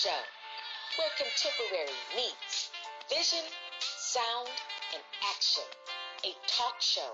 Show, 0.00 0.24
where 0.96 1.12
contemporary 1.20 1.92
meets 2.16 2.70
vision, 3.12 3.44
sound, 3.84 4.48
and 4.96 5.02
action. 5.28 5.68
A 6.24 6.32
talk 6.48 6.80
show 6.80 7.12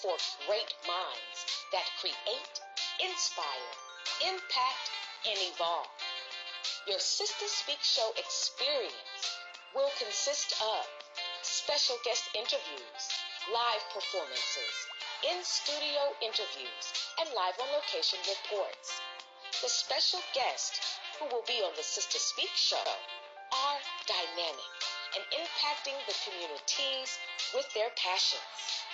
for 0.00 0.14
great 0.46 0.70
minds 0.86 1.38
that 1.72 1.90
create, 1.98 2.54
inspire, 3.02 3.74
impact, 4.22 4.86
and 5.26 5.34
evolve. 5.50 5.90
Your 6.86 7.00
Sister 7.00 7.48
Speak 7.48 7.82
Show 7.82 8.14
experience 8.14 9.18
will 9.74 9.90
consist 9.98 10.54
of 10.62 10.86
special 11.42 11.98
guest 12.04 12.30
interviews, 12.38 13.02
live 13.50 13.82
performances, 13.90 14.74
in 15.26 15.42
studio 15.42 16.14
interviews, 16.22 16.86
and 17.18 17.34
live 17.34 17.58
on 17.58 17.66
location 17.74 18.22
reports. 18.30 19.00
The 19.60 19.68
special 19.68 20.20
guests 20.34 20.87
who 21.18 21.26
will 21.34 21.44
be 21.46 21.58
on 21.66 21.74
the 21.76 21.82
Sister 21.82 22.18
Speak 22.18 22.54
show 22.54 22.86
are 23.50 23.80
dynamic 24.06 24.74
and 25.18 25.24
impacting 25.34 25.98
the 26.06 26.14
communities 26.22 27.18
with 27.54 27.66
their 27.74 27.90
passions. 27.98 28.86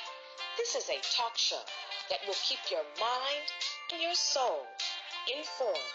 This 0.56 0.74
is 0.74 0.88
a 0.88 1.04
talk 1.12 1.36
show 1.36 1.60
that 2.08 2.24
will 2.26 2.38
keep 2.40 2.60
your 2.70 2.84
mind 2.96 3.46
and 3.92 4.00
your 4.00 4.14
soul 4.14 4.64
informed, 5.28 5.92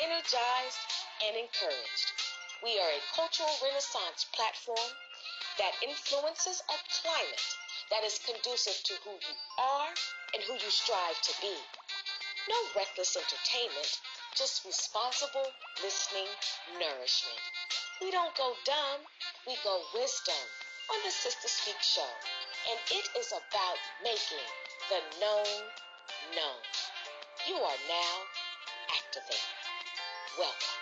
energized, 0.00 0.80
and 1.28 1.36
encouraged. 1.36 2.08
We 2.62 2.80
are 2.80 2.92
a 2.96 3.08
cultural 3.12 3.52
renaissance 3.60 4.24
platform 4.32 4.90
that 5.58 5.76
influences 5.84 6.62
a 6.72 6.78
climate 7.02 7.48
that 7.90 8.04
is 8.04 8.20
conducive 8.24 8.80
to 8.84 8.94
who 9.04 9.12
you 9.12 9.34
are 9.58 9.92
and 10.34 10.42
who 10.44 10.54
you 10.54 10.70
strive 10.72 11.20
to 11.20 11.32
be. 11.40 11.52
No 12.48 12.56
reckless 12.76 13.16
entertainment, 13.16 14.00
just 14.36 14.66
responsible 14.66 15.48
listening 15.82 16.28
nourishment. 16.76 17.40
We 18.02 18.10
don't 18.10 18.36
go 18.36 18.52
dumb, 18.66 19.00
we 19.46 19.56
go 19.64 19.80
wisdom 19.94 20.44
on 20.92 20.98
the 21.04 21.10
Sister 21.10 21.48
Speak 21.48 21.80
Show. 21.80 22.12
And 22.68 22.78
it 22.92 23.08
is 23.18 23.32
about 23.32 23.78
making 24.04 24.44
the 24.90 25.00
known 25.20 25.56
known. 26.36 26.60
You 27.48 27.54
are 27.56 27.80
now 27.88 28.14
activated. 28.92 29.56
Welcome. 30.38 30.75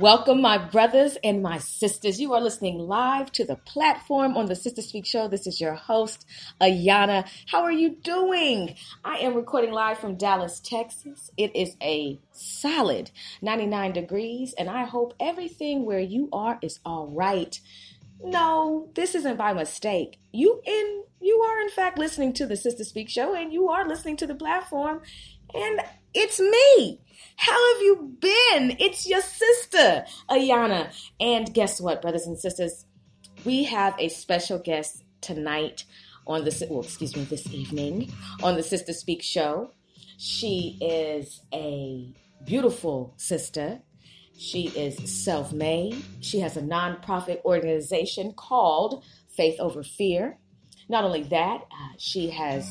Welcome, 0.00 0.40
my 0.40 0.56
brothers 0.56 1.18
and 1.22 1.42
my 1.42 1.58
sisters. 1.58 2.18
You 2.18 2.32
are 2.32 2.40
listening 2.40 2.78
live 2.78 3.30
to 3.32 3.44
the 3.44 3.56
platform 3.56 4.34
on 4.34 4.46
the 4.46 4.56
Sister 4.56 4.80
Speak 4.80 5.04
Show. 5.04 5.28
This 5.28 5.46
is 5.46 5.60
your 5.60 5.74
host, 5.74 6.24
Ayana. 6.58 7.28
How 7.48 7.64
are 7.64 7.70
you 7.70 7.90
doing? 8.02 8.76
I 9.04 9.18
am 9.18 9.34
recording 9.34 9.72
live 9.72 9.98
from 9.98 10.16
Dallas, 10.16 10.58
Texas. 10.58 11.30
It 11.36 11.54
is 11.54 11.76
a 11.82 12.18
solid 12.32 13.10
99 13.42 13.92
degrees, 13.92 14.54
and 14.56 14.70
I 14.70 14.84
hope 14.84 15.12
everything 15.20 15.84
where 15.84 16.00
you 16.00 16.30
are 16.32 16.58
is 16.62 16.80
all 16.82 17.08
right. 17.08 17.60
No, 18.24 18.88
this 18.94 19.14
isn't 19.14 19.36
by 19.36 19.52
mistake. 19.52 20.18
You 20.32 20.62
in 20.64 21.04
you 21.20 21.42
are 21.42 21.60
in 21.60 21.68
fact 21.68 21.98
listening 21.98 22.32
to 22.34 22.46
the 22.46 22.56
Sister 22.56 22.84
Speak 22.84 23.10
Show, 23.10 23.34
and 23.34 23.52
you 23.52 23.68
are 23.68 23.86
listening 23.86 24.16
to 24.16 24.26
the 24.26 24.34
platform, 24.34 25.02
and 25.52 25.82
it's 26.14 26.40
me. 26.40 27.00
How 27.36 27.74
have 27.74 27.82
you 27.82 28.16
been? 28.20 28.76
It's 28.78 29.08
your 29.08 29.22
sister, 29.22 30.04
Ayana. 30.28 30.92
And 31.18 31.52
guess 31.54 31.80
what, 31.80 32.02
brothers 32.02 32.26
and 32.26 32.38
sisters? 32.38 32.84
We 33.44 33.64
have 33.64 33.94
a 33.98 34.08
special 34.08 34.58
guest 34.58 35.02
tonight 35.20 35.84
on 36.26 36.44
the, 36.44 36.66
well, 36.70 36.82
excuse 36.82 37.16
me, 37.16 37.24
this 37.24 37.50
evening 37.52 38.12
on 38.42 38.56
the 38.56 38.62
Sister 38.62 38.92
Speak 38.92 39.22
show. 39.22 39.72
She 40.18 40.76
is 40.80 41.40
a 41.54 42.14
beautiful 42.44 43.14
sister. 43.16 43.80
She 44.38 44.68
is 44.68 45.24
self 45.24 45.52
made. 45.52 46.02
She 46.20 46.40
has 46.40 46.56
a 46.56 46.62
nonprofit 46.62 47.42
organization 47.44 48.32
called 48.34 49.02
Faith 49.34 49.58
Over 49.58 49.82
Fear. 49.82 50.38
Not 50.88 51.04
only 51.04 51.22
that, 51.24 51.62
uh, 51.62 51.94
she 51.98 52.30
has 52.30 52.70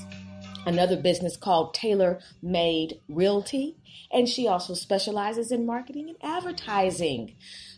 another 0.66 0.98
business 0.98 1.38
called 1.38 1.74
Tailor 1.74 2.20
Made 2.42 3.00
Realty, 3.08 3.76
and 4.12 4.28
she 4.28 4.48
also 4.48 4.74
specializes 4.74 5.52
in 5.52 5.66
marketing 5.66 6.10
and 6.10 6.18
advertising. 6.22 7.36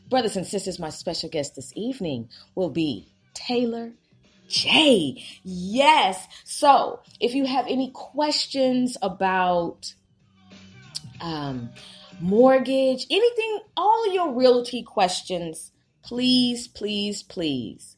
Brothers 0.09 0.35
and 0.35 0.45
sisters, 0.45 0.79
my 0.79 0.89
special 0.89 1.29
guest 1.29 1.55
this 1.55 1.71
evening 1.75 2.29
will 2.55 2.69
be 2.69 3.13
Taylor 3.33 3.93
J. 4.47 5.23
Yes. 5.43 6.27
So, 6.43 6.99
if 7.19 7.33
you 7.33 7.45
have 7.45 7.65
any 7.67 7.91
questions 7.91 8.97
about 9.01 9.93
um, 11.21 11.69
mortgage, 12.19 13.05
anything, 13.09 13.59
all 13.77 14.13
your 14.13 14.33
realty 14.33 14.83
questions, 14.83 15.71
please, 16.03 16.67
please, 16.67 17.23
please 17.23 17.95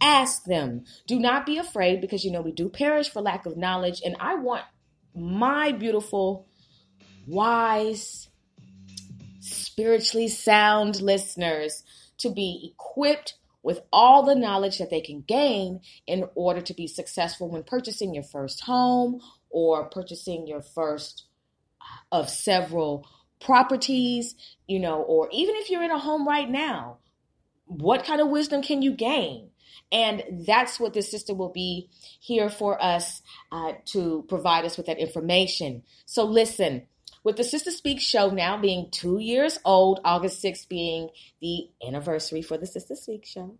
Ask 0.00 0.44
them. 0.44 0.84
Do 1.06 1.18
not 1.18 1.46
be 1.46 1.58
afraid 1.58 2.00
because 2.00 2.24
you 2.24 2.30
know 2.30 2.42
we 2.42 2.52
do 2.52 2.68
perish 2.68 3.08
for 3.08 3.22
lack 3.22 3.46
of 3.46 3.56
knowledge. 3.56 4.02
And 4.04 4.16
I 4.20 4.34
want 4.34 4.64
my 5.14 5.72
beautiful, 5.72 6.46
wise, 7.26 8.28
spiritually 9.40 10.28
sound 10.28 11.00
listeners 11.00 11.82
to 12.18 12.30
be 12.30 12.72
equipped 12.72 13.34
with 13.62 13.80
all 13.92 14.22
the 14.22 14.34
knowledge 14.34 14.78
that 14.78 14.90
they 14.90 15.00
can 15.00 15.22
gain 15.22 15.80
in 16.06 16.24
order 16.34 16.60
to 16.60 16.72
be 16.72 16.86
successful 16.86 17.50
when 17.50 17.64
purchasing 17.64 18.14
your 18.14 18.22
first 18.22 18.60
home 18.60 19.20
or 19.50 19.88
purchasing 19.88 20.46
your 20.46 20.62
first 20.62 21.24
uh, 21.80 21.84
of 22.12 22.30
several 22.30 23.04
properties, 23.40 24.34
you 24.66 24.78
know, 24.78 25.02
or 25.02 25.28
even 25.32 25.56
if 25.56 25.68
you're 25.68 25.82
in 25.82 25.90
a 25.90 25.98
home 25.98 26.26
right 26.26 26.48
now, 26.48 26.98
what 27.64 28.04
kind 28.04 28.20
of 28.20 28.28
wisdom 28.28 28.62
can 28.62 28.82
you 28.82 28.92
gain? 28.92 29.50
And 29.92 30.44
that's 30.46 30.80
what 30.80 30.94
this 30.94 31.10
sister 31.10 31.34
will 31.34 31.52
be 31.52 31.88
here 32.20 32.50
for 32.50 32.82
us 32.82 33.22
uh, 33.52 33.74
to 33.86 34.24
provide 34.28 34.64
us 34.64 34.76
with 34.76 34.86
that 34.86 34.98
information. 34.98 35.82
So 36.06 36.24
listen, 36.24 36.86
with 37.22 37.36
the 37.36 37.44
Sister 37.44 37.70
Speak 37.70 38.00
show 38.00 38.30
now 38.30 38.56
being 38.56 38.88
two 38.90 39.18
years 39.18 39.58
old, 39.64 40.00
August 40.04 40.42
6th 40.44 40.68
being 40.68 41.10
the 41.40 41.68
anniversary 41.86 42.42
for 42.42 42.56
the 42.56 42.66
Sister 42.66 42.94
Speak 42.94 43.24
show, 43.26 43.56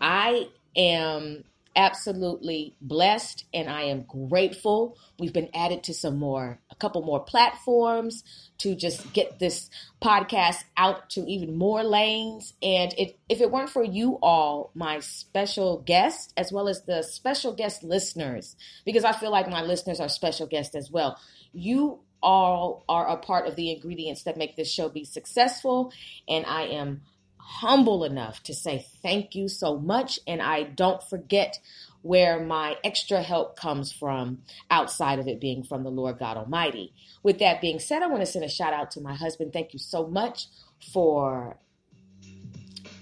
I 0.00 0.48
am 0.76 1.44
absolutely 1.76 2.74
blessed 2.80 3.44
and 3.54 3.68
I 3.68 3.82
am 3.82 4.02
grateful. 4.02 4.98
We've 5.18 5.32
been 5.32 5.50
added 5.54 5.84
to 5.84 5.94
some 5.94 6.18
more, 6.18 6.58
a 6.70 6.74
couple 6.74 7.02
more 7.02 7.20
platforms 7.20 8.24
to 8.58 8.74
just 8.74 9.12
get 9.12 9.38
this 9.38 9.70
podcast 10.02 10.64
out 10.76 11.10
to 11.10 11.20
even 11.20 11.56
more 11.56 11.82
lanes. 11.82 12.54
And 12.62 12.92
it, 12.98 13.18
if 13.28 13.40
it 13.40 13.50
weren't 13.50 13.70
for 13.70 13.84
you 13.84 14.18
all, 14.22 14.70
my 14.74 15.00
special 15.00 15.78
guests, 15.78 16.32
as 16.36 16.52
well 16.52 16.68
as 16.68 16.82
the 16.82 17.02
special 17.02 17.54
guest 17.54 17.82
listeners, 17.82 18.56
because 18.84 19.04
I 19.04 19.12
feel 19.12 19.30
like 19.30 19.48
my 19.48 19.62
listeners 19.62 20.00
are 20.00 20.08
special 20.08 20.46
guests 20.46 20.74
as 20.74 20.90
well, 20.90 21.18
you 21.52 22.00
all 22.22 22.84
are 22.88 23.08
a 23.08 23.16
part 23.16 23.46
of 23.46 23.56
the 23.56 23.72
ingredients 23.72 24.24
that 24.24 24.36
make 24.36 24.56
this 24.56 24.70
show 24.70 24.88
be 24.88 25.04
successful. 25.04 25.92
And 26.28 26.44
I 26.46 26.62
am 26.62 27.02
humble 27.42 28.04
enough 28.04 28.42
to 28.44 28.54
say 28.54 28.86
thank 29.02 29.34
you 29.34 29.48
so 29.48 29.78
much. 29.78 30.18
And 30.26 30.40
I 30.40 30.62
don't 30.62 31.02
forget 31.02 31.58
where 32.02 32.40
my 32.40 32.76
extra 32.84 33.22
help 33.22 33.56
comes 33.56 33.92
from 33.92 34.38
outside 34.70 35.18
of 35.18 35.28
it 35.28 35.40
being 35.40 35.62
from 35.62 35.82
the 35.82 35.90
Lord 35.90 36.18
God 36.18 36.36
Almighty. 36.36 36.92
With 37.22 37.38
that 37.40 37.60
being 37.60 37.78
said, 37.78 38.02
I 38.02 38.06
want 38.06 38.20
to 38.20 38.26
send 38.26 38.44
a 38.44 38.48
shout 38.48 38.72
out 38.72 38.90
to 38.92 39.00
my 39.00 39.14
husband. 39.14 39.52
Thank 39.52 39.72
you 39.72 39.78
so 39.78 40.06
much 40.06 40.46
for 40.92 41.58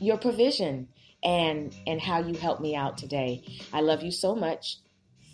your 0.00 0.16
provision 0.16 0.88
and 1.22 1.74
and 1.86 2.00
how 2.00 2.20
you 2.20 2.34
helped 2.34 2.60
me 2.60 2.74
out 2.74 2.98
today. 2.98 3.42
I 3.72 3.80
love 3.80 4.02
you 4.02 4.10
so 4.10 4.34
much. 4.34 4.78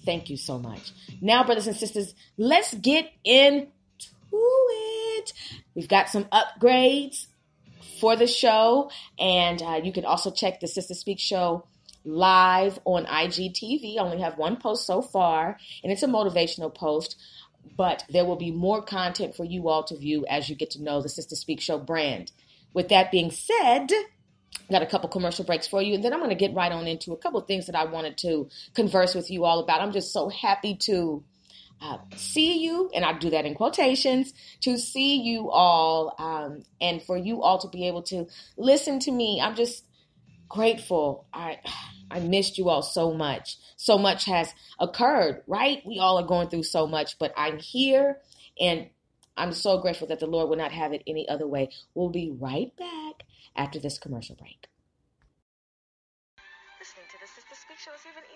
Thank 0.05 0.29
you 0.29 0.37
so 0.37 0.59
much. 0.59 0.93
Now, 1.21 1.45
brothers 1.45 1.67
and 1.67 1.77
sisters, 1.77 2.15
let's 2.37 2.75
get 2.75 3.11
into 3.25 3.69
it. 4.33 5.33
We've 5.75 5.89
got 5.89 6.11
some 6.11 6.25
upgrades 6.25 7.27
for 8.01 8.17
the 8.17 8.27
show. 8.27 8.91
And 9.19 9.63
uh, 9.63 9.81
you 9.83 9.93
can 9.93 10.05
also 10.05 10.31
check 10.31 10.61
the 10.61 10.69
Sister 10.69 10.95
Speak 10.95 11.19
show 11.19 11.67
live 12.05 12.79
on 12.85 13.07
IGTV. 13.07 13.97
I 13.97 14.03
only 14.03 14.21
have 14.21 14.37
one 14.37 14.57
post 14.57 14.87
so 14.87 15.03
far, 15.03 15.59
and 15.83 15.93
it's 15.93 16.03
a 16.03 16.09
motivational 16.09 16.75
post. 16.75 17.17
But 17.77 18.05
there 18.11 18.25
will 18.25 18.37
be 18.37 18.51
more 18.51 18.83
content 18.83 19.35
for 19.35 19.45
you 19.45 19.69
all 19.69 19.85
to 19.85 19.97
view 19.97 20.27
as 20.29 20.49
you 20.49 20.55
get 20.55 20.71
to 20.73 20.83
know 20.83 21.01
the 21.01 21.09
Sister 21.09 21.35
Speak 21.35 21.61
Show 21.61 21.79
brand. 21.79 22.31
With 22.75 22.89
that 22.89 23.11
being 23.11 23.31
said, 23.31 23.91
got 24.71 24.83
a 24.83 24.87
couple 24.87 25.09
commercial 25.09 25.45
breaks 25.45 25.67
for 25.67 25.81
you, 25.81 25.95
and 25.95 26.05
then 26.05 26.13
I'm 26.13 26.19
going 26.19 26.31
to 26.31 26.37
get 26.37 26.55
right 26.55 26.71
on 26.71 26.87
into 26.87 27.13
a 27.13 27.17
couple 27.17 27.41
things 27.41 27.67
that 27.67 27.75
I 27.75 27.85
wanted 27.85 28.19
to 28.19 28.49
converse 28.75 29.15
with 29.15 29.31
you 29.31 29.45
all 29.45 29.61
about. 29.61 29.81
I'm 29.81 29.93
just 29.93 30.13
so 30.13 30.29
happy 30.29 30.77
to 30.83 31.25
uh, 31.85 31.99
see 32.17 32.65
you, 32.65 32.91
and 32.95 33.05
I 33.05 33.13
do 33.13 33.29
that 33.31 33.45
in 33.45 33.55
quotations, 33.55 34.33
to 34.63 34.79
see 34.79 35.21
you 35.21 35.51
all 35.51 36.15
um, 36.19 36.63
and 36.81 37.03
for 37.03 37.19
you 37.19 37.43
all 37.43 37.59
to 37.59 37.69
be 37.69 37.87
able 37.87 38.03
to 38.05 38.27
listen 38.57 38.99
to 39.01 39.13
me. 39.13 39.41
I'm 39.43 39.55
just 39.55 39.85
grateful. 40.49 41.27
I, 41.35 41.59
I 42.11 42.21
missed 42.21 42.57
you 42.57 42.71
all 42.71 42.83
so 42.83 43.13
much. 43.13 43.59
So 43.77 43.99
much 43.99 44.25
has 44.25 44.55
occurred, 44.81 45.43
right? 45.47 45.83
We 45.85 45.99
all 45.99 46.19
are 46.19 46.27
going 46.27 46.49
through 46.49 46.63
so 46.63 46.87
much, 46.87 47.19
but 47.19 47.35
I'm 47.37 47.59
here 47.59 48.19
and 48.59 48.89
I'm 49.37 49.53
so 49.53 49.79
grateful 49.79 50.09
that 50.09 50.21
the 50.21 50.27
Lord 50.27 50.49
would 50.49 50.59
not 50.59 50.73
have 50.73 50.93
it 50.93 51.03
any 51.07 51.29
other 51.29 51.47
way. 51.47 51.69
We'll 51.95 52.09
be 52.09 52.35
right 52.39 52.75
back 52.77 53.25
after 53.57 53.79
this 53.79 53.99
commercial 53.99 54.37
break. 54.37 54.69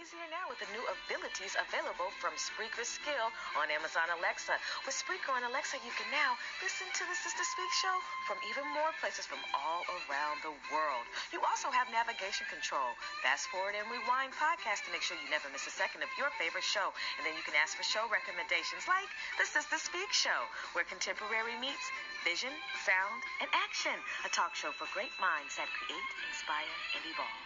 Easier 0.08 0.32
now 0.32 0.49
with 0.49 0.56
the 0.56 0.72
new 0.72 0.81
abilities 1.05 1.52
available 1.69 2.08
from 2.16 2.32
Spreaker 2.40 2.81
Skill 2.81 3.28
on 3.60 3.69
Amazon 3.69 4.08
Alexa. 4.16 4.56
With 4.88 4.96
Spreaker 4.96 5.37
on 5.37 5.44
Alexa, 5.44 5.76
you 5.84 5.93
can 6.00 6.08
now 6.08 6.32
listen 6.64 6.88
to 6.96 7.05
the 7.05 7.12
Sister 7.12 7.44
Speak 7.44 7.69
show 7.76 7.93
from 8.25 8.40
even 8.49 8.64
more 8.72 8.88
places 9.05 9.28
from 9.28 9.37
all 9.52 9.84
around 10.08 10.40
the 10.40 10.56
world. 10.72 11.05
You 11.28 11.44
also 11.44 11.69
have 11.69 11.93
navigation 11.93 12.49
control, 12.49 12.96
fast 13.20 13.52
forward 13.52 13.76
and 13.76 13.84
rewind 13.93 14.32
podcast 14.32 14.88
to 14.88 14.90
make 14.96 15.05
sure 15.05 15.20
you 15.20 15.28
never 15.28 15.52
miss 15.52 15.69
a 15.69 15.75
second 15.76 16.00
of 16.00 16.08
your 16.16 16.32
favorite 16.40 16.64
show. 16.64 16.88
And 17.20 17.28
then 17.28 17.37
you 17.37 17.44
can 17.44 17.52
ask 17.60 17.76
for 17.76 17.84
show 17.84 18.08
recommendations 18.08 18.88
like 18.88 19.12
the 19.37 19.44
Sister 19.44 19.76
Speak 19.76 20.08
show, 20.08 20.40
where 20.72 20.88
contemporary 20.88 21.60
meets 21.60 21.84
vision, 22.25 22.56
sound, 22.81 23.20
and 23.44 23.52
action. 23.52 23.96
A 24.25 24.32
talk 24.32 24.56
show 24.56 24.72
for 24.72 24.88
great 24.96 25.12
minds 25.20 25.60
that 25.60 25.69
create, 25.69 26.10
inspire, 26.32 26.72
and 26.96 27.05
evolve. 27.05 27.44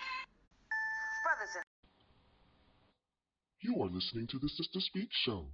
Brothers 1.26 1.59
and 1.59 1.72
you 3.62 3.81
are 3.81 3.88
listening 3.88 4.26
to 4.26 4.38
the 4.41 4.49
Sister 4.49 4.81
Speak 4.81 5.09
Show, 5.12 5.47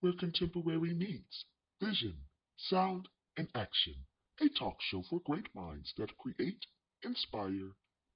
where 0.00 0.12
contemporary 0.12 0.92
meets 0.92 1.46
vision, 1.80 2.14
sound, 2.56 3.08
and 3.38 3.48
action. 3.54 3.94
A 4.40 4.48
talk 4.50 4.76
show 4.82 5.02
for 5.08 5.20
great 5.20 5.46
minds 5.54 5.92
that 5.96 6.16
create, 6.18 6.66
inspire, 7.02 7.70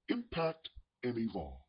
impact, 0.07 0.69
and 1.03 1.17
evolve. 1.17 1.61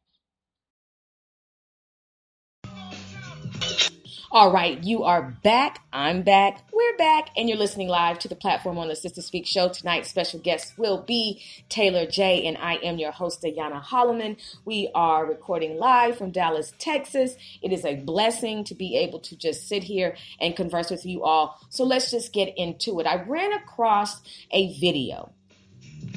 All 4.32 4.52
right, 4.52 4.80
you 4.84 5.02
are 5.02 5.22
back. 5.42 5.82
I'm 5.92 6.22
back. 6.22 6.60
We're 6.72 6.96
back, 6.96 7.30
and 7.36 7.48
you're 7.48 7.58
listening 7.58 7.88
live 7.88 8.20
to 8.20 8.28
the 8.28 8.36
platform 8.36 8.78
on 8.78 8.86
the 8.86 8.94
Sister 8.94 9.22
Speak 9.22 9.44
show. 9.44 9.68
Tonight's 9.68 10.08
special 10.08 10.38
guest 10.38 10.78
will 10.78 11.02
be 11.02 11.42
Taylor 11.68 12.06
J, 12.06 12.46
and 12.46 12.56
I 12.56 12.74
am 12.74 12.98
your 12.98 13.10
host, 13.10 13.42
Ayana 13.42 13.82
Holloman. 13.82 14.36
We 14.64 14.88
are 14.94 15.26
recording 15.26 15.78
live 15.78 16.16
from 16.16 16.30
Dallas, 16.30 16.72
Texas. 16.78 17.34
It 17.60 17.72
is 17.72 17.84
a 17.84 17.96
blessing 17.96 18.62
to 18.66 18.74
be 18.76 18.96
able 18.98 19.18
to 19.18 19.34
just 19.34 19.66
sit 19.66 19.82
here 19.82 20.16
and 20.40 20.54
converse 20.54 20.90
with 20.90 21.04
you 21.04 21.24
all. 21.24 21.58
So 21.68 21.82
let's 21.82 22.12
just 22.12 22.32
get 22.32 22.56
into 22.56 23.00
it. 23.00 23.08
I 23.08 23.24
ran 23.24 23.52
across 23.52 24.20
a 24.52 24.78
video. 24.78 25.32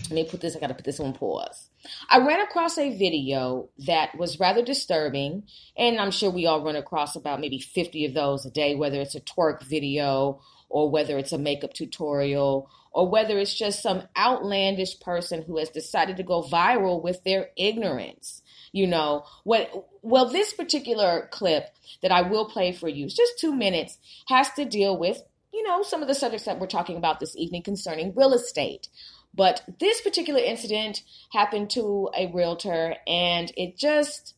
Let 0.04 0.12
me 0.12 0.24
put 0.26 0.40
this, 0.40 0.56
I 0.56 0.60
got 0.60 0.68
to 0.68 0.76
put 0.76 0.86
this 0.86 1.00
on 1.00 1.14
pause. 1.14 1.63
I 2.10 2.20
ran 2.20 2.42
across 2.42 2.78
a 2.78 2.96
video 2.98 3.70
that 3.80 4.18
was 4.18 4.40
rather 4.40 4.64
disturbing, 4.64 5.44
and 5.78 6.00
I'm 6.00 6.12
sure 6.12 6.30
we 6.30 6.46
all 6.46 6.64
run 6.64 6.76
across 6.76 7.16
about 7.16 7.40
maybe 7.40 7.60
50 7.60 8.06
of 8.06 8.14
those 8.14 8.46
a 8.46 8.52
day, 8.52 8.76
whether 8.76 9.02
it's 9.02 9.16
a 9.16 9.22
twerk 9.22 9.64
video 9.64 10.42
or 10.70 10.90
whether 10.90 11.18
it's 11.18 11.34
a 11.34 11.38
makeup 11.38 11.74
tutorial 11.74 12.70
or 12.92 13.10
whether 13.10 13.38
it's 13.38 13.54
just 13.54 13.82
some 13.82 14.04
outlandish 14.18 15.00
person 15.00 15.44
who 15.44 15.58
has 15.58 15.70
decided 15.70 16.18
to 16.18 16.24
go 16.24 16.42
viral 16.42 17.02
with 17.04 17.24
their 17.24 17.50
ignorance. 17.58 18.42
You 18.72 18.88
know, 18.88 19.26
what 19.44 19.88
well 20.02 20.30
this 20.30 20.54
particular 20.54 21.28
clip 21.32 21.70
that 22.02 22.12
I 22.12 22.22
will 22.22 22.46
play 22.46 22.72
for 22.72 22.88
you, 22.88 23.06
it's 23.06 23.16
just 23.16 23.40
2 23.40 23.54
minutes, 23.54 23.98
has 24.28 24.52
to 24.54 24.66
deal 24.66 24.98
with 24.98 25.22
you 25.54 25.62
know, 25.62 25.84
some 25.84 26.02
of 26.02 26.08
the 26.08 26.16
subjects 26.16 26.46
that 26.46 26.60
we're 26.60 26.68
talking 26.68 26.98
about 26.98 27.20
this 27.20 27.36
evening 27.36 27.62
concerning 27.62 28.14
real 28.16 28.34
estate. 28.34 28.90
But 29.34 29.64
this 29.80 30.02
particular 30.02 30.40
incident 30.40 31.02
happened 31.32 31.72
to 31.72 32.10
a 32.16 32.32
realtor, 32.32 32.96
and 33.08 33.52
it 33.58 33.78
just, 33.78 34.36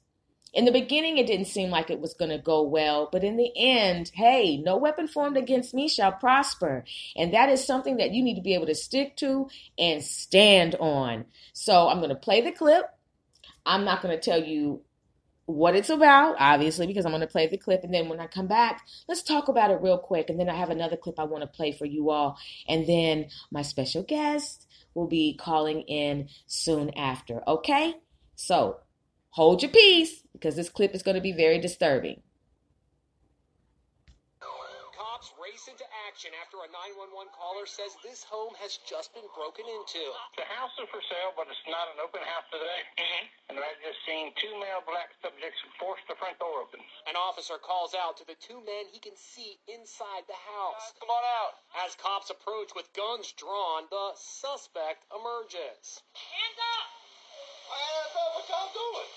in 0.53 0.63
the 0.63 0.71
beginning, 0.71 1.18
it 1.18 1.27
didn't 1.27 1.47
seem 1.47 1.69
like 1.69 1.89
it 1.89 2.00
was 2.00 2.13
going 2.13 2.31
to 2.31 2.38
go 2.38 2.63
well. 2.63 3.09
But 3.12 3.24
in 3.25 3.36
the 3.36 3.51
end, 3.57 4.12
hey, 4.13 4.56
no 4.56 4.77
weapon 4.77 5.07
formed 5.07 5.36
against 5.36 5.74
me 5.74 5.89
shall 5.89 6.13
prosper. 6.13 6.86
And 7.15 7.34
that 7.34 7.50
is 7.50 7.65
something 7.65 7.98
that 7.98 8.12
you 8.12 8.24
need 8.24 8.36
to 8.36 8.41
be 8.41 8.53
able 8.53 8.67
to 8.67 8.75
stick 8.75 9.17
to 9.17 9.50
and 9.77 10.01
stand 10.01 10.75
on. 10.75 11.25
So 11.51 11.89
I'm 11.89 11.98
going 11.98 12.10
to 12.10 12.15
play 12.15 12.39
the 12.39 12.53
clip. 12.53 12.86
I'm 13.65 13.84
not 13.84 14.01
going 14.01 14.17
to 14.17 14.22
tell 14.22 14.41
you 14.41 14.81
what 15.46 15.75
it's 15.75 15.89
about, 15.89 16.38
obviously, 16.39 16.88
because 16.88 17.05
I'm 17.05 17.12
going 17.12 17.20
to 17.22 17.27
play 17.27 17.48
the 17.48 17.58
clip. 17.58 17.84
And 17.84 17.93
then 17.93 18.08
when 18.08 18.20
I 18.20 18.27
come 18.27 18.48
back, 18.48 18.81
let's 19.08 19.22
talk 19.24 19.48
about 19.48 19.72
it 19.72 19.81
real 19.81 19.98
quick. 19.98 20.29
And 20.29 20.39
then 20.39 20.50
I 20.50 20.55
have 20.55 20.70
another 20.70 20.98
clip 20.98 21.20
I 21.20 21.25
want 21.25 21.43
to 21.43 21.48
play 21.48 21.72
for 21.72 21.86
you 21.86 22.10
all. 22.12 22.38
And 22.67 22.88
then 22.88 23.27
my 23.51 23.62
special 23.62 24.03
guest 24.03 24.67
will 24.96 25.08
be 25.08 25.36
calling 25.36 25.82
in 25.82 26.30
soon 26.48 26.90
after. 26.98 27.48
Okay? 27.48 27.96
So 28.36 28.78
hold 29.30 29.62
your 29.62 29.72
peace 29.72 30.24
because 30.34 30.56
this 30.56 30.70
clip 30.70 30.96
is 30.96 31.04
going 31.04 31.16
to 31.16 31.22
be 31.22 31.34
very 31.34 31.60
disturbing. 31.60 32.22
Cops 34.98 35.34
race 35.42 35.68
into 35.68 35.84
action 36.15 36.31
after 36.39 36.63
a 36.63 36.72
911 36.72 37.27
caller 37.36 37.67
says 37.67 37.91
this 38.00 38.24
home 38.24 38.55
has 38.55 38.79
just 38.88 39.12
been 39.12 39.27
broken 39.36 39.67
into. 39.67 40.00
The 40.39 40.48
house 40.48 40.72
is 40.79 40.88
for 40.88 41.03
sale, 41.12 41.36
but 41.36 41.43
it's 41.51 41.67
not 41.67 41.91
an 41.91 42.00
open 42.00 42.24
house 42.24 42.48
today. 42.48 42.81
Mm-hmm. 42.95 43.51
And 43.51 43.55
I've 43.60 43.75
just 43.84 44.00
seen 44.07 44.31
two 44.39 44.55
male 44.55 44.79
black 44.88 45.12
subjects 45.19 45.60
force 45.75 46.00
the 46.07 46.15
front 46.15 46.39
door 46.39 46.63
open. 46.63 46.79
An 47.12 47.19
officer 47.19 47.60
calls 47.60 47.91
out 47.91 48.15
to 48.15 48.24
the 48.24 48.39
two 48.39 48.63
men 48.63 48.88
he 48.95 49.03
can 49.03 49.12
see 49.19 49.60
inside 49.67 50.24
the 50.31 50.39
house. 50.55 50.95
Come 51.03 51.12
on 51.12 51.25
out. 51.43 51.60
As 51.84 52.00
cops 52.00 52.31
approach 52.31 52.72
with 52.72 52.88
guns 52.95 53.36
drawn, 53.36 53.91
the 53.91 54.15
suspect 54.15 55.03
emerges. 55.12 56.00
Hands 56.15 56.60
up! 56.79 56.88
My 57.67 57.75
hands 57.91 58.15
up, 58.15 58.31
what 58.39 58.48
y'all 58.48 58.72
doing? 58.72 59.12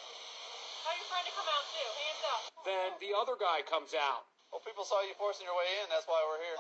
Tell 0.83 0.99
your 0.99 1.07
friend 1.07 1.25
to 1.31 1.35
come 1.39 1.47
out 1.47 1.67
too. 1.71 1.91
Hands 1.95 2.25
up. 2.27 2.41
Then 2.67 2.89
the 2.99 3.15
other 3.15 3.39
guy 3.39 3.63
comes 3.71 3.95
out. 3.95 4.27
Well, 4.51 4.67
people 4.67 4.83
saw 4.83 4.99
you 5.07 5.15
forcing 5.15 5.47
your 5.47 5.55
way 5.55 5.71
in. 5.79 5.87
That's 5.95 6.11
why 6.11 6.19
we're 6.27 6.43
here. 6.43 6.59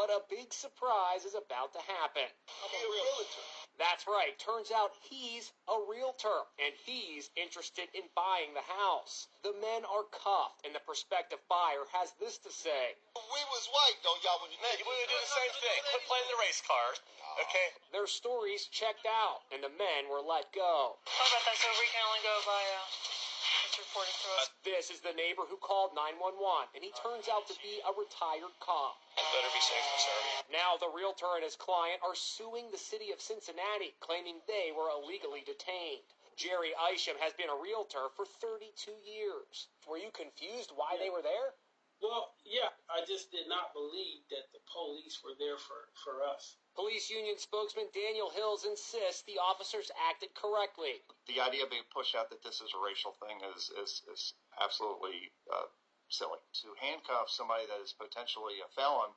But 0.00 0.08
a 0.16 0.24
big 0.32 0.48
surprise 0.48 1.28
is 1.28 1.36
about 1.36 1.76
to 1.76 1.82
happen. 1.84 2.24
I'm 2.24 2.72
a 2.72 2.88
realtor. 2.88 3.44
That's 3.76 4.08
right. 4.08 4.32
Turns 4.40 4.72
out 4.72 4.96
he's 4.96 5.52
a 5.68 5.76
realtor 5.76 6.48
and 6.56 6.72
he's 6.88 7.28
interested 7.36 7.92
in 7.92 8.08
buying 8.16 8.56
the 8.56 8.64
house. 8.64 9.28
The 9.44 9.52
men 9.60 9.84
are 9.84 10.08
cuffed, 10.08 10.64
and 10.64 10.72
the 10.72 10.80
prospective 10.88 11.44
buyer 11.52 11.84
has 11.92 12.16
this 12.16 12.40
to 12.48 12.50
say. 12.50 12.96
We 13.12 13.42
was 13.52 13.68
white, 13.76 14.00
though, 14.00 14.16
y'all. 14.24 14.40
When 14.40 14.48
you 14.48 14.60
we 14.64 14.88
would 14.88 15.12
do 15.12 15.20
the 15.20 15.34
same 15.36 15.54
thing. 15.68 15.78
Quit 15.92 16.08
playing 16.08 16.28
the 16.32 16.40
race 16.48 16.64
card. 16.64 16.96
Okay. 17.44 17.68
Their 17.92 18.08
stories 18.08 18.72
checked 18.72 19.04
out, 19.04 19.44
and 19.52 19.60
the 19.60 19.72
men 19.76 20.08
were 20.08 20.24
let 20.24 20.48
go. 20.56 20.96
Sorry 21.04 21.28
about 21.28 21.44
that. 21.44 21.60
So 21.60 21.68
we 21.76 21.88
can 21.92 22.00
only 22.08 22.24
go 22.24 22.36
by 22.48 22.56
uh, 22.56 23.19
what's 23.64 23.78
reported 23.78 24.16
to 24.16 24.28
us. 24.40 24.48
Uh, 24.48 24.54
this 24.64 24.86
is 24.88 25.00
the 25.04 25.12
neighbor 25.16 25.44
who 25.44 25.60
called 25.60 25.92
911, 25.92 26.72
and 26.72 26.82
he 26.84 26.92
turns 26.96 27.28
out 27.28 27.44
to 27.48 27.56
be 27.60 27.80
a 27.84 27.92
retired 27.92 28.54
cop. 28.60 28.96
Better 29.16 29.52
be 29.52 29.62
safe, 29.62 29.88
sir. 30.00 30.18
Now 30.52 30.80
the 30.80 30.90
realtor 30.90 31.36
and 31.36 31.44
his 31.44 31.56
client 31.56 32.00
are 32.00 32.16
suing 32.16 32.72
the 32.72 32.80
city 32.80 33.12
of 33.12 33.20
Cincinnati, 33.20 33.92
claiming 34.00 34.40
they 34.48 34.72
were 34.72 34.88
illegally 34.90 35.44
detained. 35.44 36.04
Jerry 36.40 36.72
Isham 36.88 37.20
has 37.20 37.36
been 37.36 37.52
a 37.52 37.60
realtor 37.60 38.08
for 38.16 38.24
32 38.24 38.96
years. 39.04 39.68
Were 39.84 40.00
you 40.00 40.08
confused 40.16 40.72
why 40.72 40.96
they 40.96 41.12
were 41.12 41.20
there? 41.20 41.52
Well, 42.00 42.32
yeah, 42.48 42.72
I 42.88 43.04
just 43.04 43.28
did 43.28 43.44
not 43.44 43.76
believe 43.76 44.24
that 44.32 44.48
the 44.56 44.64
police 44.72 45.20
were 45.20 45.36
there 45.36 45.60
for, 45.60 45.92
for 46.00 46.24
us. 46.24 46.56
Police 46.74 47.10
union 47.10 47.38
spokesman 47.38 47.90
Daniel 47.92 48.30
Hils 48.30 48.64
insists 48.64 49.22
the 49.22 49.38
officers 49.38 49.90
acted 50.08 50.34
correctly. 50.34 51.02
The 51.26 51.40
idea 51.40 51.66
being 51.66 51.86
pushed 51.92 52.14
out 52.14 52.30
that 52.30 52.42
this 52.42 52.60
is 52.60 52.72
a 52.72 52.80
racial 52.80 53.12
thing 53.18 53.42
is, 53.54 53.70
is, 53.82 54.02
is 54.12 54.34
absolutely 54.60 55.32
uh, 55.50 55.66
silly. 56.08 56.38
To 56.62 56.68
handcuff 56.78 57.30
somebody 57.30 57.66
that 57.66 57.82
is 57.82 57.92
potentially 57.92 58.62
a 58.62 58.68
felon 58.74 59.10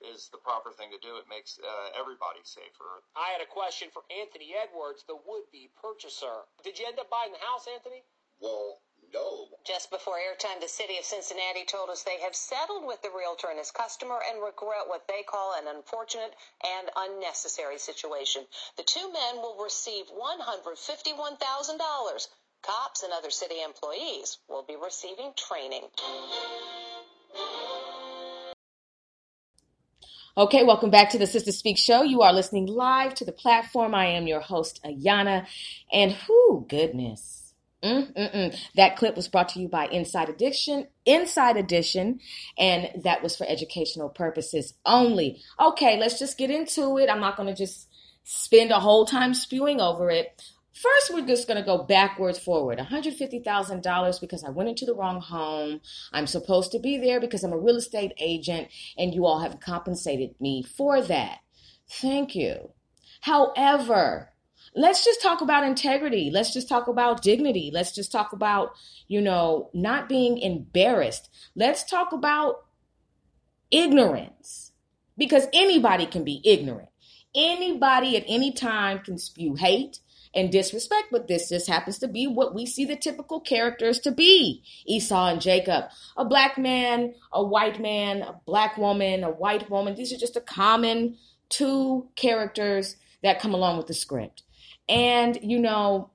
is 0.00 0.28
the 0.30 0.38
proper 0.38 0.70
thing 0.70 0.90
to 0.94 1.00
do. 1.02 1.16
It 1.16 1.26
makes 1.26 1.58
uh, 1.58 1.90
everybody 1.98 2.44
safer. 2.44 3.02
I 3.16 3.34
had 3.34 3.42
a 3.42 3.50
question 3.50 3.90
for 3.90 4.06
Anthony 4.12 4.54
Edwards, 4.54 5.02
the 5.08 5.18
would-be 5.18 5.74
purchaser. 5.74 6.46
Did 6.62 6.78
you 6.78 6.86
end 6.86 7.00
up 7.00 7.10
buying 7.10 7.32
the 7.34 7.42
house, 7.42 7.66
Anthony? 7.66 8.06
Well, 8.38 8.78
Just 9.66 9.90
before 9.90 10.14
airtime, 10.16 10.60
the 10.60 10.68
city 10.68 10.96
of 10.98 11.04
Cincinnati 11.04 11.64
told 11.66 11.90
us 11.90 12.02
they 12.02 12.20
have 12.22 12.34
settled 12.34 12.86
with 12.86 13.02
the 13.02 13.10
realtor 13.16 13.48
and 13.50 13.58
his 13.58 13.70
customer 13.70 14.18
and 14.30 14.42
regret 14.42 14.88
what 14.88 15.06
they 15.08 15.22
call 15.28 15.54
an 15.58 15.64
unfortunate 15.68 16.32
and 16.64 16.88
unnecessary 16.96 17.78
situation. 17.78 18.42
The 18.78 18.82
two 18.84 19.12
men 19.12 19.36
will 19.36 19.62
receive 19.62 20.06
$151,000. 20.08 22.28
Cops 22.62 23.02
and 23.04 23.12
other 23.12 23.30
city 23.30 23.62
employees 23.62 24.38
will 24.48 24.64
be 24.66 24.76
receiving 24.82 25.32
training. 25.36 25.82
Okay, 30.36 30.64
welcome 30.64 30.90
back 30.90 31.10
to 31.10 31.18
the 31.18 31.26
Sister 31.26 31.52
Speak 31.52 31.78
Show. 31.78 32.02
You 32.02 32.22
are 32.22 32.32
listening 32.32 32.66
live 32.66 33.14
to 33.16 33.24
the 33.24 33.32
platform. 33.32 33.94
I 33.94 34.06
am 34.06 34.26
your 34.26 34.40
host, 34.40 34.80
Ayana. 34.84 35.46
And 35.92 36.16
whoo, 36.28 36.66
goodness. 36.68 37.37
Mm-mm-mm. 37.82 38.56
That 38.74 38.96
clip 38.96 39.14
was 39.14 39.28
brought 39.28 39.50
to 39.50 39.60
you 39.60 39.68
by 39.68 39.86
Inside 39.86 40.28
Addiction, 40.28 40.88
Inside 41.06 41.56
Edition, 41.56 42.18
and 42.58 43.02
that 43.04 43.22
was 43.22 43.36
for 43.36 43.46
educational 43.48 44.08
purposes 44.08 44.74
only. 44.84 45.40
Okay, 45.60 45.98
let's 45.98 46.18
just 46.18 46.38
get 46.38 46.50
into 46.50 46.98
it. 46.98 47.08
I'm 47.08 47.20
not 47.20 47.36
going 47.36 47.48
to 47.48 47.54
just 47.54 47.88
spend 48.24 48.72
a 48.72 48.80
whole 48.80 49.06
time 49.06 49.32
spewing 49.32 49.80
over 49.80 50.10
it. 50.10 50.42
First, 50.74 51.12
we're 51.12 51.26
just 51.26 51.48
going 51.48 51.58
to 51.58 51.66
go 51.66 51.82
backwards 51.82 52.38
forward. 52.38 52.78
$150,000 52.78 54.20
because 54.20 54.44
I 54.44 54.50
went 54.50 54.68
into 54.68 54.84
the 54.84 54.94
wrong 54.94 55.20
home. 55.20 55.80
I'm 56.12 56.26
supposed 56.26 56.70
to 56.72 56.78
be 56.78 56.98
there 56.98 57.20
because 57.20 57.42
I'm 57.42 57.52
a 57.52 57.58
real 57.58 57.76
estate 57.76 58.12
agent 58.18 58.68
and 58.96 59.12
you 59.12 59.26
all 59.26 59.40
have 59.40 59.60
compensated 59.60 60.34
me 60.40 60.62
for 60.62 61.02
that. 61.02 61.38
Thank 61.90 62.36
you. 62.36 62.70
However, 63.22 64.30
let's 64.74 65.04
just 65.04 65.22
talk 65.22 65.40
about 65.40 65.64
integrity. 65.64 66.30
Let's 66.32 66.52
just 66.52 66.68
talk 66.68 66.88
about 66.88 67.22
dignity. 67.22 67.70
Let's 67.72 67.92
just 67.94 68.12
talk 68.12 68.32
about, 68.32 68.72
you 69.06 69.20
know, 69.20 69.70
not 69.74 70.08
being 70.08 70.38
embarrassed. 70.38 71.30
Let's 71.54 71.84
talk 71.84 72.12
about 72.12 72.64
ignorance 73.70 74.72
because 75.16 75.46
anybody 75.52 76.06
can 76.06 76.24
be 76.24 76.40
ignorant. 76.44 76.88
Anybody 77.34 78.16
at 78.16 78.24
any 78.26 78.52
time 78.52 79.00
can 79.00 79.18
spew 79.18 79.54
hate 79.54 80.00
and 80.34 80.52
disrespect, 80.52 81.08
but 81.10 81.28
this 81.28 81.48
just 81.48 81.68
happens 81.68 81.98
to 81.98 82.08
be 82.08 82.26
what 82.26 82.54
we 82.54 82.66
see 82.66 82.84
the 82.84 82.96
typical 82.96 83.40
characters 83.40 83.98
to 84.00 84.10
be 84.10 84.62
Esau 84.86 85.28
and 85.28 85.40
Jacob. 85.40 85.84
A 86.16 86.24
black 86.24 86.58
man, 86.58 87.14
a 87.32 87.42
white 87.42 87.80
man, 87.80 88.22
a 88.22 88.40
black 88.46 88.76
woman, 88.76 89.24
a 89.24 89.30
white 89.30 89.70
woman. 89.70 89.94
These 89.94 90.12
are 90.12 90.18
just 90.18 90.36
a 90.36 90.40
common 90.40 91.16
two 91.48 92.08
characters 92.14 92.96
that 93.22 93.40
come 93.40 93.54
along 93.54 93.78
with 93.78 93.86
the 93.86 93.94
script. 93.94 94.42
And, 94.88 95.38
you 95.42 95.58
know, 95.58 96.10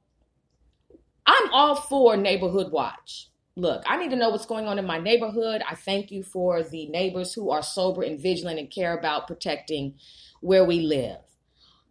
I'm 1.25 1.51
all 1.51 1.75
for 1.75 2.17
neighborhood 2.17 2.71
watch. 2.71 3.29
Look, 3.55 3.83
I 3.85 3.97
need 3.97 4.09
to 4.09 4.15
know 4.15 4.29
what's 4.29 4.47
going 4.47 4.65
on 4.65 4.79
in 4.79 4.85
my 4.85 4.97
neighborhood. 4.97 5.61
I 5.67 5.75
thank 5.75 6.11
you 6.11 6.23
for 6.23 6.63
the 6.63 6.87
neighbors 6.87 7.33
who 7.33 7.51
are 7.51 7.61
sober 7.61 8.01
and 8.01 8.19
vigilant 8.19 8.59
and 8.59 8.69
care 8.69 8.97
about 8.97 9.27
protecting 9.27 9.95
where 10.41 10.65
we 10.65 10.79
live. 10.79 11.19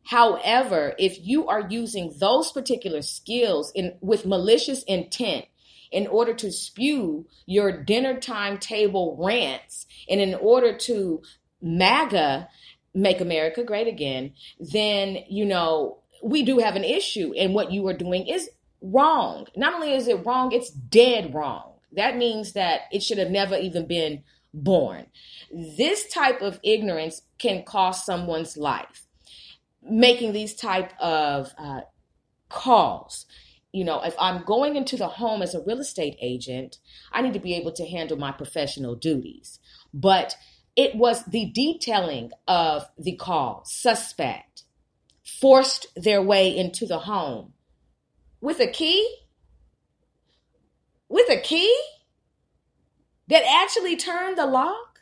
However, 0.04 0.94
if 0.98 1.24
you 1.24 1.46
are 1.46 1.68
using 1.68 2.12
those 2.18 2.50
particular 2.50 3.02
skills 3.02 3.70
in 3.74 3.96
with 4.00 4.26
malicious 4.26 4.82
intent 4.84 5.44
in 5.92 6.08
order 6.08 6.34
to 6.34 6.50
spew 6.50 7.26
your 7.46 7.84
dinner 7.84 8.18
time 8.18 8.58
table 8.58 9.16
rants 9.20 9.86
and 10.08 10.20
in 10.20 10.34
order 10.34 10.76
to 10.76 11.22
MAGA 11.60 12.48
make 12.94 13.20
America 13.20 13.62
great 13.62 13.86
again, 13.86 14.32
then 14.58 15.18
you 15.28 15.44
know 15.44 16.01
we 16.22 16.42
do 16.44 16.58
have 16.58 16.76
an 16.76 16.84
issue 16.84 17.32
and 17.36 17.54
what 17.54 17.72
you 17.72 17.86
are 17.88 17.94
doing 17.94 18.26
is 18.26 18.48
wrong. 18.80 19.46
Not 19.56 19.74
only 19.74 19.92
is 19.92 20.08
it 20.08 20.24
wrong, 20.24 20.52
it's 20.52 20.70
dead 20.70 21.34
wrong. 21.34 21.74
That 21.92 22.16
means 22.16 22.52
that 22.52 22.82
it 22.92 23.02
should 23.02 23.18
have 23.18 23.30
never 23.30 23.56
even 23.56 23.86
been 23.86 24.22
born. 24.54 25.06
This 25.50 26.08
type 26.08 26.40
of 26.40 26.60
ignorance 26.62 27.22
can 27.38 27.64
cost 27.64 28.06
someone's 28.06 28.56
life. 28.56 29.06
Making 29.82 30.32
these 30.32 30.54
type 30.54 30.92
of 31.00 31.52
uh, 31.58 31.80
calls. 32.48 33.26
You 33.72 33.84
know, 33.84 34.02
if 34.02 34.14
I'm 34.18 34.44
going 34.44 34.76
into 34.76 34.96
the 34.96 35.08
home 35.08 35.42
as 35.42 35.54
a 35.54 35.62
real 35.62 35.80
estate 35.80 36.16
agent, 36.20 36.78
I 37.10 37.22
need 37.22 37.32
to 37.32 37.40
be 37.40 37.54
able 37.54 37.72
to 37.72 37.86
handle 37.86 38.16
my 38.16 38.30
professional 38.30 38.94
duties. 38.94 39.58
But 39.92 40.36
it 40.76 40.94
was 40.94 41.24
the 41.24 41.50
detailing 41.52 42.30
of 42.46 42.86
the 42.98 43.16
call, 43.16 43.62
suspect, 43.66 44.64
forced 45.40 45.86
their 45.96 46.22
way 46.22 46.56
into 46.56 46.86
the 46.86 47.00
home 47.00 47.52
with 48.40 48.60
a 48.60 48.66
key? 48.66 49.18
With 51.08 51.30
a 51.30 51.40
key? 51.40 51.74
That 53.28 53.44
actually 53.46 53.96
turned 53.96 54.36
the 54.36 54.46
lock? 54.46 55.00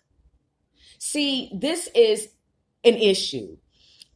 See, 0.99 1.51
this 1.55 1.89
is 1.95 2.29
an 2.85 2.95
issue. 2.95 3.57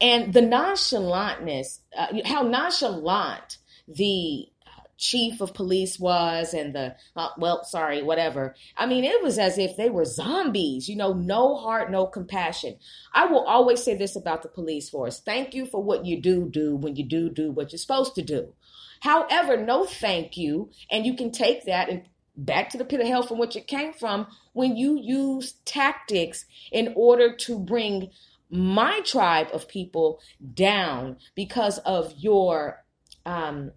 And 0.00 0.32
the 0.32 0.42
nonchalantness, 0.42 1.80
uh, 1.96 2.08
how 2.24 2.42
nonchalant 2.42 3.58
the 3.88 4.48
chief 4.96 5.40
of 5.40 5.54
police 5.54 5.98
was 5.98 6.54
and 6.54 6.74
the 6.74 6.96
uh, 7.16 7.28
well 7.38 7.64
sorry 7.64 8.02
whatever. 8.02 8.54
I 8.76 8.86
mean 8.86 9.04
it 9.04 9.22
was 9.22 9.38
as 9.38 9.58
if 9.58 9.76
they 9.76 9.90
were 9.90 10.04
zombies 10.04 10.88
you 10.88 10.96
know 10.96 11.12
no 11.12 11.56
heart 11.56 11.90
no 11.90 12.06
compassion. 12.06 12.76
I 13.12 13.26
will 13.26 13.44
always 13.44 13.82
say 13.82 13.96
this 13.96 14.16
about 14.16 14.42
the 14.42 14.48
police 14.48 14.90
force. 14.90 15.20
Thank 15.20 15.54
you 15.54 15.66
for 15.66 15.82
what 15.82 16.06
you 16.06 16.20
do 16.20 16.48
do 16.50 16.76
when 16.76 16.96
you 16.96 17.04
do 17.04 17.30
do 17.30 17.50
what 17.50 17.72
you're 17.72 17.78
supposed 17.78 18.14
to 18.16 18.22
do. 18.22 18.54
However 19.00 19.56
no 19.56 19.84
thank 19.84 20.36
you 20.36 20.70
and 20.90 21.06
you 21.06 21.14
can 21.14 21.30
take 21.30 21.64
that 21.64 21.88
and 21.88 22.02
back 22.36 22.70
to 22.70 22.78
the 22.78 22.84
pit 22.84 23.00
of 23.00 23.06
hell 23.06 23.22
from 23.22 23.38
which 23.38 23.56
it 23.56 23.66
came 23.66 23.92
from 23.92 24.26
when 24.52 24.76
you 24.76 24.98
use 25.00 25.54
tactics 25.64 26.46
in 26.72 26.92
order 26.96 27.34
to 27.34 27.58
bring 27.58 28.10
my 28.50 29.00
tribe 29.00 29.48
of 29.52 29.68
people 29.68 30.20
down 30.54 31.16
because 31.34 31.78
of 31.78 32.14
your 32.18 32.84
um, 33.26 33.72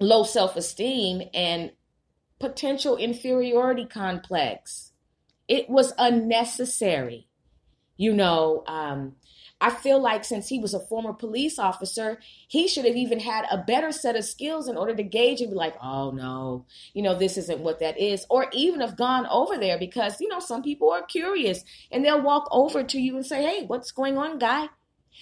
low 0.00 0.24
self 0.24 0.56
esteem 0.56 1.22
and 1.32 1.72
potential 2.38 2.96
inferiority 2.96 3.86
complex. 3.86 4.92
It 5.46 5.68
was 5.68 5.92
unnecessary. 5.98 7.26
You 7.96 8.14
know, 8.14 8.64
um, 8.66 9.16
I 9.60 9.68
feel 9.68 10.00
like 10.00 10.24
since 10.24 10.48
he 10.48 10.58
was 10.58 10.72
a 10.72 10.80
former 10.80 11.12
police 11.12 11.58
officer, 11.58 12.18
he 12.48 12.66
should 12.66 12.86
have 12.86 12.96
even 12.96 13.20
had 13.20 13.44
a 13.50 13.58
better 13.58 13.92
set 13.92 14.16
of 14.16 14.24
skills 14.24 14.68
in 14.68 14.76
order 14.78 14.94
to 14.94 15.02
gauge 15.02 15.42
and 15.42 15.50
be 15.50 15.56
like, 15.56 15.76
oh 15.82 16.12
no, 16.12 16.64
you 16.94 17.02
know, 17.02 17.14
this 17.14 17.36
isn't 17.36 17.60
what 17.60 17.80
that 17.80 18.00
is. 18.00 18.24
Or 18.30 18.46
even 18.54 18.80
have 18.80 18.96
gone 18.96 19.26
over 19.26 19.58
there 19.58 19.78
because, 19.78 20.18
you 20.18 20.28
know, 20.28 20.40
some 20.40 20.62
people 20.62 20.90
are 20.90 21.02
curious 21.02 21.62
and 21.90 22.02
they'll 22.02 22.22
walk 22.22 22.48
over 22.50 22.82
to 22.82 22.98
you 22.98 23.16
and 23.16 23.26
say, 23.26 23.42
hey, 23.42 23.66
what's 23.66 23.92
going 23.92 24.16
on, 24.16 24.38
guy? 24.38 24.68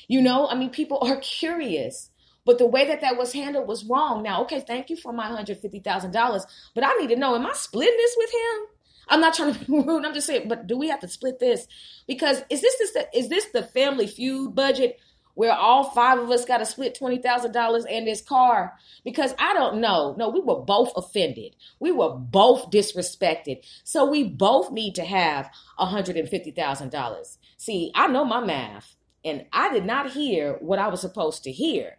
You 0.07 0.23
know, 0.23 0.47
I 0.47 0.55
mean, 0.55 0.71
people 0.71 0.99
are 1.03 1.17
curious. 1.17 2.11
But 2.49 2.57
the 2.57 2.67
way 2.67 2.87
that 2.87 3.03
that 3.03 3.19
was 3.19 3.35
handled 3.35 3.69
was 3.69 3.85
wrong. 3.85 4.23
Now, 4.23 4.41
okay, 4.45 4.61
thank 4.67 4.89
you 4.89 4.97
for 4.97 5.13
my 5.13 5.29
$150,000, 5.29 6.47
but 6.75 6.83
I 6.83 6.95
need 6.95 7.11
to 7.11 7.17
know, 7.17 7.35
am 7.35 7.45
I 7.45 7.53
splitting 7.53 7.95
this 7.99 8.15
with 8.17 8.31
him? 8.31 8.67
I'm 9.07 9.21
not 9.21 9.35
trying 9.35 9.53
to 9.53 9.65
be 9.67 9.71
rude. 9.71 10.07
I'm 10.07 10.15
just 10.15 10.27
saying, 10.27 10.49
but 10.49 10.67
do 10.67 10.79
we 10.79 10.89
have 10.89 11.01
to 11.01 11.09
split 11.09 11.41
this? 11.41 11.67
Because 12.07 12.41
is 12.49 12.63
this, 12.63 12.79
this 12.79 12.97
is 13.13 13.29
this 13.29 13.45
the 13.53 13.63
family 13.63 14.07
feud 14.07 14.55
budget 14.55 14.99
where 15.35 15.53
all 15.53 15.91
five 15.91 16.19
of 16.19 16.31
us 16.31 16.47
got 16.47 16.57
to 16.57 16.65
split 16.65 16.95
twenty 16.95 17.19
thousand 17.19 17.53
dollars 17.53 17.85
and 17.85 18.07
this 18.07 18.23
car? 18.23 18.73
Because 19.05 19.35
I 19.39 19.53
don't 19.53 19.83
know. 19.83 20.15
No, 20.17 20.31
we 20.31 20.41
were 20.41 20.61
both 20.61 20.93
offended. 20.97 21.55
We 21.81 21.93
were 21.93 22.15
both 22.15 22.71
disrespected. 22.71 23.59
So 23.85 24.07
we 24.07 24.25
both 24.25 24.73
need 24.73 24.95
to 24.95 25.05
have 25.05 25.51
hundred 25.77 26.17
and 26.17 26.27
fifty 26.31 26.51
thousand 26.51 26.93
dollars. 26.93 27.37
See, 27.59 27.93
I 27.95 28.07
know 28.07 28.25
my 28.25 28.41
math, 28.41 28.97
and 29.23 29.45
I 29.53 29.71
did 29.71 29.85
not 29.85 30.13
hear 30.13 30.55
what 30.61 30.79
I 30.79 30.89
was 30.89 31.03
supposed 31.03 31.45
to 31.45 31.53
hear. 31.53 31.99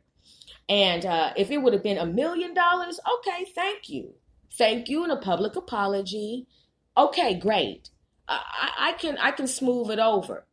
And 0.69 1.03
uh, 1.05 1.33
if 1.35 1.49
it 1.49 1.57
would 1.57 1.73
have 1.73 1.83
been 1.83 1.97
a 1.97 2.05
million 2.05 2.53
dollars, 2.53 2.99
okay, 3.17 3.45
thank 3.55 3.89
you. 3.89 4.13
Thank 4.53 4.87
you 4.87 5.03
and 5.03 5.11
a 5.11 5.17
public 5.17 5.55
apology. 5.55 6.47
Okay, 6.95 7.33
great. 7.39 7.89
I, 8.27 8.71
I 8.77 8.93
can 8.93 9.17
I 9.17 9.31
can 9.31 9.47
smooth 9.47 9.89
it 9.89 9.99
over. 9.99 10.45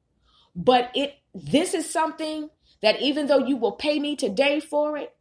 But 0.54 0.90
it 0.94 1.14
this 1.34 1.74
is 1.74 1.90
something 1.90 2.48
that 2.82 3.00
even 3.02 3.26
though 3.26 3.46
you 3.46 3.56
will 3.56 3.72
pay 3.72 3.98
me 3.98 4.16
today 4.16 4.60
for 4.60 4.96
it, 4.96 5.14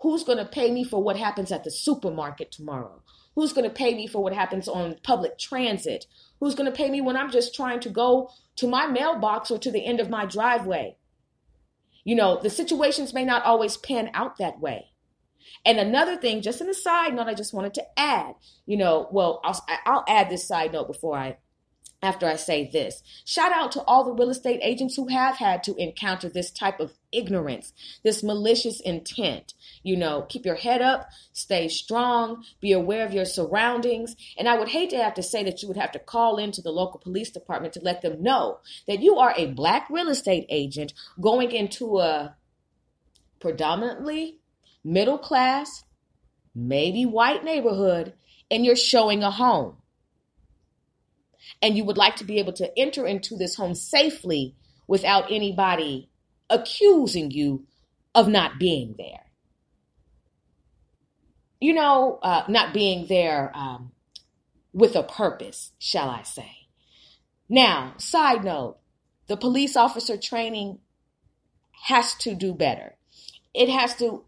who's 0.00 0.22
going 0.22 0.38
to 0.38 0.44
pay 0.44 0.70
me 0.70 0.84
for 0.84 1.02
what 1.02 1.16
happens 1.16 1.50
at 1.50 1.64
the 1.64 1.70
supermarket 1.70 2.52
tomorrow? 2.52 3.02
Who's 3.34 3.52
going 3.52 3.68
to 3.68 3.74
pay 3.74 3.94
me 3.94 4.06
for 4.06 4.22
what 4.22 4.32
happens 4.32 4.68
on 4.68 4.96
public 5.02 5.38
transit? 5.38 6.06
Who's 6.40 6.54
going 6.54 6.70
to 6.70 6.76
pay 6.76 6.90
me 6.90 7.00
when 7.00 7.16
I'm 7.16 7.30
just 7.30 7.54
trying 7.54 7.80
to 7.80 7.90
go 7.90 8.30
to 8.56 8.68
my 8.68 8.86
mailbox 8.86 9.50
or 9.50 9.58
to 9.58 9.70
the 9.70 9.84
end 9.84 10.00
of 10.00 10.10
my 10.10 10.24
driveway? 10.24 10.96
You 12.06 12.14
know, 12.14 12.40
the 12.40 12.50
situations 12.50 13.12
may 13.12 13.24
not 13.24 13.44
always 13.44 13.76
pan 13.76 14.12
out 14.14 14.38
that 14.38 14.60
way. 14.60 14.92
And 15.64 15.80
another 15.80 16.16
thing, 16.16 16.40
just 16.40 16.60
an 16.60 16.68
aside 16.68 17.12
note, 17.12 17.26
I 17.26 17.34
just 17.34 17.52
wanted 17.52 17.74
to 17.74 17.98
add, 17.98 18.36
you 18.64 18.76
know, 18.76 19.08
well, 19.10 19.40
I'll, 19.42 19.66
I'll 19.84 20.04
add 20.06 20.30
this 20.30 20.46
side 20.46 20.72
note 20.72 20.86
before 20.86 21.18
I 21.18 21.38
after 22.02 22.26
I 22.26 22.36
say 22.36 22.68
this. 22.70 23.02
Shout 23.24 23.52
out 23.52 23.72
to 23.72 23.82
all 23.82 24.04
the 24.04 24.12
real 24.12 24.30
estate 24.30 24.60
agents 24.62 24.96
who 24.96 25.08
have 25.08 25.36
had 25.36 25.62
to 25.64 25.74
encounter 25.76 26.28
this 26.28 26.50
type 26.50 26.78
of 26.78 26.92
ignorance, 27.10 27.72
this 28.04 28.22
malicious 28.22 28.80
intent. 28.80 29.54
You 29.82 29.96
know, 29.96 30.22
keep 30.28 30.44
your 30.44 30.56
head 30.56 30.82
up, 30.82 31.08
stay 31.32 31.68
strong, 31.68 32.44
be 32.60 32.72
aware 32.72 33.06
of 33.06 33.14
your 33.14 33.24
surroundings. 33.24 34.14
And 34.36 34.48
I 34.48 34.58
would 34.58 34.68
hate 34.68 34.90
to 34.90 35.02
have 35.02 35.14
to 35.14 35.22
say 35.22 35.42
that 35.44 35.62
you 35.62 35.68
would 35.68 35.76
have 35.78 35.92
to 35.92 35.98
call 35.98 36.36
into 36.36 36.60
the 36.60 36.70
local 36.70 37.00
police 37.00 37.30
department 37.30 37.74
to 37.74 37.80
let 37.80 38.02
them 38.02 38.22
know 38.22 38.60
that 38.86 39.00
you 39.00 39.16
are 39.16 39.34
a 39.36 39.52
black 39.52 39.88
real 39.90 40.08
estate 40.08 40.46
agent 40.48 40.92
going 41.20 41.52
into 41.52 41.98
a 41.98 42.36
predominantly 43.40 44.38
middle 44.84 45.18
class, 45.18 45.84
maybe 46.54 47.06
white 47.06 47.42
neighborhood, 47.42 48.12
and 48.50 48.64
you're 48.64 48.76
showing 48.76 49.22
a 49.22 49.30
home 49.30 49.76
and 51.62 51.76
you 51.76 51.84
would 51.84 51.96
like 51.96 52.16
to 52.16 52.24
be 52.24 52.38
able 52.38 52.52
to 52.54 52.70
enter 52.78 53.06
into 53.06 53.36
this 53.36 53.54
home 53.54 53.74
safely 53.74 54.54
without 54.86 55.30
anybody 55.30 56.10
accusing 56.48 57.30
you 57.30 57.66
of 58.14 58.28
not 58.28 58.58
being 58.58 58.94
there. 58.98 59.24
You 61.60 61.74
know, 61.74 62.18
uh, 62.22 62.44
not 62.48 62.74
being 62.74 63.06
there 63.06 63.50
um, 63.54 63.92
with 64.72 64.94
a 64.94 65.02
purpose, 65.02 65.72
shall 65.78 66.10
I 66.10 66.22
say. 66.22 66.68
Now, 67.48 67.94
side 67.98 68.44
note 68.44 68.78
the 69.26 69.36
police 69.36 69.76
officer 69.76 70.16
training 70.16 70.78
has 71.86 72.14
to 72.16 72.34
do 72.34 72.54
better. 72.54 72.96
It 73.54 73.68
has 73.68 73.94
to 73.96 74.22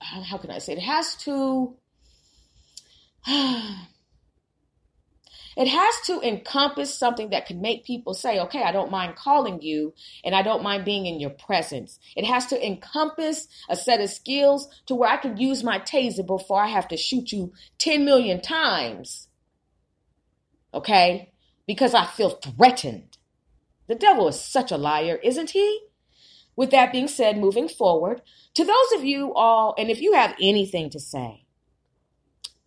how 0.00 0.38
can 0.38 0.50
I 0.50 0.58
say 0.58 0.72
it? 0.74 0.78
It 0.78 0.82
has 0.82 1.16
to 1.24 1.74
it 5.56 5.68
has 5.68 5.94
to 6.06 6.20
encompass 6.20 6.94
something 6.94 7.30
that 7.30 7.46
can 7.46 7.62
make 7.62 7.86
people 7.86 8.12
say, 8.12 8.38
okay, 8.40 8.62
I 8.62 8.72
don't 8.72 8.90
mind 8.90 9.16
calling 9.16 9.62
you 9.62 9.94
and 10.22 10.34
I 10.34 10.42
don't 10.42 10.62
mind 10.62 10.84
being 10.84 11.06
in 11.06 11.18
your 11.18 11.30
presence. 11.30 11.98
It 12.14 12.26
has 12.26 12.46
to 12.46 12.66
encompass 12.66 13.48
a 13.70 13.76
set 13.76 14.00
of 14.00 14.10
skills 14.10 14.68
to 14.86 14.94
where 14.94 15.08
I 15.08 15.16
can 15.16 15.38
use 15.38 15.64
my 15.64 15.78
taser 15.78 16.26
before 16.26 16.62
I 16.62 16.66
have 16.68 16.88
to 16.88 16.96
shoot 16.98 17.32
you 17.32 17.52
10 17.78 18.04
million 18.04 18.42
times. 18.42 19.28
Okay? 20.74 21.32
Because 21.66 21.94
I 21.94 22.04
feel 22.04 22.30
threatened. 22.30 23.16
The 23.86 23.94
devil 23.94 24.28
is 24.28 24.38
such 24.38 24.70
a 24.70 24.76
liar, 24.76 25.18
isn't 25.22 25.50
he? 25.50 25.80
With 26.54 26.70
that 26.70 26.92
being 26.92 27.08
said, 27.08 27.38
moving 27.38 27.68
forward, 27.68 28.20
to 28.54 28.64
those 28.64 28.92
of 28.94 29.04
you 29.04 29.32
all, 29.34 29.74
and 29.78 29.90
if 29.90 30.00
you 30.00 30.14
have 30.14 30.34
anything 30.40 30.90
to 30.90 31.00
say, 31.00 31.46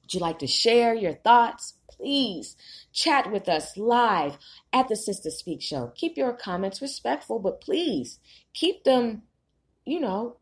would 0.02 0.14
you 0.14 0.20
like 0.20 0.40
to 0.40 0.48
share 0.48 0.96
your 0.96 1.14
thoughts? 1.14 1.76
Please 2.00 2.56
chat 2.94 3.30
with 3.30 3.50
us 3.50 3.76
live 3.76 4.38
at 4.72 4.88
the 4.88 4.96
Sister 4.96 5.30
Speak 5.30 5.62
Show. 5.62 5.92
Keep 5.96 6.16
your 6.16 6.32
comments 6.32 6.82
respectful, 6.82 7.40
but 7.40 7.60
please 7.60 8.20
keep 8.54 8.86
them, 8.86 9.24
you 9.86 10.00
know, 10.00 10.38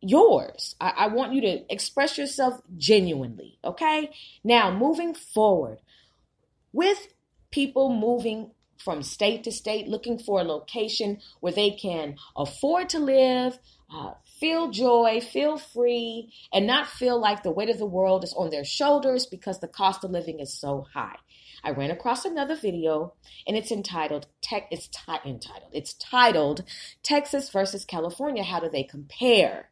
yours. 0.00 0.74
I, 0.80 0.92
I 0.96 1.06
want 1.08 1.32
you 1.32 1.40
to 1.42 1.72
express 1.72 2.18
yourself 2.18 2.60
genuinely, 2.76 3.58
okay? 3.64 4.10
Now, 4.42 4.76
moving 4.76 5.14
forward, 5.14 5.78
with 6.72 7.06
people 7.52 7.94
moving 7.94 8.50
from 8.76 9.02
state 9.02 9.44
to 9.44 9.52
state, 9.52 9.88
looking 9.88 10.18
for 10.18 10.40
a 10.40 10.44
location 10.44 11.18
where 11.40 11.52
they 11.52 11.70
can 11.70 12.16
afford 12.36 12.88
to 12.90 12.98
live, 12.98 13.58
uh, 13.92 14.12
feel 14.40 14.70
joy, 14.70 15.20
feel 15.20 15.58
free, 15.58 16.32
and 16.52 16.66
not 16.66 16.88
feel 16.88 17.20
like 17.20 17.42
the 17.42 17.50
weight 17.50 17.70
of 17.70 17.78
the 17.78 17.86
world 17.86 18.24
is 18.24 18.34
on 18.34 18.50
their 18.50 18.64
shoulders 18.64 19.26
because 19.26 19.60
the 19.60 19.68
cost 19.68 20.04
of 20.04 20.10
living 20.10 20.40
is 20.40 20.52
so 20.52 20.86
high. 20.92 21.16
I 21.62 21.70
ran 21.70 21.90
across 21.90 22.24
another 22.24 22.54
video 22.54 23.14
and 23.46 23.56
it's 23.56 23.72
entitled 23.72 24.26
Tech 24.40 24.68
it's 24.70 24.88
entitled 25.24 25.70
it's 25.72 25.94
titled 25.94 26.62
Texas 27.02 27.50
versus 27.50 27.84
California 27.84 28.44
how 28.44 28.60
do 28.60 28.68
they 28.68 28.84
compare? 28.84 29.70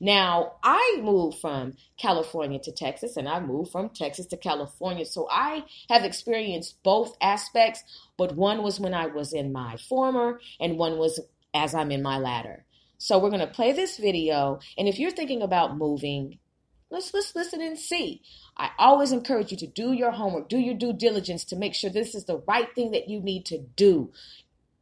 Now, 0.00 0.54
I 0.62 1.00
moved 1.02 1.38
from 1.38 1.74
California 1.96 2.58
to 2.60 2.72
Texas 2.72 3.16
and 3.16 3.28
I 3.28 3.40
moved 3.40 3.72
from 3.72 3.90
Texas 3.90 4.26
to 4.26 4.36
California. 4.36 5.04
So 5.04 5.28
I 5.30 5.64
have 5.88 6.04
experienced 6.04 6.82
both 6.82 7.16
aspects, 7.20 7.84
but 8.16 8.36
one 8.36 8.62
was 8.62 8.80
when 8.80 8.94
I 8.94 9.06
was 9.06 9.32
in 9.32 9.52
my 9.52 9.76
former 9.76 10.40
and 10.60 10.78
one 10.78 10.98
was 10.98 11.20
as 11.54 11.74
I'm 11.74 11.90
in 11.92 12.02
my 12.02 12.18
latter. 12.18 12.64
So 13.04 13.18
we're 13.18 13.28
going 13.28 13.40
to 13.40 13.46
play 13.46 13.72
this 13.72 13.98
video. 13.98 14.60
And 14.78 14.88
if 14.88 14.98
you're 14.98 15.10
thinking 15.10 15.42
about 15.42 15.76
moving, 15.76 16.38
let's 16.90 17.12
let's 17.12 17.34
listen 17.34 17.60
and 17.60 17.78
see. 17.78 18.22
I 18.56 18.70
always 18.78 19.12
encourage 19.12 19.50
you 19.50 19.58
to 19.58 19.66
do 19.66 19.92
your 19.92 20.12
homework, 20.12 20.48
do 20.48 20.56
your 20.56 20.72
due 20.72 20.94
diligence 20.94 21.44
to 21.44 21.56
make 21.56 21.74
sure 21.74 21.90
this 21.90 22.14
is 22.14 22.24
the 22.24 22.42
right 22.48 22.74
thing 22.74 22.92
that 22.92 23.10
you 23.10 23.20
need 23.20 23.44
to 23.44 23.58
do. 23.58 24.10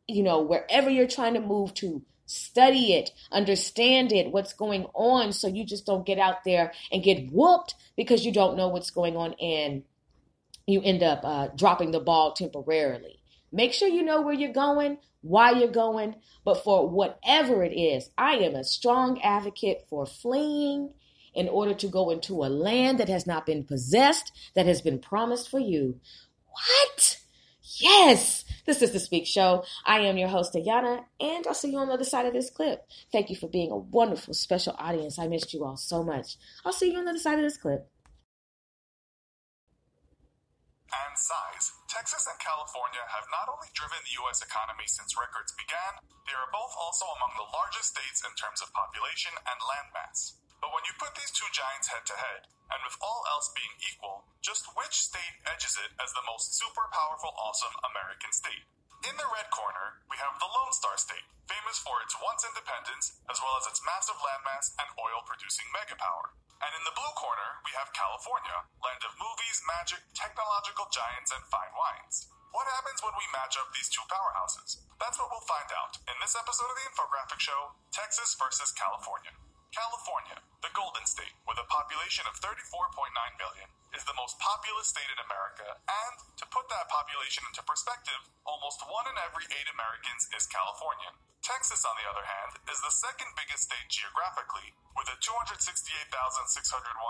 You 0.07 0.23
know, 0.23 0.41
wherever 0.41 0.89
you're 0.89 1.09
trying 1.09 1.35
to 1.35 1.41
move 1.41 1.75
to, 1.75 2.03
study 2.25 2.93
it, 2.93 3.11
understand 3.33 4.13
it, 4.13 4.31
what's 4.31 4.53
going 4.53 4.85
on, 4.95 5.33
so 5.33 5.49
you 5.49 5.67
just 5.67 5.85
don't 5.85 6.07
get 6.07 6.21
out 6.21 6.45
there 6.45 6.73
and 6.93 7.03
get 7.03 7.33
whooped 7.33 7.75
because 7.97 8.25
you 8.25 8.31
don't 8.31 8.57
know 8.57 8.69
what's 8.69 8.91
going 8.93 9.17
on 9.17 9.35
and 9.41 9.83
you 10.69 10.81
end 10.85 11.03
up 11.03 11.23
uh, 11.25 11.49
dropping 11.57 11.91
the 11.91 11.99
ball 11.99 12.35
temporarily. 12.35 13.22
Make 13.53 13.75
sure 13.75 13.89
you 13.89 14.03
know 14.03 14.23
where 14.23 14.35
you're 14.35 14.53
going, 14.53 14.99
why 15.21 15.53
you're 15.53 15.69
going, 15.69 16.17
but 16.45 16.65
for 16.65 16.89
whatever 16.89 17.63
it 17.63 17.75
is, 17.75 18.11
I 18.17 18.37
am 18.37 18.55
a 18.55 18.65
strong 18.65 19.21
advocate 19.21 19.85
for 19.89 20.07
fleeing 20.07 20.95
in 21.35 21.49
order 21.49 21.75
to 21.75 21.89
go 21.89 22.11
into 22.11 22.45
a 22.45 22.49
land 22.49 22.99
that 22.99 23.09
has 23.09 23.27
not 23.27 23.47
been 23.47 23.65
possessed, 23.65 24.33
that 24.55 24.67
has 24.67 24.81
been 24.81 24.99
promised 24.99 25.51
for 25.51 25.59
you. 25.59 26.01
What? 26.47 27.19
Yes, 27.77 28.45
this 28.67 28.83
is 28.83 28.93
the 28.93 29.01
Speak 29.01 29.27
Show. 29.27 29.65
I 29.87 30.01
am 30.01 30.19
your 30.19 30.29
host, 30.29 30.55
Ayana, 30.55 31.05
and 31.21 31.47
I'll 31.47 31.55
see 31.55 31.71
you 31.71 31.79
on 31.79 31.89
the 31.89 31.95
other 31.95 32.05
side 32.05 32.27
of 32.27 32.33
this 32.33 32.51
clip. 32.51 32.87
Thank 33.11 33.31
you 33.31 33.37
for 33.37 33.49
being 33.49 33.71
a 33.71 33.77
wonderful 33.77 34.35
special 34.35 34.75
audience. 34.79 35.19
I 35.19 35.27
missed 35.29 35.55
you 35.55 35.65
all 35.65 35.77
so 35.77 36.03
much. 36.03 36.37
I'll 36.65 36.73
see 36.73 36.93
you 36.93 36.99
on 36.99 37.05
the 37.05 37.11
other 37.11 37.19
side 37.19 37.39
of 37.39 37.45
this 37.45 37.57
clip. 37.57 37.89
And 40.93 41.19
size, 41.19 41.73
Texas 41.93 42.25
and 42.25 42.41
California 42.41 43.05
have 43.05 43.29
not 43.29 43.53
only 43.53 43.69
driven 43.77 44.01
the 44.01 44.17
U.S. 44.25 44.41
economy 44.41 44.89
since 44.89 45.13
records 45.13 45.53
began, 45.53 46.01
they 46.25 46.33
are 46.33 46.49
both 46.49 46.73
also 46.73 47.05
among 47.21 47.37
the 47.37 47.53
largest 47.53 47.93
states 47.93 48.25
in 48.25 48.33
terms 48.33 48.65
of 48.65 48.73
population 48.73 49.37
and 49.37 49.61
landmass. 49.61 50.41
But 50.65 50.73
when 50.73 50.89
you 50.89 50.97
put 50.97 51.13
these 51.13 51.29
two 51.37 51.45
giants 51.53 51.93
head 51.93 52.09
to 52.09 52.17
head, 52.17 52.49
and 52.73 52.81
with 52.81 52.97
all 53.05 53.29
else 53.29 53.53
being 53.53 53.77
equal, 53.85 54.25
just 54.41 54.73
which 54.73 55.05
state 55.05 55.37
edges 55.45 55.77
it 55.77 55.93
as 56.01 56.17
the 56.17 56.25
most 56.25 56.57
super 56.57 56.89
powerful, 56.97 57.37
awesome 57.37 57.77
American 57.85 58.33
state? 58.33 58.65
In 59.05 59.13
the 59.21 59.29
red 59.29 59.53
corner, 59.53 60.01
we 60.09 60.17
have 60.17 60.41
the 60.41 60.49
Lone 60.49 60.73
Star 60.73 60.97
State, 60.97 61.29
famous 61.45 61.77
for 61.77 62.01
its 62.01 62.17
once 62.25 62.41
independence, 62.41 63.21
as 63.29 63.37
well 63.45 63.61
as 63.61 63.69
its 63.69 63.85
massive 63.85 64.17
landmass 64.17 64.73
and 64.81 64.89
oil 64.97 65.21
producing 65.29 65.69
megapower. 65.69 66.33
And 66.63 66.73
in 66.79 66.85
the 66.87 66.95
blue 66.95 67.15
corner, 67.19 67.59
we 67.67 67.75
have 67.75 67.91
California, 67.91 68.55
land 68.79 69.03
of 69.03 69.19
movies, 69.19 69.59
magic, 69.67 69.99
technological 70.15 70.87
giants, 70.95 71.35
and 71.35 71.43
fine 71.51 71.75
wines. 71.75 72.31
What 72.55 72.71
happens 72.71 73.03
when 73.03 73.17
we 73.19 73.27
match 73.35 73.59
up 73.59 73.67
these 73.75 73.91
two 73.91 74.05
powerhouses? 74.07 74.79
That's 75.03 75.19
what 75.19 75.33
we'll 75.35 75.43
find 75.51 75.67
out 75.75 75.99
in 76.07 76.15
this 76.23 76.39
episode 76.39 76.71
of 76.71 76.79
the 76.79 76.87
Infographic 76.87 77.43
Show 77.43 77.75
Texas 77.91 78.39
versus 78.39 78.71
California. 78.79 79.35
California, 79.75 80.39
the 80.61 80.71
Golden 80.77 81.03
State, 81.09 81.35
with 81.49 81.57
a 81.59 81.67
population 81.73 82.29
of 82.29 82.37
34.9 82.39 83.11
million, 83.41 83.67
is 83.93 84.05
the 84.09 84.17
most 84.17 84.41
populous 84.41 84.89
state 84.89 85.09
in 85.13 85.21
America, 85.21 85.69
and 85.85 86.17
to 86.41 86.47
put 86.49 86.69
that 86.73 86.89
population 86.89 87.45
into 87.49 87.61
perspective, 87.65 88.21
almost 88.49 88.81
one 88.89 89.05
in 89.09 89.17
every 89.21 89.45
eight 89.53 89.69
Americans 89.69 90.29
is 90.33 90.49
Californian. 90.49 91.13
Texas, 91.43 91.83
on 91.83 91.99
the 91.99 92.07
other 92.07 92.23
hand, 92.23 92.55
is 92.71 92.79
the 92.81 92.95
second 93.03 93.27
biggest 93.35 93.67
state 93.67 93.91
geographically, 93.91 94.73
with 94.95 95.11
a 95.11 95.19
268,601 95.19 96.15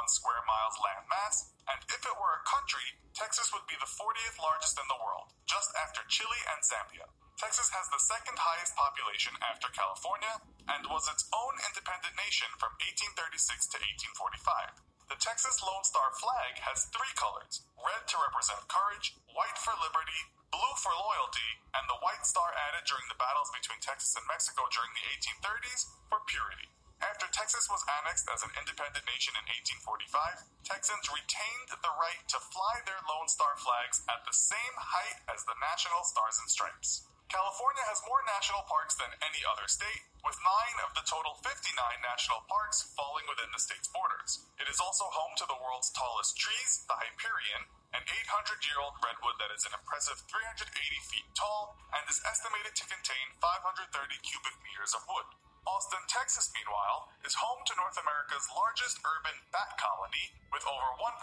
square 0.09 0.43
miles 0.49 0.81
land 0.81 1.05
mass, 1.07 1.53
and 1.69 1.79
if 1.93 2.01
it 2.01 2.17
were 2.17 2.41
a 2.41 2.49
country, 2.49 2.97
Texas 3.13 3.53
would 3.53 3.69
be 3.69 3.77
the 3.77 3.87
40th 3.87 4.41
largest 4.41 4.81
in 4.81 4.89
the 4.89 4.99
world, 4.99 5.31
just 5.45 5.71
after 5.77 6.01
Chile 6.09 6.41
and 6.51 6.65
Zambia. 6.65 7.07
Texas 7.37 7.69
has 7.75 7.91
the 7.91 8.01
second 8.01 8.39
highest 8.39 8.73
population 8.79 9.37
after 9.45 9.69
California 9.75 10.41
and 10.69 10.87
was 10.89 11.11
its 11.11 11.29
own 11.35 11.55
independent 11.69 12.15
nation 12.17 12.49
from 12.57 12.73
1836 12.81 13.69
to 13.73 13.79
1845. 14.17 14.92
The 15.13 15.21
Texas 15.21 15.61
Lone 15.61 15.85
Star 15.85 16.09
flag 16.17 16.57
has 16.65 16.89
three 16.89 17.13
colors 17.21 17.69
red 17.77 18.09
to 18.09 18.17
represent 18.17 18.65
courage, 18.65 19.13
white 19.37 19.61
for 19.61 19.77
liberty, 19.77 20.17
blue 20.49 20.75
for 20.81 20.89
loyalty, 20.89 21.61
and 21.77 21.85
the 21.85 22.01
white 22.01 22.25
star 22.25 22.49
added 22.57 22.89
during 22.89 23.05
the 23.13 23.21
battles 23.21 23.53
between 23.53 23.77
Texas 23.85 24.17
and 24.17 24.25
Mexico 24.25 24.65
during 24.73 24.89
the 24.97 25.05
1830s 25.13 25.93
for 26.09 26.25
purity. 26.25 26.65
After 27.05 27.29
Texas 27.29 27.69
was 27.69 27.85
annexed 28.01 28.25
as 28.33 28.41
an 28.41 28.57
independent 28.57 29.05
nation 29.05 29.37
in 29.37 29.45
1845, 29.85 30.49
Texans 30.65 31.05
retained 31.13 31.77
the 31.77 31.93
right 32.01 32.25
to 32.33 32.41
fly 32.49 32.81
their 32.89 33.05
Lone 33.05 33.29
Star 33.29 33.53
flags 33.61 34.01
at 34.09 34.25
the 34.25 34.33
same 34.33 34.75
height 34.81 35.21
as 35.29 35.45
the 35.45 35.61
national 35.61 36.09
stars 36.09 36.41
and 36.41 36.49
stripes. 36.49 37.05
California 37.33 37.81
has 37.89 38.05
more 38.05 38.21
national 38.29 38.61
parks 38.69 38.93
than 39.01 39.09
any 39.25 39.41
other 39.49 39.65
state, 39.65 40.05
with 40.21 40.37
nine 40.45 40.77
of 40.85 40.93
the 40.93 41.01
total 41.09 41.41
59 41.41 41.73
national 42.05 42.45
parks 42.45 42.93
falling 42.93 43.25
within 43.25 43.49
the 43.57 43.63
state's 43.65 43.89
borders. 43.89 44.45
It 44.61 44.69
is 44.69 44.77
also 44.85 45.09
home 45.09 45.33
to 45.41 45.49
the 45.49 45.57
world's 45.57 45.89
tallest 45.97 46.37
trees, 46.37 46.85
the 46.85 47.01
Hyperion, 47.01 47.73
an 47.97 48.05
800 48.05 48.69
year 48.69 48.77
old 48.85 49.01
redwood 49.01 49.41
that 49.41 49.49
is 49.49 49.65
an 49.65 49.73
impressive 49.73 50.21
380 50.29 50.77
feet 51.09 51.25
tall 51.33 51.81
and 51.97 52.05
is 52.05 52.21
estimated 52.29 52.77
to 52.77 52.85
contain 52.93 53.33
530 53.41 53.89
cubic 54.21 54.57
meters 54.61 54.93
of 54.93 55.01
wood. 55.09 55.33
Austin, 55.63 56.03
Texas, 56.11 56.51
meanwhile, 56.59 57.07
is 57.23 57.39
home 57.39 57.63
to 57.63 57.79
North 57.79 57.95
America's 57.95 58.51
largest 58.51 58.99
urban 59.07 59.39
bat 59.55 59.79
colony, 59.79 60.35
with 60.51 60.67
over 60.67 60.91
1.5 60.99 61.23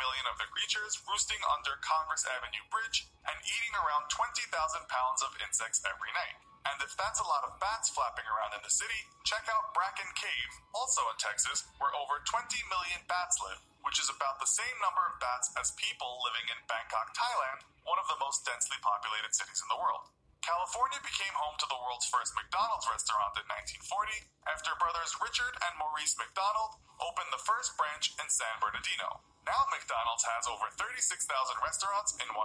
million 0.00 0.24
of 0.24 0.40
the 0.40 0.48
creatures 0.48 0.96
roosting 1.04 1.40
under 1.52 1.76
Congress 1.84 2.24
Avenue 2.24 2.64
Bridge 2.72 3.04
and 3.28 3.36
eating 3.44 3.76
around 3.76 4.08
20,000 4.08 4.48
pounds 4.88 5.20
of 5.20 5.36
insects 5.44 5.84
every 5.84 6.08
night. 6.16 6.40
And 6.64 6.80
if 6.80 6.96
that's 6.96 7.20
a 7.20 7.28
lot 7.28 7.44
of 7.44 7.60
bats 7.60 7.92
flapping 7.92 8.24
around 8.24 8.56
in 8.56 8.64
the 8.64 8.72
city, 8.72 9.04
check 9.28 9.44
out 9.52 9.76
Bracken 9.76 10.08
Cave, 10.16 10.52
also 10.72 11.04
in 11.12 11.20
Texas, 11.20 11.68
where 11.76 11.92
over 11.92 12.24
20 12.24 12.40
million 12.72 13.04
bats 13.04 13.36
live, 13.44 13.60
which 13.84 14.00
is 14.00 14.08
about 14.08 14.40
the 14.40 14.48
same 14.48 14.80
number 14.80 15.04
of 15.12 15.20
bats 15.20 15.52
as 15.60 15.76
people 15.76 16.24
living 16.24 16.48
in 16.48 16.56
Bangkok, 16.64 17.12
Thailand, 17.12 17.68
one 17.84 18.00
of 18.00 18.08
the 18.08 18.16
most 18.16 18.48
densely 18.48 18.80
populated 18.80 19.36
cities 19.36 19.60
in 19.60 19.68
the 19.68 19.76
world. 19.76 20.08
California 20.44 21.00
became 21.00 21.32
home 21.40 21.56
to 21.56 21.64
the 21.72 21.80
world's 21.80 22.04
first 22.12 22.36
McDonald's 22.36 22.84
restaurant 22.84 23.32
in 23.40 23.48
1940 23.80 24.28
after 24.44 24.76
brothers 24.76 25.16
Richard 25.16 25.56
and 25.64 25.72
Maurice 25.80 26.20
McDonald 26.20 26.76
opened 27.00 27.32
the 27.32 27.40
first 27.40 27.72
branch 27.80 28.12
in 28.20 28.28
San 28.28 28.52
Bernardino. 28.60 29.24
Now 29.48 29.64
McDonald's 29.72 30.28
has 30.28 30.44
over 30.44 30.68
36,000 30.68 31.24
restaurants 31.64 32.12
in 32.20 32.28
120 32.28 32.44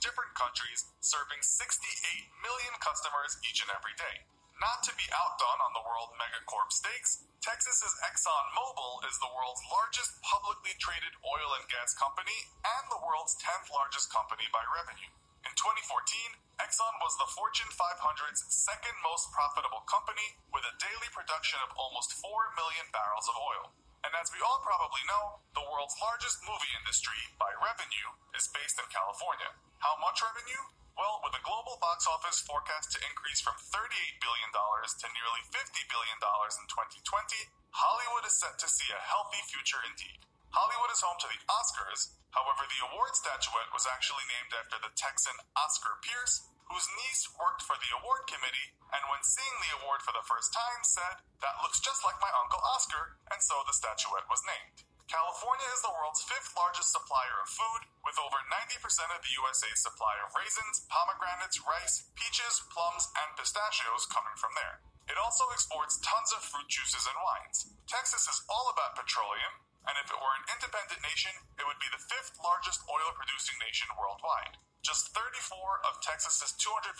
different 0.00 0.32
countries, 0.32 0.88
serving 1.04 1.44
68 1.44 2.32
million 2.40 2.72
customers 2.80 3.36
each 3.44 3.60
and 3.60 3.68
every 3.76 3.92
day. 4.00 4.24
Not 4.56 4.80
to 4.88 4.96
be 4.96 5.04
outdone 5.12 5.60
on 5.68 5.76
the 5.76 5.84
world 5.84 6.16
megacorp 6.16 6.72
stakes, 6.72 7.28
Texas's 7.44 7.92
ExxonMobil 8.08 9.04
is 9.04 9.20
the 9.20 9.28
world's 9.36 9.60
largest 9.68 10.16
publicly 10.24 10.72
traded 10.80 11.12
oil 11.28 11.60
and 11.60 11.68
gas 11.68 11.92
company 11.92 12.48
and 12.64 12.88
the 12.88 13.04
world's 13.04 13.36
10th 13.36 13.68
largest 13.68 14.08
company 14.08 14.48
by 14.48 14.64
revenue. 14.72 15.12
In 15.42 15.54
2014, 15.58 16.38
Exxon 16.62 16.94
was 17.02 17.18
the 17.18 17.26
Fortune 17.34 17.70
500's 17.74 18.46
second 18.46 18.94
most 19.02 19.34
profitable 19.34 19.82
company 19.90 20.38
with 20.54 20.62
a 20.62 20.78
daily 20.78 21.10
production 21.10 21.58
of 21.66 21.74
almost 21.74 22.14
4 22.22 22.30
million 22.54 22.86
barrels 22.94 23.26
of 23.26 23.34
oil. 23.34 23.74
And 24.06 24.14
as 24.14 24.30
we 24.30 24.38
all 24.38 24.62
probably 24.62 25.02
know, 25.10 25.42
the 25.54 25.66
world's 25.66 25.98
largest 25.98 26.42
movie 26.46 26.70
industry 26.78 27.18
by 27.42 27.50
revenue 27.58 28.14
is 28.38 28.50
based 28.54 28.78
in 28.78 28.86
California. 28.94 29.50
How 29.82 29.98
much 29.98 30.22
revenue? 30.22 30.62
Well, 30.94 31.18
with 31.26 31.34
the 31.34 31.42
global 31.42 31.78
box 31.82 32.06
office 32.06 32.38
forecast 32.46 32.94
to 32.94 33.02
increase 33.02 33.42
from 33.42 33.58
$38 33.58 34.22
billion 34.22 34.50
to 34.54 35.06
nearly 35.10 35.42
$50 35.50 35.90
billion 35.90 36.18
in 36.22 36.66
2020, 36.70 37.50
Hollywood 37.74 38.26
is 38.30 38.38
set 38.38 38.62
to 38.62 38.70
see 38.70 38.90
a 38.94 39.02
healthy 39.02 39.42
future 39.50 39.82
indeed. 39.82 40.22
Hollywood 40.52 40.92
is 40.92 41.00
home 41.00 41.16
to 41.16 41.32
the 41.32 41.40
Oscars, 41.48 42.12
however, 42.36 42.68
the 42.68 42.84
award 42.92 43.16
statuette 43.16 43.72
was 43.72 43.88
actually 43.88 44.28
named 44.28 44.52
after 44.52 44.76
the 44.76 44.92
Texan 44.92 45.32
Oscar 45.56 45.96
Pierce, 46.04 46.44
whose 46.68 46.92
niece 46.92 47.24
worked 47.40 47.64
for 47.64 47.72
the 47.80 47.96
award 47.96 48.28
committee, 48.28 48.76
and 48.92 49.00
when 49.08 49.24
seeing 49.24 49.56
the 49.64 49.80
award 49.80 50.04
for 50.04 50.12
the 50.12 50.28
first 50.28 50.52
time 50.52 50.84
said, 50.84 51.24
That 51.40 51.64
looks 51.64 51.80
just 51.80 52.04
like 52.04 52.20
my 52.20 52.28
Uncle 52.36 52.60
Oscar, 52.68 53.16
and 53.32 53.40
so 53.40 53.64
the 53.64 53.72
statuette 53.72 54.28
was 54.28 54.44
named. 54.44 54.84
California 55.08 55.68
is 55.72 55.80
the 55.80 55.96
world's 55.96 56.20
fifth 56.24 56.52
largest 56.52 56.92
supplier 56.92 57.40
of 57.40 57.48
food, 57.48 57.88
with 58.04 58.20
over 58.20 58.36
90% 58.52 58.76
of 59.08 59.24
the 59.24 59.32
USA's 59.40 59.80
supply 59.80 60.20
of 60.20 60.36
raisins, 60.36 60.84
pomegranates, 60.92 61.64
rice, 61.64 62.12
peaches, 62.12 62.60
plums, 62.68 63.08
and 63.24 63.32
pistachios 63.40 64.04
coming 64.08 64.36
from 64.36 64.52
there. 64.52 64.84
It 65.08 65.16
also 65.16 65.48
exports 65.48 65.96
tons 66.04 66.32
of 66.36 66.44
fruit 66.44 66.68
juices 66.68 67.08
and 67.08 67.16
wines. 67.24 67.72
Texas 67.88 68.28
is 68.28 68.44
all 68.52 68.68
about 68.68 68.96
petroleum, 69.00 69.64
and 69.88 69.94
if 69.98 70.08
it 70.10 70.18
were 70.18 70.36
an 70.38 70.46
independent 70.54 71.02
nation, 71.02 71.34
it 71.58 71.66
would 71.66 71.80
be 71.82 71.90
the 71.90 72.00
fifth 72.00 72.38
largest 72.38 72.82
oil 72.86 73.10
producing 73.14 73.58
nation 73.58 73.90
worldwide. 73.98 74.58
Just 74.82 75.14
34 75.14 75.86
of 75.86 76.02
Texas's 76.02 76.58
254 76.58 76.98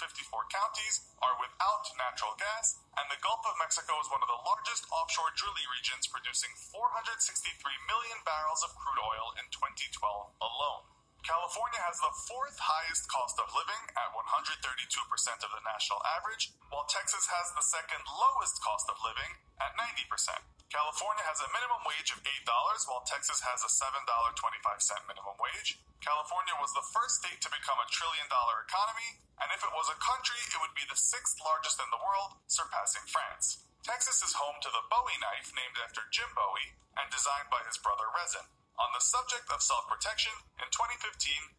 counties 0.55 1.03
are 1.19 1.35
without 1.43 1.83
natural 1.99 2.39
gas, 2.39 2.79
and 2.95 3.11
the 3.11 3.19
Gulf 3.19 3.43
of 3.43 3.59
Mexico 3.59 3.99
is 3.99 4.07
one 4.07 4.23
of 4.23 4.31
the 4.31 4.43
largest 4.47 4.87
offshore 4.95 5.35
drilling 5.35 5.67
regions, 5.67 6.07
producing 6.07 6.55
463 6.71 7.59
million 7.91 8.19
barrels 8.23 8.63
of 8.63 8.71
crude 8.79 9.03
oil 9.03 9.35
in 9.35 9.51
2012 9.51 9.99
alone. 10.39 10.87
California 11.27 11.79
has 11.83 11.99
the 12.03 12.15
fourth 12.31 12.59
highest 12.59 13.07
cost 13.07 13.39
of 13.39 13.51
living 13.55 13.83
at 13.95 14.11
132% 14.15 14.63
of 15.43 15.51
the 15.55 15.63
national 15.67 16.03
average, 16.07 16.55
while 16.71 16.87
Texas 16.87 17.27
has 17.31 17.51
the 17.55 17.63
second 17.67 18.03
lowest 18.07 18.59
cost 18.63 18.91
of 18.91 18.99
living 19.03 19.39
at 19.59 19.75
90%. 19.75 20.07
California 20.73 21.21
has 21.29 21.37
a 21.45 21.53
minimum 21.53 21.85
wage 21.85 22.09
of 22.17 22.25
$8, 22.25 22.49
while 22.89 23.05
Texas 23.05 23.45
has 23.45 23.61
a 23.61 23.69
$7.25 23.69 24.09
minimum 25.05 25.37
wage. 25.37 25.77
California 26.01 26.57
was 26.57 26.73
the 26.73 26.89
first 26.97 27.21
state 27.21 27.45
to 27.45 27.53
become 27.53 27.77
a 27.77 27.93
trillion 27.93 28.25
dollar 28.33 28.65
economy, 28.65 29.21
and 29.37 29.53
if 29.53 29.61
it 29.61 29.77
was 29.77 29.93
a 29.93 30.01
country, 30.01 30.41
it 30.49 30.57
would 30.65 30.73
be 30.73 30.89
the 30.89 30.97
sixth 30.97 31.37
largest 31.45 31.77
in 31.77 31.93
the 31.93 32.01
world, 32.01 32.41
surpassing 32.49 33.05
France. 33.05 33.69
Texas 33.85 34.25
is 34.25 34.33
home 34.33 34.57
to 34.65 34.73
the 34.73 34.89
Bowie 34.89 35.21
knife, 35.21 35.53
named 35.53 35.77
after 35.77 36.09
Jim 36.09 36.33
Bowie, 36.33 36.73
and 36.97 37.13
designed 37.13 37.53
by 37.53 37.61
his 37.69 37.77
brother 37.77 38.09
Rezin. 38.09 38.49
On 38.81 38.89
the 38.97 39.05
subject 39.05 39.53
of 39.53 39.61
self 39.61 39.85
protection, 39.89 40.33
in 40.57 40.69
2015, 40.73 41.05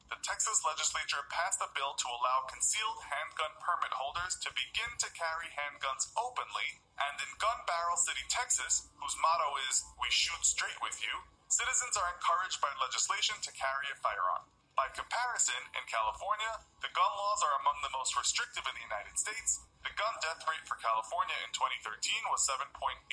the 0.09 0.17
Texas 0.25 0.65
legislature 0.65 1.21
passed 1.29 1.61
a 1.61 1.69
bill 1.77 1.93
to 1.93 2.09
allow 2.09 2.49
concealed 2.49 3.05
handgun 3.05 3.53
permit 3.61 3.93
holders 3.93 4.37
to 4.41 4.49
begin 4.57 4.89
to 4.97 5.13
carry 5.13 5.53
handguns 5.53 6.09
openly, 6.17 6.81
and 6.97 7.17
in 7.21 7.37
Gun 7.37 7.65
Barrel 7.69 8.01
City, 8.01 8.25
Texas, 8.29 8.89
whose 8.97 9.17
motto 9.21 9.57
is 9.69 9.85
We 10.01 10.09
shoot 10.09 10.41
straight 10.41 10.81
with 10.81 10.97
you, 11.05 11.13
citizens 11.53 11.93
are 11.93 12.09
encouraged 12.09 12.57
by 12.57 12.73
legislation 12.81 13.37
to 13.45 13.53
carry 13.53 13.93
a 13.93 13.97
firearm. 14.01 14.49
By 14.73 14.89
comparison, 14.89 15.69
in 15.77 15.85
California, 15.85 16.65
the 16.81 16.89
gun 16.97 17.13
laws 17.13 17.45
are 17.45 17.61
among 17.61 17.85
the 17.85 17.93
most 17.93 18.17
restrictive 18.17 18.65
in 18.65 18.73
the 18.73 18.89
United 18.89 19.21
States. 19.21 19.61
The 19.83 19.91
gun 19.99 20.15
death 20.23 20.47
rate 20.47 20.63
for 20.63 20.79
California 20.79 21.35
in 21.43 21.51
2013 21.51 22.31
was 22.31 22.47
7.89 22.47 23.03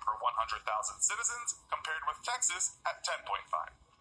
per 0.00 0.16
100,000 0.16 0.64
citizens, 1.04 1.60
compared 1.68 2.04
with 2.08 2.24
Texas 2.24 2.80
at 2.88 3.04
10.5. 3.04 3.36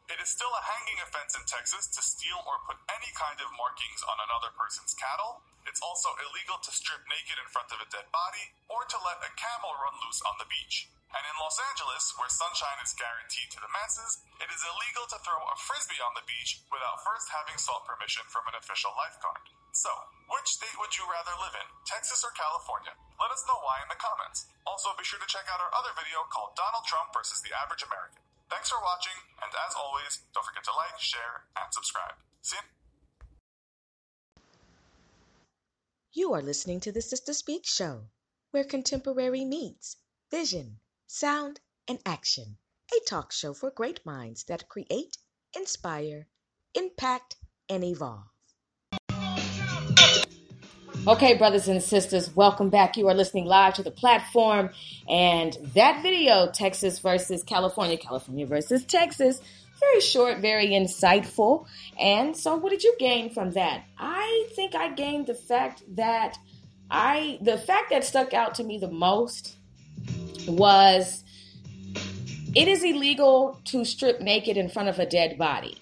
It 0.08 0.22
is 0.22 0.30
still 0.30 0.54
a 0.54 0.64
hanging 0.64 1.02
offense 1.02 1.34
in 1.36 1.44
Texas 1.50 1.90
to 1.92 2.02
steal 2.06 2.40
or 2.46 2.62
put 2.64 2.78
any 2.88 3.10
kind 3.18 3.42
of 3.42 3.50
markings 3.58 4.06
on 4.06 4.22
another 4.22 4.54
person's 4.54 4.94
cattle. 4.94 5.42
It's 5.66 5.82
also 5.82 6.14
illegal 6.22 6.62
to 6.62 6.72
strip 6.72 7.02
naked 7.10 7.42
in 7.42 7.50
front 7.50 7.74
of 7.74 7.82
a 7.82 7.90
dead 7.90 8.06
body 8.14 8.54
or 8.70 8.86
to 8.86 8.98
let 9.02 9.26
a 9.26 9.34
camel 9.34 9.74
run 9.82 9.98
loose 10.06 10.22
on 10.24 10.38
the 10.38 10.46
beach. 10.46 10.88
And 11.10 11.26
in 11.26 11.42
Los 11.42 11.58
Angeles, 11.58 12.14
where 12.22 12.30
sunshine 12.30 12.80
is 12.86 12.94
guaranteed 12.94 13.50
to 13.58 13.60
the 13.60 13.72
masses, 13.74 14.22
it 14.38 14.52
is 14.54 14.62
illegal 14.62 15.10
to 15.10 15.18
throw 15.26 15.42
a 15.42 15.58
frisbee 15.58 16.04
on 16.06 16.14
the 16.14 16.28
beach 16.30 16.62
without 16.70 17.02
first 17.02 17.34
having 17.34 17.58
sought 17.58 17.90
permission 17.90 18.30
from 18.30 18.46
an 18.46 18.56
official 18.56 18.94
lifeguard. 18.94 19.48
So, 19.76 19.92
which 20.32 20.56
state 20.56 20.80
would 20.80 20.96
you 20.96 21.04
rather 21.12 21.36
live 21.36 21.52
in, 21.52 21.68
Texas 21.84 22.24
or 22.24 22.32
California? 22.32 22.96
Let 23.20 23.36
us 23.36 23.44
know 23.44 23.60
why 23.60 23.84
in 23.84 23.92
the 23.92 24.00
comments. 24.00 24.48
Also, 24.64 24.96
be 24.96 25.04
sure 25.04 25.20
to 25.20 25.28
check 25.28 25.52
out 25.52 25.60
our 25.60 25.74
other 25.76 25.92
video 26.00 26.24
called 26.32 26.56
Donald 26.56 26.88
Trump 26.88 27.12
versus 27.12 27.44
the 27.44 27.52
Average 27.52 27.84
American. 27.84 28.24
Thanks 28.48 28.72
for 28.72 28.80
watching, 28.80 29.20
and 29.44 29.52
as 29.52 29.76
always, 29.76 30.24
don't 30.32 30.48
forget 30.48 30.64
to 30.66 30.76
like, 30.80 30.96
share, 30.96 31.44
and 31.60 31.68
subscribe. 31.76 32.16
See 32.40 32.56
you. 32.56 32.66
You 36.16 36.28
are 36.34 36.42
listening 36.42 36.80
to 36.88 36.96
the 36.96 37.04
Sister 37.04 37.36
Speak 37.36 37.68
Show, 37.68 38.08
where 38.56 38.64
contemporary 38.64 39.44
meets 39.44 40.00
vision 40.32 40.80
sound, 41.08 41.60
and 41.88 42.00
action. 42.06 42.58
A 42.92 43.00
talk 43.08 43.32
show 43.32 43.54
for 43.54 43.72
great 43.72 44.06
minds 44.06 44.44
that 44.46 44.68
create, 44.68 45.18
inspire, 45.56 46.28
impact, 46.74 47.38
and 47.70 47.84
evolve. 47.84 48.35
Okay, 51.08 51.36
brothers 51.36 51.68
and 51.68 51.84
sisters, 51.84 52.36
welcome 52.36 52.72
back. 52.72 52.98
You 52.98 53.08
are 53.10 53.14
listening 53.14 53.46
live 53.46 53.76
to 53.76 53.84
the 53.84 53.92
platform. 53.92 54.72
And 55.08 55.56
that 55.76 56.02
video, 56.02 56.50
Texas 56.52 56.98
versus 56.98 57.44
California, 57.44 57.96
California 57.96 58.48
versus 58.48 58.84
Texas, 58.86 59.40
very 59.80 60.02
short, 60.02 60.40
very 60.40 60.70
insightful. 60.70 61.68
And 62.00 62.36
so, 62.36 62.56
what 62.56 62.72
did 62.72 62.84
you 62.84 62.96
gain 62.98 63.30
from 63.30 63.52
that? 63.52 63.84
I 64.00 64.48
think 64.56 64.74
I 64.74 64.96
gained 64.96 65.28
the 65.28 65.36
fact 65.36 65.84
that 65.96 66.40
I, 66.90 67.38
the 67.40 67.60
fact 67.60 67.92
that 67.92 68.04
stuck 68.04 68.34
out 68.34 68.56
to 68.56 68.64
me 68.64 68.80
the 68.80 68.90
most 68.90 69.58
was 70.48 71.24
it 72.56 72.68
is 72.68 72.84
illegal 72.84 73.60
to 73.66 73.86
strip 73.86 74.22
naked 74.22 74.58
in 74.58 74.70
front 74.70 74.90
of 74.90 74.98
a 74.98 75.06
dead 75.06 75.38
body. 75.38 75.78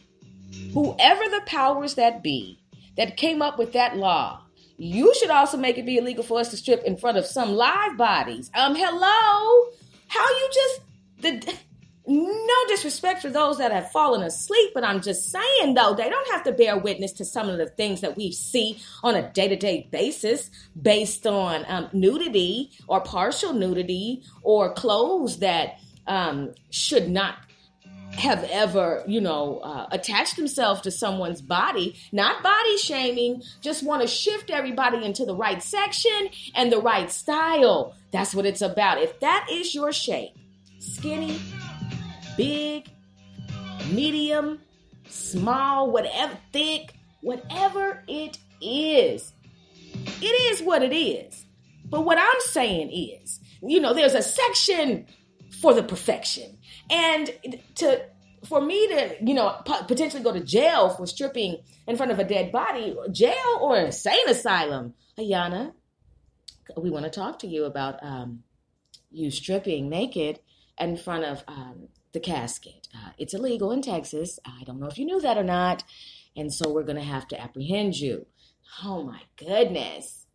Whoever 0.74 1.24
the 1.30 1.44
powers 1.46 1.96
that 1.96 2.22
be 2.22 2.60
that 2.98 3.16
came 3.16 3.42
up 3.42 3.58
with 3.58 3.72
that 3.72 3.96
law, 3.96 4.42
you 4.78 5.14
should 5.16 5.30
also 5.30 5.58
make 5.58 5.78
it 5.78 5.86
be 5.86 5.98
illegal 5.98 6.24
for 6.24 6.40
us 6.40 6.50
to 6.50 6.58
strip 6.58 6.84
in 6.84 6.98
front 6.98 7.18
of 7.18 7.26
some 7.26 7.54
live 7.54 7.98
bodies. 7.98 8.50
Um, 8.54 8.76
hello, 8.76 9.72
how 10.08 10.28
you 10.28 10.50
just 10.54 10.82
the 11.22 11.54
no 12.06 12.54
disrespect 12.68 13.22
for 13.22 13.30
those 13.30 13.60
that 13.60 13.72
have 13.72 13.90
fallen 13.92 14.24
asleep, 14.24 14.72
but 14.74 14.84
I'm 14.84 15.02
just 15.02 15.32
saying 15.32 15.74
though, 15.74 15.94
they 15.96 16.10
don't 16.10 16.32
have 16.32 16.44
to 16.44 16.52
bear 16.52 16.78
witness 16.78 17.14
to 17.14 17.26
some 17.26 17.50
of 17.50 17.58
the 17.58 17.68
things 17.68 18.02
that 18.02 18.18
we 18.18 18.34
see 18.34 18.80
on 19.04 19.16
a 19.16 19.32
day 19.32 19.48
to 19.48 19.56
day 19.56 19.88
basis 19.90 20.52
based 20.80 21.26
on 21.26 21.64
um, 21.68 21.90
nudity 21.94 22.72
or 22.88 23.00
partial 23.00 23.54
nudity 23.54 24.24
or 24.42 24.74
clothes 24.74 25.40
that 25.40 25.80
um, 26.06 26.54
should 26.72 27.10
not 27.10 27.36
have 28.18 28.44
ever, 28.52 29.04
you 29.08 29.20
know, 29.20 29.60
uh, 29.60 29.88
attached 29.92 30.36
themselves 30.36 30.82
to 30.82 30.92
someone's 30.92 31.42
body, 31.42 31.96
not 32.12 32.44
body 32.44 32.78
shaming, 32.78 33.42
just 33.62 33.84
want 33.84 34.02
to 34.02 34.08
shift 34.08 34.50
everybody 34.50 35.04
into 35.04 35.26
the 35.26 35.36
right 35.36 35.62
section 35.62 36.30
and 36.56 36.72
the 36.72 36.80
right 36.80 37.12
style. 37.12 37.96
That's 38.12 38.36
what 38.36 38.46
it's 38.46 38.62
about. 38.62 39.00
If 39.02 39.20
that 39.22 39.48
is 39.52 39.74
your 39.74 39.92
shape, 39.92 40.38
skinny, 40.80 41.42
big, 42.38 42.90
medium, 43.92 44.60
small, 45.08 45.92
whatever, 45.92 46.38
thick, 46.52 46.94
whatever 47.22 48.04
it 48.08 48.38
is, 48.62 49.34
it 50.22 50.52
is 50.52 50.62
what 50.62 50.84
it 50.84 50.96
is. 50.96 51.46
But 51.86 52.06
what 52.06 52.18
I'm 52.18 52.42
saying 52.42 52.92
is, 52.92 53.40
you 53.62 53.80
know, 53.80 53.94
there's 53.94 54.16
a 54.16 54.22
section 54.22 55.08
for 55.62 55.74
the 55.74 55.84
perfection. 55.84 56.58
And 56.90 57.32
to 57.76 58.06
for 58.46 58.60
me 58.60 58.88
to, 58.90 59.16
you 59.22 59.34
know, 59.34 59.62
potentially 59.88 60.22
go 60.22 60.34
to 60.34 60.44
jail 60.44 60.90
for 60.90 61.08
stripping 61.08 61.60
in 61.88 61.96
front 61.96 62.12
of 62.12 62.20
a 62.20 62.26
dead 62.26 62.52
body, 62.52 62.96
jail 63.12 63.60
or 63.62 63.78
insane 63.78 64.28
asylum, 64.28 64.94
Ayana, 65.18 65.74
we 66.76 66.90
want 66.90 67.06
to 67.06 67.12
talk 67.12 67.40
to 67.40 67.48
you 67.48 67.66
about 67.66 68.04
um, 68.04 68.44
you 69.12 69.32
stripping 69.32 69.90
naked 69.90 70.40
in 70.80 70.98
front 70.98 71.24
of 71.24 71.44
um, 71.48 71.88
the 72.14 72.20
casket. 72.20 72.88
Uh, 72.96 73.12
it's 73.18 73.34
illegal 73.34 73.72
in 73.72 73.82
Texas. 73.82 74.40
I 74.46 74.64
don't 74.66 74.80
know 74.80 74.88
if 74.88 74.98
you 74.98 75.06
knew 75.06 75.22
that 75.22 75.38
or 75.38 75.44
not. 75.44 75.84
And 76.36 76.52
so 76.52 76.72
we're 76.72 76.84
going 76.84 76.98
to 76.98 77.04
have 77.04 77.28
to 77.30 77.40
apprehend 77.40 77.96
you. 77.96 78.26
Oh 78.84 79.04
my 79.04 79.22
goodness. 79.38 80.26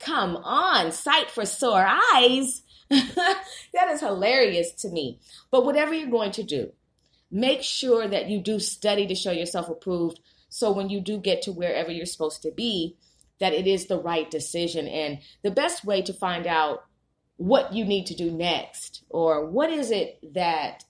Come 0.00 0.36
on, 0.36 0.92
sight 0.92 1.30
for 1.30 1.46
sore 1.46 1.86
eyes. 2.14 2.62
that 3.72 3.88
is 3.90 4.00
hilarious 4.00 4.72
to 4.72 4.88
me. 4.88 5.20
But 5.50 5.64
whatever 5.64 5.94
you're 5.94 6.10
going 6.10 6.32
to 6.32 6.42
do, 6.42 6.72
make 7.30 7.62
sure 7.62 8.06
that 8.06 8.28
you 8.28 8.40
do 8.40 8.60
study 8.60 9.06
to 9.06 9.14
show 9.14 9.32
yourself 9.32 9.68
approved. 9.68 10.20
So 10.48 10.72
when 10.72 10.88
you 10.88 11.00
do 11.00 11.18
get 11.18 11.42
to 11.42 11.52
wherever 11.52 11.90
you're 11.90 12.06
supposed 12.06 12.42
to 12.42 12.50
be, 12.50 12.96
that 13.40 13.52
it 13.52 13.66
is 13.66 13.86
the 13.86 14.00
right 14.00 14.30
decision. 14.30 14.86
And 14.86 15.18
the 15.42 15.50
best 15.50 15.84
way 15.84 16.02
to 16.02 16.12
find 16.12 16.46
out 16.46 16.84
what 17.36 17.72
you 17.72 17.84
need 17.84 18.06
to 18.06 18.14
do 18.14 18.30
next 18.30 19.02
or 19.08 19.46
what 19.46 19.70
is 19.70 19.90
it 19.90 20.20
that 20.34 20.84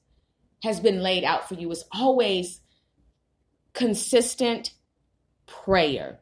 has 0.63 0.81
been 0.81 1.03
laid 1.03 1.25
out 1.25 1.49
for 1.49 1.55
you 1.55 1.71
is 1.71 1.85
always 1.93 2.61
consistent 3.73 4.75
prayer. 5.47 6.21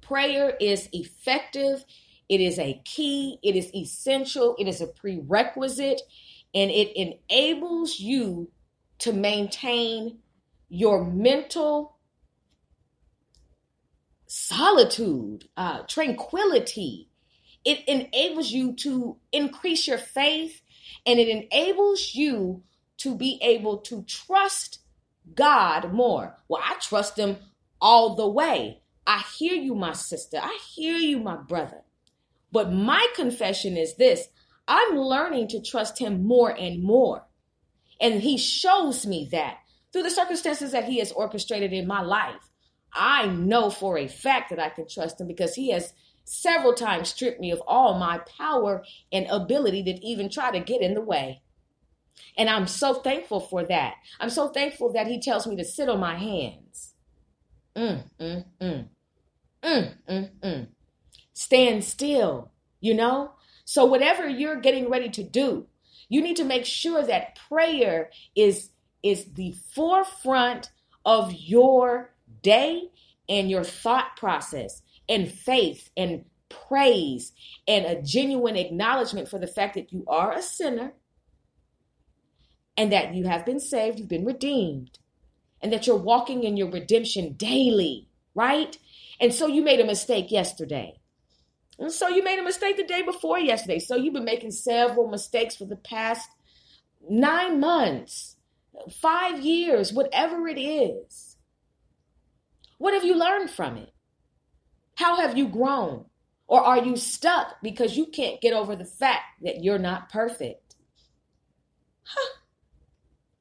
Prayer 0.00 0.56
is 0.60 0.88
effective, 0.92 1.84
it 2.28 2.40
is 2.40 2.58
a 2.58 2.80
key, 2.84 3.38
it 3.42 3.56
is 3.56 3.74
essential, 3.74 4.56
it 4.58 4.66
is 4.66 4.80
a 4.80 4.86
prerequisite, 4.86 6.02
and 6.54 6.70
it 6.70 6.92
enables 6.96 7.98
you 7.98 8.50
to 8.98 9.12
maintain 9.12 10.18
your 10.68 11.04
mental 11.04 11.98
solitude, 14.26 15.48
uh, 15.56 15.82
tranquility. 15.88 17.08
It 17.64 17.86
enables 17.86 18.50
you 18.50 18.74
to 18.76 19.16
increase 19.32 19.86
your 19.86 19.98
faith 19.98 20.60
and 21.06 21.18
it 21.18 21.28
enables 21.28 22.14
you 22.14 22.62
to 22.98 23.14
be 23.14 23.38
able 23.42 23.78
to 23.78 24.02
trust 24.02 24.80
God 25.34 25.92
more. 25.92 26.36
Well, 26.48 26.62
I 26.64 26.74
trust 26.80 27.18
Him 27.18 27.36
all 27.80 28.16
the 28.16 28.28
way. 28.28 28.82
I 29.06 29.22
hear 29.36 29.54
you, 29.54 29.74
my 29.74 29.92
sister. 29.92 30.38
I 30.42 30.58
hear 30.74 30.96
you, 30.96 31.20
my 31.20 31.36
brother. 31.36 31.82
But 32.54 32.72
my 32.72 33.04
confession 33.16 33.76
is 33.76 33.96
this 33.96 34.28
I'm 34.68 34.96
learning 34.96 35.48
to 35.48 35.60
trust 35.60 35.98
Him 35.98 36.24
more 36.24 36.50
and 36.50 36.82
more. 36.82 37.26
And 38.00 38.22
He 38.22 38.38
shows 38.38 39.04
me 39.04 39.28
that 39.32 39.58
through 39.92 40.04
the 40.04 40.10
circumstances 40.10 40.70
that 40.70 40.84
He 40.84 41.00
has 41.00 41.10
orchestrated 41.10 41.72
in 41.72 41.88
my 41.88 42.00
life. 42.00 42.48
I 42.92 43.26
know 43.26 43.70
for 43.70 43.98
a 43.98 44.06
fact 44.06 44.50
that 44.50 44.60
I 44.60 44.68
can 44.68 44.86
trust 44.88 45.20
Him 45.20 45.26
because 45.26 45.56
He 45.56 45.72
has 45.72 45.94
several 46.24 46.74
times 46.74 47.08
stripped 47.08 47.40
me 47.40 47.50
of 47.50 47.60
all 47.66 47.98
my 47.98 48.18
power 48.38 48.84
and 49.12 49.26
ability 49.26 49.82
to 49.82 50.06
even 50.06 50.30
try 50.30 50.52
to 50.52 50.60
get 50.60 50.80
in 50.80 50.94
the 50.94 51.00
way. 51.00 51.42
And 52.38 52.48
I'm 52.48 52.68
so 52.68 52.94
thankful 52.94 53.40
for 53.40 53.64
that. 53.64 53.94
I'm 54.20 54.30
so 54.30 54.48
thankful 54.48 54.92
that 54.92 55.08
he 55.08 55.20
tells 55.20 55.46
me 55.46 55.56
to 55.56 55.64
sit 55.64 55.88
on 55.88 55.98
my 55.98 56.16
hands. 56.16 56.94
Mm, 57.76 58.04
mm, 58.20 58.44
mm. 58.60 58.88
Mm, 59.62 59.94
mm, 60.08 60.30
mm. 60.40 60.68
Stand 61.34 61.84
still, 61.84 62.50
you 62.80 62.94
know? 62.94 63.32
So, 63.64 63.84
whatever 63.84 64.28
you're 64.28 64.60
getting 64.60 64.88
ready 64.88 65.10
to 65.10 65.22
do, 65.22 65.66
you 66.08 66.22
need 66.22 66.36
to 66.36 66.44
make 66.44 66.64
sure 66.64 67.02
that 67.02 67.38
prayer 67.48 68.10
is, 68.34 68.70
is 69.02 69.26
the 69.34 69.54
forefront 69.74 70.70
of 71.04 71.32
your 71.32 72.14
day 72.42 72.90
and 73.28 73.50
your 73.50 73.64
thought 73.64 74.16
process 74.16 74.82
and 75.08 75.30
faith 75.30 75.90
and 75.96 76.24
praise 76.48 77.32
and 77.66 77.84
a 77.84 78.00
genuine 78.00 78.56
acknowledgement 78.56 79.28
for 79.28 79.38
the 79.38 79.46
fact 79.46 79.74
that 79.74 79.92
you 79.92 80.04
are 80.06 80.32
a 80.32 80.42
sinner 80.42 80.92
and 82.76 82.92
that 82.92 83.14
you 83.14 83.24
have 83.24 83.46
been 83.46 83.60
saved, 83.60 83.98
you've 83.98 84.08
been 84.08 84.24
redeemed, 84.24 84.98
and 85.60 85.72
that 85.72 85.86
you're 85.86 85.96
walking 85.96 86.44
in 86.44 86.56
your 86.56 86.70
redemption 86.70 87.32
daily, 87.34 88.08
right? 88.34 88.76
And 89.20 89.32
so 89.32 89.46
you 89.46 89.62
made 89.62 89.80
a 89.80 89.86
mistake 89.86 90.30
yesterday. 90.30 90.98
And 91.78 91.90
so 91.90 92.08
you 92.08 92.22
made 92.22 92.38
a 92.38 92.42
mistake 92.44 92.76
the 92.76 92.84
day 92.84 93.02
before 93.02 93.38
yesterday. 93.38 93.78
So 93.78 93.96
you've 93.96 94.14
been 94.14 94.24
making 94.24 94.52
several 94.52 95.08
mistakes 95.08 95.56
for 95.56 95.64
the 95.64 95.76
past 95.76 96.28
nine 97.08 97.60
months, 97.60 98.36
five 99.00 99.40
years, 99.44 99.92
whatever 99.92 100.46
it 100.46 100.60
is. 100.60 101.36
What 102.78 102.94
have 102.94 103.04
you 103.04 103.16
learned 103.16 103.50
from 103.50 103.76
it? 103.76 103.92
How 104.96 105.16
have 105.16 105.36
you 105.36 105.48
grown? 105.48 106.06
Or 106.46 106.60
are 106.60 106.84
you 106.84 106.96
stuck 106.96 107.56
because 107.62 107.96
you 107.96 108.06
can't 108.06 108.40
get 108.40 108.52
over 108.52 108.76
the 108.76 108.84
fact 108.84 109.22
that 109.42 109.64
you're 109.64 109.78
not 109.78 110.10
perfect? 110.10 110.76
Huh 112.04 112.38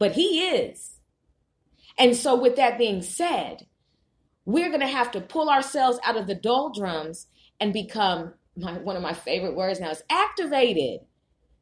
but 0.04 0.12
he 0.12 0.41
is. 0.41 1.00
And 1.98 2.13
so, 2.13 2.36
with 2.36 2.58
that 2.58 2.78
being 2.78 3.02
said, 3.02 3.67
we're 4.43 4.67
going 4.67 4.82
to 4.82 4.86
have 4.86 5.12
to 5.12 5.22
pull 5.22 5.50
ourselves 5.50 5.98
out 6.04 6.17
of 6.17 6.28
the 6.28 6.36
doldrums 6.36 7.28
and 7.60 7.74
become 7.74 8.34
my, 8.56 8.74
one 8.74 8.96
of 8.96 9.02
my 9.02 9.13
favorite 9.13 9.56
words 9.56 9.80
now 9.80 9.92
is 9.92 10.04
activated. 10.10 11.02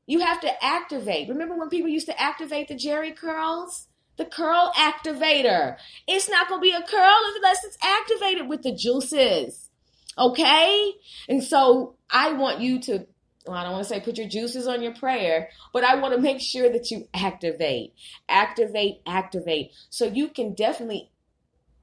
You 0.07 0.19
have 0.19 0.41
to 0.41 0.63
activate. 0.63 1.29
Remember 1.29 1.57
when 1.57 1.69
people 1.69 1.89
used 1.89 2.07
to 2.07 2.21
activate 2.21 2.67
the 2.67 2.75
Jheri 2.75 3.15
curls? 3.15 3.87
The 4.17 4.25
curl 4.25 4.71
activator. 4.75 5.77
It's 6.07 6.29
not 6.29 6.49
going 6.49 6.59
to 6.59 6.63
be 6.63 6.73
a 6.73 6.81
curl 6.81 7.19
unless 7.35 7.63
it's 7.63 7.77
activated 7.81 8.49
with 8.49 8.61
the 8.61 8.75
juices. 8.75 9.69
Okay? 10.17 10.91
And 11.29 11.43
so 11.43 11.95
I 12.09 12.33
want 12.33 12.59
you 12.59 12.81
to 12.81 13.07
well, 13.45 13.57
I 13.57 13.63
don't 13.63 13.73
want 13.73 13.87
to 13.87 13.89
say 13.89 13.99
put 13.99 14.17
your 14.17 14.27
juices 14.27 14.67
on 14.67 14.83
your 14.83 14.93
prayer, 14.93 15.49
but 15.73 15.83
I 15.83 15.95
want 15.95 16.13
to 16.13 16.21
make 16.21 16.39
sure 16.39 16.69
that 16.71 16.91
you 16.91 17.07
activate, 17.13 17.93
activate, 18.29 19.01
activate. 19.07 19.71
So 19.89 20.05
you 20.05 20.27
can 20.29 20.53
definitely 20.53 21.11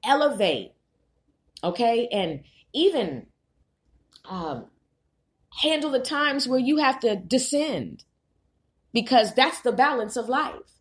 elevate, 0.03 0.71
okay? 1.63 2.07
And 2.11 2.43
even 2.73 3.27
um, 4.29 4.65
handle 5.61 5.91
the 5.91 5.99
times 5.99 6.47
where 6.47 6.59
you 6.59 6.77
have 6.77 6.99
to 7.01 7.15
descend 7.15 8.03
because 8.93 9.33
that's 9.33 9.61
the 9.61 9.71
balance 9.71 10.15
of 10.15 10.29
life. 10.29 10.79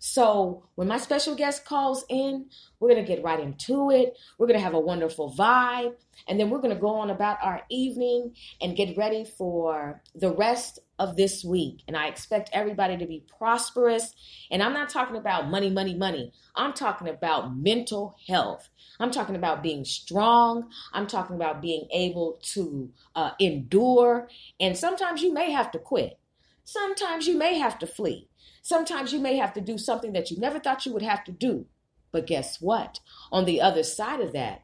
So 0.00 0.64
when 0.76 0.86
my 0.86 0.98
special 0.98 1.34
guest 1.34 1.64
calls 1.64 2.04
in, 2.08 2.46
we're 2.78 2.90
going 2.90 3.04
to 3.04 3.08
get 3.08 3.24
right 3.24 3.40
into 3.40 3.90
it. 3.90 4.16
We're 4.38 4.46
going 4.46 4.58
to 4.58 4.64
have 4.64 4.74
a 4.74 4.80
wonderful 4.80 5.34
vibe. 5.36 5.94
And 6.28 6.38
then 6.38 6.50
we're 6.50 6.60
going 6.60 6.74
to 6.74 6.80
go 6.80 6.96
on 6.96 7.10
about 7.10 7.38
our 7.42 7.62
evening 7.68 8.34
and 8.60 8.76
get 8.76 8.96
ready 8.96 9.24
for 9.24 10.02
the 10.14 10.30
rest 10.30 10.78
of 10.98 11.16
this 11.16 11.44
week. 11.44 11.82
And 11.86 11.96
I 11.96 12.08
expect 12.08 12.50
everybody 12.52 12.96
to 12.96 13.06
be 13.06 13.24
prosperous. 13.38 14.14
And 14.50 14.62
I'm 14.62 14.72
not 14.72 14.88
talking 14.88 15.16
about 15.16 15.48
money, 15.48 15.70
money, 15.70 15.94
money. 15.94 16.32
I'm 16.54 16.72
talking 16.72 17.08
about 17.08 17.56
mental 17.56 18.16
health. 18.26 18.68
I'm 18.98 19.10
talking 19.10 19.36
about 19.36 19.62
being 19.62 19.84
strong. 19.84 20.70
I'm 20.92 21.06
talking 21.06 21.36
about 21.36 21.62
being 21.62 21.86
able 21.92 22.40
to 22.54 22.90
uh, 23.14 23.30
endure. 23.38 24.28
And 24.58 24.76
sometimes 24.76 25.22
you 25.22 25.32
may 25.32 25.52
have 25.52 25.70
to 25.72 25.78
quit. 25.78 26.18
Sometimes 26.64 27.26
you 27.26 27.38
may 27.38 27.58
have 27.58 27.78
to 27.78 27.86
flee. 27.86 28.28
Sometimes 28.62 29.12
you 29.12 29.20
may 29.20 29.36
have 29.36 29.54
to 29.54 29.60
do 29.60 29.78
something 29.78 30.12
that 30.12 30.30
you 30.30 30.38
never 30.38 30.58
thought 30.58 30.84
you 30.84 30.92
would 30.92 31.02
have 31.02 31.24
to 31.24 31.32
do. 31.32 31.66
But 32.10 32.26
guess 32.26 32.60
what? 32.60 33.00
On 33.30 33.44
the 33.44 33.60
other 33.60 33.82
side 33.82 34.20
of 34.20 34.32
that 34.32 34.62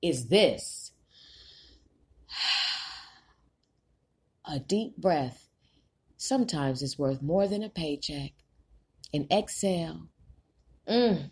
is 0.00 0.28
this 0.28 0.92
a 4.44 4.58
deep 4.58 4.96
breath 4.96 5.48
sometimes 6.22 6.82
is 6.82 6.98
worth 6.98 7.20
more 7.20 7.48
than 7.48 7.62
a 7.62 7.68
paycheck. 7.68 8.32
And 9.12 9.30
exhale. 9.30 10.08
Mm. 10.88 11.30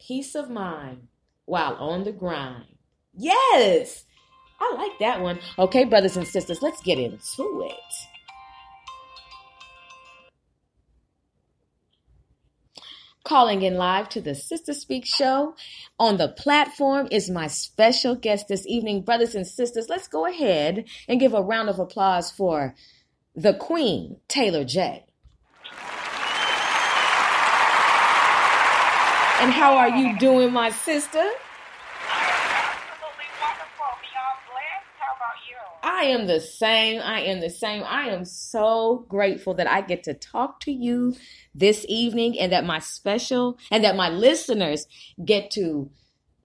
Peace 0.00 0.34
of 0.34 0.48
mind 0.48 1.08
while 1.44 1.74
on 1.74 2.04
the 2.04 2.12
grind. 2.12 2.76
Yes! 3.12 4.04
I 4.60 4.74
like 4.76 4.98
that 5.00 5.20
one. 5.20 5.40
Okay, 5.58 5.84
brothers 5.84 6.16
and 6.16 6.26
sisters, 6.26 6.62
let's 6.62 6.80
get 6.80 6.98
into 6.98 7.66
it. 7.66 7.74
Calling 13.24 13.62
in 13.62 13.74
live 13.74 14.08
to 14.10 14.20
the 14.20 14.34
Sister 14.34 14.72
Speak 14.72 15.04
show 15.06 15.54
on 15.98 16.16
the 16.16 16.28
platform 16.28 17.08
is 17.10 17.30
my 17.30 17.46
special 17.46 18.14
guest 18.14 18.48
this 18.48 18.66
evening. 18.66 19.02
Brothers 19.02 19.34
and 19.34 19.46
sisters, 19.46 19.88
let's 19.88 20.08
go 20.08 20.26
ahead 20.26 20.84
and 21.08 21.20
give 21.20 21.34
a 21.34 21.42
round 21.42 21.68
of 21.68 21.78
applause 21.78 22.30
for 22.30 22.74
the 23.34 23.54
Queen, 23.54 24.18
Taylor 24.28 24.64
J. 24.64 25.04
And 29.40 29.52
how 29.52 29.76
are 29.78 29.88
you 29.88 30.18
doing, 30.18 30.52
my 30.52 30.68
sister? 30.70 31.18
Absolutely 31.18 31.38
wonderful. 33.40 33.86
We 34.02 34.08
blessed. 34.52 34.92
How 34.98 35.16
about 35.16 35.38
you? 35.48 35.56
I 35.82 36.02
am 36.12 36.26
the 36.26 36.40
same. 36.40 37.00
I 37.00 37.20
am 37.22 37.40
the 37.40 37.48
same. 37.48 37.82
I 37.84 38.08
am 38.08 38.26
so 38.26 39.06
grateful 39.08 39.54
that 39.54 39.66
I 39.66 39.80
get 39.80 40.02
to 40.04 40.12
talk 40.14 40.60
to 40.60 40.70
you 40.72 41.16
this 41.54 41.86
evening 41.88 42.38
and 42.38 42.52
that 42.52 42.66
my 42.66 42.80
special 42.80 43.56
and 43.70 43.82
that 43.82 43.96
my 43.96 44.10
listeners 44.10 44.86
get 45.24 45.50
to 45.52 45.90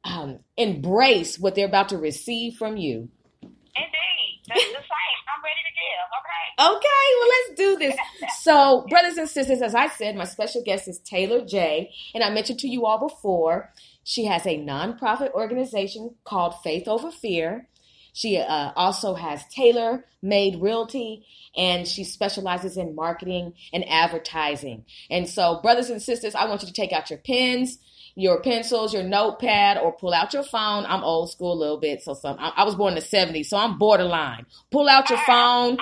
um, 0.05 0.39
embrace 0.55 1.37
what 1.37 1.55
they're 1.55 1.67
about 1.67 1.89
to 1.89 1.97
receive 1.97 2.55
from 2.55 2.77
you. 2.77 3.09
Indeed. 3.41 4.41
That's 4.47 4.63
the 4.63 4.71
same. 4.71 5.19
I'm 5.27 5.43
ready 5.43 5.59
to 5.67 5.73
give. 5.73 6.07
Okay. 6.21 6.34
Okay. 6.57 6.87
Well, 7.19 7.29
let's 7.29 7.57
do 7.57 7.77
this. 7.77 7.95
So, 8.39 8.85
brothers 8.89 9.17
and 9.17 9.29
sisters, 9.29 9.61
as 9.61 9.75
I 9.75 9.87
said, 9.89 10.15
my 10.15 10.25
special 10.25 10.63
guest 10.63 10.87
is 10.87 10.99
Taylor 10.99 11.45
J. 11.45 11.91
And 12.13 12.23
I 12.23 12.29
mentioned 12.29 12.59
to 12.59 12.67
you 12.67 12.85
all 12.85 12.99
before, 12.99 13.73
she 14.03 14.25
has 14.25 14.45
a 14.45 14.57
nonprofit 14.57 15.33
organization 15.33 16.15
called 16.23 16.55
Faith 16.63 16.87
Over 16.87 17.11
Fear. 17.11 17.67
She 18.13 18.37
uh, 18.37 18.71
also 18.75 19.15
has 19.15 19.45
Taylor 19.47 20.05
Made 20.21 20.61
Realty 20.61 21.25
and 21.57 21.87
she 21.87 22.03
specializes 22.03 22.77
in 22.77 22.95
marketing 22.95 23.53
and 23.73 23.87
advertising. 23.89 24.85
And 25.09 25.27
so, 25.27 25.59
brothers 25.61 25.89
and 25.89 26.01
sisters, 26.01 26.35
I 26.35 26.45
want 26.45 26.61
you 26.61 26.67
to 26.67 26.73
take 26.73 26.93
out 26.93 27.09
your 27.09 27.19
pens, 27.19 27.77
your 28.15 28.41
pencils, 28.41 28.93
your 28.93 29.03
notepad, 29.03 29.77
or 29.77 29.91
pull 29.91 30.13
out 30.13 30.33
your 30.33 30.43
phone. 30.43 30.85
I'm 30.85 31.03
old 31.03 31.31
school 31.31 31.53
a 31.53 31.59
little 31.59 31.79
bit, 31.79 32.01
so 32.01 32.13
some 32.13 32.37
I, 32.39 32.53
I 32.57 32.63
was 32.63 32.75
born 32.75 32.93
in 32.93 32.99
the 32.99 33.05
70s, 33.05 33.47
so 33.47 33.57
I'm 33.57 33.77
borderline. 33.77 34.45
Pull 34.71 34.87
out 34.87 35.09
your 35.09 35.19
phone. 35.25 35.77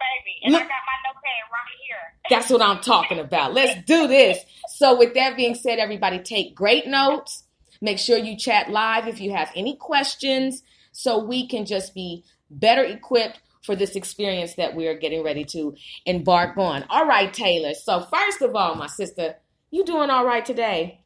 I'm 0.00 0.06
a 0.06 0.20
90s 0.20 0.24
baby, 0.24 0.40
and 0.44 0.52
Look, 0.52 0.62
I 0.62 0.64
got 0.64 0.82
my 0.86 0.98
notepad 1.06 1.44
right 1.52 1.76
here. 1.86 1.96
That's 2.30 2.50
what 2.50 2.62
I'm 2.62 2.80
talking 2.80 3.18
about. 3.18 3.54
Let's 3.54 3.84
do 3.86 4.06
this. 4.06 4.38
So, 4.68 4.98
with 4.98 5.14
that 5.14 5.36
being 5.36 5.54
said, 5.54 5.78
everybody 5.78 6.18
take 6.20 6.54
great 6.54 6.86
notes. 6.86 7.44
Make 7.80 7.98
sure 7.98 8.18
you 8.18 8.36
chat 8.36 8.70
live 8.70 9.08
if 9.08 9.20
you 9.20 9.32
have 9.32 9.50
any 9.54 9.76
questions 9.76 10.62
so 10.92 11.24
we 11.24 11.48
can 11.48 11.64
just 11.64 11.94
be 11.94 12.24
better 12.50 12.84
equipped 12.84 13.40
for 13.64 13.76
this 13.76 13.96
experience 13.96 14.54
that 14.54 14.74
we 14.74 14.86
are 14.88 14.96
getting 14.98 15.22
ready 15.22 15.44
to 15.44 15.74
embark 16.06 16.56
on. 16.56 16.84
All 16.90 17.06
right, 17.06 17.32
Taylor. 17.32 17.74
So, 17.74 18.00
first 18.00 18.42
of 18.42 18.54
all, 18.54 18.74
my 18.74 18.86
sister, 18.86 19.36
you 19.70 19.84
doing 19.84 20.10
all 20.10 20.26
right 20.26 20.44
today? 20.44 21.00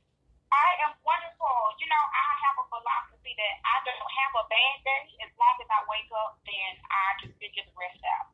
I 0.52 0.68
am 0.86 0.94
wonderful. 1.02 1.56
You 1.78 1.86
know, 1.90 2.04
I 2.14 2.26
have 2.46 2.56
a 2.62 2.66
philosophy 2.70 3.34
that 3.34 3.54
I 3.62 3.76
don't 3.84 4.10
have 4.10 4.32
a 4.38 4.44
bad 4.50 4.76
day. 4.86 5.04
As 5.26 5.32
long 5.34 5.56
as 5.62 5.68
I 5.70 5.80
wake 5.90 6.10
up, 6.14 6.38
then 6.46 6.72
I 6.90 7.06
can 7.22 7.30
figure 7.42 7.66
the 7.66 7.74
rest 7.74 8.02
out. 8.18 8.33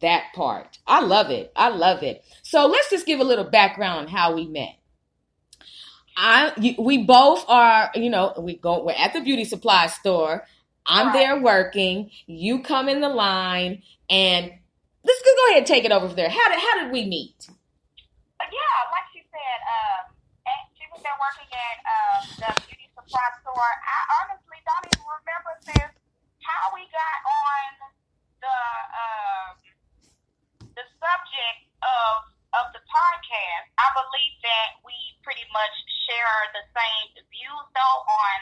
That 0.00 0.24
part. 0.34 0.78
I 0.86 1.00
love 1.00 1.30
it. 1.30 1.52
I 1.56 1.68
love 1.68 2.02
it. 2.02 2.22
So 2.42 2.66
let's 2.66 2.90
just 2.90 3.06
give 3.06 3.20
a 3.20 3.24
little 3.24 3.44
background 3.44 4.00
on 4.00 4.08
how 4.08 4.34
we 4.34 4.46
met. 4.46 4.76
I, 6.16 6.74
we 6.78 7.04
both 7.04 7.44
are, 7.48 7.90
you 7.94 8.08
know, 8.08 8.34
we 8.38 8.56
go, 8.56 8.84
we're 8.84 8.92
at 8.92 9.12
the 9.12 9.20
beauty 9.20 9.44
supply 9.44 9.86
store. 9.88 10.44
I'm 10.86 11.12
there 11.12 11.40
working. 11.40 12.10
You 12.26 12.62
come 12.62 12.88
in 12.88 13.00
the 13.00 13.08
line, 13.08 13.82
and 14.08 14.52
let's 15.04 15.22
go 15.22 15.46
ahead 15.50 15.58
and 15.58 15.66
take 15.66 15.84
it 15.84 15.90
over 15.90 16.14
there. 16.14 16.30
How 16.30 16.48
did 16.48 16.60
how 16.60 16.82
did 16.82 16.92
we 16.92 17.06
meet? 17.06 17.34
Uh, 17.50 18.46
yeah, 18.46 18.76
like 18.94 19.10
she 19.12 19.22
said, 19.26 19.58
um, 19.66 20.14
she 20.78 20.86
was 20.94 21.02
there 21.02 21.18
working 21.18 21.50
at 21.50 21.76
um, 21.90 22.22
the 22.38 22.50
beauty 22.70 22.86
supply 22.94 23.26
store. 23.42 23.72
I 23.82 23.98
honestly 24.22 24.62
don't 24.62 24.86
even 24.94 25.06
remember 25.10 25.52
this 25.66 25.90
how 26.38 26.70
we 26.70 26.86
got 26.94 27.18
on 27.26 27.90
the 28.38 28.58
um, 28.94 29.65
the 30.76 30.84
subject 31.00 31.60
of 31.82 32.14
of 32.54 32.72
the 32.72 32.80
podcast. 32.88 33.66
I 33.76 33.88
believe 33.92 34.34
that 34.46 34.68
we 34.86 34.96
pretty 35.20 35.44
much 35.52 35.74
share 36.08 36.38
the 36.56 36.64
same 36.72 37.08
views 37.28 37.66
though 37.74 37.98
on 38.06 38.38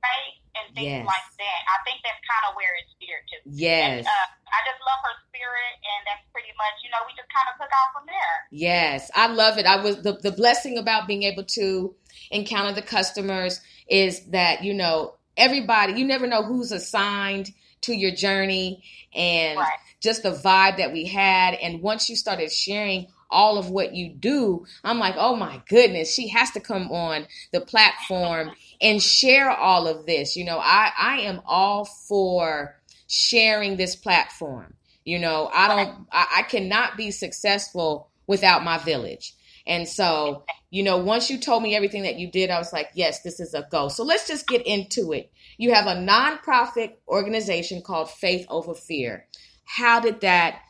faith 0.00 0.38
and 0.56 0.66
things 0.76 1.00
yes. 1.00 1.08
like 1.08 1.28
that. 1.40 1.60
I 1.68 1.76
think 1.84 2.00
that's 2.04 2.20
kind 2.24 2.44
of 2.48 2.52
where 2.56 2.72
it's 2.80 2.92
steered 2.96 3.24
to. 3.32 3.36
Yes. 3.48 4.04
And, 4.04 4.06
uh, 4.06 4.28
I 4.52 4.58
just 4.68 4.80
love 4.84 5.00
her 5.00 5.16
spirit, 5.32 5.74
and 5.80 6.00
that's 6.04 6.24
pretty 6.28 6.52
much, 6.60 6.76
you 6.84 6.90
know, 6.92 7.00
we 7.08 7.16
just 7.16 7.30
kind 7.32 7.48
of 7.48 7.56
took 7.56 7.72
off 7.72 7.90
from 7.96 8.04
there. 8.04 8.36
Yes, 8.52 9.08
I 9.16 9.32
love 9.32 9.56
it. 9.56 9.64
I 9.64 9.80
was 9.80 10.02
the 10.02 10.20
the 10.20 10.32
blessing 10.32 10.76
about 10.76 11.08
being 11.08 11.24
able 11.24 11.44
to 11.56 11.94
encounter 12.30 12.72
the 12.74 12.84
customers 12.84 13.60
is 13.88 14.28
that 14.30 14.62
you 14.62 14.74
know 14.74 15.16
everybody. 15.36 15.94
You 15.94 16.04
never 16.04 16.26
know 16.26 16.42
who's 16.42 16.72
assigned 16.72 17.50
to 17.82 17.92
your 17.92 18.12
journey, 18.12 18.82
and 19.14 19.58
right. 19.58 19.78
just 20.00 20.22
the 20.22 20.30
vibe 20.30 20.78
that 20.78 20.92
we 20.92 21.06
had. 21.06 21.54
And 21.54 21.82
once 21.82 22.08
you 22.08 22.16
started 22.16 22.50
sharing 22.50 23.08
all 23.30 23.58
of 23.58 23.70
what 23.70 23.94
you 23.94 24.10
do, 24.10 24.66
I'm 24.84 24.98
like, 24.98 25.14
oh 25.16 25.36
my 25.36 25.62
goodness, 25.68 26.14
she 26.14 26.28
has 26.28 26.50
to 26.52 26.60
come 26.60 26.90
on 26.90 27.26
the 27.52 27.60
platform 27.60 28.50
and 28.80 29.02
share 29.02 29.50
all 29.50 29.88
of 29.88 30.06
this. 30.06 30.36
You 30.36 30.44
know, 30.44 30.58
I, 30.58 30.90
I 30.98 31.20
am 31.20 31.40
all 31.46 31.84
for 31.84 32.76
sharing 33.06 33.76
this 33.76 33.96
platform. 33.96 34.74
You 35.04 35.18
know, 35.18 35.50
I 35.52 35.68
don't, 35.68 36.06
I, 36.12 36.26
I 36.38 36.42
cannot 36.42 36.96
be 36.96 37.10
successful 37.10 38.08
without 38.26 38.64
my 38.64 38.78
village. 38.78 39.34
And 39.66 39.88
so, 39.88 40.44
you 40.70 40.82
know, 40.82 40.98
once 40.98 41.30
you 41.30 41.38
told 41.38 41.62
me 41.62 41.74
everything 41.74 42.02
that 42.02 42.18
you 42.18 42.30
did, 42.30 42.50
I 42.50 42.58
was 42.58 42.72
like, 42.72 42.90
yes, 42.94 43.22
this 43.22 43.40
is 43.40 43.54
a 43.54 43.66
go. 43.70 43.88
So 43.88 44.04
let's 44.04 44.26
just 44.26 44.46
get 44.46 44.66
into 44.66 45.12
it. 45.12 45.30
You 45.58 45.72
have 45.74 45.86
a 45.86 46.00
nonprofit 46.00 46.96
organization 47.08 47.82
called 47.82 48.10
Faith 48.10 48.46
Over 48.48 48.74
Fear. 48.74 49.26
How 49.64 50.00
did 50.00 50.20
that 50.20 50.60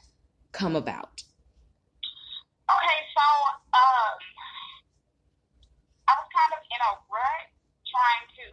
come 0.52 0.76
about? 0.76 1.22
Okay, 2.66 3.00
so 3.14 3.26
um, 3.78 4.16
I 6.08 6.12
was 6.18 6.28
kind 6.34 6.52
of 6.56 6.60
in 6.66 6.80
a 6.82 6.92
rut 7.06 7.46
trying 7.86 8.26
to 8.42 8.46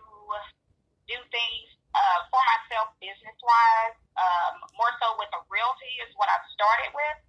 do 1.10 1.18
things 1.34 1.68
uh, 1.98 2.20
for 2.30 2.42
myself 2.46 2.94
business 3.02 3.38
wise. 3.42 3.98
Um, 4.20 4.62
more 4.78 4.94
so 5.02 5.16
with 5.18 5.32
the 5.34 5.42
realty 5.50 5.92
is 6.06 6.12
what 6.20 6.30
I 6.30 6.38
started 6.54 6.92
with. 6.94 7.20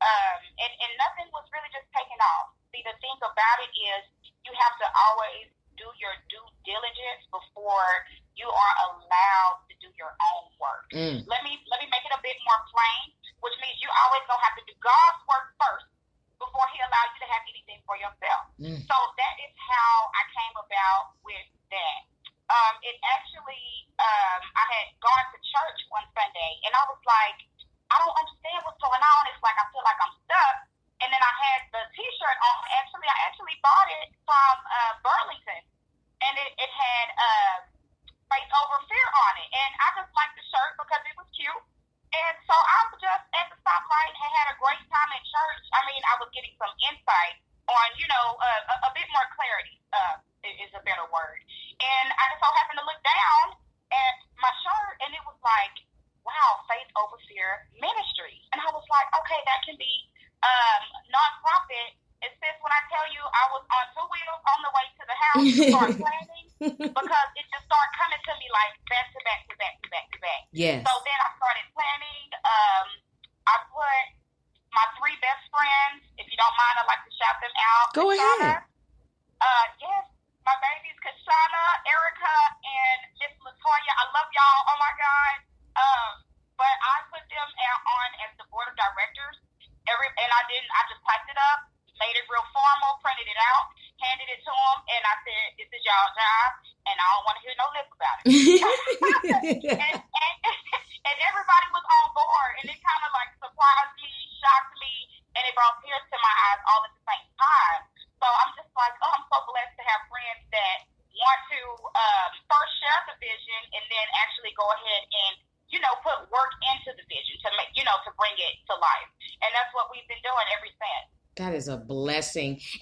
Um, 0.00 0.40
and, 0.58 0.72
and 0.72 0.92
nothing 0.96 1.28
was 1.30 1.44
really 1.52 1.68
just 1.70 1.86
taking 1.92 2.18
off. 2.18 2.56
See, 2.72 2.80
the 2.82 2.96
thing 2.98 3.16
about 3.20 3.58
it 3.60 3.72
is 3.76 4.02
you 4.48 4.52
have 4.56 4.74
to 4.80 4.86
always 4.88 5.52
do 5.80 5.88
your 5.96 6.12
due 6.28 6.44
diligence 6.68 7.24
before 7.32 7.88
you 8.36 8.44
are 8.44 8.74
allowed 8.92 9.64
to 9.72 9.74
do 9.80 9.88
your 9.96 10.12
own 10.12 10.44
work. 10.60 10.84
Mm. 10.92 11.24
Let 11.24 11.40
me 11.40 11.49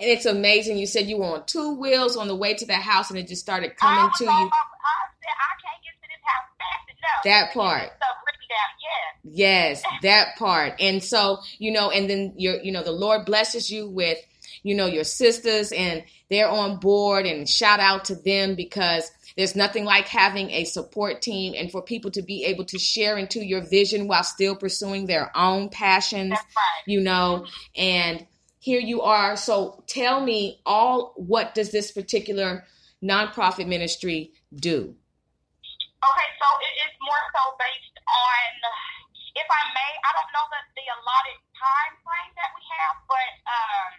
it's 0.09 0.27
amazing. 0.27 0.79
You 0.79 0.87
said 0.87 1.07
you 1.07 1.19
were 1.19 1.27
on 1.27 1.47
two 1.47 1.75
wheels 1.75 2.17
on 2.17 2.29
the 2.29 2.37
way 2.37 2.55
to 2.55 2.67
the 2.67 2.75
house, 2.75 3.11
and 3.11 3.19
it 3.19 3.29
just 3.29 3.43
started 3.43 3.77
coming 3.77 4.11
to 4.17 4.25
you. 4.25 4.31
Almost, 4.31 4.53
to 4.53 4.57
that 7.25 7.53
part. 7.53 7.91
Yes. 9.25 9.83
yes, 9.83 9.83
that 10.03 10.37
part. 10.39 10.75
And 10.81 11.03
so, 11.03 11.39
you 11.59 11.73
know, 11.73 11.91
and 11.91 12.09
then 12.09 12.35
you're, 12.37 12.61
you 12.61 12.73
know, 12.73 12.83
the 12.83 12.93
Lord 12.93 13.27
blesses 13.27 13.71
you 13.71 13.89
with, 13.89 14.19
you 14.63 14.75
know, 14.75 14.87
your 14.87 15.05
sisters 15.05 15.73
and 15.73 16.03
they're 16.31 16.49
on 16.49 16.79
board 16.79 17.27
and 17.27 17.49
shout 17.49 17.81
out 17.81 18.07
to 18.07 18.15
them 18.15 18.55
because 18.55 19.11
there's 19.37 19.55
nothing 19.55 19.85
like 19.85 20.09
having 20.09 20.51
a 20.51 20.65
support 20.65 21.23
team 21.23 21.55
and 21.57 21.71
for 21.71 21.83
people 21.83 22.11
to 22.13 22.23
be 22.23 22.45
able 22.45 22.65
to 22.67 22.79
share 22.79 23.17
into 23.17 23.45
your 23.45 23.61
vision 23.61 24.09
while 24.09 24.25
still 24.25 24.57
pursuing 24.57 25.07
their 25.07 25.31
own 25.37 25.69
passions, 25.69 26.33
right. 26.33 26.83
you 26.87 27.01
know, 27.01 27.47
and 27.77 28.27
here 28.59 28.81
you 28.81 29.03
are. 29.03 29.37
So 29.37 29.83
tell 29.87 30.21
me 30.21 30.61
all 30.67 31.15
what 31.17 31.55
does 31.55 31.71
this 31.71 31.91
particular 31.91 32.65
nonprofit 33.03 33.67
ministry 33.67 34.33
do? 34.55 34.95
Okay, 35.99 36.31
so 36.39 36.47
it 36.63 36.75
is 36.87 36.93
more 37.03 37.23
so 37.35 37.43
based 37.59 37.99
on, 38.07 38.49
if 39.35 39.49
I 39.51 39.63
may, 39.75 39.93
I 40.03 40.11
don't 40.15 40.31
know 40.31 40.47
the, 40.51 40.61
the 40.79 40.87
allotted 40.95 41.41
time 41.59 41.95
frame 42.07 42.33
that 42.39 42.51
we 42.55 42.63
have, 42.79 42.97
but 43.11 43.33
um, 43.51 43.91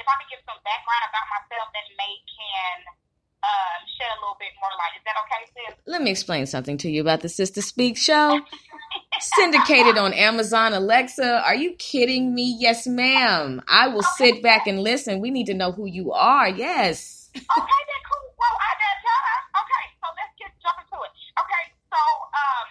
if 0.00 0.06
I 0.08 0.14
can 0.20 0.28
give 0.32 0.42
some 0.48 0.60
background 0.64 1.04
about 1.08 1.26
myself 1.28 1.68
that 1.72 1.86
may 2.00 2.14
can 2.32 3.03
um, 3.44 3.78
shed 4.00 4.08
a 4.08 4.18
little 4.24 4.40
bit 4.40 4.52
more 4.60 4.72
light. 4.80 4.96
Is 4.96 5.04
that 5.04 5.16
okay, 5.24 5.42
sis? 5.52 5.76
Let 5.84 6.00
me 6.02 6.10
explain 6.10 6.46
something 6.46 6.78
to 6.78 6.88
you 6.90 7.00
about 7.00 7.20
the 7.20 7.28
Sister 7.28 7.60
Speak 7.60 7.96
show. 7.96 8.40
Syndicated 9.20 9.98
on 9.98 10.12
Amazon 10.12 10.72
Alexa. 10.72 11.44
Are 11.44 11.54
you 11.54 11.74
kidding 11.76 12.34
me? 12.34 12.56
Yes, 12.58 12.86
ma'am. 12.86 13.62
I 13.68 13.88
will 13.88 14.06
okay. 14.16 14.32
sit 14.32 14.42
back 14.42 14.66
and 14.66 14.80
listen. 14.80 15.20
We 15.20 15.30
need 15.30 15.46
to 15.46 15.54
know 15.54 15.72
who 15.72 15.86
you 15.86 16.12
are. 16.12 16.48
Yes. 16.48 17.30
okay, 17.34 17.80
then 17.90 18.02
cool. 18.08 18.26
Well, 18.38 18.56
I 18.58 18.72
did 18.80 18.96
tell 19.02 19.22
her. 19.28 19.40
Okay, 19.60 19.84
so 20.00 20.06
let's 20.18 20.34
get 20.38 20.50
jump 20.62 20.78
into 20.82 20.98
it. 21.04 21.12
Okay, 21.36 21.64
so 21.90 22.00
um, 22.00 22.66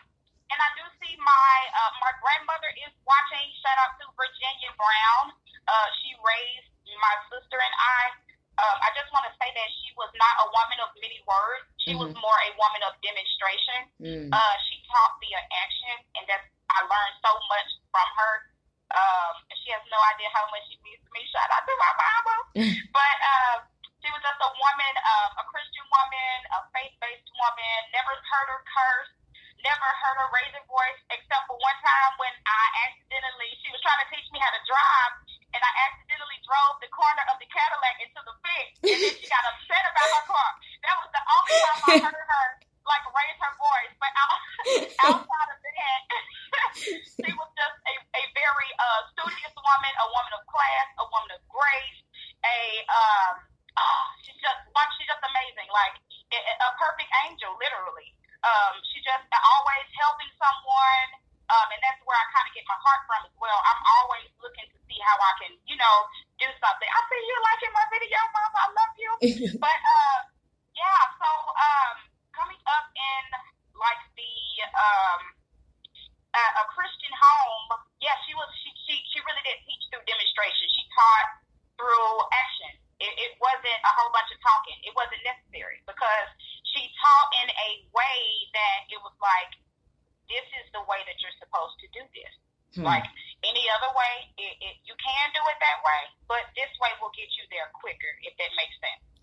and 0.52 0.60
I 0.60 0.70
do 0.80 0.84
see 1.00 1.14
my 1.20 1.56
uh, 1.76 1.92
my 2.02 2.12
grandmother 2.20 2.72
is 2.88 2.94
watching. 3.08 3.46
Shout 3.64 3.78
out 3.84 3.94
to 4.04 4.06
Virginia 4.16 4.72
Brown. 4.76 5.36
Uh, 5.68 5.88
she 6.04 6.16
raised 6.20 6.72
my 7.00 7.16
sister 7.32 7.60
and 7.60 7.76
I 7.76 8.33
um, 8.62 8.78
I 8.86 8.90
just 8.94 9.10
want 9.10 9.26
to 9.26 9.34
say 9.42 9.50
that 9.50 9.70
she 9.82 9.90
was 9.98 10.14
not 10.14 10.34
a 10.46 10.48
woman 10.54 10.80
of 10.86 10.90
many 11.02 11.18
words. 11.26 11.66
She 11.82 11.98
mm-hmm. 11.98 12.06
was 12.06 12.12
more 12.14 12.38
a 12.46 12.52
woman 12.54 12.82
of 12.86 12.94
demonstration. 13.02 13.80
Mm. 13.98 14.28
Uh, 14.30 14.56
she 14.70 14.78
taught 14.86 15.18
via 15.18 15.42
action, 15.42 15.96
and 16.18 16.24
that's 16.30 16.46
I 16.74 16.86
learned 16.86 17.18
so 17.22 17.32
much 17.50 17.70
from 17.94 18.08
her. 18.18 18.34
Um, 18.94 19.34
she 19.62 19.74
has 19.74 19.82
no 19.90 20.00
idea 20.14 20.30
how 20.34 20.46
much 20.54 20.66
she 20.70 20.78
means 20.86 21.02
to 21.02 21.10
me. 21.14 21.22
Shout 21.30 21.50
out 21.50 21.66
to 21.66 21.74
my 21.78 21.94
mama. 21.98 22.36
but 22.98 23.18
uh, 23.26 23.58
she 24.02 24.10
was 24.10 24.22
just 24.22 24.42
a 24.42 24.52
woman, 24.54 24.94
uh, 25.02 25.42
a 25.42 25.44
Christian 25.50 25.86
woman, 25.90 26.38
a 26.54 26.60
faith-based 26.74 27.30
woman. 27.34 27.78
Never 27.94 28.14
heard 28.14 28.48
her 28.54 28.62
curse 28.70 29.12
never 29.64 29.90
heard 30.04 30.18
her 30.20 30.30
raise 30.36 30.54
her 30.54 30.66
voice 30.68 31.00
except 31.10 31.44
for 31.48 31.56
one 31.56 31.80
time 31.80 32.12
when 32.20 32.34
I 32.44 32.64
accidentally, 32.88 33.50
she 33.64 33.72
was 33.72 33.80
trying 33.80 34.04
to 34.04 34.08
teach 34.12 34.28
me 34.36 34.40
how 34.44 34.52
to 34.52 34.62
drive, 34.68 35.14
and 35.56 35.62
I 35.64 35.72
accidentally 35.88 36.40
drove 36.44 36.76
the 36.84 36.92
corner 36.92 37.24
of 37.32 37.40
the 37.40 37.48
Cadillac 37.48 37.98
into 38.04 38.20
the 38.28 38.36
fence, 38.44 38.74
and 38.84 39.00
then 39.00 39.14
she 39.16 39.28
got 39.32 39.44
upset 39.48 39.84
about 39.88 40.08
my 40.12 40.24
car. 40.28 40.50
That 40.84 40.96
was 41.00 41.10
the 41.16 41.24
only 41.24 41.52
time 41.64 41.80
I 41.80 41.96
heard 42.12 42.28
her 42.28 42.48
like 42.84 43.06
raise 43.16 43.40
her 43.40 43.54
voice, 43.56 43.94
but 44.04 44.12
I. 44.12 44.24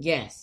Yes. 0.01 0.40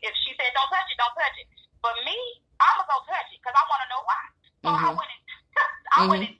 If 0.00 0.12
she 0.24 0.32
said 0.36 0.48
don't 0.56 0.70
touch 0.72 0.88
it, 0.88 0.98
don't 1.00 1.14
touch 1.16 1.36
it. 1.40 1.48
But 1.80 1.96
me, 2.04 2.16
I'm 2.60 2.76
going 2.76 2.84
to 2.84 2.92
go 2.92 2.98
touch 3.08 3.28
it 3.32 3.40
because 3.40 3.56
I 3.56 3.64
want 3.68 3.80
to 3.84 3.88
know 3.88 4.02
why. 4.04 4.22
So 4.60 4.68
mm-hmm. 4.68 4.84
I 4.84 4.90
went 4.92 5.10
and, 5.10 5.22
I 5.24 5.96
mm-hmm. 5.96 6.10
went 6.12 6.22
and 6.28 6.36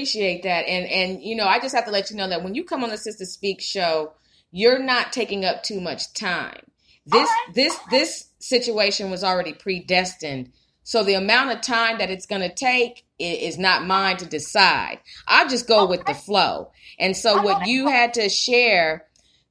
appreciate 0.00 0.42
that. 0.44 0.66
And 0.66 0.86
and 0.86 1.22
you 1.22 1.36
know, 1.36 1.46
I 1.46 1.60
just 1.60 1.74
have 1.74 1.84
to 1.84 1.90
let 1.90 2.10
you 2.10 2.16
know 2.16 2.28
that 2.28 2.42
when 2.42 2.54
you 2.54 2.64
come 2.64 2.82
on 2.82 2.90
the 2.90 2.96
Sister 2.96 3.26
Speak 3.26 3.60
show, 3.60 4.14
you're 4.50 4.82
not 4.82 5.12
taking 5.12 5.44
up 5.44 5.62
too 5.62 5.80
much 5.80 6.12
time. 6.14 6.62
This 7.04 7.28
okay. 7.28 7.52
this 7.54 7.78
this 7.90 8.30
situation 8.38 9.10
was 9.10 9.22
already 9.22 9.52
predestined. 9.52 10.52
So 10.82 11.04
the 11.04 11.14
amount 11.14 11.52
of 11.52 11.60
time 11.60 11.98
that 11.98 12.10
it's 12.10 12.26
going 12.26 12.40
to 12.40 12.52
take 12.52 13.04
is 13.18 13.58
not 13.58 13.86
mine 13.86 14.16
to 14.16 14.26
decide. 14.26 14.98
I 15.28 15.46
just 15.46 15.68
go 15.68 15.84
okay. 15.84 15.90
with 15.90 16.06
the 16.06 16.14
flow. 16.14 16.72
And 16.98 17.14
so 17.14 17.42
what 17.42 17.66
you 17.66 17.86
had 17.86 18.14
to 18.14 18.30
share, 18.30 19.06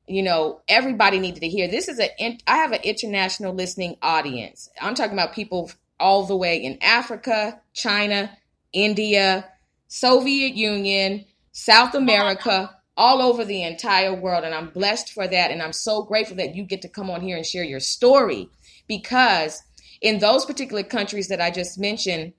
you 0.08 0.24
know, 0.24 0.62
everybody 0.68 1.20
needed 1.20 1.42
to 1.42 1.48
hear. 1.48 1.68
This 1.68 1.88
is 1.88 2.00
a 2.00 2.10
I 2.48 2.58
have 2.58 2.72
an 2.72 2.82
international 2.84 3.54
listening 3.54 3.98
audience. 4.02 4.70
I'm 4.82 4.96
talking 4.96 5.14
about 5.14 5.34
people 5.34 5.72
all 6.00 6.26
the 6.26 6.36
way 6.36 6.58
in 6.58 6.80
Africa, 6.82 7.62
China, 7.74 8.36
India, 8.74 9.46
Soviet 9.90 10.56
Union, 10.56 11.26
South 11.52 11.94
America, 11.94 12.74
all 12.96 13.22
over 13.22 13.44
the 13.44 13.64
entire 13.64 14.14
world. 14.14 14.46
And 14.46 14.56
I'm 14.56 14.70
blessed 14.70 15.12
for 15.12 15.28
that. 15.28 15.52
And 15.52 15.62
I'm 15.62 15.74
so 15.74 16.04
grateful 16.04 16.38
that 16.38 16.56
you 16.56 16.64
get 16.64 16.82
to 16.84 16.90
come 16.90 17.10
on 17.10 17.22
here 17.22 17.36
and 17.36 17.46
share 17.46 17.64
your 17.64 17.80
story 17.80 18.50
because 18.88 19.62
in 20.02 20.20
those 20.20 20.46
particular 20.46 20.84
countries 20.84 21.28
that 21.28 21.42
I 21.42 21.52
just 21.52 21.80
mentioned, 21.80 22.34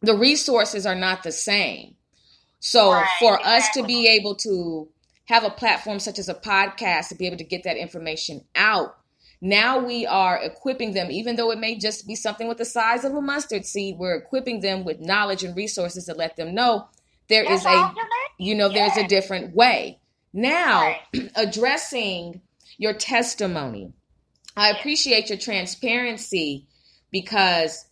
the 0.00 0.16
resources 0.16 0.86
are 0.86 0.94
not 0.94 1.22
the 1.22 1.32
same. 1.32 1.96
So 2.60 2.92
right, 2.92 3.06
for 3.18 3.34
exactly. 3.34 3.52
us 3.52 3.68
to 3.74 3.82
be 3.82 4.08
able 4.08 4.36
to 4.36 4.88
have 5.26 5.44
a 5.44 5.50
platform 5.50 5.98
such 5.98 6.18
as 6.18 6.28
a 6.28 6.34
podcast 6.34 7.08
to 7.08 7.14
be 7.14 7.26
able 7.26 7.38
to 7.38 7.44
get 7.44 7.64
that 7.64 7.76
information 7.76 8.44
out, 8.54 8.96
now 9.44 9.78
we 9.78 10.06
are 10.06 10.38
equipping 10.42 10.94
them, 10.94 11.10
even 11.10 11.36
though 11.36 11.50
it 11.50 11.58
may 11.58 11.76
just 11.76 12.06
be 12.06 12.14
something 12.14 12.48
with 12.48 12.56
the 12.56 12.64
size 12.64 13.04
of 13.04 13.14
a 13.14 13.20
mustard 13.20 13.66
seed, 13.66 13.98
we're 13.98 14.14
equipping 14.14 14.60
them 14.60 14.86
with 14.86 15.00
knowledge 15.00 15.44
and 15.44 15.54
resources 15.54 16.06
to 16.06 16.14
let 16.14 16.36
them 16.36 16.54
know 16.54 16.88
there 17.28 17.44
is 17.44 17.66
a, 17.66 17.94
you 18.38 18.54
know, 18.54 18.70
there's 18.70 18.96
a 18.96 19.06
different 19.06 19.54
way. 19.54 20.00
Now, 20.32 20.96
addressing 21.36 22.40
your 22.78 22.94
testimony, 22.94 23.92
I 24.56 24.70
appreciate 24.70 25.28
your 25.28 25.38
transparency 25.38 26.66
because 27.10 27.84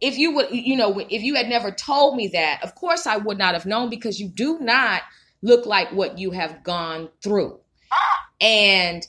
if 0.00 0.16
you 0.16 0.32
would, 0.36 0.52
you 0.52 0.76
know, 0.76 0.96
if 1.10 1.22
you 1.22 1.34
had 1.34 1.48
never 1.48 1.72
told 1.72 2.14
me 2.14 2.28
that, 2.28 2.62
of 2.62 2.76
course 2.76 3.04
I 3.04 3.16
would 3.16 3.36
not 3.36 3.54
have 3.54 3.66
known 3.66 3.90
because 3.90 4.20
you 4.20 4.28
do 4.28 4.60
not 4.60 5.02
look 5.42 5.66
like 5.66 5.90
what 5.90 6.20
you 6.20 6.30
have 6.30 6.62
gone 6.62 7.08
through. 7.20 7.58
Ah. 7.92 8.28
And 8.40 9.06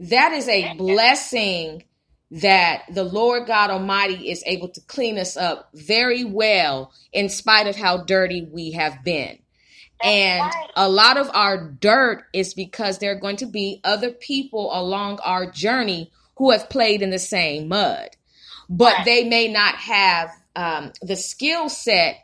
that 0.00 0.32
is 0.32 0.48
a 0.48 0.74
blessing 0.76 1.84
that 2.30 2.84
the 2.90 3.04
Lord 3.04 3.46
God 3.46 3.70
Almighty 3.70 4.30
is 4.30 4.42
able 4.46 4.68
to 4.68 4.80
clean 4.82 5.18
us 5.18 5.36
up 5.36 5.70
very 5.74 6.24
well 6.24 6.92
in 7.12 7.28
spite 7.28 7.66
of 7.66 7.76
how 7.76 7.98
dirty 8.04 8.48
we 8.50 8.72
have 8.72 9.04
been. 9.04 9.38
and 10.02 10.50
a 10.76 10.88
lot 10.88 11.18
of 11.18 11.30
our 11.34 11.70
dirt 11.72 12.24
is 12.32 12.54
because 12.54 12.98
there 12.98 13.12
are 13.12 13.20
going 13.20 13.36
to 13.36 13.46
be 13.46 13.80
other 13.84 14.10
people 14.10 14.70
along 14.72 15.18
our 15.22 15.50
journey 15.50 16.10
who 16.36 16.52
have 16.52 16.70
played 16.70 17.02
in 17.02 17.10
the 17.10 17.18
same 17.18 17.68
mud, 17.68 18.08
but 18.70 18.94
right. 18.94 19.04
they 19.04 19.28
may 19.28 19.46
not 19.46 19.74
have 19.74 20.30
um, 20.56 20.92
the 21.02 21.16
skill 21.16 21.68
set 21.68 22.16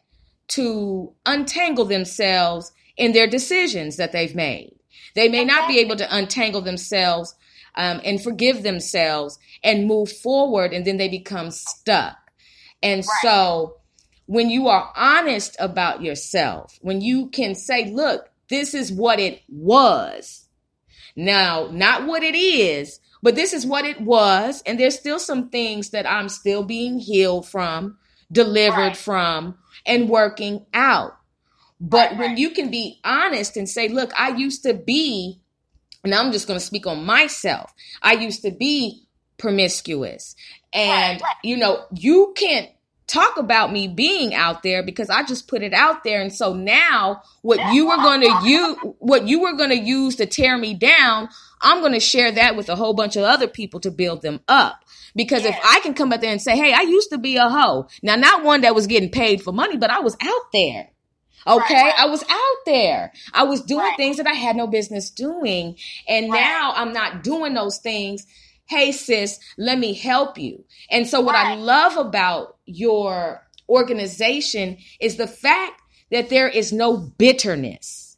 to 0.49 1.13
untangle 1.27 1.85
themselves 1.85 2.73
in 2.97 3.13
their 3.13 3.27
decisions 3.27 3.97
that 3.97 4.13
they've 4.13 4.35
made. 4.35 4.73
They 5.15 5.29
may 5.29 5.45
not 5.45 5.69
be 5.69 5.81
able 5.81 5.97
to 5.97 6.17
untangle 6.17 6.63
themselves 6.63 7.35
um, 7.77 8.01
and 8.05 8.23
forgive 8.23 8.63
themselves 8.63 9.39
and 9.63 9.87
move 9.87 10.11
forward, 10.11 10.73
and 10.73 10.85
then 10.85 10.97
they 10.97 11.09
become 11.09 11.51
stuck. 11.51 12.17
And 12.83 13.01
right. 13.01 13.19
so, 13.23 13.77
when 14.27 14.51
you 14.51 14.69
are 14.69 14.93
honest 14.97 15.57
about 15.59 16.03
yourself, 16.03 16.79
when 16.83 17.01
you 17.01 17.29
can 17.29 17.55
say, 17.55 17.91
look, 17.91 18.29
this 18.49 18.75
is 18.75 18.93
what 18.93 19.19
it 19.19 19.43
was. 19.49 20.49
Now, 21.15 21.69
not 21.73 22.07
what 22.07 22.23
it 22.23 22.35
is, 22.35 23.01
but 23.23 23.35
this 23.35 23.53
is 23.53 23.67
what 23.67 23.85
it 23.85 24.01
was. 24.01 24.63
And 24.67 24.79
there's 24.79 24.99
still 24.99 25.19
some 25.19 25.49
things 25.49 25.91
that 25.91 26.09
I'm 26.09 26.29
still 26.29 26.63
being 26.63 26.99
healed 26.99 27.49
from, 27.49 27.99
delivered 28.31 28.77
right. 28.79 28.97
from, 28.97 29.57
and 29.87 30.09
working 30.09 30.67
out. 30.75 31.17
But 31.81 32.11
right, 32.11 32.19
when 32.19 32.31
right. 32.31 32.39
you 32.39 32.51
can 32.51 32.71
be 32.71 33.01
honest 33.05 33.57
and 33.57 33.69
say, 33.69 33.89
look, 33.89 34.13
I 34.19 34.31
used 34.31 34.63
to 34.65 34.75
be, 34.75 35.41
and 36.07 36.15
I'm 36.15 36.33
just 36.33 36.47
going 36.47 36.59
to 36.59 36.65
speak 36.65 36.87
on 36.87 37.05
myself, 37.05 37.73
I 38.03 38.15
used 38.15 38.43
to 38.43 38.51
be 38.51 39.07
promiscuous. 39.39 40.35
And, 40.73 41.23
you 41.43 41.57
know, 41.57 41.85
you 41.93 42.33
can't 42.37 42.71
talk 43.07 43.37
about 43.37 43.73
me 43.73 43.87
being 43.87 44.35
out 44.35 44.63
there 44.63 44.83
because 44.83 45.11
I 45.11 45.23
just 45.23 45.49
put 45.49 45.63
it 45.63 45.73
out 45.73 46.05
there. 46.05 46.21
And 46.21 46.33
so 46.33 46.55
now 46.55 47.23
what 47.43 47.73
you 47.73 47.89
were 47.89 47.97
going 47.97 48.21
to 48.23 48.49
use, 48.49 48.77
what 48.99 49.27
you 49.29 49.41
were 49.41 49.57
going 49.57 49.71
to 49.71 49.77
use 49.79 50.17
to 50.17 50.27
tear 50.27 50.57
me 50.59 50.75
down, 50.75 51.29
I'm 51.61 51.81
going 51.81 51.93
to 51.93 52.01
share 52.01 52.33
that 52.33 52.57
with 52.57 52.69
a 52.69 52.77
whole 52.77 52.95
bunch 52.95 53.17
of 53.17 53.23
other 53.23 53.47
people 53.47 53.81
to 53.81 53.91
build 53.91 54.23
them 54.23 54.41
up. 54.49 54.83
Because 55.15 55.45
if 55.45 55.57
I 55.65 55.81
can 55.81 55.95
come 55.95 56.13
out 56.13 56.21
there 56.21 56.33
and 56.33 56.43
say, 56.43 56.57
Hey, 56.57 56.73
I 56.73 56.83
used 56.83 57.11
to 57.11 57.19
be 57.19 57.37
a 57.37 57.49
hoe. 57.49 57.89
Now, 58.03 58.17
not 58.17 58.45
one 58.45 58.63
that 58.63 58.75
was 58.75 58.87
getting 58.87 59.11
paid 59.11 59.43
for 59.43 59.53
money, 59.53 59.77
but 59.77 59.91
I 59.91 60.01
was 60.01 60.17
out 60.21 60.53
there. 60.53 60.91
Okay. 61.47 61.75
Right. 61.75 61.95
I 61.97 62.07
was 62.07 62.23
out 62.23 62.65
there. 62.65 63.13
I 63.33 63.45
was 63.45 63.63
doing 63.63 63.85
right. 63.85 63.97
things 63.97 64.17
that 64.17 64.27
I 64.27 64.33
had 64.33 64.57
no 64.57 64.67
business 64.67 65.11
doing. 65.11 65.77
And 66.09 66.31
right. 66.31 66.41
now 66.41 66.73
I'm 66.75 66.93
not 66.93 67.23
doing 67.23 67.55
those 67.55 67.79
things 67.79 68.27
hey 68.67 68.93
sis 68.93 69.39
let 69.57 69.79
me 69.79 69.95
help 69.95 70.37
you 70.37 70.65
and 70.91 71.07
so 71.07 71.21
what 71.21 71.35
right. 71.35 71.53
i 71.53 71.55
love 71.55 71.97
about 71.97 72.57
your 72.67 73.47
organization 73.69 74.77
is 75.01 75.17
the 75.17 75.27
fact 75.27 75.81
that 76.11 76.29
there 76.29 76.49
is 76.49 76.73
no 76.73 76.97
bitterness 76.97 78.17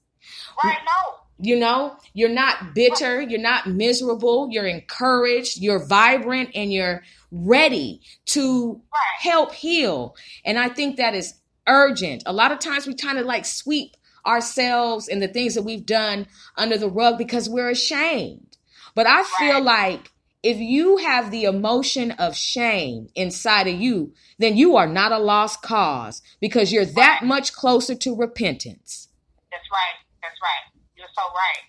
right 0.65 0.79
no 0.85 1.15
you 1.39 1.59
know 1.59 1.97
you're 2.15 2.29
not 2.29 2.75
bitter 2.75 3.21
you're 3.21 3.41
not 3.41 3.67
miserable 3.67 4.49
you're 4.51 4.67
encouraged 4.67 5.61
you're 5.61 5.85
vibrant 5.85 6.51
and 6.55 6.73
you're 6.73 7.03
ready 7.31 8.01
to 8.25 8.81
help 9.21 9.53
heal 9.53 10.17
and 10.45 10.59
i 10.59 10.69
think 10.69 10.97
that 10.97 11.15
is 11.15 11.35
urgent 11.69 12.23
a 12.27 12.33
lot 12.33 12.53
of 12.53 12.59
times 12.59 12.87
we 12.87 12.95
kind 12.95 13.19
of 13.19 13.27
like 13.27 13.45
sweep 13.45 13.97
ourselves 14.27 15.09
and 15.09 15.23
the 15.23 15.29
things 15.29 15.55
that 15.55 15.63
we've 15.63 15.87
done 15.87 16.27
under 16.57 16.77
the 16.77 16.89
rug 16.89 17.17
because 17.17 17.49
we're 17.49 17.71
ashamed 17.71 18.57
but 18.95 19.07
i 19.07 19.23
feel 19.39 19.63
like 19.63 20.11
if 20.43 20.59
you 20.59 20.99
have 20.99 21.31
the 21.31 21.45
emotion 21.45 22.13
of 22.13 22.37
shame 22.37 23.09
inside 23.15 23.67
of 23.67 23.75
you, 23.75 24.15
then 24.39 24.57
you 24.57 24.77
are 24.77 24.87
not 24.87 25.11
a 25.11 25.19
lost 25.19 25.63
cause 25.63 26.23
because 26.41 26.73
you're 26.73 26.85
that 26.85 27.25
much 27.25 27.53
closer 27.53 27.95
to 27.97 28.15
repentance. 28.15 29.09
That's 29.51 29.67
right. 29.73 29.99
That's 30.23 30.39
right. 30.41 30.65
You're 30.97 31.11
so 31.15 31.23
right. 31.23 31.65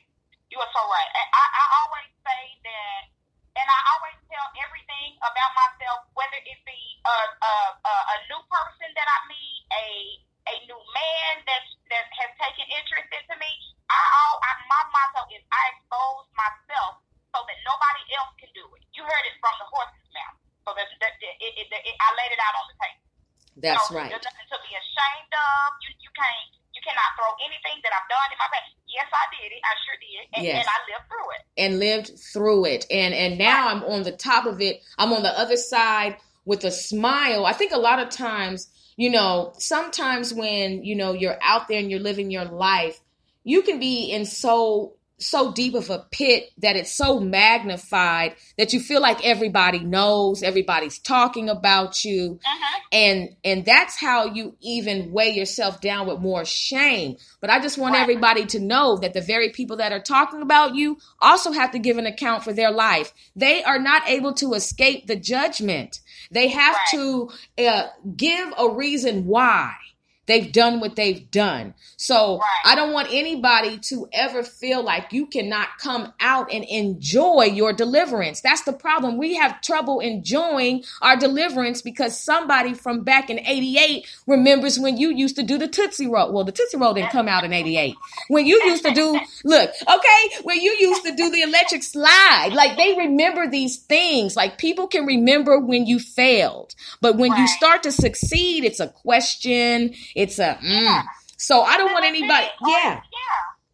You 0.52 0.60
are 0.60 0.70
so 0.74 0.82
right. 0.86 1.10
I, 1.18 1.43
I 1.43 1.66
always 1.82 2.10
say 2.22 2.43
that, 2.64 3.02
and 3.60 3.68
I 3.68 3.80
always 3.95 4.18
tell 4.32 4.47
everything 4.64 5.20
about 5.20 5.51
myself, 5.51 6.07
whether 6.16 6.39
it 6.39 6.60
be 6.64 6.80
a, 7.03 7.18
a, 7.43 7.53
a, 7.84 7.93
a 8.16 8.18
new 8.32 8.41
person 8.47 8.89
that 8.95 9.07
I 9.07 9.20
meet, 9.28 9.62
a 9.76 9.88
a 10.49 10.55
new 10.66 10.82
man 10.82 11.34
that 11.45 11.64
that 11.93 12.05
has 12.10 12.32
taken 12.39 12.66
interest 12.74 13.10
into 13.12 13.36
me. 13.38 13.51
I, 13.91 13.99
all 13.99 14.36
I 14.41 14.51
my 14.66 14.84
motto 14.89 15.22
is 15.36 15.43
I 15.51 15.62
expose 15.76 16.26
myself 16.34 17.03
so 17.36 17.39
that 17.45 17.60
nobody 17.68 18.03
else 18.18 18.34
can 18.39 18.49
do 18.55 18.66
it. 18.80 18.82
You 18.95 19.05
heard 19.05 19.26
it 19.30 19.36
from 19.38 19.53
the 19.62 19.68
horse's 19.70 20.10
mouth. 20.10 20.38
So 20.66 20.74
that, 20.74 20.89
that 20.89 21.14
it, 21.22 21.36
it, 21.38 21.68
it, 21.70 21.95
I 22.01 22.10
laid 22.18 22.32
it 22.34 22.41
out 22.41 22.55
on 22.57 22.66
the 22.70 22.78
table. 22.82 23.05
That's 23.60 23.86
so 23.89 23.97
right. 23.97 24.10
There's 24.10 24.26
nothing 24.26 24.49
to 24.49 24.60
be 24.66 24.74
ashamed 24.74 25.34
of. 25.36 25.68
You 25.86 25.91
you 26.01 26.12
can't 26.16 26.59
you 26.80 26.88
cannot 26.88 27.11
throw 27.19 27.27
anything 27.43 27.82
that 27.84 27.91
I've 27.91 28.07
done 28.07 28.30
in 28.32 28.39
my 28.39 28.47
past. 28.47 28.71
Yes, 28.88 29.07
I 29.11 29.25
did 29.36 29.51
it. 29.51 29.61
I 29.61 29.73
sure 29.84 29.97
did, 29.99 30.25
and, 30.34 30.45
yes. 30.45 30.55
and 30.55 30.67
I 30.67 30.77
lived 30.88 31.05
through 31.11 31.30
it. 31.36 31.41
And 31.59 31.80
lived 31.80 32.19
through 32.34 32.65
it, 32.65 32.86
and 32.89 33.13
and 33.13 33.38
now 33.38 33.65
right. 33.65 33.75
I'm 33.75 33.84
on 33.84 34.03
the 34.03 34.11
top 34.11 34.45
of 34.45 34.61
it. 34.61 34.82
I'm 34.97 35.13
on 35.13 35.23
the 35.23 35.38
other 35.38 35.57
side 35.57 36.17
with 36.45 36.63
a 36.63 36.71
smile. 36.71 37.45
I 37.45 37.53
think 37.53 37.71
a 37.71 37.77
lot 37.77 37.99
of 37.99 38.09
times, 38.09 38.69
you 38.95 39.09
know, 39.09 39.53
sometimes 39.57 40.34
when 40.34 40.84
you 40.84 40.95
know 40.95 41.13
you're 41.13 41.38
out 41.41 41.67
there 41.67 41.80
and 41.80 41.91
you're 41.91 41.99
living 41.99 42.32
your 42.32 42.45
life, 42.45 42.99
you 43.43 43.61
can 43.61 43.80
be 43.80 44.11
in 44.11 44.25
so 44.25 44.95
so 45.20 45.51
deep 45.51 45.74
of 45.74 45.89
a 45.89 46.05
pit 46.11 46.49
that 46.57 46.76
it's 46.76 46.93
so 46.93 47.20
magnified 47.20 48.36
that 48.57 48.74
you 48.74 48.80
feel 48.80 49.01
like 49.01 49.24
everybody 49.26 49.80
knows 49.80 50.41
everybody's 50.41 50.97
talking 50.99 51.49
about 51.49 52.03
you 52.05 52.39
uh-huh. 52.45 52.80
and 52.91 53.36
and 53.43 53.65
that's 53.65 53.97
how 53.97 54.26
you 54.26 54.55
even 54.61 55.11
weigh 55.11 55.32
yourself 55.32 55.82
down 55.82 56.07
with 56.07 56.20
more 56.20 56.45
shame 56.45 57.15
but 57.41 57.49
i 57.49 57.59
just 57.59 57.78
want 57.78 57.93
right. 57.93 58.01
everybody 58.01 58.45
to 58.45 58.59
know 58.59 58.97
that 58.97 59.13
the 59.13 59.22
very 59.22 59.49
people 59.49 59.78
that 59.78 59.91
are 59.91 60.01
talking 60.01 60.41
about 60.41 60.76
you 60.76 60.97
also 61.22 61.51
have 61.51 61.72
to 61.72 61.80
give 61.80 61.97
an 61.97 62.05
account 62.05 62.43
for 62.43 62.53
their 62.53 62.72
life 62.72 63.13
they 63.36 63.63
are 63.63 63.80
not 63.80 64.07
able 64.07 64.34
to 64.34 64.53
escape 64.53 65.07
the 65.07 65.15
judgment 65.15 65.99
they 66.32 66.47
have 66.47 66.76
right. 66.76 66.88
to 66.91 67.30
uh, 67.65 67.88
give 68.15 68.53
a 68.57 68.70
reason 68.70 69.26
why 69.26 69.74
They've 70.30 70.51
done 70.51 70.80
what 70.80 70.95
they've 70.95 71.30
done. 71.32 71.73
So 71.97 72.38
right. 72.38 72.43
I 72.65 72.75
don't 72.75 72.93
want 72.93 73.07
anybody 73.11 73.80
to 73.89 74.07
ever 74.13 74.43
feel 74.43 74.84
like 74.84 75.11
you 75.11 75.25
cannot 75.25 75.80
come 75.80 76.13
out 76.19 76.53
and 76.53 76.63
enjoy 76.65 77.49
your 77.51 77.73
deliverance. 77.73 78.39
That's 78.39 78.61
the 78.61 78.71
problem. 78.71 79.17
We 79.17 79.38
have 79.38 79.59
trouble 79.61 79.99
enjoying 79.99 80.84
our 81.01 81.17
deliverance 81.17 81.82
because 81.82 82.15
somebody 82.15 82.75
from 82.75 83.03
back 83.03 83.32
in 83.32 83.39
88 83.39 84.05
remembers 84.27 84.80
when 84.80 84.97
you 84.97 85.09
used 85.09 85.36
to 85.38 85.43
do 85.43 85.57
the 85.57 85.67
Tootsie 85.67 86.05
Roll. 86.05 86.32
Well, 86.32 86.43
the 86.43 86.51
Tootsie 86.51 86.77
Roll 86.77 86.93
didn't 86.93 87.09
come 87.09 87.27
out 87.27 87.43
in 87.43 87.51
88. 87.51 87.95
When 88.27 88.45
you 88.45 88.61
used 88.65 88.86
to 88.86 88.91
do, 88.91 89.19
look, 89.43 89.71
okay, 89.82 90.36
when 90.43 90.61
you 90.61 90.77
used 90.80 91.03
to 91.05 91.15
do 91.15 91.32
the 91.32 91.41
electric 91.41 91.82
slide, 91.82 92.51
like 92.53 92.77
they 92.77 92.95
remember 92.95 93.49
these 93.49 93.77
things. 93.77 94.36
Like 94.36 94.59
people 94.59 94.86
can 94.86 95.07
remember 95.07 95.59
when 95.59 95.88
you 95.88 95.97
failed. 95.97 96.75
But 97.01 97.17
when 97.17 97.32
right. 97.32 97.41
you 97.41 97.47
start 97.47 97.82
to 97.82 97.91
succeed, 97.91 98.63
it's 98.63 98.80
a 98.80 98.89
question 98.89 99.95
it's 100.20 100.38
a 100.38 100.59
mm. 100.61 101.03
so 101.38 101.61
I 101.61 101.78
don't 101.78 101.93
want 101.93 102.03
anybody. 102.03 102.47
Yeah, 102.67 102.99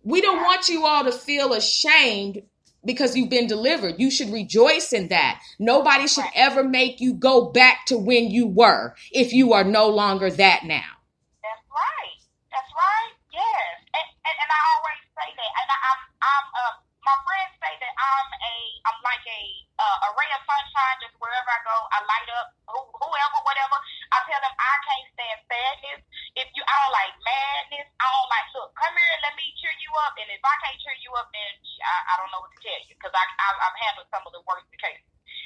we 0.03 0.21
don't 0.21 0.43
want 0.43 0.69
you 0.69 0.85
all 0.85 1.03
to 1.03 1.11
feel 1.11 1.53
ashamed 1.53 2.43
because 2.85 3.17
you've 3.17 3.31
been 3.31 3.47
delivered. 3.47 3.95
You 3.97 4.11
should 4.11 4.31
rejoice 4.31 4.93
in 4.93 5.07
that. 5.07 5.41
Nobody 5.57 6.07
should 6.07 6.29
ever 6.35 6.63
make 6.63 7.01
you 7.01 7.15
go 7.15 7.49
back 7.49 7.87
to 7.87 7.97
when 7.97 8.29
you 8.29 8.45
were 8.45 8.93
if 9.11 9.33
you 9.33 9.53
are 9.53 9.63
no 9.63 9.89
longer 9.89 10.29
that 10.29 10.65
now. 10.65 10.93
That's 11.41 11.65
right. 11.73 12.19
That's 12.53 12.71
right. 12.77 13.13
Yes. 13.33 13.81
And, 13.89 14.07
and, 14.21 14.35
and 14.37 14.49
I 14.53 14.59
always 14.77 15.01
say 15.17 15.29
that. 15.33 15.51
And 15.57 15.67
I, 15.73 15.77
I'm, 15.89 16.01
I'm, 16.21 16.45
uh, 16.61 16.84
my 17.05 17.17
friends 17.23 17.53
say 17.61 17.73
that 17.79 17.93
I'm 17.93 18.29
a, 18.33 18.55
I'm 18.89 18.99
like 19.05 19.23
a, 19.29 19.41
uh, 19.77 19.97
a 20.05 20.09
ray 20.17 20.29
of 20.33 20.41
sunshine. 20.49 20.97
Just 21.05 21.15
wherever 21.21 21.49
I 21.49 21.61
go, 21.63 21.77
I 21.93 21.99
light 22.03 22.29
up. 22.41 22.47
whoever, 22.73 23.39
whatever. 23.45 23.77
I 24.11 24.17
tell 24.25 24.41
them 24.41 24.55
I 24.57 24.75
can't 24.83 25.07
stand 25.13 25.39
sadness. 25.45 26.01
If 26.35 26.49
you, 26.57 26.61
I 26.65 26.75
don't 26.81 26.95
like 26.97 27.13
madness. 27.21 27.87
I 28.01 28.07
don't 28.09 28.29
like. 28.33 28.47
Look, 28.57 28.69
come 28.75 28.93
here 28.97 29.11
and 29.15 29.23
let 29.23 29.35
me 29.37 29.45
cheer 29.61 29.75
you 29.79 29.91
up. 30.03 30.17
And 30.17 30.27
if 30.33 30.41
I 30.41 30.55
can't 30.65 30.79
cheer 30.81 30.97
you 31.05 31.13
up, 31.15 31.29
then 31.31 31.51
I, 31.85 31.95
I 32.09 32.13
don't 32.19 32.31
know 32.33 32.41
what 32.41 32.51
to 32.57 32.61
tell 32.65 32.81
you 32.89 32.93
because 32.97 33.13
I, 33.13 33.23
I 33.23 33.47
I've 33.69 33.79
handled 33.85 34.09
some 34.09 34.25
of 34.25 34.33
the 34.33 34.43
worst 34.49 34.67
cases. 34.81 35.05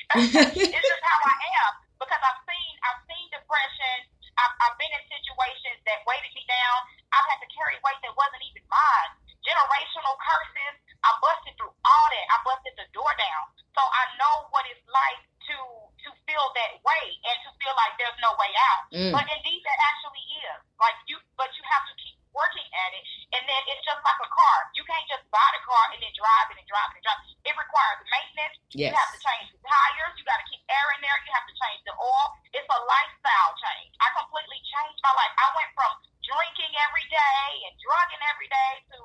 it's 0.16 0.88
just 0.90 1.04
how 1.06 1.20
I 1.22 1.36
am 1.68 1.72
because 2.02 2.22
I've 2.24 2.42
seen 2.48 2.74
I've 2.88 3.02
seen 3.06 3.26
depression. 3.36 3.98
I've, 4.40 4.56
I've 4.64 4.78
been 4.80 4.92
in 4.96 5.04
situations 5.12 5.80
that 5.86 6.02
weighted 6.08 6.32
me 6.34 6.48
down. 6.48 6.78
I've 7.12 7.28
had 7.30 7.40
to 7.44 7.50
carry 7.52 7.76
weight 7.84 8.00
that 8.08 8.16
wasn't 8.16 8.44
even 8.48 8.64
mine. 8.72 9.12
Generational 9.50 10.14
curses. 10.22 10.76
I 11.02 11.10
busted 11.26 11.58
through 11.58 11.74
all 11.74 12.06
that. 12.14 12.26
I 12.30 12.38
busted 12.46 12.74
the 12.78 12.86
door 12.94 13.10
down. 13.18 13.50
So 13.74 13.82
I 13.82 14.04
know 14.22 14.46
what 14.54 14.62
it's 14.70 14.86
like 14.86 15.26
to 15.50 15.58
to 16.06 16.10
feel 16.24 16.46
that 16.54 16.74
way 16.86 17.06
and 17.26 17.38
to 17.44 17.50
feel 17.58 17.74
like 17.76 17.98
there's 17.98 18.20
no 18.22 18.32
way 18.38 18.52
out. 18.72 18.82
Mm. 18.94 19.12
But 19.12 19.26
indeed, 19.26 19.62
there 19.66 19.82
actually 19.90 20.24
is. 20.46 20.60
Like 20.78 20.96
you, 21.10 21.18
but 21.36 21.50
you 21.58 21.64
have 21.66 21.84
to 21.90 21.94
keep 21.98 22.16
working 22.32 22.70
at 22.72 22.92
it. 22.94 23.04
And 23.36 23.44
then 23.44 23.62
it's 23.68 23.84
just 23.84 24.00
like 24.06 24.20
a 24.22 24.30
car. 24.30 24.58
You 24.78 24.86
can't 24.88 25.04
just 25.10 25.26
buy 25.34 25.44
the 25.58 25.62
car 25.66 25.84
and 25.92 26.00
then 26.00 26.14
drive 26.16 26.48
it 26.54 26.58
and 26.62 26.68
drive 26.70 26.90
it 26.94 27.02
and 27.02 27.06
drive. 27.06 27.22
It 27.44 27.56
requires 27.58 28.00
maintenance. 28.08 28.56
Yes. 28.72 28.94
You 28.94 28.96
have 28.96 29.12
to 29.12 29.20
change 29.20 29.48
the 29.52 29.60
tires. 29.66 30.14
You 30.16 30.24
got 30.24 30.40
to 30.40 30.48
keep 30.48 30.62
air 30.70 30.88
in 30.96 31.00
there. 31.04 31.18
You 31.26 31.32
have 31.34 31.48
to 31.50 31.56
change 31.58 31.82
the 31.84 31.96
oil. 31.98 32.28
It's 32.54 32.70
a 32.70 32.80
lifestyle 32.86 33.54
change. 33.60 33.92
I 34.00 34.08
completely 34.14 34.62
changed 34.64 35.00
my 35.04 35.14
life. 35.18 35.34
I 35.36 35.48
went 35.58 35.72
from 35.76 35.92
drinking 36.24 36.74
every 36.86 37.06
day 37.10 37.48
and 37.68 37.74
drugging 37.82 38.24
every 38.30 38.48
day 38.48 38.74
to 38.94 38.98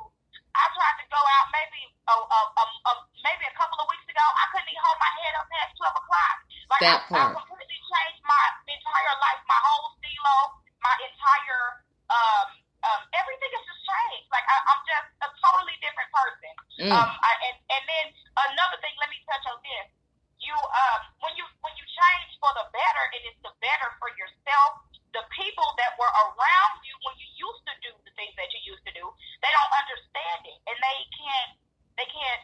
I 0.55 0.65
tried 0.71 0.97
to 1.03 1.07
go 1.11 1.19
out 1.19 1.47
maybe 1.51 1.83
a, 2.07 2.15
a, 2.15 2.41
a, 2.63 2.65
a 2.65 2.93
maybe 3.27 3.45
a 3.51 3.55
couple 3.59 3.79
of 3.83 3.87
weeks 3.91 4.07
ago. 4.07 4.23
I 4.23 4.45
couldn't 4.55 4.71
even 4.71 4.83
hold 4.83 4.99
my 5.03 5.13
head 5.19 5.35
up 5.35 5.47
past 5.51 5.75
twelve 5.75 5.97
o'clock. 5.99 6.37
Like 6.71 6.83
that 6.83 7.01
I, 7.03 7.11
part. 7.11 7.31
I 7.35 7.43
completely 7.43 7.81
changed 7.83 8.23
my 8.23 8.45
entire 8.71 9.15
life, 9.19 9.41
my 9.51 9.61
whole 9.67 9.99
stilo, 9.99 10.39
my 10.81 10.95
entire 11.03 11.63
um, 12.09 12.49
um, 12.85 13.01
everything 13.17 13.51
has 13.51 13.65
just 13.65 13.83
changed. 13.83 14.29
Like 14.31 14.45
I, 14.47 14.57
I'm 14.71 14.83
just 14.87 15.09
a 15.25 15.29
totally 15.43 15.77
different 15.83 16.11
person. 16.13 16.53
Mm. 16.87 16.93
Um, 16.93 17.11
I, 17.11 17.33
and 17.51 17.57
and 17.59 17.83
then 17.89 18.07
another 18.55 18.79
thing, 18.85 18.95
let 19.01 19.09
me 19.11 19.19
touch 19.27 19.45
on 19.51 19.59
this. 19.65 19.89
You 20.39 20.55
um, 20.55 21.01
when 21.25 21.33
you 21.35 21.45
when 21.65 21.75
you 21.81 21.85
change 21.89 22.31
for 22.39 22.53
the 22.55 22.67
better, 22.71 23.05
it 23.17 23.23
is 23.33 23.37
the 23.43 23.53
better 23.59 23.89
for 23.99 24.13
yourself 24.15 24.87
the 25.15 25.25
people 25.31 25.71
that 25.79 25.95
were 25.95 26.11
around 26.11 26.77
you 26.83 26.95
when 27.07 27.15
you 27.17 27.29
used 27.39 27.63
to 27.71 27.75
do 27.87 27.91
the 28.03 28.13
things 28.19 28.35
that 28.35 28.51
you 28.51 28.75
used 28.75 28.83
to 28.85 28.93
do, 28.93 29.07
they 29.41 29.53
don't 29.55 29.75
understand 29.79 30.41
it, 30.51 30.59
and 30.67 30.77
they 30.83 30.99
can't. 31.15 31.53
They 31.95 32.09
can't. 32.11 32.43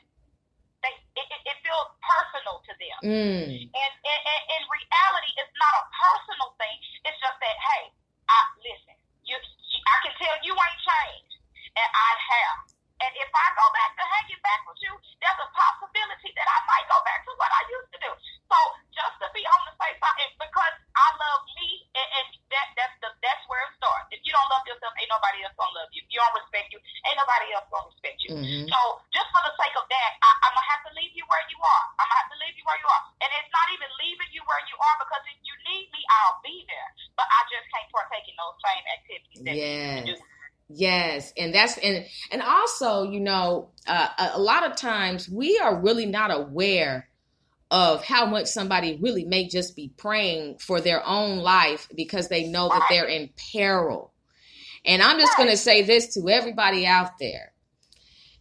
They 0.80 0.94
it, 1.18 1.26
it, 1.28 1.58
feels 1.60 1.90
personal 2.00 2.62
to 2.64 2.72
them. 2.78 2.98
Mm. 3.04 3.68
And, 3.68 3.92
and 4.00 4.42
in 4.56 4.62
reality, 4.70 5.30
it's 5.36 5.54
not 5.60 5.74
a 5.76 5.84
personal 5.92 6.56
thing. 6.56 6.76
It's 7.04 7.18
just 7.20 7.36
that 7.42 7.56
hey, 7.58 7.82
I 8.30 8.38
listen. 8.64 8.96
You, 9.26 9.36
I 9.36 9.96
can 10.06 10.14
tell 10.16 10.36
you 10.46 10.54
ain't 10.54 10.80
changed, 10.80 11.34
and 11.74 11.88
I 11.90 12.10
have. 12.16 12.79
And 13.00 13.12
if 13.16 13.30
I 13.32 13.46
go 13.56 13.66
back 13.72 13.90
to 13.96 14.04
hanging 14.04 14.42
back 14.44 14.60
with 14.68 14.80
you, 14.84 14.92
there's 15.24 15.40
a 15.40 15.48
possibility 15.56 16.30
that 16.36 16.48
I 16.48 16.58
might 16.68 16.86
go 16.88 16.98
back 17.04 17.24
to 17.24 17.32
what 17.40 17.48
I 17.48 17.62
used 17.72 17.90
to 17.96 17.98
do. 18.04 18.10
So 18.50 18.58
just 18.92 19.14
to 19.24 19.26
be 19.32 19.40
on 19.46 19.60
the 19.64 19.74
safe 19.80 19.96
side, 19.96 20.18
and 20.20 20.32
because 20.36 20.74
I 20.92 21.06
love 21.16 21.42
me, 21.56 21.88
and, 21.96 22.08
and 22.20 22.26
that 22.52 22.66
that's 22.76 22.96
the 23.00 23.08
that's 23.24 23.44
where 23.48 23.62
it 23.64 23.72
starts. 23.80 24.12
If 24.12 24.20
you 24.26 24.32
don't 24.36 24.50
love 24.52 24.64
yourself, 24.68 24.92
ain't 25.00 25.08
nobody 25.08 25.46
else 25.46 25.56
gonna 25.56 25.72
love 25.80 25.88
you. 25.96 26.04
If 26.04 26.10
you 26.12 26.20
don't 26.20 26.36
respect 26.36 26.68
you, 26.74 26.78
ain't 27.08 27.16
nobody 27.16 27.46
else 27.56 27.66
gonna 27.72 27.88
respect 27.88 28.18
you. 28.26 28.30
Mhm. 28.36 28.68
So 28.68 28.78
just 29.16 29.28
for 29.32 29.42
the 29.48 29.54
sake 29.56 29.76
of 29.80 29.86
that, 29.88 30.10
I, 30.20 30.30
I'm 30.44 30.52
gonna 30.52 30.68
have 30.68 30.82
to 30.84 30.92
leave 30.98 31.14
you 31.16 31.24
where 31.30 31.44
you 31.48 31.56
are. 31.56 31.84
I'm 31.96 32.04
gonna 32.04 32.20
have 32.20 32.28
to 32.34 32.38
leave 32.44 32.56
you 32.58 32.64
where 32.68 32.80
you 32.80 32.88
are, 32.90 33.02
and 33.24 33.28
it's 33.32 33.52
not 33.54 33.66
even 33.72 33.88
leaving 34.02 34.30
you 34.34 34.42
where 34.44 34.60
you 34.68 34.76
are 34.76 34.96
because 35.00 35.24
if 35.30 35.38
you 35.46 35.54
need 35.72 35.88
me, 35.94 36.00
I'll 36.20 36.38
be 36.44 36.66
there. 36.68 36.90
But 37.16 37.26
I 37.32 37.40
just 37.48 37.64
can't 37.72 37.88
partake 37.94 38.26
in 38.28 38.36
those 38.36 38.56
same 38.60 38.84
activities 38.92 39.40
that 39.46 39.56
you 39.56 40.04
do. 40.12 40.16
Yes. 40.72 41.32
And 41.36 41.52
that's 41.52 41.78
and 41.78 42.06
and 42.30 42.42
also, 42.42 43.02
you 43.02 43.20
know, 43.20 43.70
uh, 43.86 44.08
a, 44.18 44.30
a 44.34 44.40
lot 44.40 44.70
of 44.70 44.76
times 44.76 45.28
we 45.28 45.58
are 45.58 45.80
really 45.80 46.06
not 46.06 46.30
aware 46.30 47.08
of 47.70 48.04
how 48.04 48.26
much 48.26 48.46
somebody 48.46 48.98
really 49.00 49.24
may 49.24 49.48
just 49.48 49.76
be 49.76 49.92
praying 49.96 50.58
for 50.58 50.80
their 50.80 51.06
own 51.06 51.38
life 51.38 51.88
because 51.96 52.28
they 52.28 52.48
know 52.48 52.68
that 52.68 52.86
they're 52.88 53.08
in 53.08 53.30
peril. 53.52 54.12
And 54.84 55.02
I'm 55.02 55.20
just 55.20 55.36
going 55.36 55.50
to 55.50 55.56
say 55.56 55.82
this 55.82 56.14
to 56.14 56.28
everybody 56.28 56.86
out 56.86 57.18
there. 57.18 57.52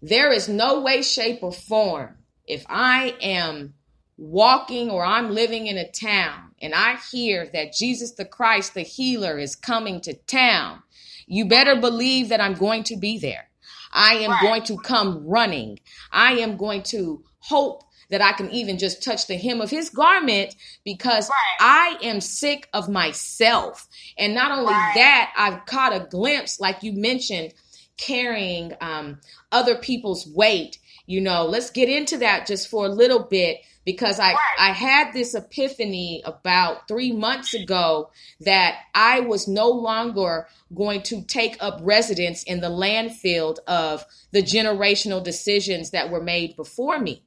There 0.01 0.31
is 0.31 0.47
no 0.47 0.81
way, 0.81 1.01
shape, 1.01 1.43
or 1.43 1.51
form 1.51 2.17
if 2.47 2.65
I 2.67 3.15
am 3.21 3.75
walking 4.17 4.89
or 4.89 5.05
I'm 5.05 5.31
living 5.31 5.67
in 5.67 5.77
a 5.77 5.89
town 5.89 6.51
and 6.61 6.73
I 6.73 6.97
hear 7.11 7.49
that 7.53 7.73
Jesus 7.73 8.13
the 8.13 8.25
Christ, 8.25 8.73
the 8.73 8.81
healer, 8.81 9.37
is 9.37 9.55
coming 9.55 10.01
to 10.01 10.13
town, 10.13 10.81
you 11.29 11.45
better 11.45 11.75
believe 11.79 12.29
that 12.29 12.41
I'm 12.41 12.55
going 12.55 12.83
to 12.85 12.97
be 12.97 13.17
there. 13.19 13.47
I 13.93 14.15
am 14.15 14.31
Right. 14.31 14.41
going 14.41 14.63
to 14.63 14.77
come 14.79 15.25
running. 15.25 15.79
I 16.11 16.33
am 16.39 16.57
going 16.57 16.83
to 16.83 17.23
hope 17.39 17.83
that 18.09 18.21
I 18.21 18.33
can 18.33 18.49
even 18.51 18.77
just 18.79 19.03
touch 19.03 19.27
the 19.27 19.37
hem 19.37 19.61
of 19.61 19.69
his 19.69 19.89
garment 19.89 20.55
because 20.83 21.29
Right. 21.29 21.35
I 21.59 21.97
am 22.01 22.19
sick 22.21 22.67
of 22.73 22.89
myself. 22.89 23.87
And 24.17 24.33
not 24.33 24.51
only 24.51 24.73
Right. 24.73 24.91
that, 24.95 25.33
I've 25.37 25.65
caught 25.65 25.93
a 25.95 25.99
glimpse, 26.09 26.59
like 26.59 26.81
you 26.81 26.93
mentioned, 26.93 27.53
carrying 27.97 28.73
um, 28.81 29.19
other 29.51 29.75
people's 29.75 30.25
weight. 30.27 30.79
You 31.09 31.21
know, 31.21 31.45
let's 31.45 31.71
get 31.71 31.89
into 31.89 32.19
that 32.19 32.45
just 32.45 32.69
for 32.69 32.85
a 32.85 32.89
little 32.89 33.23
bit 33.23 33.61
because 33.83 34.19
I, 34.19 34.35
I 34.59 34.73
had 34.73 35.11
this 35.11 35.33
epiphany 35.33 36.21
about 36.23 36.87
three 36.87 37.11
months 37.11 37.55
ago 37.55 38.11
that 38.41 38.75
I 38.93 39.21
was 39.21 39.47
no 39.47 39.69
longer 39.69 40.47
going 40.75 41.01
to 41.03 41.23
take 41.23 41.57
up 41.61 41.79
residence 41.81 42.43
in 42.43 42.61
the 42.61 42.69
landfill 42.69 43.57
of 43.65 44.05
the 44.33 44.43
generational 44.43 45.23
decisions 45.23 45.89
that 45.89 46.11
were 46.11 46.21
made 46.21 46.55
before 46.55 46.99
me. 46.99 47.23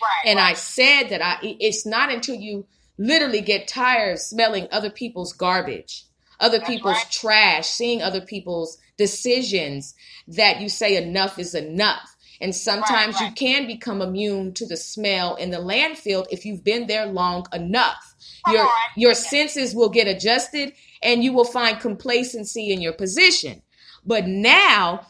Right. 0.00 0.30
And 0.30 0.38
I 0.38 0.54
said 0.54 1.10
that 1.10 1.20
I 1.22 1.36
it's 1.60 1.84
not 1.84 2.10
until 2.10 2.36
you 2.36 2.66
literally 2.96 3.42
get 3.42 3.68
tired 3.68 4.14
of 4.14 4.20
smelling 4.20 4.68
other 4.72 4.88
people's 4.88 5.34
garbage, 5.34 6.06
other 6.40 6.56
That's 6.56 6.70
people's 6.70 6.94
right. 6.94 7.10
trash, 7.10 7.68
seeing 7.68 8.00
other 8.00 8.22
people's 8.22 8.78
decisions 8.96 9.94
that 10.28 10.62
you 10.62 10.70
say 10.70 10.96
enough 10.96 11.38
is 11.38 11.54
enough. 11.54 12.11
And 12.42 12.54
sometimes 12.54 13.14
Right, 13.20 13.28
you 13.28 13.34
can 13.34 13.66
become 13.66 14.02
immune 14.02 14.52
to 14.54 14.66
the 14.66 14.76
smell 14.76 15.36
in 15.36 15.50
the 15.50 15.58
landfill 15.58 16.26
if 16.30 16.44
you've 16.44 16.64
been 16.64 16.88
there 16.88 17.06
long 17.06 17.46
enough. 17.54 18.14
Come 18.44 18.54
Your 18.56 18.64
on. 18.64 18.70
your 18.96 19.14
senses 19.14 19.74
will 19.74 19.88
get 19.88 20.08
adjusted 20.08 20.72
and 21.02 21.22
you 21.24 21.32
will 21.32 21.44
find 21.44 21.78
complacency 21.80 22.72
in 22.72 22.80
your 22.82 22.92
position. 22.94 23.62
But 24.04 24.26
now 24.26 25.06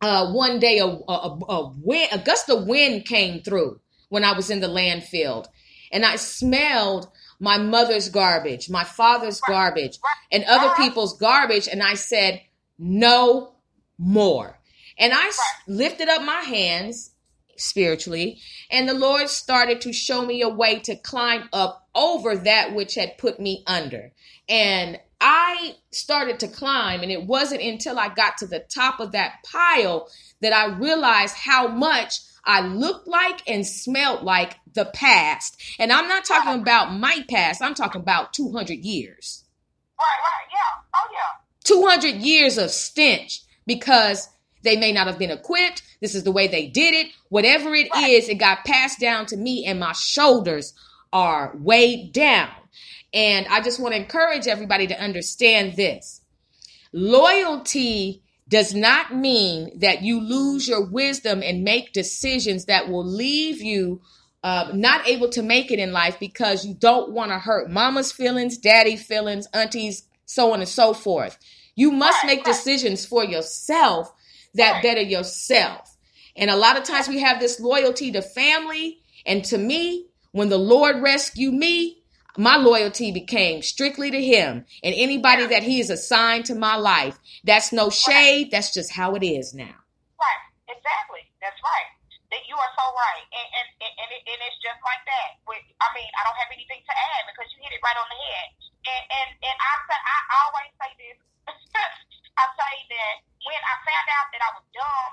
uh, 0.00 0.32
one 0.32 0.58
day 0.58 0.78
a, 0.78 0.86
a, 0.86 1.38
a, 1.48 1.72
wind, 1.82 2.08
a 2.12 2.18
gust 2.18 2.48
of 2.50 2.66
wind 2.66 3.04
came 3.04 3.42
through 3.42 3.80
when 4.08 4.24
I 4.24 4.32
was 4.32 4.48
in 4.50 4.60
the 4.60 4.66
landfill, 4.68 5.46
and 5.92 6.04
I 6.04 6.16
smelled 6.16 7.08
my 7.40 7.58
mother's 7.58 8.08
garbage, 8.08 8.70
my 8.70 8.84
father's 8.84 9.40
garbage, 9.40 9.98
and 10.32 10.44
other 10.44 10.66
Uh-huh. 10.68 10.82
people's 10.84 11.18
garbage, 11.18 11.68
and 11.68 11.82
I 11.82 11.94
said, 11.94 12.40
"No 12.78 13.54
more." 13.98 14.58
And 14.98 15.12
I 15.12 15.26
s- 15.26 15.40
lifted 15.66 16.08
up 16.08 16.22
my 16.22 16.40
hands 16.40 17.10
spiritually, 17.56 18.40
and 18.70 18.88
the 18.88 18.94
Lord 18.94 19.28
started 19.28 19.80
to 19.82 19.92
show 19.92 20.24
me 20.24 20.42
a 20.42 20.48
way 20.48 20.80
to 20.80 20.96
climb 20.96 21.48
up 21.52 21.88
over 21.94 22.36
that 22.36 22.74
which 22.74 22.94
had 22.96 23.18
put 23.18 23.38
me 23.38 23.62
under. 23.66 24.12
And 24.48 24.98
I 25.20 25.76
started 25.90 26.40
to 26.40 26.48
climb, 26.48 27.02
and 27.02 27.10
it 27.12 27.24
wasn't 27.24 27.62
until 27.62 27.98
I 27.98 28.08
got 28.08 28.38
to 28.38 28.46
the 28.46 28.58
top 28.60 29.00
of 29.00 29.12
that 29.12 29.44
pile 29.44 30.08
that 30.42 30.52
I 30.52 30.76
realized 30.76 31.36
how 31.36 31.68
much 31.68 32.20
I 32.44 32.60
looked 32.60 33.08
like 33.08 33.40
and 33.48 33.66
smelled 33.66 34.22
like 34.22 34.56
the 34.74 34.84
past. 34.84 35.60
And 35.78 35.92
I'm 35.92 36.08
not 36.08 36.24
talking 36.24 36.60
about 36.60 36.92
my 36.92 37.24
past, 37.30 37.62
I'm 37.62 37.74
talking 37.74 38.00
about 38.00 38.32
200 38.34 38.84
years. 38.84 39.44
Right, 39.98 40.04
right, 40.04 40.48
yeah. 40.52 40.82
Oh, 40.94 41.08
yeah. 41.12 41.40
200 41.64 42.20
years 42.20 42.58
of 42.58 42.70
stench 42.70 43.42
because 43.66 44.28
they 44.64 44.76
may 44.76 44.92
not 44.92 45.06
have 45.06 45.18
been 45.18 45.30
equipped. 45.30 45.82
This 46.00 46.14
is 46.14 46.24
the 46.24 46.32
way 46.32 46.48
they 46.48 46.66
did 46.66 46.94
it. 46.94 47.12
Whatever 47.28 47.74
it 47.74 47.88
is, 47.96 48.28
it 48.28 48.36
got 48.36 48.64
passed 48.64 48.98
down 48.98 49.26
to 49.26 49.36
me, 49.36 49.64
and 49.64 49.78
my 49.78 49.92
shoulders 49.92 50.74
are 51.12 51.52
weighed 51.56 52.12
down. 52.12 52.50
And 53.12 53.46
I 53.46 53.60
just 53.60 53.78
want 53.78 53.94
to 53.94 54.00
encourage 54.00 54.48
everybody 54.48 54.88
to 54.88 55.00
understand 55.00 55.76
this 55.76 56.20
loyalty 56.92 58.22
does 58.48 58.74
not 58.74 59.14
mean 59.14 59.78
that 59.78 60.02
you 60.02 60.20
lose 60.20 60.68
your 60.68 60.84
wisdom 60.84 61.42
and 61.42 61.64
make 61.64 61.92
decisions 61.92 62.66
that 62.66 62.88
will 62.88 63.04
leave 63.04 63.60
you 63.60 64.00
uh, 64.44 64.70
not 64.74 65.08
able 65.08 65.28
to 65.30 65.42
make 65.42 65.70
it 65.70 65.78
in 65.78 65.92
life 65.92 66.18
because 66.20 66.64
you 66.64 66.74
don't 66.74 67.10
want 67.12 67.30
to 67.30 67.38
hurt 67.38 67.70
mama's 67.70 68.12
feelings, 68.12 68.58
daddy 68.58 68.96
feelings, 68.96 69.48
aunties, 69.54 70.04
so 70.26 70.52
on 70.52 70.60
and 70.60 70.68
so 70.68 70.92
forth. 70.92 71.38
You 71.74 71.90
must 71.90 72.24
make 72.26 72.44
decisions 72.44 73.06
for 73.06 73.24
yourself 73.24 74.12
that 74.54 74.72
Right. 74.74 74.82
better 74.82 75.02
yourself. 75.02 75.96
And 76.36 76.50
a 76.50 76.56
lot 76.56 76.76
of 76.76 76.84
times 76.84 77.08
we 77.08 77.20
have 77.20 77.40
this 77.40 77.60
loyalty 77.60 78.12
to 78.12 78.22
family. 78.22 79.00
And 79.26 79.44
to 79.46 79.58
me, 79.58 80.06
when 80.32 80.48
the 80.48 80.58
Lord 80.58 81.02
rescued 81.02 81.54
me, 81.54 82.02
my 82.36 82.56
loyalty 82.56 83.12
became 83.12 83.62
strictly 83.62 84.10
to 84.10 84.20
Him 84.22 84.66
and 84.82 84.94
anybody 84.96 85.46
that 85.46 85.62
He 85.62 85.80
is 85.80 85.90
assigned 85.90 86.46
to 86.46 86.54
my 86.54 86.76
life. 86.76 87.18
That's 87.44 87.72
no 87.72 87.90
shade. 87.90 88.50
That's 88.50 88.74
just 88.74 88.92
how 88.92 89.14
it 89.14 89.22
is 89.24 89.54
now. 89.54 89.74
Right, 90.18 90.42
exactly. 90.68 91.22
That's 91.40 91.58
right. 91.62 91.90
That 92.34 92.42
you 92.50 92.56
are 92.58 92.72
so 92.74 92.86
right, 92.90 93.26
and 93.30 93.48
and 93.54 93.68
and, 93.78 94.10
it, 94.10 94.22
and 94.26 94.40
it's 94.42 94.58
just 94.58 94.82
like 94.82 94.98
that. 95.06 95.38
With, 95.46 95.62
I 95.78 95.86
mean, 95.94 96.10
I 96.18 96.26
don't 96.26 96.34
have 96.34 96.50
anything 96.50 96.82
to 96.82 96.94
add 97.14 97.22
because 97.30 97.46
you 97.54 97.62
hit 97.62 97.70
it 97.70 97.82
right 97.86 97.94
on 97.94 98.08
the 98.10 98.18
head. 98.18 98.48
And 98.90 99.02
and 99.22 99.30
and 99.38 99.56
I 99.62 99.72
I 99.86 100.18
always 100.42 100.72
say 100.82 100.90
this. 100.98 101.18
I 102.36 102.44
say 102.58 102.74
that 102.94 103.14
when 103.46 103.60
I 103.62 103.74
found 103.84 104.06
out 104.14 104.26
that 104.34 104.42
I 104.42 104.50
was 104.58 104.64
dumb 104.74 105.10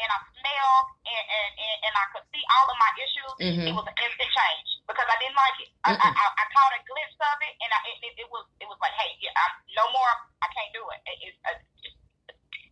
and 0.00 0.08
I 0.08 0.18
smelled 0.32 0.86
and 1.04 1.24
and, 1.28 1.50
and, 1.60 1.76
and 1.90 1.94
I 1.98 2.04
could 2.14 2.26
see 2.32 2.42
all 2.56 2.66
of 2.70 2.76
my 2.78 2.92
issues, 3.00 3.34
Mhm. 3.40 3.66
it 3.68 3.74
was 3.74 3.86
an 3.88 3.96
instant 4.00 4.30
change 4.30 4.68
because 4.86 5.08
I 5.08 5.16
didn't 5.20 5.38
like 5.38 5.58
it. 5.64 5.70
I, 5.84 5.90
I. 5.96 6.08
I, 6.12 6.24
I 6.40 6.44
caught 6.54 6.72
a 6.76 6.82
glimpse 6.84 7.18
of 7.20 7.36
it, 7.46 7.54
and 7.62 7.70
I, 7.72 7.78
it, 7.88 8.14
it, 8.20 8.28
was 8.30 8.44
it 8.60 8.68
was 8.68 8.76
like, 8.84 8.92
hey, 9.00 9.10
yeah, 9.22 9.32
I'm, 9.34 9.52
no 9.76 9.84
more. 9.94 10.12
I 10.44 10.48
can't 10.52 10.72
do 10.76 10.82
it. 10.92 11.00
it, 11.08 11.16
it, 11.30 11.34
uh, 11.48 11.56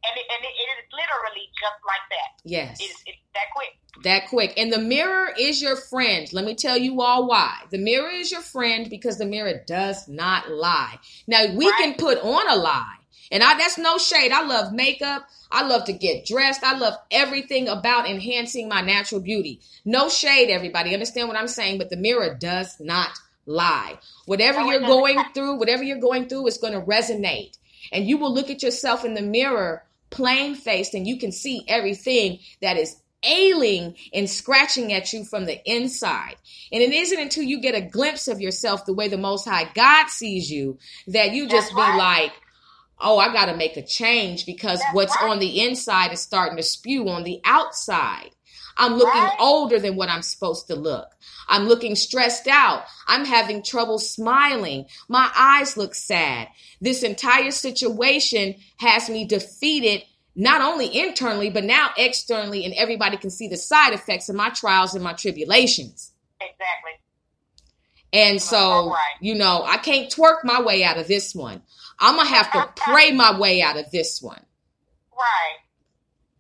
and 0.09 0.15
it, 0.17 0.27
and 0.31 0.41
it, 0.45 0.55
it 0.55 0.69
is 0.79 0.89
literally 0.93 1.47
just 1.59 1.79
like 1.87 2.05
that. 2.11 2.31
Yes. 2.45 2.79
It's, 2.81 3.03
it's 3.07 3.19
that 3.35 3.49
quick. 3.55 3.73
that 4.05 4.23
quick. 4.29 4.53
And 4.57 4.73
the 4.73 4.79
mirror 4.81 5.29
is 5.39 5.61
your 5.61 5.77
friend. 5.77 6.31
Let 6.33 6.45
me 6.45 6.55
tell 6.55 6.77
you 6.79 7.01
all 7.03 7.27
why. 7.27 7.53
The 7.71 7.79
mirror 7.79 8.11
is 8.11 8.31
your 8.31 8.41
friend 8.41 8.89
because 8.89 9.19
the 9.19 9.27
mirror 9.27 9.63
does 9.67 10.07
not 10.09 10.51
lie. 10.51 10.99
Now 11.27 11.53
we 11.55 11.71
can 11.79 11.95
put 11.95 12.19
on 12.19 12.49
a 12.49 12.57
lie. 12.57 12.95
And 13.31 13.43
I 13.43 13.57
that's 13.57 13.79
no 13.79 13.99
shade. 13.99 14.33
I 14.33 14.45
love 14.45 14.73
makeup. 14.73 15.29
I 15.51 15.67
love 15.67 15.85
to 15.85 15.93
get 15.93 16.27
dressed. 16.27 16.63
I 16.63 16.77
love 16.77 16.95
everything 17.11 17.69
about 17.69 18.09
enhancing 18.09 18.69
my 18.69 18.81
natural 18.81 19.21
beauty. 19.21 19.61
No 19.85 20.09
shade, 20.09 20.51
everybody. 20.51 20.93
Understand 20.93 21.29
what 21.29 21.39
I'm 21.39 21.49
saying? 21.49 21.79
But 21.79 21.91
the 21.91 21.97
mirror 21.97 22.35
does 22.35 22.79
not 22.81 23.11
lie. 23.47 23.99
Whatever 24.27 24.61
you're 24.63 24.81
going 24.81 25.19
through, 25.35 25.59
whatever 25.59 25.83
you're 25.83 25.99
going 25.99 26.29
through 26.29 26.47
is 26.47 26.59
going 26.59 26.75
to 26.75 26.83
resonate. 26.83 27.57
And 27.93 28.07
you 28.07 28.19
will 28.19 28.33
look 28.33 28.51
at 28.51 28.63
yourself 28.63 29.05
in 29.05 29.15
the 29.15 29.23
mirror 29.23 29.85
plain 30.11 30.55
faced 30.55 30.95
and 30.95 31.07
you 31.07 31.19
can 31.19 31.33
see 31.33 31.65
everything 31.69 32.39
that 32.63 32.77
is 32.77 32.97
ailing 33.25 33.97
and 34.13 34.31
scratching 34.31 34.93
at 34.93 35.13
you 35.13 35.25
from 35.25 35.47
the 35.47 35.61
inside. 35.71 36.37
And 36.71 36.83
it 36.83 36.93
isn't 36.93 37.19
until 37.19 37.43
you 37.43 37.61
get 37.61 37.75
a 37.75 37.81
glimpse 37.81 38.29
of 38.29 38.41
yourself 38.41 38.87
the 38.87 38.95
way 38.95 39.09
the 39.09 39.19
Most 39.19 39.47
High 39.47 39.71
God 39.75 40.09
sees 40.09 40.51
you 40.51 40.79
that 41.09 41.33
you 41.33 41.49
just 41.49 41.69
That's 41.69 41.75
be 41.75 41.81
right. 41.81 41.97
like, 41.97 42.33
oh, 43.01 43.19
I 43.19 43.33
got 43.33 43.47
to 43.47 43.57
make 43.57 43.77
a 43.77 43.83
change 43.83 44.47
because 44.47 44.81
That's 44.81 44.95
what's 44.95 45.17
right. 45.21 45.31
on 45.31 45.39
the 45.39 45.61
inside 45.63 46.13
is 46.13 46.21
starting 46.21 46.57
to 46.57 46.63
spew 46.63 47.09
on 47.09 47.25
the 47.25 47.41
outside. 47.45 48.31
I'm 48.77 48.95
looking 48.95 49.21
Right. 49.21 49.37
older 49.41 49.79
than 49.81 49.97
what 49.97 50.09
I'm 50.09 50.23
supposed 50.23 50.69
to 50.69 50.77
look. 50.77 51.09
I'm 51.49 51.67
looking 51.67 51.97
stressed 51.97 52.47
out. 52.47 52.85
I'm 53.07 53.25
having 53.25 53.63
trouble 53.63 53.99
smiling. 53.99 54.87
My 55.09 55.31
eyes 55.37 55.77
look 55.77 55.95
sad. 55.95 56.49
This 56.81 57.03
entire 57.03 57.51
situation 57.51 58.55
has 58.79 59.09
me 59.11 59.25
defeated, 59.25 60.03
not 60.37 60.61
only 60.61 60.97
internally, 60.97 61.51
but 61.51 61.65
now 61.65 61.91
externally, 61.97 62.65
and 62.65 62.75
everybody 62.75 63.17
can 63.17 63.31
see 63.31 63.49
the 63.49 63.57
side 63.57 63.95
effects 63.95 64.29
of 64.29 64.37
my 64.37 64.51
trials 64.51 64.95
and 64.95 65.03
my 65.03 65.15
tribulations. 65.15 66.13
Exactly. 66.41 66.93
And 68.13 68.41
so, 68.41 68.91
right. 68.91 68.99
you 69.21 69.35
know, 69.35 69.63
I 69.65 69.77
can't 69.79 70.11
twerk 70.11 70.45
my 70.45 70.63
way 70.63 70.85
out 70.85 70.99
of 70.99 71.09
this 71.09 71.35
one. 71.35 71.63
I'm 72.01 72.15
going 72.17 72.27
to 72.29 72.35
have 72.35 72.53
to 72.53 72.69
pray 72.77 73.13
my 73.13 73.39
way 73.39 73.63
out 73.63 73.77
of 73.77 73.91
this 73.91 74.23
one. 74.23 74.43
Right. 75.13 75.59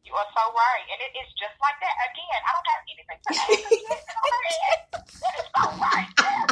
You 0.04 0.12
are 0.14 0.26
so 0.34 0.52
right. 0.54 0.84
And 0.92 1.00
it 1.02 1.12
is 1.18 1.28
just 1.36 1.54
like 1.60 1.74
that. 1.80 1.94
Again, 2.08 2.40
I 2.46 2.50
don't 2.54 2.68
have 2.72 2.82
anything 2.88 3.18
to 3.22 3.30
add. 3.42 4.88
That 5.20 5.34
is 5.38 5.48
so 5.56 5.64
right. 5.82 6.08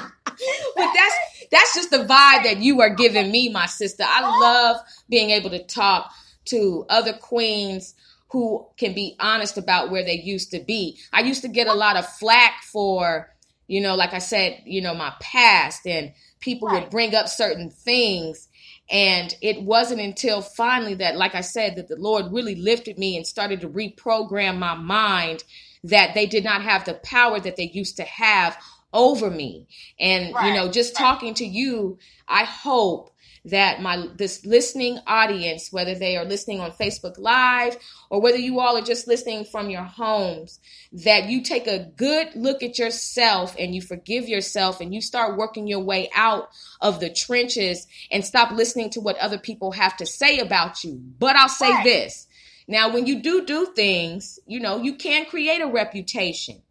but 0.76 0.92
that's 0.94 1.16
that's 1.50 1.74
just 1.74 1.90
the 1.90 1.98
vibe 1.98 2.44
that 2.44 2.58
you 2.58 2.80
are 2.80 2.94
giving 2.94 3.30
me, 3.30 3.48
my 3.48 3.66
sister. 3.66 4.04
I 4.06 4.20
love 4.20 4.76
being 5.08 5.30
able 5.30 5.50
to 5.50 5.64
talk 5.64 6.12
to 6.46 6.84
other 6.88 7.12
queens 7.12 7.94
who 8.30 8.66
can 8.76 8.92
be 8.92 9.16
honest 9.20 9.56
about 9.56 9.90
where 9.90 10.04
they 10.04 10.20
used 10.20 10.50
to 10.50 10.60
be. 10.60 10.98
I 11.12 11.20
used 11.20 11.42
to 11.42 11.48
get 11.48 11.68
a 11.68 11.74
lot 11.74 11.96
of 11.96 12.06
flack 12.06 12.62
for, 12.64 13.32
you 13.68 13.80
know, 13.80 13.94
like 13.94 14.12
I 14.12 14.18
said, 14.18 14.62
you 14.66 14.82
know, 14.82 14.94
my 14.94 15.14
past 15.20 15.86
and 15.86 16.12
people 16.40 16.68
would 16.68 16.90
bring 16.90 17.14
up 17.14 17.28
certain 17.28 17.70
things 17.70 18.48
and 18.90 19.34
it 19.40 19.62
wasn't 19.62 20.00
until 20.00 20.40
finally 20.40 20.94
that 20.94 21.16
like 21.16 21.34
I 21.34 21.40
said 21.40 21.76
that 21.76 21.88
the 21.88 21.96
Lord 21.96 22.32
really 22.32 22.54
lifted 22.54 22.98
me 22.98 23.16
and 23.16 23.26
started 23.26 23.60
to 23.62 23.68
reprogram 23.68 24.58
my 24.58 24.74
mind 24.74 25.44
that 25.84 26.14
they 26.14 26.26
did 26.26 26.44
not 26.44 26.62
have 26.62 26.84
the 26.84 26.94
power 26.94 27.40
that 27.40 27.56
they 27.56 27.70
used 27.72 27.96
to 27.96 28.04
have 28.04 28.56
over 28.92 29.30
me. 29.30 29.66
And 30.00 30.28
you 30.28 30.54
know, 30.54 30.70
just 30.70 30.96
talking 30.96 31.34
to 31.34 31.44
you, 31.44 31.98
I 32.28 32.44
hope 32.44 33.10
that 33.46 33.80
my 33.80 34.08
this 34.16 34.44
listening 34.44 34.98
audience, 35.06 35.72
whether 35.72 35.94
they 35.94 36.16
are 36.16 36.24
listening 36.24 36.60
on 36.60 36.72
Facebook 36.72 37.16
Live 37.16 37.76
or 38.10 38.20
whether 38.20 38.38
you 38.38 38.60
all 38.60 38.76
are 38.76 38.82
just 38.82 39.06
listening 39.06 39.44
from 39.44 39.70
your 39.70 39.82
homes, 39.82 40.60
that 40.92 41.28
you 41.28 41.42
take 41.42 41.66
a 41.66 41.90
good 41.96 42.28
look 42.34 42.62
at 42.62 42.78
yourself 42.78 43.54
and 43.58 43.74
you 43.74 43.80
forgive 43.80 44.28
yourself 44.28 44.80
and 44.80 44.92
you 44.92 45.00
start 45.00 45.36
working 45.36 45.66
your 45.66 45.80
way 45.80 46.10
out 46.14 46.48
of 46.80 47.00
the 47.00 47.08
trenches 47.08 47.86
and 48.10 48.24
stop 48.24 48.50
listening 48.50 48.90
to 48.90 49.00
what 49.00 49.16
other 49.18 49.38
people 49.38 49.72
have 49.72 49.96
to 49.96 50.06
say 50.06 50.38
about 50.38 50.82
you. 50.82 51.00
But 51.18 51.36
I'll 51.36 51.48
say 51.48 51.82
this. 51.84 52.26
Now, 52.68 52.92
when 52.92 53.06
you 53.06 53.22
do 53.22 53.44
do 53.44 53.66
things, 53.76 54.40
you 54.46 54.58
know, 54.58 54.82
you 54.82 54.96
can 54.96 55.24
create 55.26 55.60
a 55.60 55.68
reputation. 55.68 56.62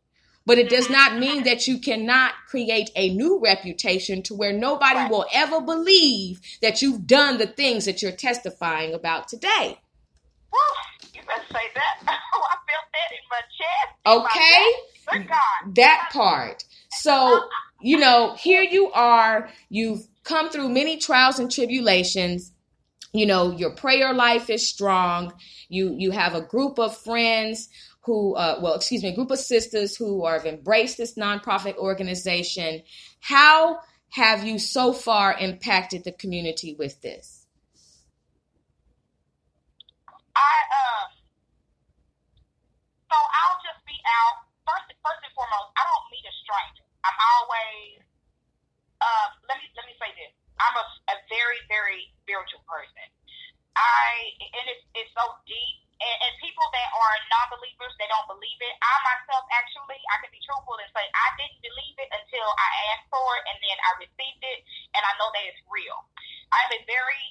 But 0.45 0.59
it 0.59 0.69
does 0.69 0.89
not 0.89 1.17
mean 1.17 1.43
that 1.43 1.67
you 1.67 1.79
cannot 1.79 2.33
create 2.47 2.91
a 2.95 3.13
new 3.15 3.39
reputation 3.41 4.21
to 4.23 4.35
where 4.35 4.53
nobody 4.53 5.09
will 5.09 5.25
ever 5.33 5.59
believe 5.59 6.39
that 6.61 6.81
you've 6.81 7.07
done 7.07 7.39
the 7.39 7.47
things 7.47 7.85
that 7.85 8.01
you're 8.01 8.11
testifying 8.11 8.93
about 8.93 9.27
today. 9.27 9.79
Whew, 10.51 10.61
you 11.13 11.21
better 11.27 11.41
say 11.51 11.63
that. 11.73 12.19
Oh, 12.33 12.41
I 12.51 12.57
felt 12.69 12.85
that 12.93 13.11
in 13.11 13.25
my 13.31 13.41
chest. 13.57 13.95
my 14.05 14.15
Okay? 14.25 14.71
back. 15.05 15.29
God. 15.29 15.75
That 15.75 16.09
part. 16.11 16.63
So, 16.91 17.47
you 17.81 17.97
know, 17.97 18.35
here 18.37 18.61
you 18.61 18.91
are. 18.91 19.49
You've 19.69 20.05
come 20.23 20.49
through 20.49 20.69
many 20.69 20.97
trials 20.97 21.39
and 21.39 21.51
tribulations. 21.51 22.51
You 23.13 23.25
know, 23.25 23.51
your 23.51 23.71
prayer 23.71 24.13
life 24.13 24.49
is 24.49 24.67
strong. 24.67 25.33
You 25.69 25.95
you 25.97 26.11
have 26.11 26.35
a 26.35 26.41
group 26.41 26.77
of 26.79 26.97
friends 26.97 27.69
who, 28.05 28.35
uh, 28.35 28.59
well, 28.61 28.75
excuse 28.75 29.03
me, 29.03 29.09
a 29.09 29.15
group 29.15 29.31
of 29.31 29.39
sisters 29.39 29.95
who 29.95 30.25
have 30.25 30.45
embraced 30.45 30.97
this 30.97 31.15
nonprofit 31.15 31.75
organization. 31.77 32.83
How 33.19 33.79
have 34.09 34.45
you 34.45 34.59
so 34.59 34.93
far 34.93 35.35
impacted 35.37 36.03
the 36.03 36.11
community 36.11 36.75
with 36.77 37.01
this? 37.01 37.47
I 40.35 40.55
um 40.69 41.07
so 43.07 43.17
I'll 43.17 43.59
just 43.63 43.81
be 43.87 43.95
out 44.03 44.45
first 44.67 44.91
first 44.99 45.21
and 45.23 45.33
foremost, 45.33 45.71
I 45.79 45.81
don't 45.87 46.05
meet 46.11 46.25
a 46.27 46.33
stranger. 46.43 46.85
I'm 47.07 47.17
always 47.39 48.03
uh 49.01 49.27
let 49.49 49.57
me 49.57 49.65
let 49.75 49.85
me 49.87 49.95
say 49.97 50.11
this. 50.19 50.31
I'm 50.59 50.75
a, 50.79 50.85
a 51.11 51.15
very, 51.27 51.59
very 51.67 51.99
spiritual 52.23 52.63
person. 52.67 53.05
I 53.76 54.34
and 54.39 54.65
it's 54.71 54.86
it's 54.95 55.11
so 55.15 55.26
deep 55.45 55.78
and, 55.99 56.17
and 56.28 56.32
people 56.43 56.67
that 56.76 56.89
are 56.91 57.15
non 57.32 57.47
believers, 57.55 57.93
they 57.99 58.07
don't 58.11 58.28
believe 58.28 58.59
it. 58.59 58.73
I 58.84 58.93
myself 59.03 59.43
actually 59.55 59.99
I 60.11 60.19
can 60.23 60.32
be 60.32 60.41
truthful 60.43 60.76
and 60.80 60.89
say 60.91 61.03
I 61.03 61.28
didn't 61.39 61.61
believe 61.63 61.95
it 61.99 62.09
until 62.11 62.47
I 62.55 62.69
asked 62.95 63.07
for 63.11 63.28
it 63.39 63.43
and 63.47 63.57
then 63.63 63.78
I 63.80 63.91
received 64.03 64.43
it 64.43 64.59
and 64.95 65.03
I 65.03 65.11
know 65.19 65.30
that 65.32 65.43
it's 65.47 65.61
real. 65.71 65.99
I'm 66.51 66.71
a 66.76 66.82
very 66.88 67.23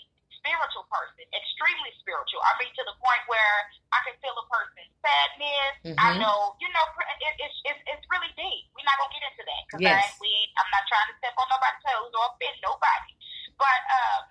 spiritual 0.44 0.84
person, 0.92 1.24
extremely 1.32 1.88
spiritual. 2.04 2.44
I 2.44 2.52
mean, 2.60 2.68
to 2.76 2.84
the 2.84 2.92
point 3.00 3.24
where 3.32 3.56
I 3.96 4.04
can 4.04 4.12
feel 4.20 4.36
a 4.36 4.44
person's 4.52 4.92
sadness. 5.00 5.96
I 5.96 6.12
Mhm. 6.16 6.20
know, 6.20 6.52
you 6.60 6.68
know, 6.68 6.84
it, 7.00 7.34
it's, 7.40 7.58
it's 7.64 7.82
it's 7.88 8.04
really 8.12 8.28
deep. 8.36 8.68
We're 8.76 8.84
not 8.84 9.00
gonna 9.00 9.12
get 9.16 9.24
into 9.24 9.44
that 9.48 9.62
because 9.72 9.80
Yes. 9.80 10.20
we 10.20 10.28
I'm 10.60 10.68
not 10.68 10.84
trying 10.88 11.08
to 11.08 11.16
step 11.16 11.32
on 11.40 11.48
nobody's 11.48 11.80
toes 11.84 12.12
or 12.12 12.24
offend 12.28 12.56
nobody. 12.60 13.12
But 13.56 13.80
um, 13.88 14.22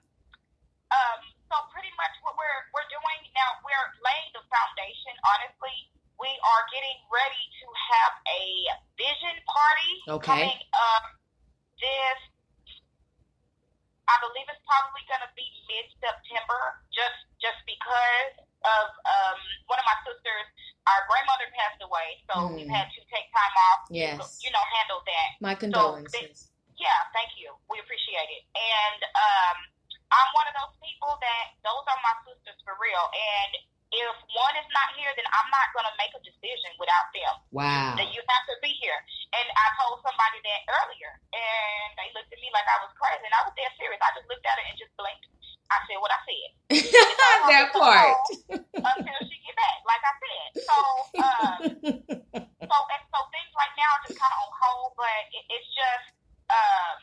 um, 0.94 1.22
so 1.54 1.62
pretty 1.70 1.94
much 2.02 2.14
what 2.26 2.34
we're 2.34 2.62
we're 2.74 2.90
doing 2.90 3.20
now, 3.38 3.50
we're 3.62 3.88
laying 4.02 4.30
the 4.34 4.42
foundation. 4.50 5.14
Honestly, 5.38 5.76
we 6.18 6.30
are 6.34 6.64
getting 6.74 6.98
ready 7.14 7.44
to 7.62 7.66
have 7.94 8.14
a 8.26 8.44
vision 8.98 9.38
party 9.46 9.94
Okay. 10.18 10.50
coming 10.50 10.62
up 10.74 11.04
this 11.78 12.20
I 14.04 14.20
believe 14.20 14.46
it's 14.52 14.60
probably 14.68 15.00
going 15.08 15.24
to 15.24 15.32
be 15.32 15.48
mid 15.70 15.88
September, 16.02 16.62
just 16.92 17.18
just 17.40 17.56
because 17.64 18.34
of 18.68 18.86
um, 19.08 19.40
one 19.72 19.80
of 19.80 19.86
my 19.88 19.96
sisters. 20.04 20.48
Our 20.84 21.02
grandmother 21.08 21.48
passed 21.56 21.80
away, 21.80 22.20
so 22.28 22.52
we've 22.52 22.68
Mm. 22.68 22.76
had 22.76 22.92
to 22.92 23.00
take 23.08 23.32
time 23.32 23.56
off. 23.72 23.88
Yes. 23.88 24.20
to, 24.20 24.26
you 24.44 24.52
know, 24.52 24.60
handle 24.76 25.00
that. 25.08 25.30
My 25.40 25.56
So, 25.56 25.64
condolences. 25.64 26.52
yeah, 26.76 27.08
thank 27.16 27.32
you. 27.40 27.56
We 27.72 27.80
appreciate 27.80 28.28
it. 28.28 28.44
And 28.52 29.00
um, 29.16 29.58
I'm 30.14 30.30
one 30.38 30.48
of 30.48 30.56
those 30.62 30.74
people 30.78 31.18
that 31.18 31.46
those 31.66 31.86
are 31.90 32.00
my 32.06 32.16
sisters 32.30 32.60
for 32.62 32.78
real. 32.78 33.06
And 33.10 33.52
if 33.94 34.16
one 34.34 34.56
is 34.58 34.70
not 34.74 34.90
here, 34.98 35.10
then 35.14 35.26
I'm 35.30 35.50
not 35.54 35.70
going 35.74 35.86
to 35.86 35.96
make 36.02 36.14
a 36.18 36.22
decision 36.26 36.74
without 36.82 37.14
them. 37.14 37.34
Wow. 37.54 37.94
That 37.98 38.10
you 38.10 38.22
have 38.22 38.46
to 38.50 38.56
be 38.62 38.74
here. 38.82 38.98
And 39.38 39.46
I 39.54 39.68
told 39.78 40.02
somebody 40.02 40.42
that 40.42 40.60
earlier, 40.70 41.14
and 41.34 41.90
they 41.98 42.10
looked 42.18 42.34
at 42.34 42.42
me 42.42 42.50
like 42.54 42.66
I 42.66 42.78
was 42.86 42.94
crazy, 42.98 43.26
and 43.26 43.34
I 43.38 43.42
was 43.46 43.54
dead 43.54 43.70
serious. 43.78 44.02
I 44.02 44.14
just 44.18 44.30
looked 44.30 44.46
at 44.46 44.58
her 44.58 44.66
and 44.66 44.78
just 44.78 44.94
blinked. 44.98 45.30
I 45.70 45.78
said 45.90 46.00
what 46.02 46.14
I 46.14 46.20
said. 46.26 46.50
that 47.50 47.68
part. 47.74 48.18
Until 48.78 49.20
she 49.30 49.38
get 49.46 49.56
back, 49.58 49.78
like 49.86 50.04
I 50.06 50.14
said. 50.22 50.50
So, 50.62 50.78
um, 51.22 51.60
so, 52.70 52.78
and 52.90 53.04
so 53.10 53.18
things 53.30 53.52
right 53.54 53.74
now 53.78 53.90
are 53.94 54.04
just 54.06 54.18
kind 54.18 54.34
of 54.34 54.40
on 54.42 54.54
hold, 54.54 54.94
but 54.98 55.22
it, 55.34 55.44
it's 55.50 55.70
just, 55.74 56.08
um, 56.50 56.98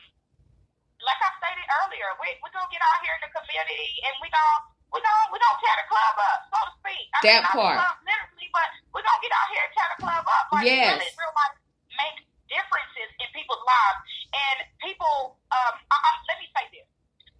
like 1.05 1.21
I 1.21 1.29
stated 1.41 1.67
earlier, 1.83 2.09
we 2.21 2.27
we 2.41 2.47
gonna 2.53 2.69
get 2.71 2.81
out 2.83 2.99
here 3.05 3.15
in 3.17 3.23
the 3.25 3.31
community, 3.33 3.91
and 4.07 4.13
we 4.21 4.27
gonna 4.31 4.57
we 4.93 4.99
gonna 5.01 5.25
we 5.33 5.37
gonna 5.41 5.59
tear 5.61 5.75
the 5.81 5.87
club 5.89 6.15
up, 6.17 6.39
so 6.51 6.57
to 6.67 6.71
speak. 6.81 7.05
I 7.15 7.19
That 7.25 7.41
mean, 7.45 7.55
part. 7.55 7.77
club 7.81 7.97
literally, 8.05 8.47
but 8.53 8.69
we 8.93 8.99
gonna 9.03 9.23
get 9.23 9.33
out 9.33 9.47
here 9.53 9.63
and 9.65 9.73
tear 9.75 9.89
the 9.95 9.99
club 10.05 10.23
up. 10.25 10.45
Like 10.53 10.65
Yes. 10.67 10.87
really, 10.97 11.11
real 11.17 11.33
life 11.35 11.55
make 11.97 12.17
differences 12.49 13.09
in 13.21 13.27
people's 13.35 13.63
lives, 13.65 13.99
and 14.33 14.57
people. 14.83 15.39
Um, 15.53 15.73
I, 15.91 15.95
I, 15.97 16.09
let 16.31 16.37
me 16.41 16.47
say 16.55 16.65
this. 16.73 16.87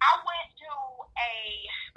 I 0.02 0.12
went 0.26 0.48
to 0.62 0.70
a. 1.16 1.30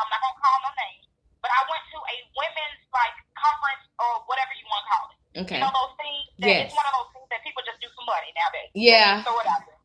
I'm 0.02 0.10
not 0.10 0.20
gonna 0.22 0.40
call 0.42 0.58
no 0.66 0.72
names, 0.78 1.08
but 1.42 1.52
I 1.52 1.62
went 1.70 1.84
to 1.94 2.00
a 2.00 2.16
women's 2.38 2.84
like 2.94 3.16
conference 3.38 3.86
or 4.02 4.24
whatever 4.30 4.54
you 4.58 4.66
want 4.70 4.82
to 4.86 4.90
call 4.92 5.06
it. 5.12 5.20
Okay. 5.46 5.60
You 5.60 5.64
know 5.66 5.74
those 5.74 5.96
things. 6.00 6.26
That 6.42 6.48
Yes. 6.48 6.62
It's 6.70 6.78
one 6.78 6.88
of 6.88 6.96
those 7.00 7.12
things 7.16 7.28
that 7.32 7.42
people 7.44 7.62
just 7.68 7.80
do 7.84 7.88
for 7.96 8.04
money 8.08 8.32
nowadays. 8.36 8.72
Yeah. 8.76 9.20
Just 9.20 9.28
throw 9.28 9.40
it 9.42 9.48
out 9.50 9.64
there. 9.68 9.80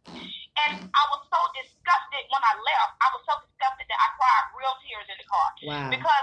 And 0.66 0.72
I 0.92 1.04
was 1.14 1.22
so 1.30 1.40
disgusted 1.56 2.22
when 2.30 2.42
I 2.44 2.54
left. 2.58 2.92
I 3.00 3.08
was 3.14 3.22
so 3.26 3.34
disgusted 3.46 3.86
that 3.88 3.98
I 4.00 4.08
cried 4.18 4.44
real 4.58 4.74
tears 4.84 5.06
in 5.08 5.16
the 5.18 5.26
car. 5.30 5.48
Because 5.88 6.19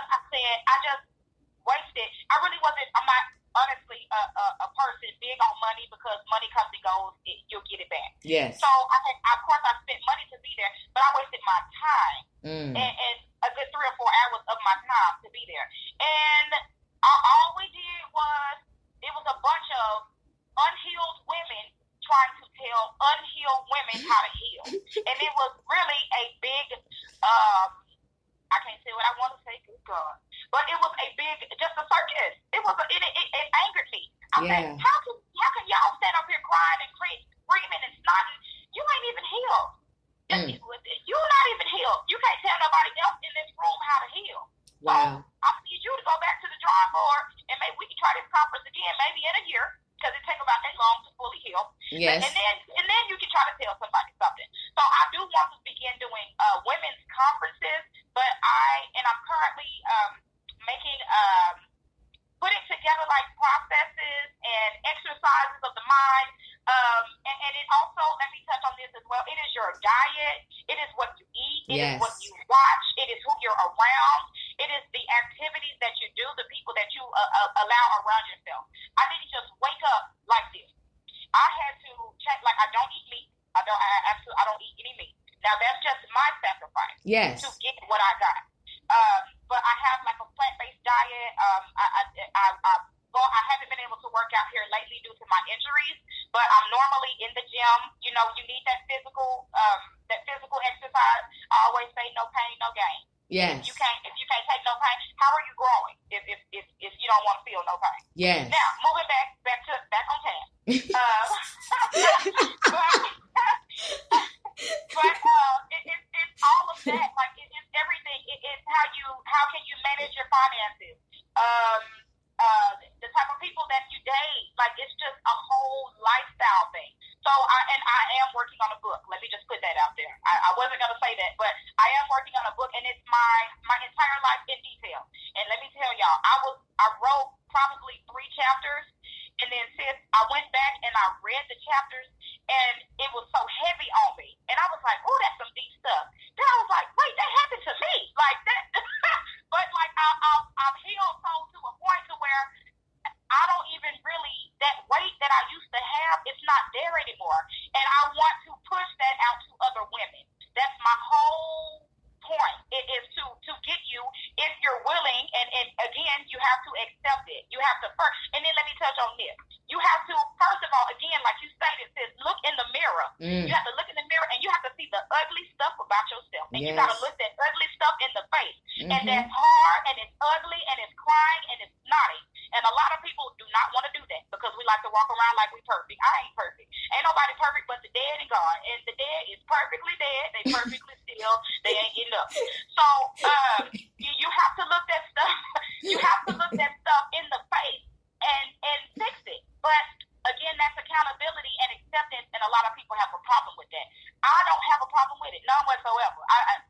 I, 206.38 206.67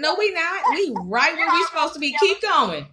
No, 0.00 0.16
we 0.18 0.32
not. 0.32 0.62
We 0.70 0.94
right 1.02 1.34
where 1.36 1.52
we 1.52 1.64
supposed 1.64 1.94
to 1.94 2.00
be. 2.00 2.16
Keep 2.20 2.42
going. 2.42 2.86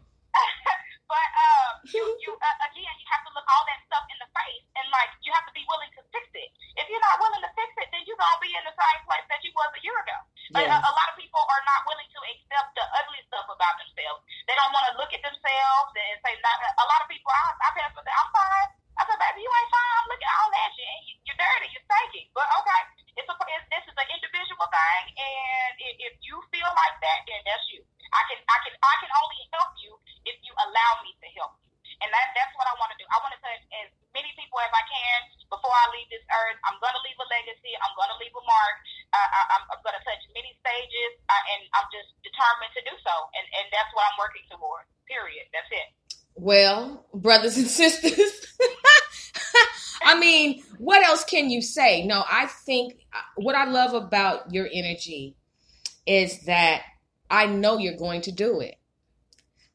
brothers 47.27 47.57
and 47.57 47.67
sisters. 47.81 48.47
I 50.01 50.17
mean, 50.17 50.63
what 50.77 51.05
else 51.05 51.25
can 51.25 51.49
you 51.49 51.61
say? 51.61 52.05
No, 52.05 52.23
I 52.25 52.45
think 52.45 52.93
uh, 53.13 53.19
what 53.35 53.53
I 53.53 53.65
love 53.65 53.93
about 53.93 54.53
your 54.53 54.69
energy 54.71 55.35
is 56.05 56.45
that 56.45 56.83
I 57.29 57.47
know 57.47 57.79
you're 57.79 57.97
going 57.97 58.21
to 58.21 58.31
do 58.31 58.61
it. 58.61 58.75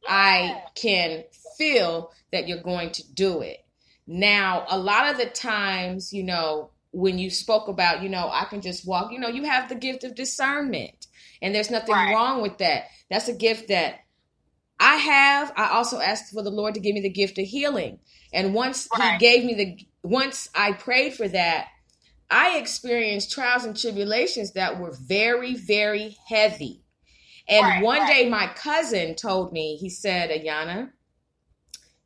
I 0.08 0.62
can 0.74 1.24
feel 1.58 2.12
that 2.32 2.48
you're 2.48 2.62
going 2.62 2.92
to 2.92 3.12
do 3.12 3.42
it. 3.42 3.58
Now, 4.06 4.64
a 4.70 4.78
lot 4.78 5.10
of 5.10 5.18
the 5.18 5.26
times, 5.26 6.10
you 6.14 6.24
know, 6.24 6.70
when 6.92 7.18
you 7.18 7.28
spoke 7.28 7.68
about, 7.68 8.02
you 8.02 8.08
know, 8.08 8.30
I 8.32 8.46
can 8.46 8.62
just 8.62 8.86
walk, 8.86 9.12
you 9.12 9.18
know, 9.18 9.28
you 9.28 9.44
have 9.44 9.68
the 9.68 9.74
gift 9.74 10.04
of 10.04 10.14
discernment, 10.14 11.06
and 11.42 11.54
there's 11.54 11.70
nothing 11.70 11.94
right. 11.94 12.14
wrong 12.14 12.40
with 12.40 12.56
that. 12.58 12.84
That's 13.10 13.28
a 13.28 13.34
gift 13.34 13.68
that 13.68 13.96
I 14.82 14.96
have, 14.96 15.52
I 15.56 15.68
also 15.68 16.00
asked 16.00 16.32
for 16.32 16.42
the 16.42 16.50
Lord 16.50 16.74
to 16.74 16.80
give 16.80 16.94
me 16.94 17.00
the 17.00 17.08
gift 17.08 17.38
of 17.38 17.46
healing. 17.46 18.00
And 18.32 18.52
once. 18.52 18.88
He 18.96 19.18
gave 19.18 19.44
me 19.44 19.54
the, 19.54 19.86
once 20.02 20.48
I 20.56 20.72
prayed 20.72 21.14
for 21.14 21.28
that, 21.28 21.68
I 22.28 22.58
experienced 22.58 23.30
trials 23.30 23.64
and 23.64 23.78
tribulations 23.78 24.52
that 24.52 24.80
were 24.80 24.92
very, 24.92 25.54
very 25.54 26.16
heavy. 26.26 26.82
And 27.48 27.64
right, 27.64 27.82
one 27.82 28.00
right. 28.00 28.24
day 28.24 28.28
my 28.28 28.48
cousin 28.56 29.14
told 29.14 29.52
me, 29.52 29.76
he 29.76 29.88
said, 29.88 30.30
Ayana, 30.30 30.90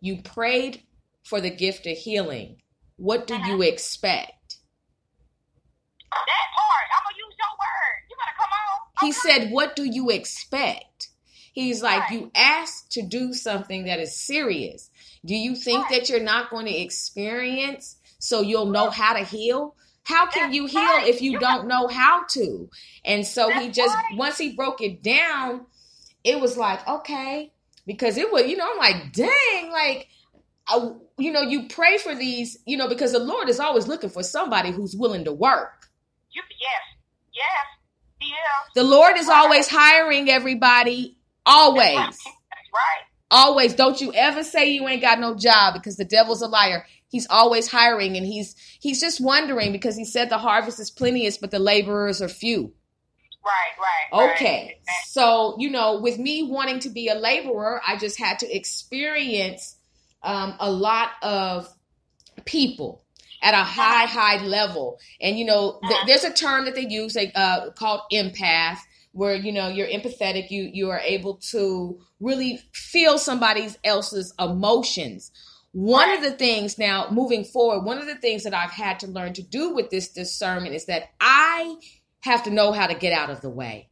you 0.01 0.21
prayed 0.21 0.83
for 1.25 1.41
the 1.41 1.51
gift 1.51 1.87
of 1.87 1.97
healing. 1.97 2.61
What 2.97 3.27
do 3.27 3.37
uh-huh. 3.37 3.47
you 3.47 3.55
mm-hmm. 3.55 3.73
expect? 3.73 4.59
That 6.13 6.47
part, 6.55 6.87
I'm 6.95 7.05
going 7.05 7.15
to 7.15 7.21
use 7.25 7.37
your 7.39 7.53
word. 7.57 7.99
You 8.11 8.17
better 8.19 8.37
come 8.37 8.51
on. 8.53 8.79
I'm 9.01 9.07
he 9.07 9.13
coming. 9.13 9.49
said, 9.49 9.53
What 9.55 9.77
do 9.77 9.85
you 9.85 10.11
expect? 10.11 11.09
He's 11.57 11.83
like, 11.83 12.11
Right. 12.11 12.13
You 12.13 12.31
asked 12.35 12.93
to 12.93 13.03
do 13.03 13.33
something 13.33 13.87
that 13.87 13.99
is 13.99 14.15
serious. 14.15 14.91
Do 15.25 15.35
you 15.35 15.57
think 15.57 15.85
Right. 15.85 16.01
that 16.01 16.11
you're 16.11 16.21
not 16.21 16.51
going 16.51 16.67
to 16.67 16.77
experience 16.77 17.97
so 18.19 18.43
you'll 18.43 18.67
know 18.67 18.91
how 18.91 19.15
to 19.15 19.25
heal? 19.25 19.75
How 20.03 20.27
can 20.27 20.49
That's 20.49 20.55
you 20.55 20.67
heal 20.67 20.83
right. 20.83 21.07
if 21.07 21.23
you 21.23 21.39
don't 21.39 21.67
know 21.67 21.89
how 21.89 22.25
to? 22.33 22.69
And 23.07 23.27
so 23.27 23.51
he 23.51 23.71
just, 23.71 23.97
once 24.13 24.37
he 24.37 24.53
broke 24.53 24.83
it 24.83 25.03
down, 25.03 25.65
it 26.23 26.39
was 26.43 26.59
like, 26.59 26.87
okay, 26.87 27.55
because 27.87 28.19
it 28.19 28.31
was, 28.31 28.47
you 28.47 28.59
know, 28.59 28.71
I'm 28.71 28.77
like, 28.79 29.15
dang, 29.15 29.73
like, 29.73 30.09
I, 30.69 30.93
you 31.17 31.33
know, 31.33 31.41
you 31.41 31.69
pray 31.69 31.97
for 31.97 32.15
these, 32.15 32.59
you 32.67 32.77
know, 32.77 32.87
because 32.87 33.13
the 33.13 33.19
Lord 33.19 33.49
is 33.49 33.61
always 33.61 33.89
looking 33.89 34.11
for 34.11 34.23
somebody 34.23 34.73
who's 34.73 34.95
willing 34.95 35.25
to 35.25 35.33
work. 35.33 35.89
Yes, 36.35 36.45
yes, 37.33 37.67
is. 38.21 38.75
The 38.75 38.85
Lord 38.85 39.17
is 39.17 39.29
always 39.29 39.69
hiring 39.69 40.29
everybody, 40.31 41.16
always. 41.47 41.97
That's 41.97 42.19
right. 42.75 43.03
Always. 43.31 43.75
Don't 43.75 44.01
you 44.01 44.13
ever 44.13 44.43
say 44.43 44.71
you 44.71 44.87
ain't 44.89 45.03
got 45.03 45.19
no 45.19 45.35
job 45.37 45.75
because 45.75 45.97
the 45.97 46.05
devil's 46.05 46.43
a 46.43 46.47
liar. 46.47 46.85
He's 47.09 47.27
always 47.31 47.69
hiring 47.69 48.17
and 48.17 48.27
he's 48.27 48.55
he's 48.81 49.01
just 49.01 49.21
wondering 49.21 49.73
because 49.73 49.97
he 49.97 50.05
said 50.05 50.29
the 50.29 50.39
harvest 50.39 50.81
is 50.81 50.91
plenteous, 50.91 51.39
but 51.39 51.51
the 51.51 51.59
laborers 51.59 52.21
are 52.21 52.29
few. 52.29 52.73
Right, 53.47 54.21
right. 54.21 54.31
Okay. 54.33 54.81
So, 55.07 55.55
you 55.59 55.71
know, 55.71 56.01
with 56.01 56.19
me 56.19 56.43
wanting 56.43 56.81
to 56.81 56.89
be 56.89 57.09
a 57.09 57.15
laborer, 57.15 57.81
I 57.87 57.97
just 57.97 58.19
had 58.19 58.41
to 58.41 58.57
experience 58.57 59.77
um, 60.23 60.55
a 60.59 60.71
lot 60.71 61.11
of 61.23 61.73
people 62.45 63.05
at 63.43 63.55
a 63.55 63.63
high, 63.63 64.07
high 64.07 64.43
level. 64.45 64.99
And, 65.21 65.39
you 65.39 65.45
know, 65.45 65.79
th- 65.89 66.07
there's 66.07 66.25
a 66.25 66.33
term 66.33 66.65
that 66.65 66.75
they 66.75 66.87
use 66.89 67.15
they, 67.15 67.31
uh, 67.33 67.71
called 67.71 68.01
empath, 68.13 68.79
where, 69.17 69.35
you 69.35 69.51
know, 69.51 69.69
you're 69.69 69.89
empathetic. 69.89 70.51
You, 70.51 70.69
you 70.73 70.91
are 70.91 71.01
able 71.01 71.39
to 71.51 71.99
really 72.21 72.61
feel 72.73 73.19
somebody 73.19 73.69
else's 73.83 74.35
emotions. 74.39 75.33
One 75.73 76.11
of 76.11 76.23
the 76.23 76.33
things 76.33 76.79
now 76.79 77.09
moving 77.11 77.45
forward, 77.45 77.85
one 77.85 77.99
of 77.99 78.07
the 78.07 78.15
things 78.15 78.45
that 78.45 78.55
I've 78.55 78.71
had 78.71 79.01
to 79.01 79.07
learn 79.07 79.33
to 79.35 79.43
do 79.43 79.75
with 79.75 79.91
this 79.91 80.09
discernment 80.09 80.75
is 80.75 80.87
that 80.87 81.11
I 81.21 81.77
have 82.21 82.45
to 82.45 82.51
know 82.51 82.73
how 82.73 82.87
to 82.87 82.95
get 82.95 83.13
out 83.13 83.31
of 83.31 83.41
the 83.41 83.51
way. 83.51 83.89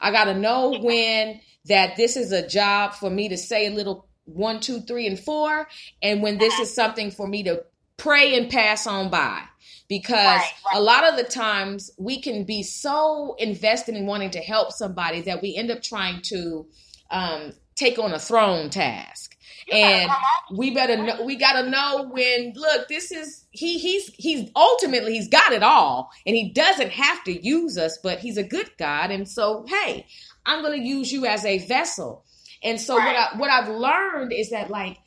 I 0.00 0.10
got 0.10 0.24
to 0.24 0.34
know 0.34 0.78
when 0.80 1.40
that 1.66 1.96
this 1.96 2.16
is 2.16 2.32
a 2.32 2.46
job 2.46 2.94
for 2.94 3.08
me 3.08 3.30
to 3.30 3.36
say 3.36 3.66
a 3.66 3.74
little 3.74 4.08
one, 4.24 4.60
two, 4.60 4.80
three, 4.80 5.06
and 5.06 5.18
four, 5.18 5.68
and 6.02 6.22
when 6.22 6.36
this 6.36 6.58
is 6.58 6.74
something 6.74 7.10
for 7.10 7.26
me 7.26 7.44
to 7.44 7.64
pray 7.96 8.36
and 8.36 8.50
pass 8.50 8.86
on 8.86 9.08
by. 9.10 9.42
Because 9.88 10.40
Right, 10.40 10.52
right. 10.72 10.78
a 10.78 10.80
lot 10.80 11.04
of 11.04 11.16
the 11.16 11.24
times 11.24 11.90
we 11.96 12.20
can 12.20 12.44
be 12.44 12.62
so 12.62 13.36
invested 13.38 13.94
in 13.94 14.06
wanting 14.06 14.30
to 14.30 14.40
help 14.40 14.72
somebody 14.72 15.20
that 15.22 15.42
we 15.42 15.54
end 15.56 15.70
up 15.70 15.82
trying 15.82 16.22
to 16.22 16.66
um, 17.10 17.52
take 17.76 17.98
on 17.98 18.12
a 18.12 18.18
throne 18.18 18.70
task. 18.70 19.36
You 19.68 19.78
and 19.78 20.10
we 20.54 20.70
better 20.72 20.96
know 20.96 21.24
we 21.24 21.34
gotta 21.34 21.68
know 21.68 22.08
when 22.12 22.52
look 22.54 22.86
this 22.86 23.10
is 23.10 23.46
he 23.50 23.78
he's 23.78 24.12
he's 24.14 24.48
ultimately 24.54 25.14
he's 25.14 25.28
got 25.28 25.52
it 25.52 25.62
all 25.62 26.10
and 26.24 26.36
he 26.36 26.50
doesn't 26.50 26.90
have 26.90 27.24
to 27.24 27.44
use 27.44 27.76
us 27.76 27.98
but 28.00 28.20
he's 28.20 28.36
a 28.36 28.44
good 28.44 28.70
god 28.78 29.10
and 29.10 29.28
so 29.28 29.64
hey 29.66 30.06
i'm 30.44 30.62
gonna 30.62 30.76
use 30.76 31.10
you 31.10 31.26
as 31.26 31.44
a 31.44 31.58
vessel 31.66 32.24
and 32.62 32.80
so 32.80 32.94
what 32.94 33.16
i 33.16 33.36
what 33.36 33.50
i've 33.50 33.68
learned 33.68 34.32
is 34.32 34.50
that 34.50 34.70
like 34.70 34.98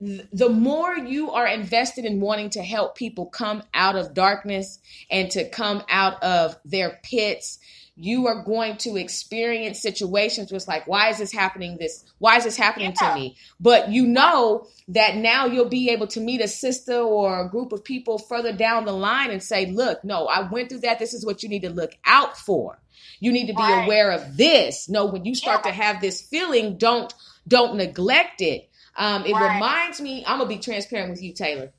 the 0.00 0.48
more 0.48 0.96
you 0.96 1.30
are 1.32 1.46
invested 1.46 2.04
in 2.06 2.20
wanting 2.20 2.50
to 2.50 2.62
help 2.62 2.96
people 2.96 3.26
come 3.26 3.62
out 3.74 3.96
of 3.96 4.14
darkness 4.14 4.78
and 5.10 5.30
to 5.32 5.48
come 5.48 5.82
out 5.90 6.22
of 6.22 6.56
their 6.64 6.98
pits 7.02 7.58
you 7.96 8.28
are 8.28 8.42
going 8.44 8.78
to 8.78 8.96
experience 8.96 9.78
situations 9.82 10.50
where 10.50 10.56
it's 10.56 10.66
like 10.68 10.86
why 10.86 11.10
is 11.10 11.18
this 11.18 11.32
happening 11.32 11.76
this 11.78 12.02
why 12.18 12.36
is 12.38 12.44
this 12.44 12.56
happening 12.56 12.94
Yeah. 12.98 13.08
to 13.10 13.14
me 13.14 13.36
but 13.60 13.90
you 13.90 14.06
know 14.06 14.66
that 14.88 15.16
now 15.16 15.44
you'll 15.46 15.68
be 15.68 15.90
able 15.90 16.06
to 16.08 16.20
meet 16.20 16.40
a 16.40 16.48
sister 16.48 16.96
or 16.96 17.40
a 17.44 17.48
group 17.50 17.72
of 17.72 17.84
people 17.84 18.16
further 18.18 18.54
down 18.54 18.86
the 18.86 18.92
line 18.92 19.30
and 19.30 19.42
say 19.42 19.66
look 19.66 20.02
no 20.02 20.26
i 20.28 20.48
went 20.48 20.70
through 20.70 20.80
that 20.80 20.98
this 20.98 21.12
is 21.12 21.26
what 21.26 21.42
you 21.42 21.50
need 21.50 21.62
to 21.62 21.70
look 21.70 21.92
out 22.06 22.38
for 22.38 22.80
you 23.18 23.32
need 23.32 23.48
to 23.48 23.54
be 23.54 23.60
Right. 23.60 23.84
aware 23.84 24.12
of 24.12 24.34
this 24.38 24.88
no 24.88 25.04
when 25.04 25.26
you 25.26 25.34
start 25.34 25.60
Yeah. 25.66 25.72
to 25.72 25.76
have 25.76 26.00
this 26.00 26.22
feeling 26.22 26.78
don't 26.78 27.12
don't 27.46 27.74
neglect 27.76 28.40
it 28.40 28.69
um, 29.00 29.24
it 29.26 29.32
Right. 29.32 29.54
reminds 29.54 30.00
me 30.00 30.24
i'm 30.26 30.38
gonna 30.38 30.48
be 30.48 30.58
transparent 30.58 31.10
with 31.10 31.22
you 31.22 31.32
taylor 31.34 31.72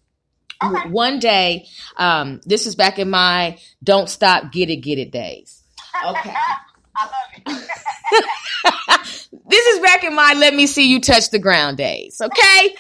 Okay. 0.64 0.89
one 0.89 1.18
day 1.19 1.65
um, 1.98 2.39
this 2.45 2.68
is 2.68 2.76
back 2.76 2.99
in 2.99 3.10
my 3.10 3.57
don't 3.84 4.07
stop 4.10 4.52
get 4.52 4.69
it 4.69 4.77
get 4.77 4.99
it 4.99 5.11
days 5.11 5.64
okay 6.06 6.34
I 6.98 7.06
love 7.06 7.57
it. 7.57 7.69
this 9.49 9.65
is 9.68 9.80
back 9.80 10.03
in 10.03 10.14
my 10.14 10.34
let 10.38 10.53
me 10.53 10.68
see 10.68 10.88
you 10.88 10.99
touch 11.02 11.30
the 11.31 11.39
ground 11.39 11.77
days 11.77 12.22
okay 12.22 12.76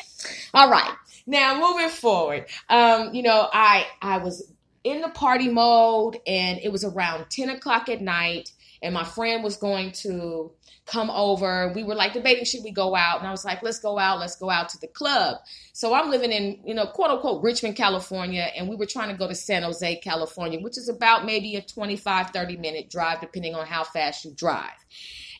all 0.53 0.69
right 0.69 0.93
now 1.25 1.59
moving 1.59 1.89
forward 1.89 2.45
um 2.69 3.13
you 3.15 3.23
know 3.23 3.47
i 3.53 3.85
i 4.01 4.17
was 4.17 4.51
in 4.83 5.01
the 5.01 5.09
party 5.09 5.47
mode 5.49 6.17
and 6.27 6.59
it 6.63 6.71
was 6.71 6.83
around 6.83 7.25
10 7.29 7.49
o'clock 7.49 7.89
at 7.89 8.01
night 8.01 8.51
and 8.83 8.93
my 8.93 9.03
friend 9.03 9.43
was 9.43 9.57
going 9.57 9.91
to 9.91 10.51
come 10.85 11.09
over 11.11 11.71
we 11.75 11.83
were 11.83 11.95
like 11.95 12.13
debating 12.13 12.43
should 12.43 12.63
we 12.63 12.71
go 12.71 12.95
out 12.95 13.19
and 13.19 13.27
i 13.27 13.31
was 13.31 13.45
like 13.45 13.61
let's 13.61 13.79
go 13.79 13.99
out 13.99 14.19
let's 14.19 14.35
go 14.35 14.49
out 14.49 14.67
to 14.67 14.79
the 14.79 14.87
club 14.87 15.37
so 15.73 15.93
i'm 15.93 16.09
living 16.09 16.31
in 16.31 16.59
you 16.65 16.73
know 16.73 16.87
quote 16.87 17.11
unquote 17.11 17.43
richmond 17.43 17.75
california 17.75 18.49
and 18.57 18.67
we 18.67 18.75
were 18.75 18.85
trying 18.85 19.09
to 19.09 19.15
go 19.15 19.27
to 19.27 19.35
san 19.35 19.63
jose 19.63 19.95
california 19.97 20.59
which 20.59 20.77
is 20.77 20.89
about 20.89 21.23
maybe 21.23 21.55
a 21.55 21.61
25 21.61 22.31
30 22.31 22.57
minute 22.57 22.89
drive 22.89 23.21
depending 23.21 23.53
on 23.53 23.65
how 23.65 23.83
fast 23.83 24.25
you 24.25 24.31
drive 24.35 24.71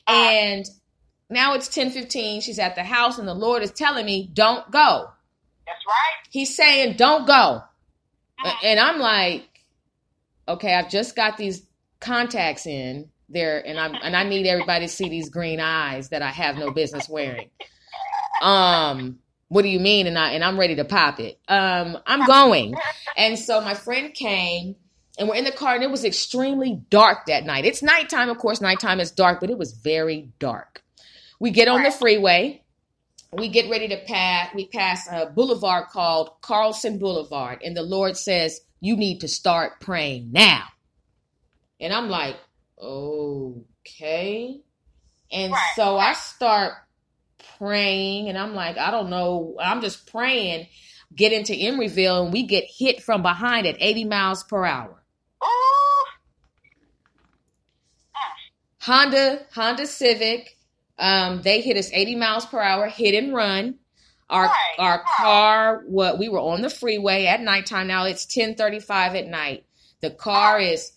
and 0.06 0.64
now 1.32 1.54
it's 1.54 1.68
10:15. 1.68 2.42
She's 2.42 2.58
at 2.58 2.74
the 2.74 2.84
house 2.84 3.18
and 3.18 3.26
the 3.26 3.34
Lord 3.34 3.62
is 3.62 3.72
telling 3.72 4.04
me, 4.04 4.28
"Don't 4.32 4.70
go." 4.70 5.10
That's 5.66 5.86
right. 5.86 6.26
He's 6.30 6.54
saying, 6.54 6.96
"Don't 6.96 7.26
go." 7.26 7.62
And 8.62 8.78
I'm 8.78 8.98
like, 8.98 9.48
"Okay, 10.46 10.74
I've 10.74 10.90
just 10.90 11.16
got 11.16 11.36
these 11.36 11.62
contacts 12.00 12.66
in 12.66 13.10
there 13.32 13.66
and 13.66 13.78
I'm 13.78 13.94
and 13.94 14.16
I 14.16 14.24
need 14.24 14.46
everybody 14.46 14.86
to 14.86 14.92
see 14.92 15.08
these 15.08 15.30
green 15.30 15.60
eyes 15.60 16.10
that 16.10 16.22
I 16.22 16.30
have 16.30 16.56
no 16.56 16.70
business 16.70 17.08
wearing." 17.08 17.50
Um, 18.40 19.18
what 19.48 19.62
do 19.62 19.68
you 19.68 19.80
mean? 19.80 20.06
And 20.06 20.18
I 20.18 20.30
and 20.32 20.42
I'm 20.42 20.58
ready 20.58 20.76
to 20.76 20.84
pop 20.84 21.20
it. 21.20 21.38
Um, 21.48 21.98
I'm 22.06 22.26
going. 22.26 22.74
And 23.16 23.38
so 23.38 23.60
my 23.60 23.74
friend 23.74 24.14
came 24.14 24.76
and 25.18 25.28
we're 25.28 25.36
in 25.36 25.44
the 25.44 25.52
car 25.52 25.74
and 25.74 25.84
it 25.84 25.90
was 25.90 26.04
extremely 26.04 26.80
dark 26.88 27.26
that 27.26 27.44
night. 27.44 27.64
It's 27.64 27.82
nighttime, 27.82 28.30
of 28.30 28.38
course, 28.38 28.60
nighttime 28.60 29.00
is 29.00 29.10
dark, 29.10 29.40
but 29.40 29.50
it 29.50 29.58
was 29.58 29.72
very 29.72 30.32
dark. 30.38 30.82
We 31.38 31.50
get 31.50 31.68
on 31.68 31.82
the 31.82 31.90
freeway. 31.90 32.62
We 33.32 33.48
get 33.48 33.70
ready 33.70 33.88
to 33.88 33.98
pass. 34.06 34.54
We 34.54 34.68
pass 34.68 35.08
a 35.10 35.26
boulevard 35.26 35.88
called 35.88 36.30
Carlson 36.42 36.98
Boulevard, 36.98 37.62
and 37.64 37.76
the 37.76 37.82
Lord 37.82 38.16
says, 38.16 38.60
You 38.80 38.96
need 38.96 39.20
to 39.20 39.28
start 39.28 39.80
praying 39.80 40.32
now. 40.32 40.64
And 41.80 41.92
I'm 41.92 42.08
like, 42.08 42.36
Okay. 42.82 44.60
And 45.30 45.52
Right, 45.52 45.72
so 45.76 45.96
I 45.96 46.12
start 46.14 46.74
praying, 47.58 48.28
and 48.28 48.36
I'm 48.36 48.54
like, 48.54 48.76
I 48.76 48.90
don't 48.90 49.08
know. 49.08 49.56
I'm 49.60 49.80
just 49.80 50.10
praying. 50.10 50.66
Get 51.14 51.32
into 51.32 51.52
Emeryville, 51.52 52.24
and 52.24 52.32
we 52.32 52.42
get 52.44 52.64
hit 52.66 53.02
from 53.02 53.22
behind 53.22 53.66
at 53.66 53.76
80 53.78 54.04
miles 54.04 54.42
per 54.44 54.64
hour. 54.64 55.02
Ooh. 55.44 56.04
Honda, 58.80 59.46
Honda 59.54 59.86
Civic. 59.86 60.56
Um, 60.98 61.42
they 61.42 61.60
hit 61.60 61.76
us 61.76 61.90
80 61.92 62.16
miles 62.16 62.46
per 62.46 62.60
hour, 62.60 62.88
hit 62.88 63.14
and 63.14 63.34
run. 63.34 63.78
Our 64.28 64.46
Right. 64.46 64.74
our 64.78 65.04
car, 65.16 65.82
what 65.86 66.18
we 66.18 66.28
were 66.30 66.40
on 66.40 66.62
the 66.62 66.70
freeway 66.70 67.26
at 67.26 67.42
nighttime. 67.42 67.86
Now 67.86 68.04
it's 68.06 68.24
10:35 68.24 69.14
at 69.14 69.26
night. 69.26 69.66
The 70.00 70.10
car 70.10 70.58
is 70.58 70.92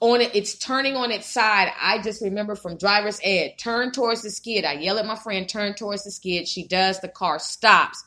on 0.00 0.20
it. 0.20 0.34
It's 0.34 0.54
turning 0.58 0.96
on 0.96 1.10
its 1.10 1.26
side. 1.26 1.72
I 1.80 2.02
just 2.02 2.22
remember 2.22 2.54
from 2.54 2.76
driver's 2.76 3.20
ed, 3.22 3.54
turn 3.58 3.92
towards 3.92 4.22
the 4.22 4.30
skid. 4.30 4.64
I 4.64 4.74
yell 4.74 4.98
at 4.98 5.06
my 5.06 5.16
friend, 5.16 5.48
turn 5.48 5.74
towards 5.74 6.04
the 6.04 6.10
skid. 6.10 6.48
She 6.48 6.66
does. 6.66 7.00
The 7.00 7.08
car 7.08 7.38
stops. 7.38 8.04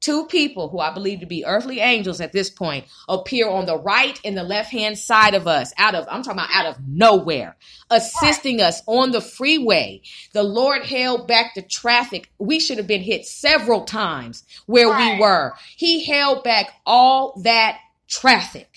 Two 0.00 0.26
people 0.26 0.68
who 0.68 0.80
I 0.80 0.92
believe 0.92 1.20
to 1.20 1.26
be 1.26 1.46
earthly 1.46 1.80
angels 1.80 2.20
at 2.20 2.30
this 2.30 2.50
point 2.50 2.84
appear 3.08 3.48
on 3.48 3.64
the 3.64 3.78
right 3.78 4.20
and 4.22 4.36
the 4.36 4.42
left 4.42 4.70
hand 4.70 4.98
side 4.98 5.32
of 5.34 5.48
us, 5.48 5.72
out 5.78 5.94
of, 5.94 6.06
I'm 6.10 6.22
talking 6.22 6.40
about 6.40 6.50
out 6.54 6.66
of 6.66 6.86
nowhere, 6.86 7.56
assisting 7.88 8.60
us 8.60 8.82
on 8.86 9.12
the 9.12 9.22
freeway. 9.22 10.02
The 10.34 10.42
Lord 10.42 10.84
held 10.84 11.26
back 11.26 11.54
the 11.54 11.62
traffic. 11.62 12.30
We 12.38 12.60
should 12.60 12.76
have 12.76 12.86
been 12.86 13.00
hit 13.00 13.24
several 13.24 13.84
times 13.86 14.44
where 14.66 14.94
we 14.94 15.18
were. 15.18 15.54
He 15.74 16.04
held 16.04 16.44
back 16.44 16.70
all 16.84 17.40
that 17.44 17.78
traffic. 18.06 18.73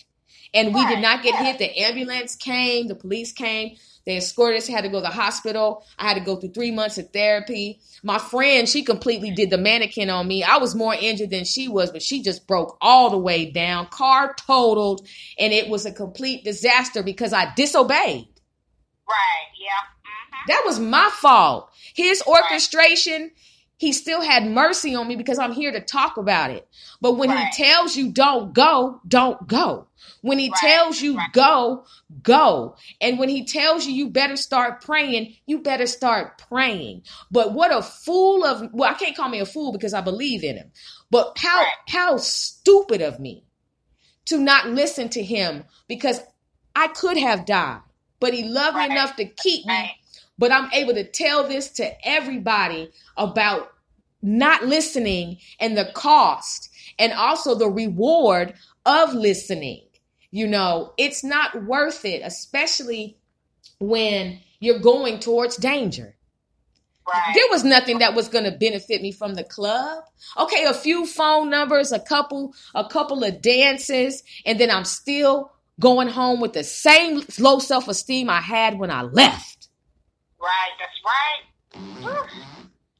And 0.57 0.73
we 0.73 0.85
did 0.87 0.99
not 0.99 1.23
get 1.23 1.35
hit. 1.35 1.59
The 1.59 1.79
ambulance 1.79 2.35
came, 2.35 2.87
the 2.87 2.95
police 2.95 3.31
came. 3.31 3.77
They 4.07 4.15
escorted 4.15 4.61
us, 4.61 4.67
had 4.67 4.85
to 4.85 4.89
go 4.89 4.99
to 4.99 5.01
the 5.01 5.09
hospital. 5.09 5.83
I 5.99 6.07
had 6.07 6.13
to 6.13 6.21
go 6.21 6.37
through 6.37 6.51
three 6.53 6.71
months 6.71 6.97
of 6.97 7.11
therapy. 7.11 7.81
My 8.03 8.17
friend, 8.17 8.67
she 8.67 8.81
completely 8.81 9.31
did 9.31 9.49
the 9.49 9.57
mannequin 9.57 10.09
on 10.09 10.25
me. 10.29 10.43
I 10.43 10.59
was 10.59 10.73
more 10.73 10.95
injured 10.95 11.29
than 11.29 11.43
she 11.43 11.67
was, 11.67 11.91
but 11.91 12.01
she 12.01 12.23
just 12.23 12.47
broke 12.47 12.77
all 12.79 13.09
the 13.09 13.17
way 13.17 13.51
down. 13.51 13.87
Car 13.87 14.33
totaled, 14.33 15.05
and 15.37 15.51
it 15.51 15.67
was 15.67 15.85
a 15.85 15.91
complete 15.91 16.45
disaster 16.45 17.03
because 17.03 17.33
I 17.33 17.53
disobeyed. 17.55 18.29
Right, 19.09 19.47
yeah. 19.59 19.83
Mm-hmm. 20.05 20.45
That 20.47 20.63
was 20.65 20.79
my 20.79 21.09
fault. 21.11 21.69
His 21.93 22.23
orchestration, 22.25 23.31
he 23.77 23.93
still 23.93 24.21
had 24.21 24.49
mercy 24.49 24.95
on 24.95 25.07
me 25.07 25.15
because 25.15 25.37
I'm 25.37 25.53
here 25.53 25.71
to 25.71 25.79
talk 25.79 26.17
about 26.17 26.49
it. 26.49 26.67
But 26.99 27.13
when 27.13 27.29
right. 27.29 27.47
he 27.47 27.63
tells 27.63 27.95
you 27.95 28.11
don't 28.11 28.53
go, 28.53 29.01
don't 29.07 29.47
go. 29.47 29.87
When 30.21 30.39
he 30.39 30.49
right. 30.49 30.59
tells 30.59 30.99
you 30.99 31.15
right. 31.15 31.31
go, 31.31 31.85
go. 32.23 32.75
And 32.99 33.19
when 33.19 33.29
he 33.29 33.45
tells 33.45 33.85
you 33.85 33.93
you 33.93 34.09
better 34.09 34.35
start 34.35 34.81
praying, 34.81 35.35
you 35.45 35.59
better 35.59 35.85
start 35.85 36.41
praying. 36.49 37.03
But 37.29 37.53
what 37.53 37.71
a 37.71 37.83
fool 37.83 38.43
of 38.43 38.67
well, 38.73 38.89
I 38.89 38.95
can't 38.95 39.15
call 39.15 39.29
me 39.29 39.39
a 39.39 39.45
fool 39.45 39.71
because 39.71 39.93
I 39.93 40.01
believe 40.01 40.43
in 40.43 40.57
him. 40.57 40.71
But 41.11 41.37
how 41.37 41.63
how 41.87 42.17
stupid 42.17 43.01
of 43.01 43.19
me 43.19 43.45
to 44.25 44.39
not 44.39 44.67
listen 44.69 45.09
to 45.09 45.23
him 45.23 45.63
because 45.87 46.19
I 46.75 46.87
could 46.87 47.17
have 47.17 47.45
died. 47.45 47.81
But 48.19 48.33
he 48.33 48.43
loved 48.43 48.77
me 48.77 48.85
enough 48.85 49.15
to 49.17 49.25
keep 49.25 49.65
me 49.67 49.91
but 50.37 50.51
I'm 50.51 50.71
able 50.73 50.93
to 50.93 51.03
tell 51.03 51.47
this 51.47 51.69
to 51.71 52.07
everybody 52.07 52.91
about 53.15 53.73
not 54.21 54.65
listening 54.65 55.37
and 55.59 55.77
the 55.77 55.89
cost 55.93 56.69
and 56.99 57.13
also 57.13 57.55
the 57.55 57.69
reward 57.69 58.53
of 58.85 59.13
listening. 59.13 59.83
You 60.31 60.47
know, 60.47 60.93
it's 60.97 61.23
not 61.23 61.63
worth 61.63 62.03
it, 62.05 62.21
especially 62.23 63.17
when 63.79 64.39
you're 64.59 64.79
going 64.79 65.19
towards 65.19 65.57
danger. 65.57 66.15
Right. 67.07 67.31
There 67.35 67.45
was 67.49 67.63
nothing 67.63 67.99
that 67.99 68.15
was 68.15 68.27
going 68.27 68.43
to 68.43 68.51
benefit 68.51 69.01
me 69.01 69.13
from 69.13 69.35
the 69.35 69.43
club. 69.43 70.03
Okay, 70.37 70.65
a 70.65 70.73
few 70.73 71.05
phone 71.05 71.49
numbers, 71.49 71.93
a 71.93 71.99
couple, 71.99 72.53
a 72.75 72.85
couple 72.85 73.23
of 73.23 73.41
dances, 73.41 74.23
and 74.45 74.59
then 74.59 74.69
I'm 74.69 74.83
still 74.83 75.53
going 75.79 76.09
home 76.09 76.41
with 76.41 76.51
the 76.51 76.65
same 76.65 77.23
low 77.39 77.59
self-esteem 77.59 78.29
I 78.29 78.41
had 78.41 78.77
when 78.77 78.91
I 78.91 79.03
left. 79.03 79.56
Right, 80.47 80.73
that's 80.79 80.99
right. 81.03 81.43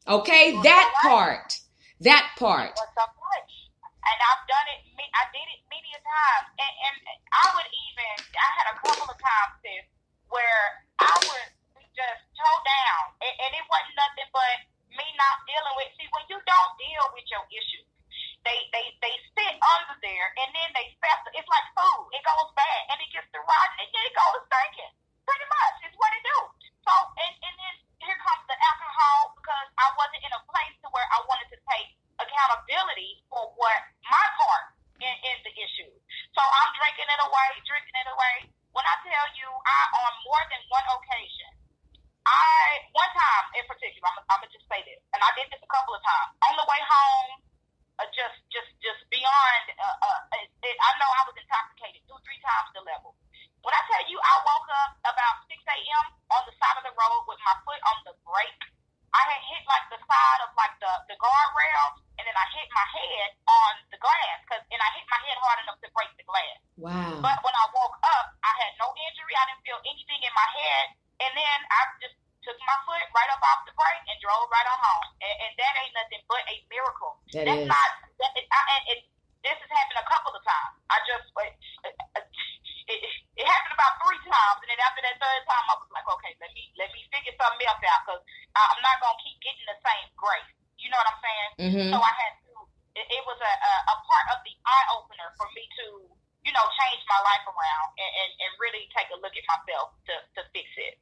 Okay, 0.08 0.52
that 0.68 0.88
part. 1.00 1.60
That 2.04 2.28
part. 2.36 2.76
And 2.76 4.20
I've 4.20 4.44
done 4.48 4.68
it, 4.76 4.82
I 5.00 5.24
did 5.32 5.48
it 5.56 5.62
many 5.72 5.92
a 5.96 6.02
times. 6.04 6.48
And, 6.60 6.74
and 6.92 6.96
I 7.32 7.46
would 7.56 7.70
even, 7.72 8.14
I 8.36 8.50
had 8.60 8.68
a 8.72 8.76
couple 8.84 9.08
of 9.08 9.16
times, 9.16 9.54
sis, 9.64 9.88
where 10.28 10.64
I 11.00 11.12
would 11.24 11.50
just 11.96 12.22
toe 12.36 12.60
down. 12.68 13.04
And, 13.24 13.36
and 13.48 13.52
it 13.56 13.66
wasn't 13.72 13.96
nothing 13.96 14.28
but 14.36 14.56
me 14.92 15.08
not 15.16 15.44
dealing 15.48 15.76
with, 15.80 15.92
see, 15.96 16.08
when 16.12 16.28
you 16.28 16.40
don't 16.44 16.74
deal 16.80 17.06
with 17.16 17.28
your 17.32 17.44
issues, 17.48 17.88
they, 18.44 18.60
they, 18.76 18.86
they 19.04 19.16
sit 19.36 19.54
under 19.56 19.96
there 20.04 20.28
and 20.44 20.52
then 20.52 20.70
they 20.76 20.88
fester. 21.00 21.32
It's 21.36 21.48
like 21.48 21.68
food. 21.76 22.12
It 22.12 22.24
goes 22.24 22.52
bad 22.56 22.82
and 22.92 22.98
it 23.04 23.10
gets 23.12 23.28
to 23.32 23.40
rotten 23.40 23.78
and 23.80 23.90
then 23.92 24.04
it 24.04 24.16
goes 24.16 24.44
stinking. 24.52 24.94
Pretty 25.28 25.48
much. 25.48 25.76
It's 25.84 25.98
what 26.00 26.12
it 26.16 26.24
do. 26.24 26.40
So, 26.88 26.96
and, 27.20 27.34
and 27.44 27.56
then 27.60 27.76
here 28.00 28.16
comes 28.24 28.44
the 28.48 28.56
alcohol 28.56 29.36
because 29.36 29.68
I 29.76 29.92
wasn't 30.00 30.24
in 30.24 30.32
a 30.32 30.42
place 30.48 30.76
to 30.80 30.88
where 30.96 31.04
I 31.04 31.20
wanted 31.28 31.52
to 31.52 31.60
take 31.68 32.00
accountability 32.16 33.20
for 33.28 33.44
what 33.60 33.80
my 34.08 34.26
part 34.40 34.72
in, 35.04 35.12
in 35.12 35.38
the 35.44 35.52
issue. 35.52 35.92
So 36.32 36.40
I'm 36.40 36.72
drinking 36.80 37.12
it 37.12 37.22
away, 37.28 37.50
drinking 37.68 37.92
it 37.92 38.08
away. 38.08 38.36
When 38.72 38.88
I 38.88 38.96
tell 39.04 39.28
you, 39.36 39.52
I 39.52 39.80
on 40.00 40.14
more 40.24 40.44
than 40.48 40.64
one 40.72 40.88
occasion, 40.96 41.52
I 42.24 42.88
one 42.96 43.12
time 43.12 43.46
in 43.60 43.68
particular, 43.68 44.08
I'm, 44.08 44.24
I'm 44.32 44.40
gonna 44.40 44.56
just 44.56 44.68
say 44.72 44.80
this, 44.88 45.04
and 45.12 45.20
I 45.20 45.30
did 45.36 45.52
this 45.52 45.60
a 45.60 45.68
couple 45.68 45.92
of 45.92 46.00
times 46.00 46.40
on 46.40 46.56
the 46.56 46.68
way 46.72 46.82
home. 46.88 47.44
Uh, 47.98 48.06
just, 48.14 48.38
just, 48.54 48.70
just 48.78 49.02
beyond. 49.10 49.64
Uh, 49.74 50.06
uh, 50.06 50.38
it, 50.38 50.54
it, 50.62 50.76
I 50.78 50.92
know 51.02 51.10
I 51.18 51.26
was 51.26 51.34
intoxicated 51.34 52.06
two, 52.06 52.14
three 52.22 52.38
times 52.46 52.70
the 52.78 52.86
level. 52.86 53.18
When 53.66 53.74
I 53.74 53.82
tell 53.90 54.04
you, 54.08 54.18
I 54.22 54.34
woke 54.46 54.70
up 54.70 54.92
about 55.12 55.36
6 55.50 55.58
a.m. 55.58 56.06
on 56.32 56.42
the 56.46 56.54
side 56.56 56.78
of 56.80 56.86
the 56.86 56.96
road 56.96 57.22
with 57.28 57.42
my 57.44 57.56
foot 57.66 57.82
on 57.84 57.98
the 58.06 58.14
brake. 58.24 58.64
I 59.16 59.24
had 59.24 59.42
hit 59.50 59.64
like 59.66 59.86
the 59.90 60.00
side 60.04 60.40
of 60.46 60.52
like 60.54 60.76
the, 60.78 60.92
the 61.10 61.18
guardrail, 61.18 61.86
and 62.20 62.24
then 62.28 62.38
I 62.38 62.46
hit 62.54 62.68
my 62.70 62.88
head 62.92 63.28
on 63.50 63.74
the 63.90 63.98
glass, 63.98 64.38
cause, 64.46 64.62
and 64.70 64.78
I 64.78 64.90
hit 64.94 65.06
my 65.10 65.20
head 65.26 65.38
hard 65.42 65.58
enough 65.66 65.80
to 65.82 65.90
break 65.96 66.12
the 66.20 66.28
glass. 66.28 66.60
Wow. 66.78 67.24
But 67.24 67.38
when 67.42 67.56
I 67.56 67.66
woke 67.74 67.98
up, 68.04 68.26
I 68.46 68.52
had 68.62 68.72
no 68.78 68.94
injury. 69.10 69.34
I 69.34 69.44
didn't 69.50 69.64
feel 69.66 69.82
anything 69.82 70.22
in 70.22 70.34
my 70.38 70.50
head. 70.54 70.86
And 71.18 71.32
then 71.34 71.58
I 71.74 71.82
just 71.98 72.16
took 72.46 72.58
my 72.62 72.78
foot 72.86 73.02
right 73.16 73.30
up 73.34 73.42
off 73.42 73.66
the 73.66 73.74
brake 73.74 74.06
and 74.06 74.18
drove 74.22 74.46
right 74.54 74.68
on 74.70 74.80
home. 74.80 75.08
And, 75.24 75.36
and 75.50 75.52
that 75.58 75.74
ain't 75.82 75.96
nothing 75.98 76.22
but 76.30 76.44
a 76.46 76.56
miracle. 76.70 77.18
That 77.34 77.46
That's 77.50 77.66
is. 77.66 77.70
not, 77.74 77.90
that, 78.22 78.32
it, 78.38 78.46
I, 78.54 78.62
and 78.78 78.84
it, 78.94 79.00
this 79.42 79.58
has 79.58 79.72
happened 79.74 80.00
a 80.04 80.08
couple 80.08 80.32
of 80.38 80.44
times. 80.46 80.74
I 80.94 80.98
just, 81.10 81.26
it, 81.42 81.54
it, 82.88 83.00
it 83.36 83.46
happened 83.46 83.76
about 83.76 83.94
three 84.04 84.20
times, 84.24 84.60
and 84.64 84.70
then 84.72 84.80
after 84.80 85.04
that 85.04 85.20
third 85.20 85.44
time, 85.44 85.66
I 85.68 85.76
was 85.76 85.92
like, 85.92 86.08
okay, 86.08 86.34
let 86.40 86.52
me 86.56 86.72
let 86.80 86.90
me 86.96 87.04
figure 87.12 87.36
something 87.36 87.68
else 87.68 87.84
out 87.84 88.02
because 88.08 88.24
I'm 88.56 88.82
not 88.82 88.98
gonna 89.04 89.20
keep 89.20 89.38
getting 89.44 89.68
the 89.68 89.80
same 89.84 90.08
grace. 90.16 90.52
You 90.80 90.88
know 90.90 91.00
what 91.04 91.12
I'm 91.12 91.22
saying? 91.22 91.52
Mm-hmm. 91.68 91.90
So 91.92 91.98
I 92.00 92.14
had 92.16 92.34
to. 92.48 92.52
It, 92.96 93.06
it 93.12 93.24
was 93.28 93.38
a, 93.38 93.54
a 93.54 93.74
a 93.92 93.96
part 94.08 94.26
of 94.34 94.40
the 94.48 94.56
eye 94.64 94.88
opener 94.96 95.30
for 95.36 95.48
me 95.52 95.68
to 95.84 95.86
you 96.48 96.54
know 96.56 96.66
change 96.80 97.02
my 97.12 97.20
life 97.28 97.46
around 97.46 97.90
and, 98.00 98.12
and, 98.24 98.32
and 98.48 98.52
really 98.64 98.88
take 98.96 99.12
a 99.12 99.18
look 99.20 99.36
at 99.36 99.46
myself 99.46 99.92
to 100.08 100.16
to 100.40 100.42
fix 100.56 100.68
it. 100.80 100.96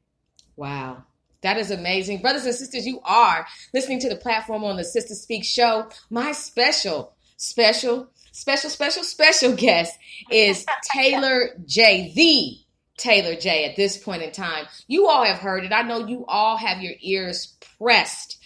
Wow. 0.57 1.05
That 1.45 1.57
is 1.57 1.69
amazing. 1.69 2.21
Brothers 2.21 2.45
and 2.45 2.55
sisters, 2.55 2.87
you 2.87 3.01
are 3.05 3.45
listening 3.73 3.99
to 3.99 4.09
the 4.09 4.15
platform 4.15 4.63
on 4.63 4.77
the 4.77 4.83
Sister 4.83 5.13
Speak 5.13 5.45
show. 5.45 5.89
My 6.09 6.31
special, 6.31 7.13
special, 7.37 8.09
special, 8.35 8.69
special, 8.69 9.03
special 9.03 9.55
guest 9.55 9.97
is 10.29 10.65
Taylor 10.93 11.51
J. 11.65 12.11
The 12.13 12.57
Taylor 12.97 13.35
J. 13.35 13.63
At 13.63 13.77
this 13.77 13.97
point 13.97 14.23
in 14.23 14.31
time, 14.31 14.65
you 14.87 15.07
all 15.07 15.23
have 15.23 15.39
heard 15.39 15.63
it. 15.63 15.71
I 15.71 15.83
know 15.83 16.05
you 16.05 16.25
all 16.27 16.57
have 16.57 16.81
your 16.81 16.95
ears 17.01 17.55
pressed 17.77 18.37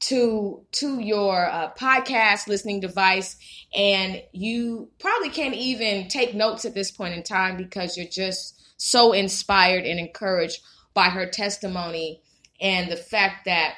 to 0.00 0.64
to 0.72 1.00
your 1.00 1.48
uh, 1.48 1.72
podcast 1.74 2.46
listening 2.46 2.80
device 2.80 3.36
and 3.74 4.22
you 4.32 4.90
probably 5.00 5.28
can't 5.28 5.56
even 5.56 6.08
take 6.08 6.34
notes 6.34 6.64
at 6.64 6.74
this 6.74 6.92
point 6.92 7.14
in 7.14 7.22
time 7.24 7.56
because 7.56 7.96
you're 7.96 8.06
just 8.06 8.60
so 8.76 9.12
inspired 9.12 9.84
and 9.84 9.98
encouraged 9.98 10.60
by 10.94 11.08
her 11.08 11.26
testimony 11.26 12.22
and 12.60 12.90
the 12.90 12.96
fact 12.96 13.44
that 13.46 13.74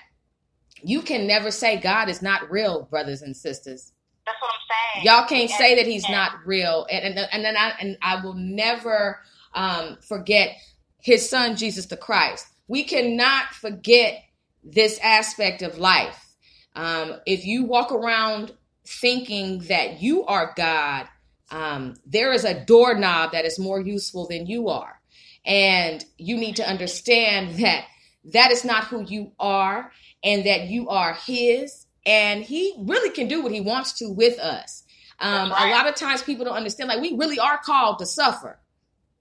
you 0.82 1.00
can 1.00 1.26
never 1.26 1.50
say 1.50 1.80
God 1.80 2.08
is 2.08 2.20
not 2.22 2.50
real, 2.50 2.82
brothers 2.82 3.22
and 3.22 3.36
sisters. 3.36 3.92
That's 4.31 4.43
what 4.43 4.51
I'm 4.52 5.02
saying. 5.02 5.07
Y'all 5.07 5.27
can't 5.27 5.51
say 5.51 5.74
that 5.77 5.86
he's 5.86 6.09
not 6.09 6.47
real, 6.47 6.86
and 6.90 7.05
and 7.05 7.28
and 7.32 7.44
then 7.44 7.57
I 7.57 7.73
and 7.81 7.98
I 8.01 8.23
will 8.23 8.35
never 8.35 9.20
um, 9.55 9.98
forget 10.07 10.57
his 11.01 11.28
son 11.28 11.57
Jesus 11.57 11.86
the 11.86 11.97
Christ. 11.97 12.47
We 12.69 12.85
cannot 12.85 13.52
forget 13.55 14.23
this 14.62 14.98
aspect 15.02 15.62
of 15.62 15.78
life. 15.78 16.36
Um, 16.77 17.16
if 17.27 17.44
you 17.44 17.65
walk 17.65 17.90
around 17.90 18.52
thinking 18.86 19.61
that 19.69 20.01
you 20.01 20.24
are 20.27 20.52
God, 20.57 21.09
um, 21.51 21.94
there 22.07 22.32
is 22.32 22.44
a 22.44 22.65
doorknob 22.65 23.32
that 23.32 23.44
is 23.44 23.59
more 23.59 23.81
useful 23.81 24.28
than 24.28 24.47
you 24.47 24.69
are, 24.69 25.01
and 25.44 26.05
you 26.19 26.36
need 26.36 26.57
to 26.57 26.69
understand 26.69 27.57
that 27.57 27.85
that 28.27 28.52
is 28.52 28.65
not 28.65 28.85
who 28.85 29.02
you 29.02 29.32
are, 29.40 29.90
and 30.23 30.44
that 30.44 30.69
you 30.69 30.89
are 30.89 31.15
His 31.15 31.86
and 32.06 32.43
he 32.43 32.74
really 32.78 33.10
can 33.10 33.28
do 33.28 33.43
what 33.43 33.52
he 33.52 33.60
wants 33.60 33.94
to 33.94 34.10
with 34.10 34.39
us. 34.39 34.85
Um, 35.18 35.51
right. 35.51 35.68
A 35.68 35.70
lot 35.70 35.89
of 35.89 35.94
times 35.94 36.22
people 36.22 36.44
don't 36.44 36.56
understand, 36.56 36.89
like 36.89 37.01
we 37.01 37.16
really 37.16 37.39
are 37.39 37.59
called 37.59 37.98
to 37.98 38.06
suffer. 38.06 38.59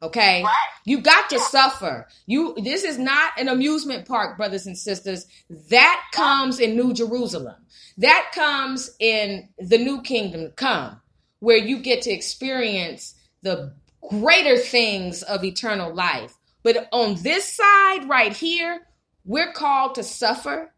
Okay, 0.01 0.43
right. 0.43 0.55
you 0.85 1.01
got 1.01 1.29
to 1.29 1.35
yeah. 1.35 1.43
suffer. 1.43 2.07
You 2.25 2.55
this 2.63 2.85
is 2.85 2.97
not 2.97 3.33
an 3.37 3.49
amusement 3.49 4.07
park, 4.07 4.37
brothers 4.37 4.65
and 4.65 4.77
sisters. 4.77 5.25
That 5.69 6.01
comes 6.13 6.59
in 6.59 6.77
New 6.77 6.93
Jerusalem. 6.93 7.57
That 7.97 8.31
comes 8.33 8.91
in 8.99 9.49
the 9.57 9.77
new 9.77 10.01
kingdom 10.01 10.53
come, 10.55 11.01
where 11.39 11.57
you 11.57 11.79
get 11.79 12.03
to 12.03 12.11
experience 12.11 13.13
the 13.41 13.73
greater 14.09 14.57
things 14.57 15.21
of 15.23 15.43
eternal 15.43 15.93
life. 15.93 16.33
But 16.63 16.87
on 16.93 17.21
this 17.21 17.45
side 17.53 18.07
right 18.07 18.33
here, 18.33 18.79
we're 19.25 19.51
called 19.51 19.95
to 19.95 20.03
suffer. 20.03 20.73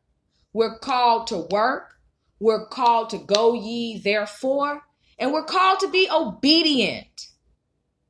We're 0.53 0.77
called 0.79 1.27
to 1.27 1.47
work. 1.49 1.95
We're 2.39 2.65
called 2.65 3.11
to 3.11 3.19
go 3.19 3.53
ye 3.53 3.99
therefore, 3.99 4.81
and 5.19 5.31
we're 5.31 5.45
called 5.45 5.79
to 5.81 5.89
be 5.89 6.09
obedient. 6.11 7.27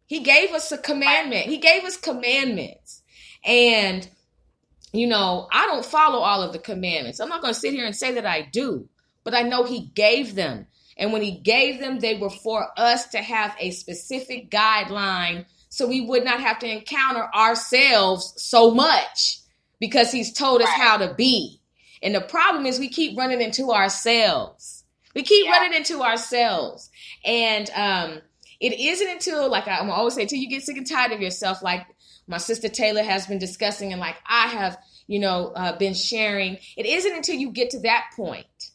He 0.06 0.22
gave 0.22 0.52
us 0.52 0.72
a 0.72 0.78
commandment. 0.78 1.48
He 1.48 1.58
gave 1.58 1.84
us 1.84 1.98
commandments. 1.98 3.04
And, 3.44 4.08
you 4.94 5.08
know, 5.08 5.48
I 5.52 5.66
don't 5.68 5.86
follow 5.86 6.20
all 6.20 6.44
of 6.44 6.54
the 6.54 6.60
commandments. 6.60 7.20
I'm 7.20 7.30
not 7.30 7.42
going 7.42 7.54
to 7.54 7.60
sit 7.60 7.74
here 7.74 7.86
and 7.86 7.96
say 7.96 8.14
that 8.14 8.26
I 8.26 8.42
do, 8.42 8.88
but 9.24 9.34
I 9.34 9.42
know 9.42 9.64
He 9.64 9.92
gave 9.94 10.36
them. 10.36 10.68
And 10.98 11.12
when 11.12 11.22
He 11.22 11.32
gave 11.40 11.80
them, 11.80 12.00
they 12.00 12.18
were 12.18 12.30
for 12.30 12.68
us 12.78 13.08
to 13.10 13.20
have 13.20 13.56
a 13.60 13.72
specific 13.72 14.50
guideline 14.50 15.46
so 15.72 15.88
we 15.88 16.02
would 16.02 16.26
not 16.26 16.42
have 16.42 16.60
to 16.60 16.70
encounter 16.70 17.24
ourselves 17.34 18.34
so 18.36 18.72
much 18.72 19.40
because 19.80 20.12
he's 20.12 20.34
told 20.34 20.62
us 20.62 20.70
how 20.70 20.98
to 20.98 21.14
be. 21.14 21.61
And 22.02 22.16
the 22.16 22.22
problem 22.22 22.66
is 22.66 22.80
we 22.80 22.90
keep 22.90 23.18
running 23.18 23.42
into 23.42 23.72
ourselves. 23.72 24.84
We 25.14 25.24
keep 25.24 25.46
Yeah. 25.46 25.52
running 25.52 25.74
into 25.74 26.02
ourselves. 26.02 26.90
And 27.24 27.70
um, 27.76 28.22
it 28.60 28.80
isn't 28.80 29.10
until, 29.10 29.50
like 29.50 29.68
I'm 29.68 29.90
always 29.90 30.16
say, 30.16 30.24
until 30.24 30.40
you 30.40 30.50
get 30.50 30.64
sick 30.64 30.78
and 30.78 30.88
tired 30.88 31.12
of 31.12 31.22
yourself, 31.22 31.62
like 31.62 31.86
my 32.28 32.38
sister 32.38 32.70
Taylor 32.70 33.04
has 33.04 33.28
been 33.28 33.40
discussing, 33.40 33.92
and 33.92 34.00
like 34.00 34.16
I 34.28 34.48
have, 34.48 34.78
you 35.08 35.20
know, 35.20 35.52
uh, 35.56 35.78
been 35.78 35.94
sharing. 35.94 36.58
It 36.78 36.86
isn't 36.86 37.16
until 37.16 37.36
you 37.36 37.52
get 37.52 37.72
to 37.72 37.80
that 37.82 38.12
point, 38.16 38.72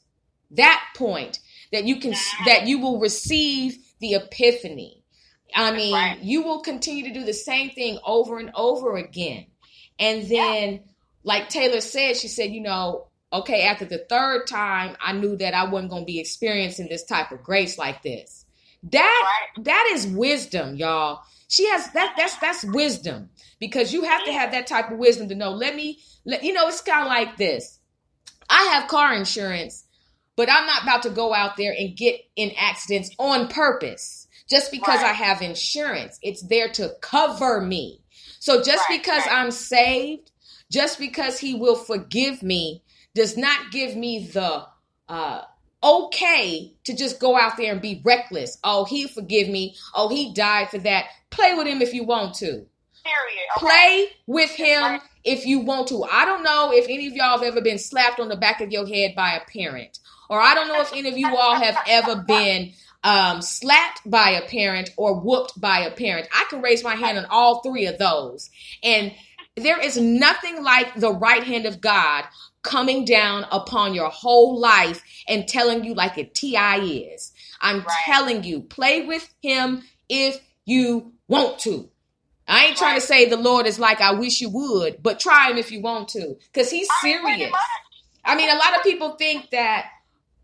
that 0.51 0.85
point, 0.95 1.39
that 1.73 1.85
you 1.85 1.99
can, 2.01 2.15
that 2.45 2.67
you 2.67 2.79
will 2.79 3.01
receive 3.01 3.79
the 4.01 4.15
epiphany. 4.15 5.03
I 5.55 5.73
mean, 5.73 5.95
right. 5.95 6.19
you 6.21 6.43
will 6.43 6.61
continue 6.61 7.05
to 7.05 7.15
do 7.15 7.25
the 7.25 7.33
same 7.33 7.71
thing 7.71 7.99
over 8.05 8.39
and 8.39 8.51
over 8.55 8.97
again. 8.97 9.47
And 9.99 10.29
then, 10.29 10.81
like 11.23 11.49
Taylor 11.49 11.81
said, 11.81 12.17
she 12.17 12.29
said, 12.29 12.51
you 12.51 12.61
know, 12.61 13.09
okay, 13.33 13.63
after 13.63 13.85
the 13.85 14.05
third 14.09 14.47
time, 14.47 14.97
I 15.01 15.13
knew 15.13 15.37
that 15.37 15.55
I 15.55 15.69
wasn't 15.69 15.91
going 15.91 16.03
to 16.03 16.07
be 16.07 16.21
experiencing 16.21 16.89
this 16.89 17.05
type 17.05 17.33
of 17.33 17.43
grace 17.43 17.79
like 17.79 18.03
this. 18.03 18.45
That 18.85 19.29
that 19.63 19.91
is 19.95 20.07
wisdom, 20.07 20.77
y'all. 20.77 21.21
She 21.49 21.69
has 21.69 21.91
that 21.93 22.15
that's 22.17 22.37
that's 22.39 22.65
wisdom 22.65 23.31
because 23.59 23.93
you 23.93 24.03
have 24.05 24.25
to 24.25 24.33
have 24.33 24.53
that 24.53 24.67
type 24.67 24.91
of 24.91 24.99
wisdom 24.99 25.29
to 25.29 25.35
know. 25.35 25.51
Let 25.51 25.75
me 25.75 25.99
let 26.25 26.45
you 26.45 26.53
know 26.53 26.69
it's 26.69 26.81
kind 26.83 27.03
of 27.03 27.09
like 27.09 27.37
this. 27.37 27.81
I 28.49 28.63
have 28.75 28.89
car 28.89 29.15
insurance, 29.15 29.85
but 30.37 30.51
I'm 30.51 30.67
not 30.67 30.83
about 30.85 31.03
to 31.03 31.11
go 31.11 31.35
out 31.35 31.57
there 31.57 31.75
and 31.77 31.97
get 31.97 32.21
in 32.37 32.53
accidents 32.57 33.11
on 33.19 33.49
purpose 33.49 34.29
just 34.49 34.71
because 34.71 35.01
Right. 35.03 35.11
I 35.11 35.13
have 35.13 35.43
insurance. 35.43 36.19
It's 36.23 36.43
there 36.43 36.69
to 36.73 36.93
cover 37.01 37.61
me. 37.61 38.03
So 38.39 38.63
just 38.63 38.89
Right, 38.89 39.01
because 39.01 39.27
right. 39.27 39.33
I'm 39.33 39.51
saved, 39.51 40.31
just 40.71 40.99
because 40.99 41.39
he 41.41 41.55
will 41.55 41.77
forgive 41.77 42.43
me 42.43 42.83
does 43.17 43.37
not 43.37 43.73
give 43.73 43.97
me 43.97 44.29
the 44.29 44.67
uh 45.09 45.43
okay 45.83 46.73
to 46.85 46.95
just 46.95 47.21
go 47.21 47.37
out 47.37 47.57
there 47.57 47.73
and 47.73 47.81
be 47.81 48.01
reckless. 48.05 48.59
Oh, 48.63 48.85
he 48.85 49.07
forgive 49.07 49.49
me. 49.49 49.75
Oh, 49.95 50.09
he 50.09 50.33
died 50.33 50.71
for 50.71 50.79
that. 50.79 51.07
Play 51.31 51.55
with 51.55 51.67
him 51.67 51.83
if 51.83 51.93
you 51.93 52.05
want 52.05 52.35
to. 52.37 52.47
Period. 52.47 53.47
Okay. 53.57 53.67
Play 53.67 54.07
with 54.27 54.51
him 54.51 55.01
if 55.25 55.47
you 55.47 55.61
want 55.61 55.89
to. 55.89 56.05
I 56.05 56.25
don't 56.25 56.43
know 56.43 56.73
if 56.73 56.87
any 56.87 57.07
of 57.07 57.15
y'all 57.15 57.39
have 57.39 57.43
ever 57.43 57.61
been 57.61 57.79
slapped 57.79 58.21
on 58.21 58.29
the 58.29 58.37
back 58.37 58.61
of 58.61 58.71
your 58.71 58.87
head 58.87 59.15
by 59.15 59.33
a 59.33 59.41
parent, 59.51 59.99
or 60.29 60.41
I 60.41 60.55
don't 60.55 60.69
know 60.69 60.81
if 60.81 60.93
any 60.93 61.09
of 61.09 61.17
you 61.17 61.37
all 61.37 61.55
have 61.55 61.77
ever 61.87 62.17
been 62.17 62.73
um, 63.05 63.41
slapped 63.41 64.01
by 64.05 64.31
a 64.31 64.49
parent 64.49 64.91
or 64.97 65.21
whooped 65.21 65.61
by 65.61 65.81
a 65.81 65.93
parent. 65.93 66.29
I 66.35 66.47
can 66.51 66.63
raise 66.63 66.83
my 66.83 66.97
hand 66.97 67.19
on 67.19 67.27
all 67.27 67.63
three 67.63 67.87
of 67.87 67.99
those. 67.99 68.51
And 68.83 69.13
there 69.55 69.81
is 69.81 69.97
nothing 69.97 70.63
like 70.63 70.95
the 70.97 71.13
right 71.13 71.43
hand 71.43 71.67
of 71.67 71.81
God 71.81 72.25
coming 72.67 73.05
down 73.05 73.47
upon 73.51 73.95
your 73.95 74.11
whole 74.11 74.59
life 74.61 75.03
and 75.29 75.49
telling 75.49 75.85
you 75.85 75.95
like 75.95 76.19
a 76.19 76.25
TI 76.25 77.05
is. 77.15 77.33
I'm 77.61 77.79
Right. 77.79 77.87
telling 78.05 78.45
you, 78.45 78.61
play 78.63 79.07
with 79.07 79.33
him 79.43 79.85
if 80.09 80.41
you 80.67 81.13
want 81.29 81.59
to. 81.61 81.89
I 82.49 82.67
ain't 82.67 82.77
trying 82.77 82.97
to 83.01 83.07
say 83.07 83.29
the 83.29 83.37
Lord 83.37 83.67
is 83.67 83.79
like 83.79 84.01
I 84.01 84.13
wish 84.13 84.41
you 84.41 84.51
would, 84.51 85.03
but 85.03 85.19
try 85.19 85.51
him 85.51 85.59
if 85.59 85.73
you 85.73 85.81
want 85.81 86.09
to, 86.11 86.37
because 86.53 86.71
he's 86.71 86.89
I 87.03 87.07
mean, 87.07 87.21
pretty 87.23 87.39
serious. 87.39 87.57
I 88.25 88.37
mean, 88.37 88.51
a 88.51 88.57
lot 88.59 88.77
of 88.77 88.83
people 88.83 89.13
think 89.13 89.51
that, 89.51 89.87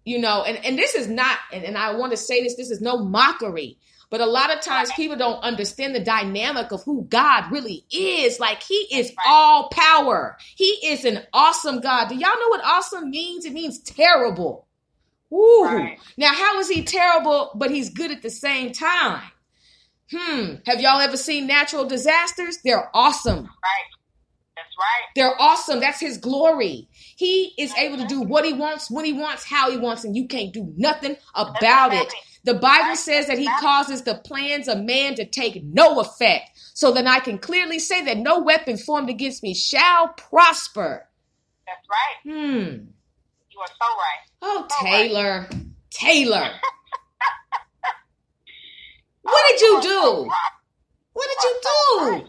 you 0.05 0.19
know, 0.19 0.43
and, 0.45 0.65
and 0.65 0.79
this 0.79 0.95
is 0.95 1.09
not, 1.09 1.39
and, 1.53 1.65
and 1.65 1.77
I 1.79 1.95
want 1.95 2.13
to 2.13 2.17
say 2.17 2.43
this, 2.43 2.57
this 2.57 2.71
is 2.71 2.81
no 2.81 2.99
mockery, 2.99 3.79
but 4.13 4.21
a 4.21 4.27
lot 4.27 4.55
of 4.55 4.61
times 4.61 4.93
people 4.93 5.17
don't 5.17 5.41
understand 5.43 5.95
the 5.95 6.05
dynamic 6.05 6.71
of 6.71 6.83
who 6.83 7.07
God 7.09 7.51
really 7.51 7.87
is. 7.91 8.39
Like, 8.39 8.63
he 8.63 8.87
is 8.93 9.11
all 9.27 9.71
power, 9.71 10.37
he 10.55 10.67
is 10.85 11.07
an 11.07 11.21
awesome 11.33 11.81
God. 11.81 12.11
Do 12.11 12.15
y'all 12.15 12.39
know 12.39 12.49
what 12.49 12.63
awesome 12.63 13.09
means? 13.09 13.47
It 13.47 13.55
means 13.55 13.81
terrible. 13.81 14.69
Woo. 15.31 15.65
Right. 15.65 15.99
Now, 16.19 16.35
how 16.35 16.59
is 16.59 16.69
he 16.69 16.85
terrible, 16.85 17.53
but 17.55 17.71
he's 17.71 17.89
good 17.89 18.11
at 18.11 18.21
the 18.21 18.29
same 18.29 18.73
time? 18.73 19.23
Hmm. 20.15 20.57
Have 20.67 20.83
y'all 20.83 21.01
ever 21.01 21.17
seen 21.17 21.47
natural 21.47 21.87
disasters? 21.87 22.59
They're 22.63 22.91
awesome. 22.95 23.39
Right. 23.39 23.89
That's 24.57 24.77
right. 24.79 25.07
They're 25.17 25.41
awesome. 25.41 25.81
That's 25.81 26.01
his 26.01 26.19
glory. 26.19 26.87
He 26.93 27.55
is 27.57 27.73
able 27.79 27.97
to 27.97 28.07
do 28.07 28.21
what 28.21 28.45
he 28.45 28.53
wants, 28.53 28.91
when 28.91 29.07
he 29.07 29.15
wants, 29.15 29.45
how 29.45 29.71
he 29.71 29.79
wants, 29.79 30.05
and 30.05 30.15
you 30.15 30.29
can't 30.29 30.53
do 30.53 30.71
nothing 30.77 31.17
about 31.35 31.95
it. 31.95 32.13
The 32.45 32.55
Bible 32.55 32.97
says 32.97 33.27
that 33.29 33.39
he 33.39 33.49
causes 33.61 34.03
the 34.03 34.17
plans 34.17 34.67
of 34.69 34.81
man 34.81 35.15
to 35.15 35.25
take 35.25 35.63
no 35.63 36.01
effect. 36.01 36.51
So 36.75 36.91
then 36.91 37.07
I 37.07 37.21
can 37.21 37.39
clearly 37.39 37.79
say 37.79 38.05
that 38.05 38.19
no 38.19 38.41
weapon 38.41 38.77
formed 38.77 39.11
against 39.11 39.43
me 39.43 39.55
shall 39.55 40.09
prosper. 40.09 41.09
That's 41.67 41.89
right. 41.89 42.33
Hmm. 42.35 42.85
You 43.51 43.61
are 43.61 43.69
so 43.69 43.87
right. 43.87 44.23
Oh, 44.43 44.67
So 44.69 44.85
right. 44.87 44.93
Taylor. 45.09 45.49
Taylor. 45.91 46.51
What 49.23 49.45
did 49.51 49.61
you 49.61 49.81
do? 49.83 50.31
What 51.13 51.29
did 51.29 51.43
you 51.45 51.61
do? 51.63 52.29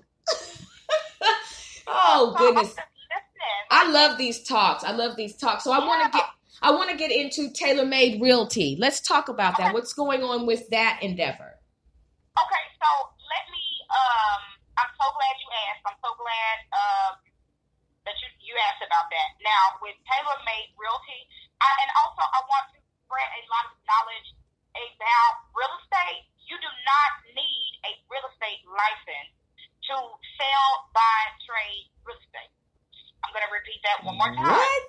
oh, 1.87 2.35
goodness. 2.37 2.75
I 3.71 3.89
love 3.89 4.17
these 4.17 4.43
talks. 4.43 4.83
I 4.83 4.91
love 4.91 5.15
these 5.15 5.35
talks. 5.35 5.63
So 5.63 5.71
I 5.71 5.79
want 5.79 6.05
to 6.05 6.17
get 6.17 6.27
I 6.63 6.71
want 6.71 6.89
to 6.89 6.95
get 6.95 7.11
into 7.11 7.51
tailor 7.51 7.83
made 7.83 8.23
realty. 8.23 8.79
Let's 8.79 9.03
talk 9.03 9.27
about 9.27 9.59
that. 9.59 9.75
What's 9.75 9.91
going 9.91 10.23
on 10.23 10.47
with 10.47 10.63
that 10.71 11.03
endeavor? 11.03 11.59
Okay, 12.39 12.65
so 12.79 12.89
let 13.19 13.43
me. 13.51 13.65
Um, 13.91 14.41
I'm 14.79 14.91
so 14.95 15.07
glad 15.11 15.35
you 15.43 15.49
asked. 15.67 15.83
I'm 15.83 15.99
so 15.99 16.11
glad 16.15 16.55
um, 16.71 17.13
that 18.07 18.15
you 18.23 18.31
you 18.47 18.55
asked 18.71 18.79
about 18.79 19.11
that. 19.11 19.29
Now 19.43 19.75
with 19.83 19.99
tailor 20.07 20.39
made 20.47 20.71
realty, 20.79 21.21
I, 21.59 21.67
and 21.83 21.91
also 21.99 22.23
I 22.23 22.39
want 22.47 22.65
to 22.71 22.79
spread 23.03 23.27
a 23.27 23.41
lot 23.51 23.67
of 23.67 23.75
knowledge 23.83 24.29
about 24.73 25.33
real 25.51 25.73
estate. 25.83 26.31
You 26.47 26.55
do 26.63 26.71
not 26.87 27.11
need 27.35 27.71
a 27.85 27.91
real 28.07 28.23
estate 28.31 28.63
license 28.71 29.35
to 29.91 29.95
sell, 30.39 30.69
buy, 30.95 31.21
trade 31.43 31.91
real 32.07 32.15
estate. 32.23 32.55
I'm 33.23 33.31
going 33.35 33.43
to 33.47 33.51
repeat 33.51 33.79
that 33.83 34.03
one 34.03 34.15
more 34.15 34.31
time. 34.31 34.47
What? 34.47 34.82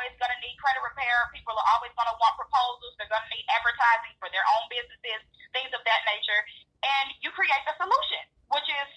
Always 0.00 0.16
gonna 0.16 0.40
need 0.40 0.56
credit 0.56 0.80
repair. 0.80 1.28
People 1.28 1.52
are 1.52 1.68
always 1.76 1.92
gonna 1.92 2.16
want 2.16 2.32
proposals. 2.40 2.96
They're 2.96 3.12
gonna 3.12 3.28
need 3.28 3.44
advertising 3.52 4.16
for 4.16 4.32
their 4.32 4.40
own 4.56 4.64
businesses, 4.72 5.20
things 5.52 5.68
of 5.76 5.84
that 5.84 6.00
nature. 6.08 6.40
And 6.80 7.12
you 7.20 7.28
create 7.36 7.60
the 7.68 7.76
solution, 7.76 8.24
which 8.48 8.64
is 8.64 8.88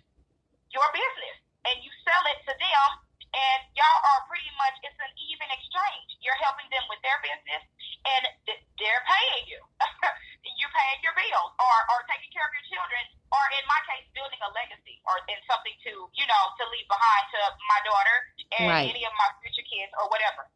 your 0.72 0.88
business, 0.96 1.44
and 1.68 1.76
you 1.84 1.92
sell 2.08 2.24
it 2.32 2.40
to 2.48 2.56
them. 2.56 2.90
And 3.36 3.60
y'all 3.76 4.00
are 4.16 4.24
pretty 4.32 4.48
much 4.56 4.80
it's 4.88 4.96
an 4.96 5.12
even 5.28 5.52
exchange. 5.52 6.08
You're 6.24 6.40
helping 6.40 6.72
them 6.72 6.88
with 6.88 7.04
their 7.04 7.20
business, 7.20 7.68
and 8.08 8.24
th- 8.48 8.64
they're 8.80 9.04
paying 9.04 9.44
you. 9.52 9.60
You're 10.56 10.72
paying 10.72 11.00
your 11.04 11.16
bills, 11.20 11.52
or 11.60 11.78
or 11.92 12.00
taking 12.08 12.32
care 12.32 12.48
of 12.48 12.54
your 12.56 12.64
children, 12.72 13.04
or 13.28 13.44
in 13.60 13.64
my 13.68 13.80
case, 13.92 14.08
building 14.16 14.40
a 14.40 14.52
legacy, 14.56 15.04
or 15.04 15.20
in 15.28 15.36
something 15.52 15.76
to 15.84 16.08
you 16.16 16.26
know 16.32 16.44
to 16.60 16.64
leave 16.72 16.88
behind 16.88 17.24
to 17.36 17.42
my 17.68 17.80
daughter 17.84 18.18
and 18.64 18.70
Right. 18.72 18.88
any 18.88 19.04
of 19.04 19.12
my 19.20 19.28
future 19.44 19.68
kids 19.68 19.92
or 20.00 20.08
whatever. 20.08 20.48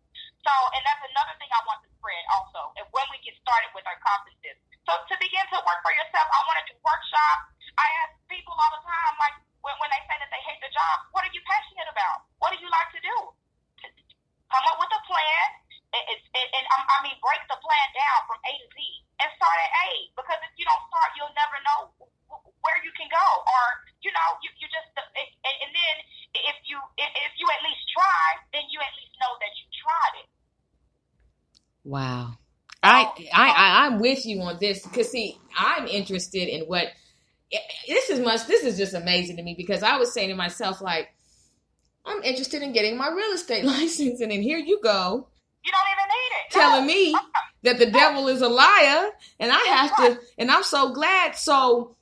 So, 0.48 0.56
and 0.80 0.82
that's 0.88 1.04
another 1.04 1.36
thing 1.44 1.52
I 1.52 1.60
want 1.68 1.84
to 1.84 1.92
spread 2.00 2.24
also. 2.32 2.72
And 2.80 2.88
when 2.96 3.04
we 3.12 3.20
get 3.20 3.36
started 3.44 3.68
with 3.76 3.84
our 3.84 4.00
conferences, 4.00 4.56
so 4.88 4.96
to 4.96 5.16
begin 5.20 5.44
to 5.52 5.60
work 5.60 5.80
for 5.84 5.92
yourself, 5.92 6.24
I 6.24 6.40
want 6.48 6.64
to 6.64 6.66
do 6.72 6.76
workshops. 6.80 7.52
I 7.76 7.88
ask 8.08 8.16
people 8.32 8.56
all 8.56 8.72
the 8.72 8.80
time, 8.88 9.14
like 9.20 9.36
when, 9.60 9.76
when 9.84 9.92
they 9.92 10.00
say 10.08 10.16
that 10.16 10.32
they 10.32 10.40
hate 10.48 10.64
the 10.64 10.72
job, 10.72 10.96
what 11.12 11.28
are 11.28 11.34
you 11.36 11.44
passionate 11.44 11.92
about? 11.92 12.24
What 12.40 12.56
do 12.56 12.64
you 12.64 12.72
like 12.72 12.96
to 12.96 13.02
do? 13.04 13.16
Come 14.48 14.66
up 14.72 14.80
with 14.80 14.88
a 14.88 15.02
plan, 15.04 15.48
and, 15.92 16.04
and, 16.16 16.48
and, 16.56 16.66
I 16.72 17.04
mean 17.04 17.20
break 17.20 17.44
the 17.52 17.60
plan 17.60 17.88
down 17.92 18.20
from 18.32 18.40
A 18.48 18.52
to 18.56 18.68
Z, 18.72 18.80
and 19.20 19.28
start 19.36 19.58
at 19.60 19.72
A. 19.84 19.88
Because 20.16 20.40
if 20.48 20.56
you 20.56 20.64
don't 20.64 20.84
start, 20.88 21.12
you'll 21.20 21.36
never 21.36 21.60
know 21.68 21.80
where 22.64 22.80
you 22.88 22.96
can 22.96 23.12
go, 23.12 23.28
or 23.44 23.64
you 24.00 24.16
know, 24.16 24.30
you, 24.40 24.48
you 24.64 24.72
just 24.72 24.88
and, 24.96 25.28
and 25.44 25.72
then 25.76 25.96
if 26.48 26.58
you 26.64 26.80
if 26.96 27.34
you 27.36 27.46
at 27.52 27.60
least 27.68 27.84
try, 27.92 28.40
then 28.56 28.64
you 28.72 28.80
at 28.80 28.96
least 28.96 29.12
know 29.20 29.36
that 29.44 29.52
you 29.60 29.68
tried 29.76 30.24
it. 30.24 30.28
Wow. 31.88 32.34
I, 32.84 33.06
I, 33.34 33.50
I, 33.50 33.88
I'm 33.88 34.00
with 34.00 34.26
you 34.26 34.42
on 34.42 34.58
this 34.62 34.84
because 34.84 35.10
see, 35.12 35.38
I'm 35.58 35.88
interested 35.88 36.50
in 36.50 36.64
what 36.64 36.88
this 37.88 38.10
is 38.10 38.20
much. 38.20 38.48
This 38.48 38.64
is 38.64 38.78
just 38.78 38.94
amazing 38.94 39.38
to 39.38 39.44
me 39.44 39.56
because 39.58 39.84
I 39.84 39.98
was 39.98 40.14
saying 40.14 40.30
to 40.30 40.36
myself, 40.36 40.82
like, 40.82 41.10
I'm 42.06 42.24
interested 42.24 42.62
in 42.64 42.74
getting 42.74 42.98
my 42.98 43.10
real 43.10 43.32
estate 43.34 43.66
license, 43.66 44.22
and 44.22 44.32
then 44.32 44.42
here 44.44 44.60
you 44.60 44.82
go 44.84 45.30
You 45.66 45.72
don't 45.72 45.92
even 45.94 46.10
need 46.10 46.36
it. 46.38 46.52
telling 46.52 46.88
No. 46.88 46.94
me 46.94 47.16
that 47.64 47.80
the 47.80 47.92
devil 47.92 48.28
is 48.30 48.42
a 48.42 48.50
liar, 48.50 49.12
and 49.40 49.52
I 49.52 49.60
have 49.60 49.98
to, 49.98 50.20
and 50.38 50.52
I'm 50.52 50.64
so 50.64 50.94
glad. 50.94 51.36
So, 51.38 51.98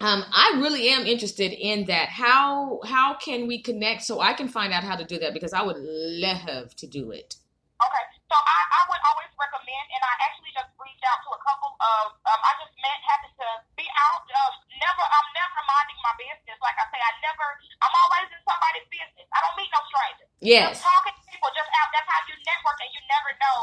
um, 0.00 0.24
I 0.32 0.58
really 0.60 0.88
am 0.90 1.06
interested 1.06 1.52
in 1.52 1.86
that. 1.86 2.08
How 2.10 2.80
how 2.86 3.16
can 3.16 3.46
we 3.48 3.62
connect 3.62 4.02
so 4.02 4.20
I 4.20 4.34
can 4.34 4.48
find 4.48 4.72
out 4.72 4.84
how 4.84 4.96
to 4.96 5.04
do 5.04 5.18
that 5.20 5.34
because 5.34 5.52
I 5.54 5.62
would 5.62 5.76
love 5.78 6.76
to 6.76 6.86
do 6.86 7.12
it. 7.12 7.36
Okay, 7.82 8.04
so 8.26 8.36
I, 8.36 8.60
I 8.74 8.80
would 8.90 9.02
always 9.06 9.30
recommend, 9.38 9.86
and 9.94 10.02
I 10.02 10.14
actually 10.26 10.50
just 10.50 10.70
reached 10.82 11.04
out 11.06 11.22
to 11.22 11.30
a 11.30 11.40
couple 11.46 11.78
of, 11.78 12.04
um, 12.26 12.40
I 12.42 12.52
just 12.58 12.74
met, 12.82 12.98
happened 13.06 13.36
to 13.38 13.48
be 13.78 13.86
out. 13.86 14.26
Um, 14.26 14.52
never, 14.82 15.04
I'm 15.06 15.28
never 15.30 15.60
minding 15.62 15.98
my 16.02 16.14
business. 16.18 16.58
Like 16.58 16.74
I 16.74 16.86
say, 16.90 16.98
I 16.98 17.12
never, 17.22 17.46
I'm 17.86 17.94
always 17.94 18.26
in 18.34 18.42
somebody's 18.42 18.88
business. 18.90 19.26
I 19.30 19.38
don't 19.46 19.54
meet 19.54 19.70
no 19.70 19.80
strangers. 19.86 20.30
Yes. 20.42 20.66
Just 20.74 20.82
talking 20.82 21.14
to 21.14 21.22
people, 21.30 21.50
just 21.54 21.70
out. 21.70 21.88
That's 21.94 22.08
how 22.10 22.20
you 22.26 22.34
network, 22.42 22.78
and 22.82 22.90
you 22.90 23.02
never 23.06 23.30
know 23.38 23.58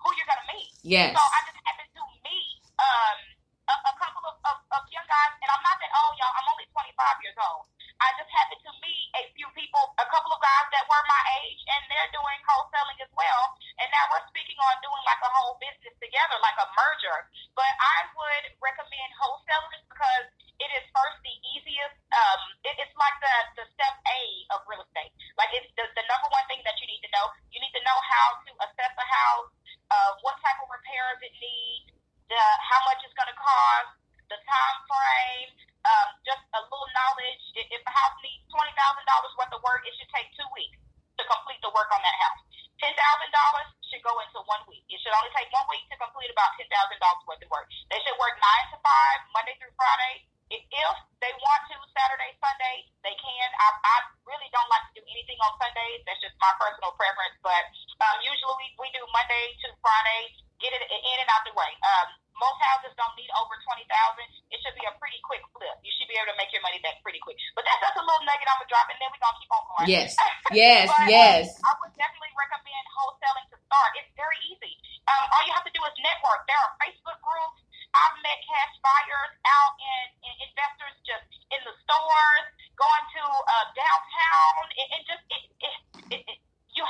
who 0.00 0.08
you're 0.16 0.28
gonna 0.28 0.48
meet. 0.48 0.72
Yes. 0.80 1.12
So 1.12 1.20
I 1.20 1.38
just 1.44 1.58
happened 1.60 1.92
to 1.92 2.02
meet 2.24 2.60
um 2.80 3.35
a, 3.66 3.74
a 3.74 3.94
couple 3.98 4.22
of, 4.26 4.36
of, 4.46 4.58
of 4.70 4.82
young 4.94 5.06
guys, 5.06 5.32
and 5.42 5.48
I'm 5.50 5.64
not 5.66 5.76
that 5.82 5.92
old, 5.98 6.14
y'all. 6.18 6.34
I'm 6.34 6.48
only 6.54 6.66
25 6.70 7.24
years 7.26 7.38
old. 7.38 7.66
I 7.96 8.12
just 8.20 8.28
happened 8.28 8.60
to 8.60 8.72
meet 8.84 9.08
a 9.16 9.24
few 9.32 9.48
people, 9.56 9.80
a 9.96 10.06
couple 10.12 10.30
of 10.30 10.40
guys 10.44 10.66
that 10.70 10.84
were 10.84 11.04
my 11.08 11.22
age, 11.42 11.60
and 11.64 11.80
they're 11.88 12.12
doing 12.12 12.38
wholesaling 12.44 13.00
as 13.00 13.12
well. 13.16 13.42
And 13.80 13.88
now 13.88 14.04
we're 14.12 14.26
speaking 14.28 14.56
on 14.60 14.74
doing 14.84 15.02
like 15.08 15.20
a 15.24 15.30
whole 15.32 15.56
business 15.58 15.96
together, 15.96 16.36
like 16.44 16.60
a 16.60 16.68
merger. 16.76 17.18
But 17.56 17.72
I 17.80 17.98
would 18.12 18.44
recommend 18.60 19.10
wholesalers 19.16 19.82
because 19.88 20.28
it 20.60 20.70
is 20.76 20.84
first 20.92 21.18
the 21.24 21.34
easiest. 21.56 21.96
Um, 22.12 22.40
it, 22.68 22.76
it's 22.84 22.96
like 23.00 23.16
the 23.24 23.36
the 23.60 23.64
step 23.76 23.96
A 23.96 24.20
of 24.56 24.64
real 24.68 24.84
estate. 24.84 25.12
Like 25.40 25.52
it's 25.56 25.68
the, 25.76 25.88
the 25.96 26.04
number 26.04 26.28
one 26.28 26.44
thing 26.52 26.60
that 26.68 26.76
you 26.80 26.86
need 26.88 27.00
to 27.00 27.10
know. 27.16 27.32
You 27.48 27.64
need 27.64 27.72
to 27.76 27.84
know 27.84 27.98
how 28.12 28.26
to 28.44 28.50
assess 28.68 28.92
a 28.92 29.06
house, 29.08 29.50
uh, 29.88 30.10
what 30.20 30.36
type 30.44 30.60
of 30.60 30.68
repairs 30.68 31.20
it 31.24 31.32
needs, 31.40 31.95
the 32.30 32.42
how 32.62 32.80
much 32.86 33.02
it's 33.06 33.14
going 33.14 33.30
to 33.30 33.38
cost, 33.38 33.90
the 34.30 34.38
time 34.42 34.78
frame, 34.90 35.50
um, 35.86 36.08
just 36.26 36.42
a 36.54 36.60
little 36.66 36.90
knowledge. 36.94 37.42
If, 37.54 37.82
a 37.86 37.92
house 37.92 38.18
needs 38.22 38.42
twenty 38.50 38.74
thousand 38.74 39.06
dollars 39.06 39.32
worth 39.38 39.54
of 39.54 39.62
work, 39.62 39.86
it 39.86 39.94
should 39.94 40.10
take 40.10 40.28
two 40.34 40.46
weeks 40.54 40.78
to 41.18 41.22
complete 41.26 41.62
the 41.62 41.70
work 41.70 41.88
on 41.94 42.02
that 42.02 42.18
house. 42.18 42.42
Ten 42.82 42.92
thousand 42.92 43.30
dollars 43.30 43.68
should 43.86 44.02
go 44.02 44.18
into 44.20 44.42
one 44.44 44.62
week. 44.66 44.84
It 44.90 44.98
should 45.00 45.14
only 45.14 45.30
take 45.32 45.48
one 45.54 45.64
week 45.70 45.86
to 45.88 45.96
complete 46.02 46.28
about 46.34 46.52
ten 46.58 46.66
thousand 46.66 46.98
dollars 46.98 47.22
worth 47.24 47.42
of 47.46 47.50
work. 47.50 47.70
They 47.88 48.02
should 48.02 48.18
work 48.18 48.34
nine 48.42 48.66
to 48.74 48.78
five, 48.82 49.18
Monday 49.30 49.54
through 49.62 49.72
Friday. 49.78 50.26
If, 50.46 50.62
if 50.62 50.96
they 51.18 51.34
want 51.42 51.62
to, 51.74 51.76
Saturday, 51.90 52.30
Sunday, 52.38 52.86
they 53.02 53.14
can. 53.18 53.48
I, 53.58 53.68
I 53.82 53.96
really 54.30 54.46
don't 54.54 54.70
like 54.70 54.86
to 54.94 55.02
do 55.02 55.02
anything 55.10 55.34
on 55.42 55.50
Sundays. 55.58 56.06
That's 56.06 56.22
just 56.22 56.38
my 56.38 56.54
personal 56.62 56.94
preference. 56.94 57.34
But 57.42 57.66
um, 57.98 58.22
usually 58.22 58.54
we, 58.54 58.66
we 58.78 58.88
do 58.94 59.02
Monday 59.10 59.58
to 59.66 59.74
Friday, 59.82 60.38
get 60.60 60.72
it 60.72 60.82
in 60.86 61.16
and 61.20 61.28
out 61.32 61.42
the 61.44 61.54
way. 61.56 61.70
Um, 61.84 62.08
most 62.36 62.60
houses 62.60 62.92
don't 63.00 63.12
need 63.16 63.28
over 63.36 63.56
twenty 63.64 63.84
thousand. 63.88 64.28
It 64.52 64.60
should 64.60 64.76
be 64.76 64.84
a 64.84 64.92
pretty 65.00 65.20
quick 65.24 65.40
flip. 65.56 65.76
You 65.80 65.92
should 65.96 66.08
be 66.08 66.16
able 66.20 66.32
to 66.32 66.38
make 66.38 66.52
your 66.52 66.60
money 66.60 66.80
back 66.84 67.00
pretty 67.00 67.20
quick. 67.20 67.36
But 67.56 67.64
that's 67.64 67.80
just 67.80 67.96
a 67.96 68.04
little 68.04 68.24
nugget 68.28 68.44
I'm 68.44 68.60
gonna 68.60 68.68
drop, 68.68 68.86
and 68.92 68.98
then 69.00 69.08
we're 69.08 69.22
gonna 69.24 69.40
keep 69.40 69.52
on 69.52 69.64
going. 69.72 69.88
Yes. 69.88 70.16
Yes, 70.54 70.86
But, 70.86 71.02
um, 71.02 71.10
yes. 71.10 71.58
I 71.66 71.74
would 71.82 71.90
definitely 71.98 72.30
recommend 72.38 72.84
wholesaling 72.94 73.50
to 73.50 73.58
start. 73.66 73.90
It's 73.98 74.14
very 74.14 74.38
easy. 74.46 74.78
Um, 75.10 75.26
all 75.34 75.42
you 75.42 75.50
have 75.58 75.66
to 75.66 75.74
do 75.74 75.82
is 75.82 75.90
network. 75.98 76.46
There 76.46 76.54
are 76.54 76.70
Facebook 76.78 77.18
groups. 77.18 77.66
I've 77.90 78.14
met 78.22 78.38
cash 78.46 78.74
buyers 78.78 79.32
out 79.42 79.74
in, 79.74 80.04
in 80.22 80.34
investors 80.46 80.94
just 81.02 81.26
in 81.50 81.60
the 81.66 81.74
stores, 81.82 82.46
going 82.78 83.04
to 83.18 83.24
uh, 83.26 83.66
downtown, 83.74 84.62
and, 84.70 84.86
and 84.94 85.02
just 85.02 85.22
it, 85.34 85.42
it, 85.58 85.74
it, 86.14 86.20
it, 86.30 86.38
you 86.78 86.86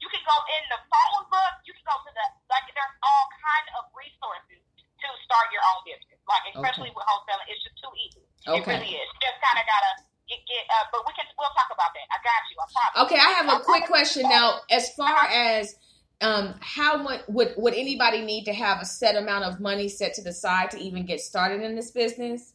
you 0.00 0.08
can 0.08 0.22
go 0.24 0.36
in 0.56 0.62
the 0.72 0.80
phone 0.88 1.24
book. 1.28 1.54
You 1.68 1.72
can 1.76 1.84
go 1.84 1.96
to 2.00 2.10
the 2.10 2.26
like. 2.48 2.66
There's 2.72 2.96
all 3.04 3.24
kind 3.40 3.66
of 3.80 3.82
resources 3.92 4.60
to 5.00 5.08
start 5.24 5.52
your 5.52 5.64
own 5.76 5.80
business. 5.84 6.18
Like 6.24 6.44
especially 6.56 6.92
okay. 6.92 6.96
with 6.96 7.06
wholesaling, 7.08 7.46
it's 7.52 7.62
just 7.64 7.76
too 7.80 7.92
easy. 7.96 8.24
Okay. 8.48 8.60
It 8.60 8.66
really 8.66 8.92
is. 8.96 9.08
Just 9.20 9.38
kind 9.44 9.60
of 9.60 9.64
gotta 9.68 9.92
get 10.28 10.40
get. 10.48 10.64
Uh, 10.68 10.86
but 10.92 11.00
we 11.04 11.12
can 11.12 11.28
we'll 11.36 11.52
talk 11.52 11.68
about 11.68 11.92
that. 11.92 12.06
I 12.08 12.18
got 12.24 12.40
you. 12.48 12.56
I. 12.56 12.86
Okay, 13.04 13.20
I 13.20 13.30
have 13.40 13.48
a 13.48 13.58
I 13.60 13.64
quick 13.64 13.84
question 13.84 14.24
now. 14.24 14.64
As 14.72 14.88
far 14.96 15.28
as 15.28 15.76
um, 16.20 16.54
how 16.60 16.96
much 16.96 17.20
would 17.28 17.52
would 17.56 17.74
anybody 17.74 18.24
need 18.24 18.44
to 18.44 18.52
have 18.52 18.80
a 18.80 18.86
set 18.88 19.16
amount 19.16 19.44
of 19.44 19.60
money 19.60 19.88
set 19.88 20.14
to 20.14 20.22
the 20.22 20.32
side 20.32 20.70
to 20.72 20.78
even 20.78 21.04
get 21.04 21.20
started 21.20 21.62
in 21.62 21.76
this 21.76 21.90
business? 21.90 22.52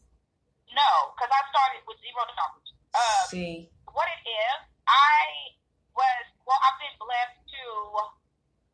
No, 0.73 0.91
because 1.13 1.29
I 1.29 1.41
started 1.49 1.81
with 1.85 1.97
zero 2.01 2.25
dollars. 2.25 2.67
Uh, 2.93 3.27
See 3.29 3.69
what 3.95 4.07
it 4.11 4.21
is, 4.27 4.59
I 4.87 5.55
was 5.95 6.23
well. 6.45 6.59
I've 6.61 6.79
been 6.79 6.95
blessed 7.01 7.39
to 7.55 7.63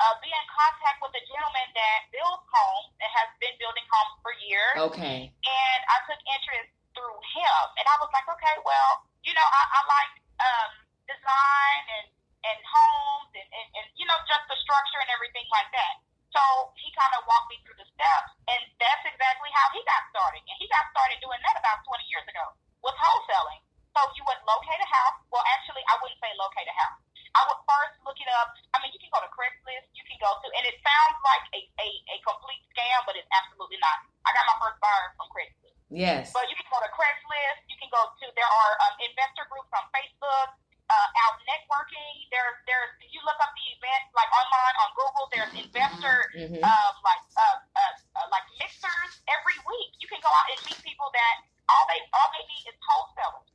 uh, 0.02 0.16
be 0.20 0.30
in 0.30 0.46
contact 0.50 0.98
with 1.06 1.14
a 1.14 1.24
gentleman 1.30 1.68
that 1.78 2.00
builds 2.10 2.44
homes 2.50 2.92
and 2.98 3.10
has 3.14 3.30
been 3.38 3.54
building 3.62 3.86
homes 3.88 4.18
for 4.26 4.34
years. 4.42 4.76
okay, 4.92 5.30
and 5.30 5.80
I 5.88 5.98
took 6.10 6.20
interest 6.26 6.74
through 6.96 7.18
him. 7.34 7.64
And 7.80 7.86
I 7.88 7.96
was 8.00 8.12
like, 8.12 8.28
okay, 8.28 8.56
well, 8.68 8.92
you 9.24 9.34
know, 9.36 9.48
I, 9.48 9.64
I 9.64 9.80
like 9.88 10.14
um, 10.42 10.72
design 11.08 11.84
and, 12.02 12.08
and 12.44 12.60
homes 12.62 13.32
and, 13.36 13.48
and, 13.48 13.68
and, 13.80 13.86
you 13.96 14.06
know, 14.08 14.18
just 14.28 14.44
the 14.52 14.58
structure 14.64 15.00
and 15.00 15.12
everything 15.12 15.46
like 15.52 15.70
that. 15.72 16.04
So 16.32 16.42
he 16.80 16.88
kind 16.96 17.12
of 17.20 17.28
walked 17.28 17.52
me 17.52 17.60
through 17.68 17.76
the 17.76 17.88
steps, 17.92 18.32
and 18.48 18.62
that's 18.80 19.04
exactly 19.04 19.52
how 19.52 19.68
he 19.76 19.84
got 19.84 20.02
started. 20.16 20.40
And 20.48 20.56
he 20.56 20.66
got 20.72 20.88
started 20.96 21.20
doing 21.20 21.40
that 21.44 21.60
about 21.60 21.84
20 21.84 22.08
years 22.08 22.24
ago 22.24 22.56
with 22.80 22.96
wholesaling. 22.96 23.60
So 23.92 24.00
you 24.16 24.24
would 24.24 24.40
locate 24.48 24.80
a 24.80 24.88
house. 24.88 25.20
Well, 25.28 25.44
actually, 25.52 25.84
I 25.92 26.00
wouldn't 26.00 26.16
say 26.24 26.32
locate 26.40 26.72
a 26.72 26.76
house. 26.80 27.04
I 27.36 27.42
would 27.48 27.62
first 27.64 27.96
look 28.04 28.18
it 28.20 28.30
up. 28.42 28.52
I 28.76 28.84
mean, 28.84 28.92
you 28.92 29.00
can 29.00 29.12
go 29.14 29.20
to 29.24 29.32
Craigslist. 29.32 29.88
You 29.96 30.04
can 30.08 30.20
go 30.20 30.32
to, 30.36 30.48
and 30.58 30.64
it 30.68 30.76
sounds 30.84 31.18
like 31.24 31.46
a, 31.56 31.62
a, 31.80 31.88
a 32.12 32.16
complete 32.28 32.64
scam, 32.76 33.00
but 33.08 33.16
it's 33.16 33.30
absolutely 33.32 33.80
not. 33.80 34.04
I 34.28 34.36
got 34.36 34.44
my 34.52 34.58
first 34.62 34.78
buyer 34.84 35.08
from 35.16 35.28
Craigslist. 35.32 35.76
yes, 35.92 36.30
But 36.36 36.46
you 36.52 36.56
can 36.60 36.68
go 36.68 36.80
to 36.84 36.92
Craigslist. 36.92 37.64
You 37.72 37.78
can 37.80 37.90
go 37.92 38.02
to 38.06 38.26
there 38.36 38.48
are 38.52 38.72
um, 38.90 38.96
investor 39.04 39.48
groups 39.48 39.72
on 39.76 39.84
Facebook. 39.96 40.60
Uh, 40.92 41.08
out 41.24 41.40
networking. 41.48 42.28
There's 42.36 42.58
there's 42.68 42.92
if 43.00 43.16
you 43.16 43.24
look 43.24 43.40
up 43.40 43.56
the 43.56 43.64
event 43.80 44.12
like 44.12 44.28
online 44.36 44.76
on 44.84 44.90
Google. 45.00 45.24
There's 45.32 45.54
investor 45.56 46.18
Mhm. 46.36 46.60
um, 46.60 46.94
like 47.00 47.24
uh, 47.40 47.58
uh, 47.80 47.94
uh, 48.20 48.28
like 48.28 48.44
mixers 48.60 49.24
every 49.32 49.56
week. 49.72 49.92
You 50.04 50.12
can 50.12 50.20
go 50.20 50.28
out 50.28 50.52
and 50.52 50.60
meet 50.68 50.76
people 50.84 51.08
that 51.16 51.48
all 51.72 51.88
they 51.88 51.96
all 52.12 52.28
they 52.36 52.44
need 52.44 52.68
is 52.68 52.76
wholesalers, 52.84 53.48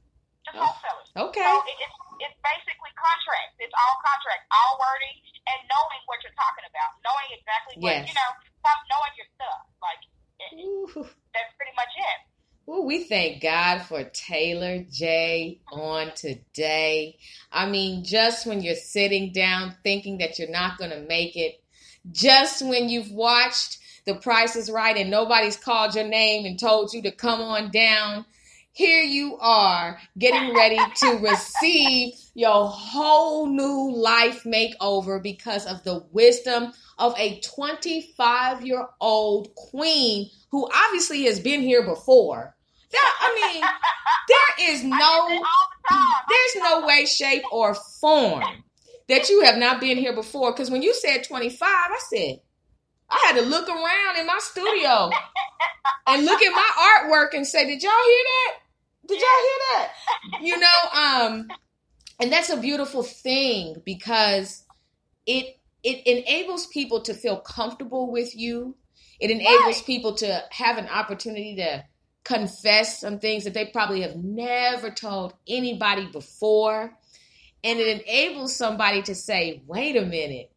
just 0.47 0.57
Oh, 0.57 0.63
wholesalers. 0.63 1.11
okay. 1.35 1.43
So 1.43 1.53
it, 1.67 1.77
it's 1.83 1.97
it's 2.31 2.39
basically 2.41 2.93
contracts. 2.97 3.59
It's 3.61 3.75
all 3.77 3.97
contracts, 4.01 4.47
all 4.55 4.79
wording, 4.81 5.17
and 5.53 5.59
knowing 5.69 6.01
what 6.09 6.23
you're 6.25 6.39
talking 6.39 6.65
about, 6.65 6.91
knowing 7.05 7.29
exactly 7.35 7.75
what 7.83 7.93
Yes. 7.93 8.09
you 8.09 8.15
know, 8.17 8.31
some, 8.65 8.81
knowing 8.89 9.13
your 9.21 9.29
stuff. 9.37 9.61
Like 9.83 10.01
it, 10.41 10.51
that's 11.35 11.53
pretty 11.59 11.75
much 11.77 11.93
it. 11.99 12.19
Ooh, 12.69 12.83
we 12.83 13.05
thank 13.05 13.43
God 13.43 13.83
for 13.83 14.03
Taylor 14.05 14.83
J 14.91 15.61
on 15.71 16.11
today. 16.17 17.17
I 17.53 17.69
mean, 17.69 18.03
just 18.03 18.47
when 18.47 18.61
you're 18.63 18.75
sitting 18.75 19.33
down 19.33 19.77
thinking 19.85 20.19
that 20.19 20.39
you're 20.39 20.51
not 20.51 20.77
going 20.79 20.91
to 20.91 21.01
make 21.01 21.37
it, 21.37 21.63
just 22.11 22.63
when 22.67 22.89
you've 22.89 23.13
watched 23.13 23.79
The 24.05 24.17
Price 24.17 24.57
is 24.57 24.69
Right 24.71 24.97
and 24.97 25.11
nobody's 25.11 25.57
called 25.57 25.95
your 25.95 26.09
name 26.09 26.45
and 26.45 26.59
told 26.59 26.93
you 26.93 27.03
to 27.03 27.13
come 27.13 27.41
on 27.41 27.71
down, 27.71 28.25
here 28.77 29.03
you 29.03 29.39
are 29.39 29.99
getting 30.19 30.55
ready 30.55 30.79
to 30.97 31.19
receive 31.23 32.13
your 32.35 32.69
whole 32.69 33.47
new 33.47 33.91
life 33.97 34.45
makeover 34.45 35.23
because 35.23 35.65
of 35.65 35.83
the 35.83 36.05
wisdom 36.13 36.75
of 36.99 37.15
a 37.19 37.41
25 37.41 38.67
year 38.67 38.87
old 39.01 39.55
queen 39.55 40.29
who 40.51 40.69
obviously 40.75 41.25
has 41.25 41.41
been 41.41 41.63
here 41.63 41.87
before. 41.87 42.55
That 42.93 43.15
I 43.19 43.53
mean, 43.55 43.65
there 44.29 44.71
is 44.75 44.85
no 44.85 45.43
there's 46.29 46.63
no 46.63 46.87
way, 46.87 47.07
shape, 47.07 47.45
or 47.51 47.75
form 48.03 48.45
that 49.09 49.31
you 49.31 49.43
have 49.45 49.57
not 49.57 49.81
been 49.81 49.97
here 49.97 50.15
before. 50.15 50.53
Because 50.53 50.71
when 50.71 50.83
you 50.83 50.93
said 50.93 51.25
25, 51.25 51.59
I 51.63 51.99
said 52.11 52.41
I 53.09 53.25
had 53.27 53.41
to 53.41 53.47
look 53.47 53.71
around 53.71 54.19
in 54.19 54.27
my 54.27 54.39
studio 54.39 55.09
and 56.07 56.27
look 56.27 56.43
at 56.43 56.53
my 56.53 56.71
artwork 56.79 57.35
and 57.35 57.47
say, 57.47 57.65
"Did 57.65 57.83
y'all 57.83 57.93
hear 58.05 58.25
that? 58.25 58.66
Did 59.07 59.21
y'all 59.21 59.45
hear 59.49 59.61
that?" 59.73 59.93
You 60.43 60.59
know, 60.59 60.67
um, 60.93 61.49
and 62.19 62.33
that's 62.33 62.51
a 62.51 62.57
beautiful 62.57 63.03
thing 63.03 63.83
because 63.85 64.65
it 65.27 65.59
it 65.83 66.07
enables 66.07 66.67
people 66.67 67.01
to 67.03 67.15
feel 67.15 67.39
comfortable 67.39 68.11
with 68.11 68.35
you. 68.35 68.77
It 69.21 69.31
enables 69.31 69.83
people 69.83 70.15
to 70.17 70.43
have 70.51 70.79
an 70.79 70.89
opportunity 70.89 71.57
to 71.57 71.85
confess 72.25 73.01
some 73.01 73.21
things 73.21 73.45
that 73.45 73.55
they 73.55 73.67
probably 73.67 74.03
have 74.03 74.17
never 74.17 74.91
told 74.91 75.33
anybody 75.47 76.07
before. 76.11 76.99
And 77.63 77.79
it 77.79 78.03
enables 78.03 78.55
somebody 78.57 79.03
to 79.03 79.15
say, 79.15 79.63
wait 79.67 79.97
a 79.97 80.05
minute, 80.05 80.51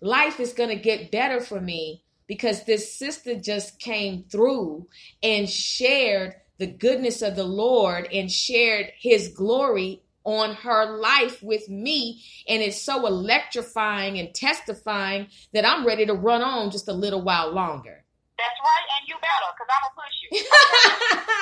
life 0.00 0.40
is 0.40 0.54
going 0.54 0.70
to 0.70 0.76
get 0.76 1.10
better 1.10 1.40
for 1.40 1.60
me 1.60 2.02
because 2.26 2.64
this 2.64 2.94
sister 2.98 3.34
just 3.34 3.78
came 3.78 4.24
through 4.30 4.88
and 5.22 5.48
shared 5.48 6.36
the 6.60 6.66
goodness 6.66 7.22
of 7.22 7.36
the 7.36 7.44
Lord 7.44 8.06
and 8.12 8.30
shared 8.30 8.92
his 9.00 9.28
glory 9.28 10.02
on 10.24 10.54
her 10.56 10.98
life 11.00 11.42
with 11.42 11.66
me. 11.70 12.22
And 12.46 12.62
it's 12.62 12.78
so 12.78 13.06
electrifying 13.06 14.18
and 14.18 14.34
testifying 14.34 15.28
that 15.54 15.64
I'm 15.64 15.86
ready 15.86 16.04
to 16.04 16.12
run 16.12 16.42
on 16.42 16.70
just 16.70 16.86
a 16.86 16.92
little 16.92 17.22
while 17.22 17.50
longer. 17.50 18.04
That's 18.36 18.60
right, 18.60 18.86
and 19.00 19.08
you 19.08 19.16
better, 19.16 19.50
because 19.56 19.68
I'm 19.72 19.80
going 19.80 19.92
to 19.92 20.00
push 20.04 20.16
you. 20.20 20.28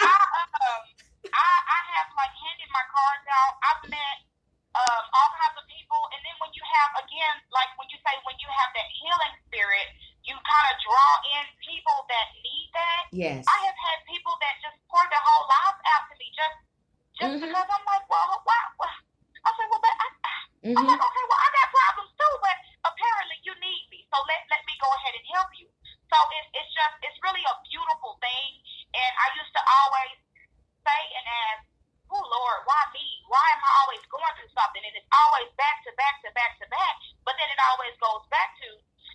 I, 0.06 0.14
um, 0.14 0.82
I, 1.34 1.50
I 1.66 1.80
have, 1.98 2.08
like, 2.14 2.34
handed 2.38 2.70
my 2.70 2.86
cards 2.90 3.26
out. 3.26 3.54
I've 3.58 3.90
met 3.90 4.18
um, 4.78 5.02
all 5.10 5.30
kinds 5.34 5.56
of 5.58 5.66
people. 5.66 5.98
And 6.14 6.20
then 6.22 6.36
when 6.38 6.52
you 6.54 6.62
have, 6.62 6.90
again, 7.02 7.34
like 7.50 7.70
when 7.78 7.88
you 7.90 7.98
say 8.06 8.14
when 8.22 8.38
you 8.38 8.48
have 8.50 8.70
that 8.78 8.88
healing 8.94 9.34
spirit, 9.50 9.88
you 10.22 10.34
kind 10.38 10.66
of 10.70 10.76
draw 10.84 11.10
in 11.40 11.44
people 11.64 11.98
that 12.06 12.26
need 12.38 12.68
that. 12.76 13.02
Yes. 13.10 13.42
I 13.48 13.58
have 13.66 13.78
had 13.78 13.98
people 14.06 14.34
that 14.44 14.54
just 14.62 14.78
pour 14.86 15.02
their 15.10 15.24
whole 15.24 15.46
lives 15.50 15.80
out 15.96 16.04
to 16.10 16.14
me 16.20 16.28
just 16.36 16.56
just 17.18 17.34
Mhm. 17.34 17.50
because 17.50 17.66
I'm 17.66 17.84
like, 17.90 18.06
well, 18.06 18.38
why? 18.46 18.60
Well, 18.78 18.94
I 19.42 19.50
said, 19.58 19.66
well, 19.72 19.82
but 19.82 19.94
I, 19.98 20.06
I'm 20.70 20.78
Mhm. 20.78 20.86
like, 20.86 21.02
okay, 21.02 21.24
well, 21.26 21.40
I 21.42 21.48
got 21.50 21.66
problems 21.74 22.12
too, 22.14 22.34
but 22.44 22.56
apparently 22.86 23.38
you 23.42 23.54
need 23.58 23.82
me, 23.90 24.06
so 24.12 24.16
let 24.30 24.40
let 24.52 24.62
me 24.68 24.74
go 24.78 24.86
ahead 24.94 25.14
and 25.18 25.26
help 25.34 25.50
you. 25.58 25.66
So 26.12 26.16
it's 26.38 26.48
it's 26.54 26.70
just 26.76 26.94
it's 27.02 27.18
really 27.26 27.42
a 27.42 27.54
beautiful 27.66 28.18
thing, 28.22 28.50
and 28.94 29.12
I 29.18 29.26
used 29.40 29.50
to 29.56 29.62
always 29.82 30.16
say 30.86 31.00
and 31.18 31.26
ask, 31.26 31.62
oh 32.10 32.24
Lord, 32.24 32.58
why 32.64 32.80
me? 32.96 33.04
Why 33.28 33.44
am 33.54 33.62
I 33.62 33.72
always 33.84 34.02
going 34.08 34.34
through 34.40 34.52
something? 34.56 34.82
And 34.82 34.94
it's 34.96 35.10
always 35.12 35.48
back 35.60 35.84
to 35.84 35.92
back 35.96 36.20
to 36.24 36.30
back 36.32 36.56
to 36.60 36.66
back. 36.72 36.94
But 37.24 37.36
then 37.36 37.48
it 37.52 37.60
always 37.72 37.94
goes 38.00 38.24
back 38.32 38.56
to 38.64 38.68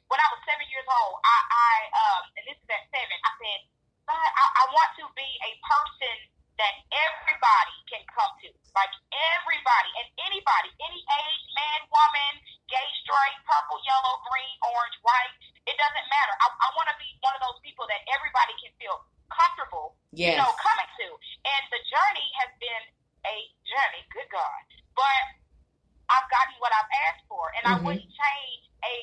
when 0.10 0.20
I 0.22 0.28
was 0.30 0.41
seven 0.45 0.65
years 0.70 0.86
old. 0.86 1.18
I, 1.26 1.38
I 1.49 1.74
um, 1.94 2.24
and 2.38 2.44
this 2.45 2.57
is 2.57 2.70
at 2.70 2.84
seven. 2.94 3.18
I 3.26 3.32
said, 3.41 3.60
God, 4.06 4.30
I, 4.30 4.45
I 4.45 4.64
want 4.70 4.91
to 5.02 5.06
be 5.18 5.30
a 5.48 5.52
person 5.65 6.15
that 6.61 6.76
everybody 6.94 7.78
can 7.90 8.03
come 8.14 8.30
to, 8.45 8.49
like 8.78 8.94
everybody 9.34 9.91
and 9.98 10.07
anybody, 10.22 10.70
any 10.86 11.02
age, 11.02 11.45
man, 11.57 11.82
woman, 11.90 12.34
gay, 12.70 12.90
straight, 13.02 13.38
purple, 13.49 13.82
yellow, 13.82 14.22
green, 14.30 14.56
orange, 14.61 14.98
white. 15.02 15.34
It 15.65 15.76
doesn't 15.80 16.07
matter. 16.14 16.34
I, 16.44 16.48
I 16.53 16.68
want 16.78 16.94
to 16.94 16.98
be 17.02 17.10
one 17.26 17.34
of 17.34 17.41
those 17.41 17.57
people 17.65 17.90
that 17.90 18.06
everybody 18.14 18.53
can 18.61 18.70
feel 18.78 19.02
comfortable 19.29 19.95
Yes. 20.13 20.37
you 20.37 20.37
know, 20.37 20.53
coming 20.61 20.89
to. 21.01 21.07
And 21.45 21.63
the 21.73 21.81
journey 21.89 22.27
has 22.43 22.51
been 22.61 22.83
a 23.25 23.35
journey, 23.65 24.01
good 24.13 24.29
God. 24.29 24.61
But 24.93 25.23
I've 26.09 26.29
gotten 26.29 26.53
what 26.61 26.69
I've 26.75 26.91
asked 27.09 27.25
for, 27.25 27.49
and 27.57 27.63
I 27.65 27.73
Mhm. 27.79 27.83
wouldn't 27.83 28.11
change 28.13 28.63
a 28.85 28.95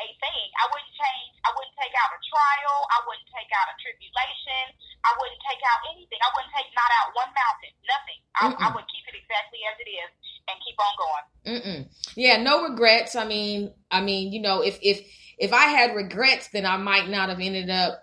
a 0.00 0.08
thing. 0.18 0.46
I 0.58 0.66
wouldn't 0.72 0.94
change. 0.98 1.34
I 1.44 1.50
wouldn't 1.52 1.76
take 1.78 1.94
out 1.94 2.10
a 2.10 2.18
trial. 2.26 2.76
I 2.90 2.98
wouldn't 3.06 3.28
take 3.28 3.46
out 3.54 3.68
a 3.70 3.76
tribulation. 3.78 4.64
I 5.04 5.12
wouldn't 5.20 5.38
take 5.46 5.60
out 5.62 5.80
anything. 5.92 6.18
I 6.18 6.30
wouldn't 6.34 6.52
take 6.56 6.74
not 6.74 6.90
out 6.98 7.14
one 7.14 7.30
mountain. 7.36 7.74
Nothing. 7.86 8.20
I, 8.34 8.44
I 8.66 8.74
would 8.74 8.88
keep 8.88 9.04
it 9.06 9.14
exactly 9.14 9.60
as 9.68 9.76
it 9.78 9.90
is 9.92 10.10
and 10.48 10.56
keep 10.64 10.76
on 10.80 10.94
going. 10.96 11.24
Mm-mm. 11.44 11.80
Yeah, 12.16 12.38
no 12.42 12.64
regrets. 12.64 13.14
I 13.14 13.26
mean, 13.26 13.74
I 13.90 14.00
mean, 14.00 14.32
you 14.32 14.40
know, 14.40 14.62
if 14.62 14.78
if 14.82 15.06
if 15.38 15.52
I 15.52 15.66
had 15.66 15.94
regrets, 15.94 16.48
then 16.48 16.64
I 16.66 16.78
might 16.78 17.08
not 17.08 17.28
have 17.28 17.38
ended 17.38 17.68
up 17.70 18.02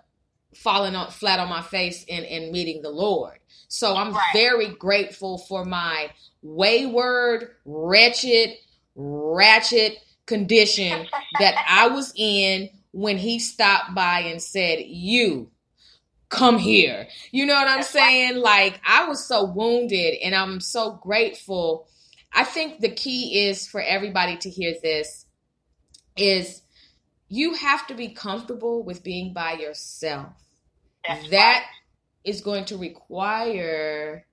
falling 0.60 0.96
on 0.96 1.10
flat 1.10 1.40
on 1.40 1.50
my 1.50 1.62
face 1.62 2.04
and 2.08 2.24
and 2.26 2.52
meeting 2.52 2.82
the 2.82 2.90
Lord. 2.90 3.38
So 3.68 3.96
I'm 3.96 4.14
Right. 4.14 4.22
very 4.34 4.68
grateful 4.68 5.38
for 5.38 5.64
my 5.64 6.10
wayward, 6.42 7.50
wretched, 7.66 8.56
ratchet 8.96 9.98
condition 10.26 11.08
that 11.40 11.56
I 11.68 11.88
was 11.88 12.12
in 12.16 12.70
when 12.92 13.18
He 13.18 13.40
stopped 13.40 13.94
by 13.94 14.20
and 14.20 14.42
said, 14.42 14.80
"You." 14.86 15.50
Come 16.30 16.58
here. 16.58 17.08
You 17.32 17.46
know 17.46 17.54
what 17.54 17.68
I'm 17.68 17.82
saying? 17.84 18.36
Like, 18.38 18.80
I 18.86 19.06
was 19.08 19.24
so 19.26 19.44
wounded, 19.44 20.16
and 20.24 20.34
I'm 20.34 20.60
so 20.60 20.92
grateful 21.02 21.88
I 22.32 22.44
think 22.44 22.80
the 22.80 22.90
key 22.90 23.48
is 23.48 23.66
for 23.68 23.82
everybody 23.82 24.36
to 24.38 24.50
hear 24.50 24.74
this 24.82 25.26
is 26.16 26.62
you 27.28 27.54
have 27.54 27.86
to 27.88 27.94
be 27.94 28.10
comfortable 28.10 28.84
with 28.84 29.04
being 29.04 29.32
by 29.34 29.54
yourself. 29.54 30.34
That's 31.06 31.30
that 31.30 31.64
is 32.24 32.40
going 32.40 32.66
to 32.66 32.76
require 32.76 34.26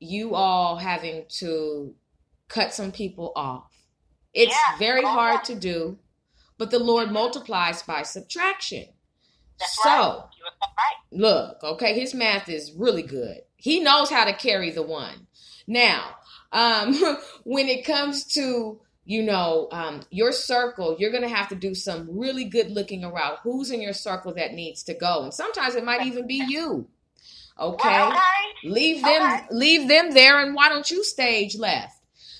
you 0.00 0.34
all 0.34 0.76
having 0.76 1.24
to 1.38 1.94
cut 2.48 2.74
some 2.74 2.92
people 2.92 3.32
off. 3.36 3.70
It's 4.32 4.52
Yeah. 4.52 4.78
very 4.78 5.04
hard 5.04 5.44
to 5.44 5.54
do, 5.54 5.98
but 6.58 6.70
the 6.70 6.78
Lord 6.78 7.10
multiplies 7.10 7.82
by 7.82 8.02
subtraction. 8.02 8.86
That's 9.58 9.82
so, 9.82 9.88
right. 9.88 10.24
You 10.36 10.44
were 10.44 10.50
so 10.60 10.68
right. 10.78 10.96
look, 11.12 11.62
okay, 11.62 11.98
his 11.98 12.14
math 12.14 12.48
is 12.48 12.72
really 12.72 13.02
good. 13.02 13.38
He 13.56 13.80
knows 13.80 14.10
how 14.10 14.24
to 14.24 14.34
carry 14.34 14.70
the 14.70 14.82
one. 14.82 15.26
Now, 15.66 16.16
um, 16.52 16.94
when 17.44 17.68
it 17.68 17.84
comes 17.84 18.24
to 18.34 18.80
you 19.04 19.22
know 19.22 19.68
um, 19.72 20.00
your 20.10 20.32
circle, 20.32 20.96
you're 20.98 21.12
gonna 21.12 21.28
have 21.28 21.48
to 21.48 21.54
do 21.54 21.74
some 21.74 22.08
really 22.10 22.44
good 22.44 22.70
looking 22.70 23.04
around. 23.04 23.38
Who's 23.42 23.70
in 23.70 23.80
your 23.82 23.92
circle 23.92 24.34
that 24.34 24.52
needs 24.54 24.82
to 24.84 24.94
go, 24.94 25.22
and 25.24 25.34
sometimes 25.34 25.74
it 25.74 25.84
might 25.84 26.06
even 26.06 26.26
be 26.26 26.44
you. 26.48 26.88
Okay, 27.58 27.88
Well, 27.88 28.10
okay. 28.12 28.20
leave 28.64 29.02
them, 29.02 29.22
Okay. 29.22 29.46
leave 29.50 29.88
them 29.88 30.10
there, 30.12 30.40
and 30.40 30.54
why 30.54 30.68
don't 30.68 30.90
you 30.90 31.04
stage 31.04 31.56
left? 31.56 31.94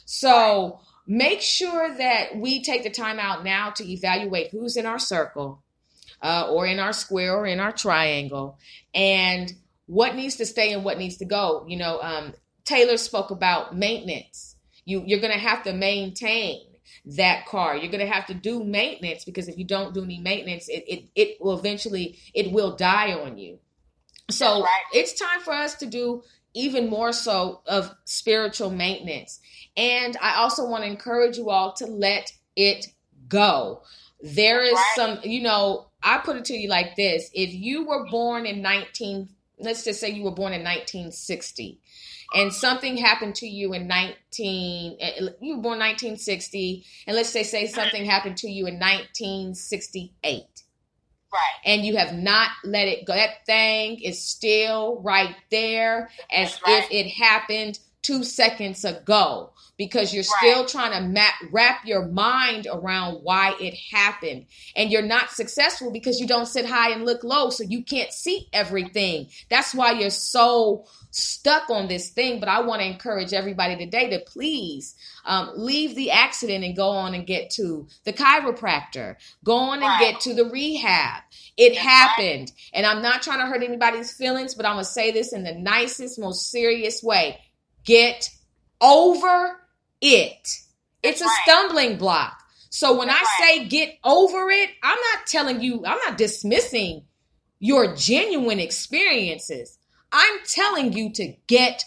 So 0.07 0.81
make 1.07 1.41
sure 1.41 1.97
that 1.97 2.36
we 2.36 2.62
take 2.62 2.82
the 2.82 2.91
time 2.91 3.19
out 3.19 3.45
now 3.45 3.70
to 3.70 3.85
evaluate 3.91 4.51
who's 4.51 4.77
in 4.77 4.86
our 4.86 4.99
circle 4.99 5.62
uh, 6.23 6.49
or 6.51 6.66
in 6.66 6.78
our 6.81 6.93
square 6.93 7.36
or 7.36 7.47
in 7.47 7.61
our 7.61 7.73
triangle 7.73 8.59
and 8.95 9.53
what 9.86 10.15
needs 10.16 10.36
to 10.36 10.47
stay 10.47 10.73
and 10.73 10.85
what 10.85 10.99
needs 10.99 11.19
to 11.19 11.24
go. 11.27 11.65
You 11.69 11.77
know, 11.77 12.01
um, 12.01 12.32
Taylor 12.65 12.97
spoke 12.97 13.31
about 13.31 13.77
maintenance. 13.77 14.53
You, 14.85 15.02
you're 15.06 15.20
going 15.20 15.32
to 15.32 15.39
have 15.39 15.62
to 15.65 15.73
maintain 15.73 16.61
that 17.06 17.47
car. 17.47 17.77
You're 17.77 17.90
going 17.90 18.06
to 18.06 18.12
have 18.12 18.27
to 18.27 18.35
do 18.35 18.65
maintenance 18.65 19.24
because 19.24 19.48
if 19.48 19.59
you 19.59 19.65
don't 19.65 19.94
do 19.94 20.05
any 20.05 20.19
maintenance, 20.19 20.69
it, 20.69 20.85
it, 20.86 21.05
it 21.15 21.36
will 21.40 21.59
eventually, 21.59 22.19
it 22.32 22.52
will 22.52 22.77
die 22.77 23.12
on 23.12 23.39
you. 23.39 23.59
So 24.31 24.62
right. 24.62 24.82
it's 24.93 25.19
time 25.19 25.40
for 25.40 25.52
us 25.52 25.74
to 25.77 25.86
do 25.86 26.23
even 26.55 26.89
more 26.89 27.12
so 27.12 27.61
of 27.66 27.94
spiritual 28.05 28.70
maintenance. 28.70 29.40
And 29.77 30.16
I 30.23 30.36
also 30.36 30.66
want 30.66 30.85
to 30.85 30.90
encourage 30.90 31.36
you 31.36 31.51
all 31.51 31.73
to 31.74 31.86
let 31.86 32.32
it 32.56 32.86
go. 33.28 33.82
There 34.23 34.62
is 34.62 34.73
Right. 34.73 34.93
some, 34.97 35.19
you 35.24 35.43
know, 35.43 35.89
I 36.02 36.19
put 36.19 36.36
it 36.36 36.44
to 36.47 36.55
you 36.55 36.69
like 36.69 36.97
this. 36.97 37.31
If 37.35 37.52
you 37.52 37.86
were 37.86 38.09
born 38.09 38.47
in 38.47 38.62
19, 38.62 39.28
let's 39.59 39.85
just 39.85 40.01
say 40.01 40.11
you 40.11 40.23
were 40.23 40.31
born 40.31 40.52
in 40.52 40.62
1960 40.62 41.81
and 42.34 42.52
something 42.52 42.96
happened 42.96 43.34
to 43.34 43.46
you 43.46 43.72
in 43.72 43.86
19 43.86 44.96
eh, 45.01 45.20
you 45.40 45.56
were 45.56 45.62
born 45.62 45.78
1960 45.78 46.84
and 47.06 47.16
let's 47.16 47.28
say 47.28 47.42
say 47.42 47.66
something 47.66 48.05
happened 48.05 48.36
to 48.36 48.48
you 48.48 48.66
in 48.66 48.74
1968 48.74 50.64
Right. 51.34 51.40
and 51.64 51.84
you 51.84 51.96
have 51.96 52.14
not 52.14 52.51
let 52.62 52.86
it 52.86 53.05
go. 53.05 53.12
That 53.12 53.44
thing 53.44 54.01
is 54.01 54.22
still 54.22 55.01
right 55.02 55.34
there 55.51 56.09
as 56.30 56.60
right. 56.64 56.84
if 56.84 56.92
it 56.92 57.09
happened 57.10 57.80
two 58.05 58.22
seconds 58.22 58.85
ago 58.85 59.51
because 59.76 60.14
you're 60.14 60.22
Right. 60.22 60.52
still 60.52 60.66
trying 60.66 60.93
to 60.93 61.01
map, 61.09 61.35
wrap 61.51 61.85
your 61.85 62.06
mind 62.06 62.68
around 62.70 63.20
why 63.24 63.56
it 63.60 63.74
happened. 63.93 64.47
And 64.76 64.90
you're 64.90 65.02
not 65.02 65.32
successful 65.32 65.90
because 65.90 66.20
you 66.20 66.26
don't 66.28 66.47
sit 66.47 66.64
high 66.66 66.90
and 66.90 67.05
look 67.05 67.24
low, 67.24 67.51
so 67.51 67.64
you 67.64 67.82
can't 67.82 68.12
see 68.12 68.48
everything. 68.52 69.28
That's 69.48 69.74
why 69.74 69.93
you're 69.93 70.10
so 70.10 70.85
stuck 71.10 71.70
on 71.70 71.89
this 71.89 72.10
thing. 72.10 72.39
But 72.40 72.48
I 72.48 72.60
want 72.60 72.82
to 72.82 72.86
encourage 72.86 73.32
everybody 73.32 73.76
today 73.76 74.10
to 74.10 74.20
please 74.20 74.94
um, 75.24 75.51
leave 75.56 75.97
the 75.97 76.10
accident 76.12 76.64
and 76.64 76.76
go 76.76 76.90
on 76.90 77.14
and 77.14 77.26
get 77.26 77.51
to 77.51 77.89
the 78.05 78.12
chiropractor. 78.12 79.16
Go 79.43 79.56
on 79.56 79.82
and 79.82 80.01
get 80.01 80.20
to 80.20 80.35
the 80.35 80.44
rehab. 80.44 81.22
It 81.56 81.70
That's 81.74 81.78
happened. 81.86 82.52
And 82.72 82.86
I'm 82.86 83.02
not 83.02 83.22
trying 83.22 83.39
to 83.40 83.47
hurt 83.47 83.62
anybody's 83.62 84.12
feelings, 84.12 84.55
but 84.55 84.66
I'm 84.66 84.74
going 84.74 84.85
to 84.85 84.90
say 84.90 85.10
this 85.10 85.32
in 85.32 85.43
the 85.44 85.55
nicest, 85.55 86.18
most 86.18 86.51
serious 86.51 87.02
way. 87.02 87.40
Get 87.85 88.31
over 88.81 89.61
it. 90.01 90.48
It's 91.02 91.20
a 91.20 91.28
stumbling 91.43 91.98
block. 91.98 92.40
So 92.70 92.98
when 92.98 93.09
I 93.09 93.23
say 93.39 93.66
get 93.66 93.98
over 94.02 94.51
it, 94.51 94.70
I'm 94.82 94.98
not 95.12 95.27
telling 95.27 95.61
you, 95.61 95.85
I'm 95.86 95.98
not 96.06 96.19
dismissing 96.19 97.05
your 97.61 97.94
genuine 97.94 98.59
experiences. 98.59 99.78
I'm 100.11 100.39
telling 100.44 100.93
you 100.93 101.12
to 101.12 101.35
get 101.47 101.85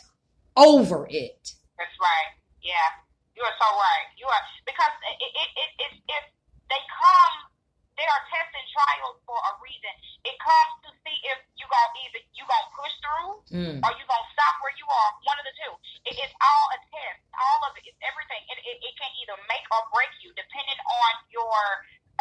over 0.56 1.07
it. 1.10 1.53
That's 1.78 1.98
right. 1.99 2.30
Yeah, 2.64 2.88
you 3.36 3.44
are 3.44 3.56
so 3.60 3.68
right. 3.76 4.07
You 4.18 4.28
are 4.28 4.44
because 4.65 4.94
it 5.06 5.18
it 5.22 5.49
it, 5.53 5.72
it, 5.80 5.94
it 6.07 6.24
they 6.69 6.82
come. 6.88 7.57
They 7.98 8.06
are 8.06 8.22
tests 8.30 8.53
and 8.53 8.68
trials 8.69 9.18
for 9.26 9.38
a 9.41 9.52
reason. 9.57 9.90
It 10.22 10.38
comes 10.38 10.74
to 10.86 10.90
see 11.02 11.18
if 11.34 11.41
you 11.57 11.65
gonna 11.65 11.98
either 12.06 12.22
you 12.38 12.45
gonna 12.45 12.69
push 12.78 12.94
through 13.02 13.30
Mm. 13.49 13.78
or 13.82 13.90
you 13.98 14.06
gonna 14.06 14.30
stop 14.38 14.53
where 14.61 14.76
you 14.78 14.86
are. 14.86 15.10
One 15.26 15.38
of 15.41 15.45
the 15.49 15.56
two. 15.57 15.74
It, 16.06 16.14
it's 16.22 16.36
all 16.38 16.65
a 16.78 16.80
test. 16.94 17.22
All 17.34 17.60
of 17.65 17.74
it. 17.78 17.90
It's 17.90 17.98
everything. 18.06 18.44
It, 18.53 18.57
it, 18.61 18.78
it 18.86 18.94
can 19.02 19.11
either 19.24 19.38
make 19.49 19.65
or 19.74 19.82
break 19.90 20.14
you 20.22 20.30
depending 20.38 20.78
on 20.78 21.11
your. 21.34 21.57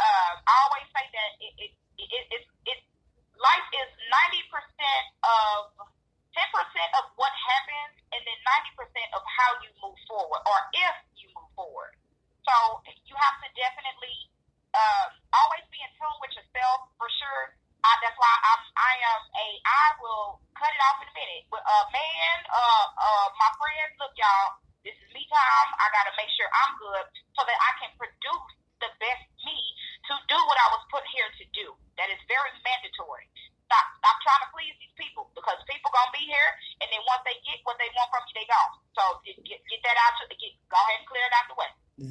Uh, 0.01 0.33
I 0.41 0.55
always 0.69 0.89
say 0.97 1.05
that 1.13 1.31
it 1.45 1.53
it 1.61 1.71
it, 2.01 2.09
it, 2.09 2.25
it, 2.33 2.43
it 2.73 2.79
life 3.37 3.69
is 3.85 3.89
ninety 4.09 4.43
percent 4.49 5.05
of 5.25 5.77
ten 6.33 6.49
percent 6.53 6.91
of 7.01 7.13
what 7.21 7.33
happens, 7.37 8.01
and 8.17 8.21
then 8.25 8.39
ninety 8.49 8.73
percent 8.81 9.09
of 9.13 9.21
how 9.29 9.51
you 9.61 9.69
move 9.85 9.97
forward, 10.09 10.41
or 10.49 10.59
if 10.73 10.97
you 11.21 11.29
move 11.37 11.53
forward. 11.53 11.93
So 12.49 12.81
you 13.09 13.17
have 13.17 13.37
to 13.43 13.49
definitely 13.59 14.15
uh, 14.75 15.07
always 15.35 15.65
be 15.71 15.79
in 15.79 15.91
tune 15.95 16.19
with 16.19 16.33
yourself 16.35 16.91
for 16.99 17.07
sure. 17.21 17.55
I, 17.87 17.91
that's 18.03 18.19
why 18.19 18.33
I'm 18.51 18.63
I 18.75 18.93
am 19.15 19.23
a 19.31 19.47
I 19.63 19.87
will 20.03 20.43
cut 20.59 20.73
it 20.73 20.83
off 20.91 20.99
in 21.05 21.09
a 21.11 21.15
minute. 21.15 21.47
But 21.53 21.63
uh, 21.63 21.87
man, 21.95 22.37
uh, 22.51 22.87
uh, 22.99 23.27
my 23.39 23.51
friends, 23.61 23.95
look, 24.03 24.15
y'all, 24.19 24.59
this 24.83 24.97
is 24.99 25.09
me 25.15 25.23
time. 25.31 25.69
I 25.79 25.87
got 25.95 26.11
to 26.11 26.15
make 26.19 26.31
sure 26.35 26.51
I'm 26.51 26.75
good 26.83 27.05
so 27.39 27.47
that 27.47 27.59
I 27.63 27.71
can 27.79 27.91
produce 27.95 28.51
the 28.83 28.91
best 28.99 29.25
me 29.47 29.59
to 30.11 30.15
do 30.27 30.39
what 30.51 30.59
I 30.59 30.69
was 30.75 30.83
put 30.91 31.05
here 31.15 31.31
to 31.31 31.45
do. 31.55 31.67
That 31.99 32.11
is 32.11 32.21
very 32.27 32.51
mandatory. 32.67 33.27
Stop, 33.67 33.87
stop 33.99 34.17
trying 34.23 34.43
to 34.47 34.51
please 34.55 34.75
these 34.79 34.95
people 34.95 35.27
because 35.35 35.59
people 35.67 35.91
gonna 35.91 36.15
be 36.15 36.23
here, 36.23 36.51
and 36.83 36.87
then 36.87 37.03
once 37.03 37.27
they 37.27 37.35
get 37.43 37.59
what 37.67 37.75
they 37.83 37.91
want 37.99 38.07
from 38.15 38.23
you, 38.31 38.35
they 38.39 38.47
gone. 38.47 38.79
So 38.95 39.03
get, 39.27 39.35
get, 39.43 39.59
get 39.67 39.81
that 39.83 39.99
out. 40.07 40.15
To, 40.23 40.31
get, 40.31 40.55
go 40.71 40.79
ahead 40.79 41.03
and 41.03 41.09
clear 41.11 41.27
it 41.27 41.35
out 41.35 41.47
the 41.51 41.59
way. 41.59 41.71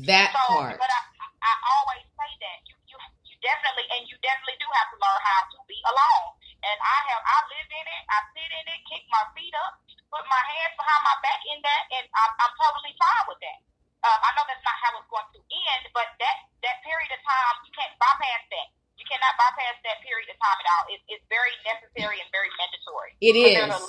That 0.09 0.35
so, 0.35 0.43
part. 0.51 0.75
but 0.75 0.91
I, 0.91 0.99
I 1.39 1.53
always 1.79 2.03
say 2.11 2.31
that 2.43 2.57
you, 2.67 2.75
you, 2.91 2.97
you 3.23 3.35
definitely, 3.39 3.87
and 3.95 4.03
you 4.11 4.19
definitely 4.19 4.59
do 4.59 4.67
have 4.67 4.89
to 4.91 4.97
learn 4.99 5.21
how 5.23 5.41
to 5.55 5.57
be 5.69 5.79
alone. 5.87 6.27
And 6.65 6.77
I 6.81 6.97
have, 7.13 7.21
I 7.23 7.37
live 7.53 7.69
in 7.69 7.85
it, 7.87 8.03
I 8.09 8.17
sit 8.35 8.49
in 8.51 8.65
it, 8.65 8.79
kick 8.89 9.05
my 9.13 9.23
feet 9.37 9.53
up, 9.55 9.79
put 10.11 10.25
my 10.27 10.43
hands 10.43 10.75
behind 10.75 11.01
my 11.07 11.15
back 11.23 11.41
in 11.53 11.61
that, 11.61 11.83
and 12.01 12.05
I'm, 12.17 12.31
I'm 12.41 12.53
totally 12.57 12.97
fine 12.99 13.25
with 13.31 13.39
that. 13.45 13.59
Um, 14.05 14.19
I 14.21 14.29
know 14.37 14.45
that's 14.45 14.61
not 14.61 14.77
how 14.85 14.93
it's 15.01 15.09
going 15.09 15.29
to 15.33 15.41
end, 15.41 15.83
but 15.89 16.05
that 16.21 16.37
that 16.61 16.77
period 16.85 17.09
of 17.09 17.21
time, 17.25 17.55
you 17.65 17.73
can't 17.73 17.93
bypass 17.97 18.41
that. 18.53 18.67
You 19.01 19.05
cannot 19.09 19.33
bypass 19.33 19.81
that 19.81 19.97
period 20.05 20.29
of 20.29 20.37
time 20.37 20.57
at 20.61 20.67
all. 20.77 20.83
It, 20.93 21.01
it's 21.09 21.25
very 21.25 21.53
necessary 21.65 22.21
and 22.21 22.29
very 22.29 22.53
mandatory. 22.57 23.14
It 23.25 23.35
is. 23.35 23.55
There's 23.55 23.65
a 23.65 23.69
lesson 23.69 23.81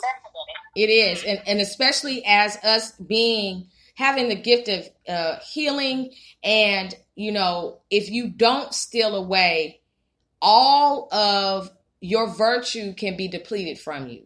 in 0.77 0.83
it. 0.83 0.89
It 0.89 0.93
is, 0.93 1.25
and 1.25 1.43
and 1.47 1.61
especially 1.61 2.25
as 2.25 2.57
us 2.65 2.93
being 2.93 3.69
having 3.95 4.29
the 4.29 4.37
gift 4.37 4.69
of 4.69 4.89
uh, 5.09 5.39
healing, 5.53 6.13
and 6.43 6.95
you 7.15 7.33
know, 7.33 7.81
if 7.91 8.11
you 8.11 8.29
don't 8.29 8.73
steal 8.75 9.15
away, 9.15 9.81
all 10.41 11.13
of 11.13 11.71
your 12.01 12.29
virtue 12.29 12.95
can 12.95 13.17
be 13.17 13.29
depleted 13.29 13.79
from 13.79 14.07
you. 14.07 14.23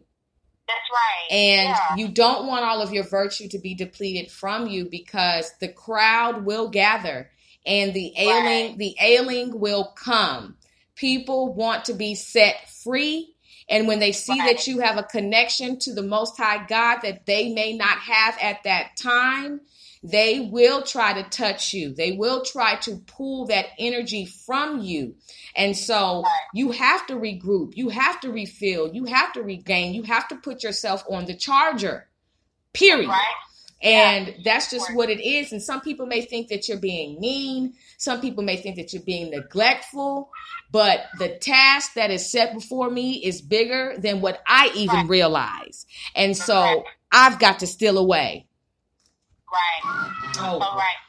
That's 0.67 0.79
right. 0.91 1.35
And 1.35 1.69
yeah. 1.69 1.95
you 1.95 2.09
don't 2.09 2.47
want 2.47 2.63
all 2.63 2.81
of 2.81 2.93
your 2.93 3.03
virtue 3.03 3.47
to 3.49 3.59
be 3.59 3.75
depleted 3.75 4.31
from 4.31 4.67
you 4.67 4.87
because 4.89 5.51
the 5.59 5.67
crowd 5.67 6.45
will 6.45 6.69
gather 6.69 7.29
and 7.65 7.93
the 7.93 8.13
ailing 8.17 8.69
Right. 8.69 8.77
the 8.77 8.95
ailing 8.99 9.59
will 9.59 9.93
come. 9.95 10.57
People 10.95 11.53
want 11.53 11.85
to 11.85 11.93
be 11.93 12.15
set 12.15 12.69
free 12.69 13.35
and 13.69 13.87
when 13.87 13.99
they 13.99 14.11
see 14.11 14.37
Right. 14.39 14.55
that 14.55 14.67
you 14.67 14.79
have 14.79 14.97
a 14.97 15.03
connection 15.03 15.79
to 15.79 15.93
the 15.93 16.01
most 16.03 16.37
high 16.37 16.65
God 16.67 16.99
that 17.03 17.25
they 17.25 17.53
may 17.53 17.73
not 17.73 17.97
have 17.99 18.37
at 18.41 18.63
that 18.63 18.97
time, 18.97 19.61
they 20.03 20.39
will 20.39 20.81
try 20.81 21.13
to 21.13 21.23
touch 21.29 21.73
you. 21.73 21.93
They 21.93 22.13
will 22.13 22.43
try 22.43 22.75
to 22.77 22.97
pull 23.05 23.45
that 23.47 23.67
energy 23.77 24.25
from 24.25 24.79
you. 24.81 25.15
And 25.55 25.77
so 25.77 26.23
you 26.55 26.71
have 26.71 27.05
to 27.07 27.13
regroup, 27.13 27.77
you 27.77 27.89
have 27.89 28.19
to 28.21 28.31
refill, 28.31 28.91
you 28.93 29.05
have 29.05 29.31
to 29.33 29.43
regain, 29.43 29.93
you 29.93 30.03
have 30.03 30.27
to 30.29 30.35
put 30.37 30.63
yourself 30.63 31.03
on 31.09 31.25
the 31.25 31.35
charger. 31.35 32.07
Period. 32.73 33.09
right. 33.09 33.35
And 33.83 34.27
Yeah. 34.27 34.33
that's 34.43 34.69
just 34.69 34.93
what 34.93 35.09
it 35.09 35.19
is. 35.19 35.51
And 35.51 35.61
some 35.61 35.81
people 35.81 36.05
may 36.05 36.21
think 36.21 36.49
that 36.49 36.67
you're 36.67 36.77
being 36.77 37.19
mean. 37.19 37.73
Some 37.97 38.21
people 38.21 38.43
may 38.43 38.57
think 38.57 38.75
that 38.77 38.93
you're 38.93 39.01
being 39.01 39.31
neglectful. 39.31 40.29
But 40.71 41.07
the 41.19 41.35
task 41.37 41.95
that 41.95 42.11
is 42.11 42.31
set 42.31 42.53
before 42.53 42.89
me 42.89 43.19
is 43.23 43.41
bigger 43.41 43.95
than 43.97 44.21
what 44.21 44.41
I 44.47 44.71
even 44.75 45.07
Right. 45.07 45.09
realize. 45.09 45.85
And 46.15 46.35
so 46.35 46.61
Right. 46.61 46.83
I've 47.11 47.39
got 47.39 47.59
to 47.59 47.67
steal 47.67 47.97
away. 47.97 48.47
Right. 49.51 49.83
Oh. 50.39 50.59
So 50.63 50.67
right. 50.79 51.01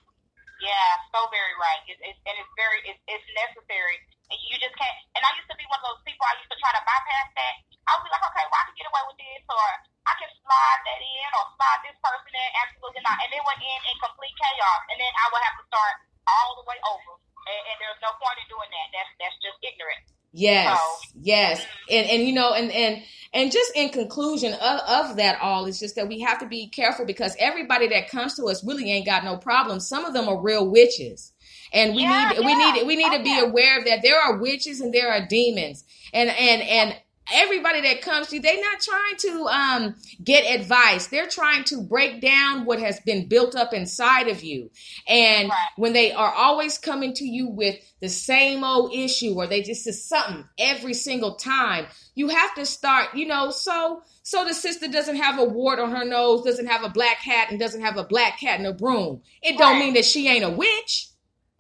Yeah, 0.58 0.90
so 1.14 1.26
very 1.30 1.54
right. 1.58 1.82
It's, 1.90 1.98
it's 2.02 2.18
and 2.26 2.34
it's 2.38 2.52
very 2.54 2.78
it's, 2.86 2.98
it's 3.06 3.26
necessary. 3.34 3.98
And 4.30 4.38
you 4.50 4.58
just 4.58 4.74
can't. 4.78 4.96
And 5.14 5.22
I 5.22 5.30
used 5.38 5.50
to 5.50 5.58
be 5.58 5.66
one 5.70 5.78
of 5.82 5.94
those 5.94 6.02
people. 6.06 6.26
I 6.26 6.38
used 6.38 6.50
to 6.50 6.58
try 6.58 6.70
to 6.74 6.82
bypass 6.82 7.28
that. 7.34 7.54
I 7.86 7.98
would 7.98 8.06
be 8.06 8.10
like, 8.14 8.22
okay, 8.30 8.46
well, 8.46 8.62
I 8.62 8.64
can 8.70 8.76
get 8.78 8.86
away 8.86 9.02
with 9.10 9.18
this, 9.18 9.42
or 9.50 9.66
I 10.06 10.14
can 10.18 10.30
slide 10.42 10.80
that 10.86 11.00
in 11.02 11.28
or 11.34 11.44
slide 11.58 11.80
this 11.82 11.98
person 11.98 12.30
in, 12.34 12.50
absolutely 12.62 13.02
not. 13.02 13.18
And 13.26 13.30
it 13.34 13.42
would 13.42 13.58
end 13.58 13.82
in 13.90 13.96
complete 13.98 14.34
chaos, 14.38 14.82
and 14.90 14.98
then 15.02 15.12
I 15.18 15.24
would 15.34 15.42
have 15.42 15.56
to 15.58 15.64
start 15.66 15.94
all 16.30 16.50
the 16.62 16.64
way 16.66 16.78
over. 16.86 17.12
And, 17.48 17.62
and 17.72 17.76
there's 17.82 18.00
no 18.02 18.12
point 18.20 18.38
in 18.42 18.46
doing 18.50 18.70
that. 18.70 18.88
That's 18.94 19.12
that's 19.20 19.38
just 19.42 19.58
ignorant. 19.62 20.02
Yes, 20.32 20.80
yes, 21.20 21.66
and 21.90 22.08
and 22.08 22.22
you 22.22 22.32
know, 22.34 22.54
and 22.54 22.70
and 22.72 23.02
and 23.34 23.52
just 23.52 23.72
in 23.76 23.90
conclusion 23.90 24.54
of, 24.54 24.80
of 25.10 25.16
that 25.16 25.38
all 25.42 25.66
is 25.66 25.78
just 25.78 25.96
that 25.96 26.08
we 26.08 26.20
have 26.20 26.38
to 26.40 26.46
be 26.46 26.68
careful 26.68 27.04
because 27.06 27.36
everybody 27.38 27.88
that 27.88 28.08
comes 28.10 28.36
to 28.36 28.44
us 28.46 28.64
really 28.64 28.90
ain't 28.90 29.06
got 29.06 29.24
no 29.24 29.36
problem. 29.38 29.80
Some 29.80 30.04
of 30.06 30.14
them 30.14 30.28
are 30.28 30.40
real 30.40 30.68
witches, 30.70 31.32
and 31.72 31.94
we 31.94 32.02
Yeah, 32.02 32.30
need 32.30 32.38
we 32.44 32.54
yeah. 32.58 32.72
need 32.72 32.86
we 32.86 32.96
need 32.96 33.12
oh, 33.12 33.18
to 33.18 33.24
be 33.24 33.38
aware 33.40 33.78
of 33.78 33.84
that. 33.86 34.00
There 34.02 34.18
are 34.20 34.38
witches 34.38 34.80
and 34.80 34.94
there 34.94 35.10
are 35.12 35.26
demons, 35.26 35.84
and 36.14 36.30
and 36.30 36.62
and 36.62 36.96
everybody 37.32 37.80
that 37.82 38.02
comes 38.02 38.28
to 38.28 38.36
you, 38.36 38.42
they're 38.42 38.60
not 38.60 38.80
trying 38.80 39.16
to 39.18 39.46
um, 39.46 39.94
get 40.22 40.60
advice. 40.60 41.06
They're 41.08 41.28
trying 41.28 41.64
to 41.64 41.82
break 41.82 42.20
down 42.20 42.64
what 42.64 42.80
has 42.80 43.00
been 43.00 43.28
built 43.28 43.54
up 43.54 43.72
inside 43.72 44.28
of 44.28 44.42
you. 44.42 44.70
And 45.06 45.52
when 45.76 45.92
they 45.92 46.12
are 46.12 46.32
always 46.32 46.78
coming 46.78 47.12
to 47.14 47.24
you 47.24 47.48
with 47.48 47.76
the 48.00 48.08
same 48.08 48.64
old 48.64 48.92
issue 48.92 49.34
or 49.34 49.46
they 49.46 49.62
just 49.62 49.86
is 49.86 50.04
something 50.04 50.44
every 50.58 50.94
single 50.94 51.36
time, 51.36 51.86
you 52.14 52.28
have 52.28 52.54
to 52.54 52.66
start, 52.66 53.14
you 53.14 53.26
know, 53.26 53.50
so 53.50 54.02
so 54.24 54.44
the 54.44 54.54
sister 54.54 54.88
doesn't 54.88 55.16
have 55.16 55.38
a 55.38 55.44
wart 55.44 55.80
on 55.80 55.90
her 55.90 56.04
nose, 56.04 56.44
doesn't 56.44 56.66
have 56.66 56.84
a 56.84 56.88
black 56.88 57.16
hat, 57.18 57.50
and 57.50 57.58
doesn't 57.58 57.80
have 57.80 57.96
a 57.96 58.04
black 58.04 58.38
cat 58.38 58.58
and 58.58 58.66
a 58.66 58.72
broom. 58.72 59.22
It 59.42 59.58
don't 59.58 59.78
mean 59.78 59.94
that 59.94 60.04
she 60.04 60.28
ain't 60.28 60.44
a 60.44 60.50
witch. 60.50 61.08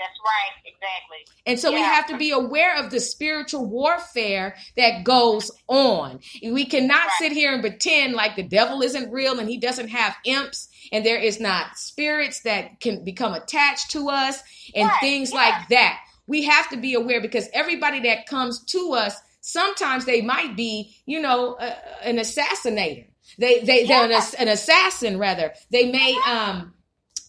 That's 0.02 0.18
right, 0.24 0.72
exactly. 0.74 1.18
And 1.46 1.60
so 1.60 1.72
we 1.72 1.80
have 1.80 2.06
to 2.08 2.16
be 2.16 2.32
aware 2.32 2.76
of 2.76 2.90
the 2.90 2.98
spiritual 2.98 3.66
warfare 3.66 4.56
that 4.76 5.04
goes 5.04 5.50
on. 5.68 6.18
We 6.42 6.64
cannot 6.64 7.08
sit 7.18 7.30
here 7.30 7.52
and 7.52 7.62
pretend 7.62 8.14
like 8.14 8.34
the 8.34 8.42
devil 8.42 8.82
isn't 8.82 9.12
real 9.12 9.38
and 9.38 9.48
he 9.48 9.58
doesn't 9.58 9.88
have 9.88 10.16
imps 10.24 10.68
and 10.90 11.06
there 11.06 11.18
is 11.18 11.38
not 11.38 11.78
spirits 11.78 12.40
that 12.40 12.80
can 12.80 13.04
become 13.04 13.32
attached 13.32 13.92
to 13.92 14.08
us 14.08 14.42
and 14.74 14.90
things 15.00 15.32
like 15.32 15.68
that. 15.68 16.00
We 16.26 16.42
have 16.44 16.68
to 16.70 16.76
be 16.76 16.94
aware 16.94 17.20
because 17.20 17.48
everybody 17.52 18.00
that 18.00 18.26
comes 18.26 18.64
to 18.66 18.94
us, 18.94 19.16
sometimes 19.40 20.04
they 20.04 20.20
might 20.20 20.56
be, 20.56 20.96
you 21.06 21.20
know, 21.20 21.54
uh, 21.54 21.74
an 22.02 22.16
assassinator. 22.16 23.06
They 23.38 23.60
they 23.60 23.86
they're 23.86 24.10
an, 24.10 24.22
an 24.38 24.48
assassin 24.48 25.18
rather. 25.18 25.52
They 25.70 25.90
may 25.90 26.16
um 26.26 26.74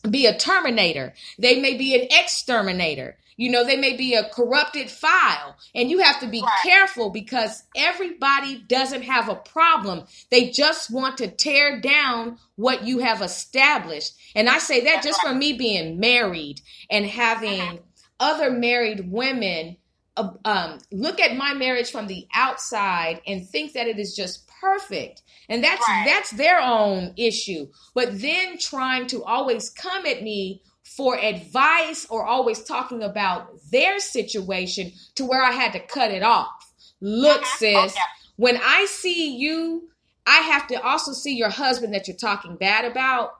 be 0.09 0.25
a 0.25 0.37
terminator. 0.37 1.13
They 1.39 1.59
may 1.59 1.77
be 1.77 1.95
an 1.95 2.07
exterminator. 2.11 3.17
You 3.35 3.49
know, 3.49 3.65
they 3.65 3.77
may 3.77 3.95
be 3.95 4.13
a 4.13 4.29
corrupted 4.29 4.89
file. 4.89 5.55
And 5.73 5.89
you 5.89 5.99
have 5.99 6.19
to 6.19 6.27
be 6.27 6.43
careful 6.63 7.09
because 7.09 7.63
everybody 7.75 8.63
doesn't 8.67 9.03
have 9.03 9.29
a 9.29 9.35
problem. 9.35 10.05
They 10.29 10.49
just 10.49 10.91
want 10.91 11.17
to 11.17 11.27
tear 11.27 11.79
down 11.79 12.37
what 12.55 12.83
you 12.85 12.99
have 12.99 13.21
established. 13.21 14.13
And 14.35 14.49
I 14.49 14.59
say 14.59 14.83
that 14.83 15.03
just 15.03 15.21
from 15.21 15.39
me 15.39 15.53
being 15.53 15.99
married 15.99 16.61
and 16.89 17.05
having 17.05 17.61
uh-huh. 17.61 17.77
other 18.19 18.51
married 18.51 19.11
women 19.11 19.77
uh, 20.15 20.31
um, 20.45 20.79
look 20.91 21.19
at 21.19 21.35
my 21.35 21.53
marriage 21.53 21.91
from 21.91 22.07
the 22.07 22.27
outside 22.33 23.21
and 23.25 23.47
think 23.47 23.73
that 23.73 23.87
it 23.87 23.99
is 23.99 24.15
just 24.15 24.47
perfect. 24.61 25.21
And 25.49 25.63
that's 25.63 25.85
that's 26.05 26.31
their 26.31 26.59
own 26.61 27.13
issue. 27.17 27.67
But 27.93 28.21
then 28.21 28.57
trying 28.57 29.07
to 29.07 29.23
always 29.23 29.69
come 29.69 30.05
at 30.05 30.23
me 30.23 30.61
for 30.83 31.17
advice 31.17 32.05
or 32.09 32.25
always 32.25 32.63
talking 32.63 33.01
about 33.01 33.49
their 33.71 33.99
situation 33.99 34.91
to 35.15 35.25
where 35.25 35.41
i 35.41 35.51
had 35.51 35.71
to 35.73 35.79
cut 35.79 36.11
it 36.11 36.23
off. 36.23 36.71
Look 37.01 37.45
sis 37.45 37.95
when 38.35 38.57
i 38.63 38.85
see 38.89 39.35
you 39.35 39.89
i 40.25 40.37
have 40.37 40.67
to 40.67 40.75
also 40.81 41.11
see 41.11 41.35
your 41.35 41.49
husband 41.49 41.93
that 41.93 42.07
you're 42.07 42.17
talking 42.17 42.55
bad 42.55 42.85
about 42.85 43.33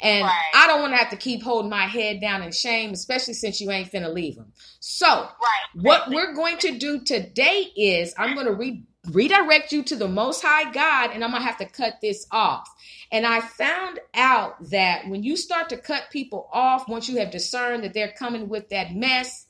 and 0.00 0.26
I 0.54 0.66
don't 0.66 0.80
want 0.80 0.92
to 0.92 0.96
have 0.96 1.10
to 1.10 1.16
keep 1.16 1.42
holding 1.42 1.70
my 1.70 1.86
head 1.86 2.20
down 2.20 2.42
in 2.42 2.52
shame, 2.52 2.92
especially 2.92 3.34
since 3.34 3.60
you 3.60 3.70
ain't 3.70 3.92
finna 3.92 4.12
leave 4.12 4.36
them. 4.36 4.52
So, 4.80 5.28
what 5.74 6.08
we're 6.08 6.34
going 6.34 6.58
to 6.58 6.78
do 6.78 7.00
today 7.00 7.66
is 7.76 8.14
I'm 8.16 8.34
going 8.34 8.46
to 8.46 8.54
re- 8.54 8.82
redirect 9.10 9.72
you 9.72 9.82
to 9.84 9.96
the 9.96 10.08
Most 10.08 10.42
High 10.42 10.70
God, 10.72 11.10
and 11.12 11.22
I'm 11.22 11.30
going 11.30 11.42
to 11.42 11.46
have 11.46 11.58
to 11.58 11.66
cut 11.66 11.94
this 12.00 12.26
off. 12.30 12.68
And 13.12 13.26
I 13.26 13.40
found 13.40 14.00
out 14.14 14.70
that 14.70 15.08
when 15.08 15.22
you 15.22 15.36
start 15.36 15.68
to 15.70 15.76
cut 15.76 16.08
people 16.10 16.48
off, 16.52 16.88
once 16.88 17.08
you 17.08 17.18
have 17.18 17.30
discerned 17.30 17.84
that 17.84 17.92
they're 17.92 18.12
coming 18.12 18.48
with 18.48 18.68
that 18.70 18.94
mess, 18.94 19.46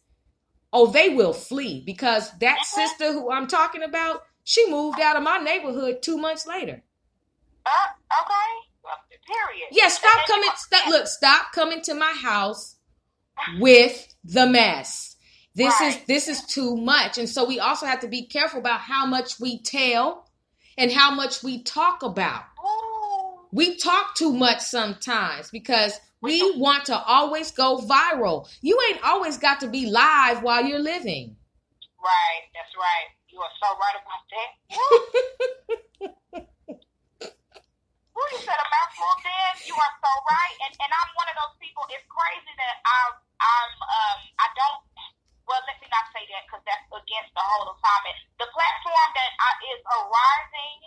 oh, 0.73 0.87
they 0.87 1.11
will 1.11 1.33
flee 1.33 1.83
because 1.85 2.31
that 2.39 2.65
sister 2.65 3.13
who 3.13 3.31
I'm 3.31 3.47
talking 3.47 3.83
about, 3.83 4.23
she 4.45 4.71
moved 4.71 5.01
out 5.01 5.17
of 5.17 5.23
my 5.23 5.39
neighborhood 5.39 6.03
two 6.03 6.17
months 6.17 6.47
later. 6.47 6.83
Uh, 7.67 8.23
okay. 8.23 8.70
Period. 9.31 9.69
Yeah, 9.71 9.89
stop 9.89 10.27
coming. 10.27 10.51
Stop, 10.57 10.87
look, 10.89 11.07
stop 11.07 11.53
coming 11.53 11.83
to 11.83 11.95
my 11.95 12.13
house 12.13 12.77
with 13.59 14.15
the 14.25 14.47
mess. 14.47 15.17
This 15.55 15.81
is 15.81 15.99
this 16.07 16.29
is 16.29 16.43
too 16.47 16.77
much, 16.77 17.19
and 17.19 17.29
so 17.29 17.45
we 17.47 17.61
also 17.61 17.87
have 17.87 18.01
to 18.01 18.09
be 18.09 18.27
careful 18.27 18.61
about 18.61 18.81
how 18.81 19.07
much 19.07 19.39
we 19.39 19.61
tell 19.63 20.31
and 20.79 20.91
how 20.91 21.15
much 21.15 21.43
we 21.43 21.63
talk 21.63 22.03
about. 22.03 22.45
We 23.53 23.77
talk 23.77 24.15
too 24.15 24.33
much 24.33 24.61
sometimes 24.61 25.51
because 25.51 25.99
we 26.21 26.57
want 26.57 26.87
to 26.87 26.97
always 26.97 27.51
go 27.51 27.79
viral. 27.79 28.49
You 28.63 28.79
ain't 28.89 29.03
always 29.05 29.39
got 29.39 29.61
to 29.61 29.69
be 29.69 29.87
live 29.87 30.43
while 30.43 30.65
you're 30.65 30.79
living. 30.79 31.37
Right, 32.03 32.43
that's 32.55 32.75
right. 32.77 33.09
You 33.29 33.41
are 33.41 33.49
so 33.61 33.69
right 33.77 33.97
about 34.01 34.25
that. 35.69 35.79
Who 38.21 38.37
you 38.37 38.41
said 38.45 38.61
a 38.61 38.69
mouthful 38.69 39.17
then? 39.25 39.53
You 39.65 39.73
are 39.73 39.95
so 39.97 40.13
right. 40.29 40.57
And 40.69 40.77
and 40.77 40.91
I'm 40.93 41.11
one 41.17 41.25
of 41.33 41.37
those 41.41 41.57
people. 41.57 41.89
It's 41.89 42.05
crazy 42.05 42.53
that 42.53 42.77
I'm 42.85 43.13
I'm 43.41 43.73
um 43.81 44.19
I 44.37 44.47
don't 44.61 44.85
well 45.49 45.65
let 45.65 45.81
me 45.81 45.89
not 45.89 46.05
say 46.13 46.29
that 46.29 46.45
because 46.45 46.61
that's 46.69 46.85
against 46.93 47.33
the 47.33 47.41
whole 47.41 47.73
assignment. 47.73 48.21
The 48.37 48.49
platform 48.53 49.09
that 49.17 49.33
I, 49.41 49.51
is 49.73 49.81
arising 49.89 50.79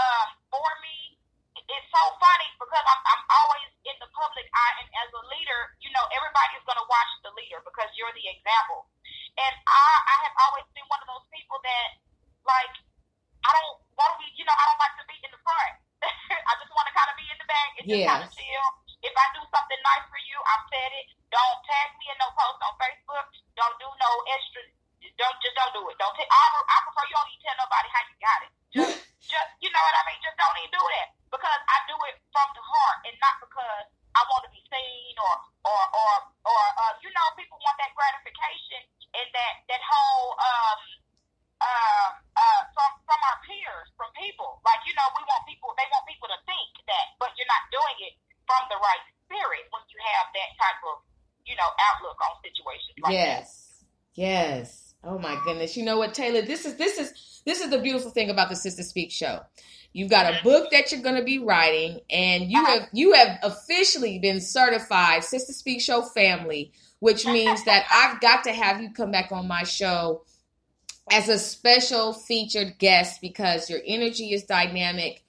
um 0.00 0.28
for 0.48 0.70
me 0.80 1.20
it's 1.68 1.88
so 1.92 2.02
funny 2.16 2.48
because 2.56 2.80
I'm 2.88 3.00
I'm 3.12 3.22
always 3.28 3.68
in 3.84 3.96
the 4.00 4.08
public 4.16 4.48
eye 4.48 4.74
and 4.80 4.88
as 5.04 5.08
a 5.12 5.22
leader, 5.36 5.60
you 5.84 5.92
know, 5.92 6.04
everybody's 6.16 6.64
gonna 6.64 6.88
watch 6.88 7.12
the 7.28 7.32
leader 7.36 7.60
because 7.60 7.92
you're 7.92 8.14
the 8.16 8.24
example. 8.24 8.88
And 9.36 9.52
I 9.68 9.84
I 10.00 10.16
have 10.32 10.36
always 10.48 10.64
been 10.72 10.88
one 10.88 11.04
of 11.04 11.08
those 11.12 11.28
people 11.28 11.60
that 11.60 12.00
like 12.48 12.72
I 13.44 13.52
don't 13.52 13.84
want 14.00 14.16
to 14.16 14.18
be, 14.24 14.32
you 14.40 14.48
know, 14.48 14.56
I 14.56 14.64
don't 14.64 14.80
like 14.80 14.96
to 14.96 15.04
be 15.04 15.16
in 15.20 15.30
the 15.30 15.42
front. 15.44 15.89
I 16.04 16.52
just 16.60 16.72
want 16.72 16.86
to 16.88 16.94
kind 16.96 17.10
of 17.12 17.16
be 17.20 17.26
in 17.28 17.38
the 17.40 17.48
back 17.48 17.70
and 17.76 17.84
just 17.84 18.04
kind 18.08 18.22
of 18.24 18.30
Yes. 18.30 18.36
chill. 18.36 18.66
If 19.00 19.14
I 19.16 19.26
do 19.32 19.42
something 19.48 19.80
nice 19.80 20.06
for 20.12 20.20
you, 20.28 20.36
I've 20.44 20.66
said 20.68 20.90
it. 20.96 21.06
Don't 21.32 21.58
tag 21.64 21.88
me 21.96 22.06
in 22.12 22.16
no 22.20 22.28
post 22.36 22.60
on 22.60 22.74
Facebook. 22.76 23.26
Don't 23.56 23.76
do 23.80 23.88
no 23.88 24.10
extra. 24.36 24.60
Don't 25.16 25.36
just 25.40 25.56
don't 25.56 25.72
do 25.76 25.82
it. 25.88 25.96
Don't. 25.96 26.12
T- 26.16 26.28
I, 26.28 26.42
I 26.60 26.76
prefer 26.84 27.04
you 27.08 27.16
don't 27.16 27.30
even 27.32 27.42
tell 27.44 27.56
nobody 27.64 27.88
how 27.92 28.02
you 28.08 28.16
got 28.20 28.40
it. 28.44 28.52
Just, 28.76 28.96
just 29.26 29.50
you 29.58 29.70
know 29.72 29.82
what 29.82 29.96
I 29.98 30.02
mean. 30.06 30.20
Just 30.22 30.36
don't 30.38 30.56
even 30.62 30.70
do 30.70 30.84
that 30.94 31.08
because 31.32 31.60
I 31.66 31.76
do 31.90 31.96
it 32.06 32.16
from 32.30 32.48
the 32.54 32.62
heart 32.62 32.98
and 33.08 33.16
not 33.18 33.36
because 33.42 33.84
I 34.14 34.20
want 34.30 34.46
to 34.46 34.50
be 34.54 34.62
seen 34.70 35.14
or 35.18 35.34
or 35.66 35.82
or 35.90 36.12
or 36.46 36.62
uh, 36.86 36.94
you 37.02 37.10
know 37.10 37.26
people 37.34 37.58
want 37.58 37.76
that 37.82 37.90
gratification 37.98 38.84
and 39.18 39.26
that 39.34 39.52
that 39.66 39.82
whole 39.82 40.38
um 40.38 40.78
uh, 41.60 42.08
uh, 42.36 42.62
from 42.72 42.90
from 43.04 43.20
our 43.30 43.38
peers, 43.44 43.88
from 43.96 44.08
people. 44.16 44.60
Like 44.64 44.80
you 44.88 44.96
know, 44.96 45.08
we 45.16 45.22
want 45.28 45.44
people. 45.44 45.70
They 45.76 45.86
want 45.92 46.04
people 46.08 46.28
to 46.32 46.40
think 46.48 46.70
that, 46.88 47.06
but 47.20 47.32
you're 47.36 47.48
not 47.48 47.64
doing 47.68 47.96
it 48.10 48.14
from 48.48 48.62
the 48.72 48.78
right 48.80 49.04
spirit 49.28 49.64
when 49.70 49.84
you 49.92 49.98
have 50.00 50.26
that 50.32 50.50
type 50.56 50.80
of 50.88 50.96
you 51.44 51.56
know 51.56 51.68
outlook 51.92 52.18
on 52.18 52.32
situations. 52.40 52.96
Like 53.04 53.12
that. 53.12 53.44
Yes. 53.44 53.84
Yes. 54.14 54.94
Oh 55.04 55.18
my 55.18 55.38
goodness. 55.44 55.76
You 55.76 55.84
know 55.84 55.98
what, 55.98 56.12
Taylor? 56.12 56.42
This 56.42 56.66
is 56.66 56.76
this 56.76 56.98
is 56.98 57.12
this 57.46 57.60
is 57.60 57.70
the 57.70 57.78
beautiful 57.78 58.10
thing 58.10 58.30
about 58.30 58.48
the 58.48 58.56
Sister 58.56 58.82
Speak 58.82 59.10
show. 59.10 59.40
You've 59.92 60.10
got 60.10 60.32
a 60.32 60.42
book 60.44 60.70
that 60.70 60.92
you're 60.92 61.02
going 61.02 61.16
to 61.16 61.24
be 61.24 61.40
writing 61.40 62.00
and 62.10 62.50
you 62.50 62.64
have 62.64 62.88
you 62.92 63.12
have 63.14 63.38
officially 63.42 64.18
been 64.18 64.40
certified 64.40 65.24
Sister 65.24 65.52
Speak 65.52 65.80
show 65.80 66.02
family, 66.02 66.72
which 67.00 67.26
means 67.26 67.64
that 67.64 67.86
I've 67.90 68.20
got 68.20 68.44
to 68.44 68.52
have 68.52 68.80
you 68.80 68.92
come 68.92 69.10
back 69.10 69.32
on 69.32 69.48
my 69.48 69.64
show 69.64 70.22
as 71.10 71.28
a 71.28 71.38
special 71.38 72.12
featured 72.12 72.78
guest 72.78 73.20
because 73.20 73.68
your 73.68 73.80
energy 73.86 74.32
is 74.32 74.44
dynamic 74.44 75.22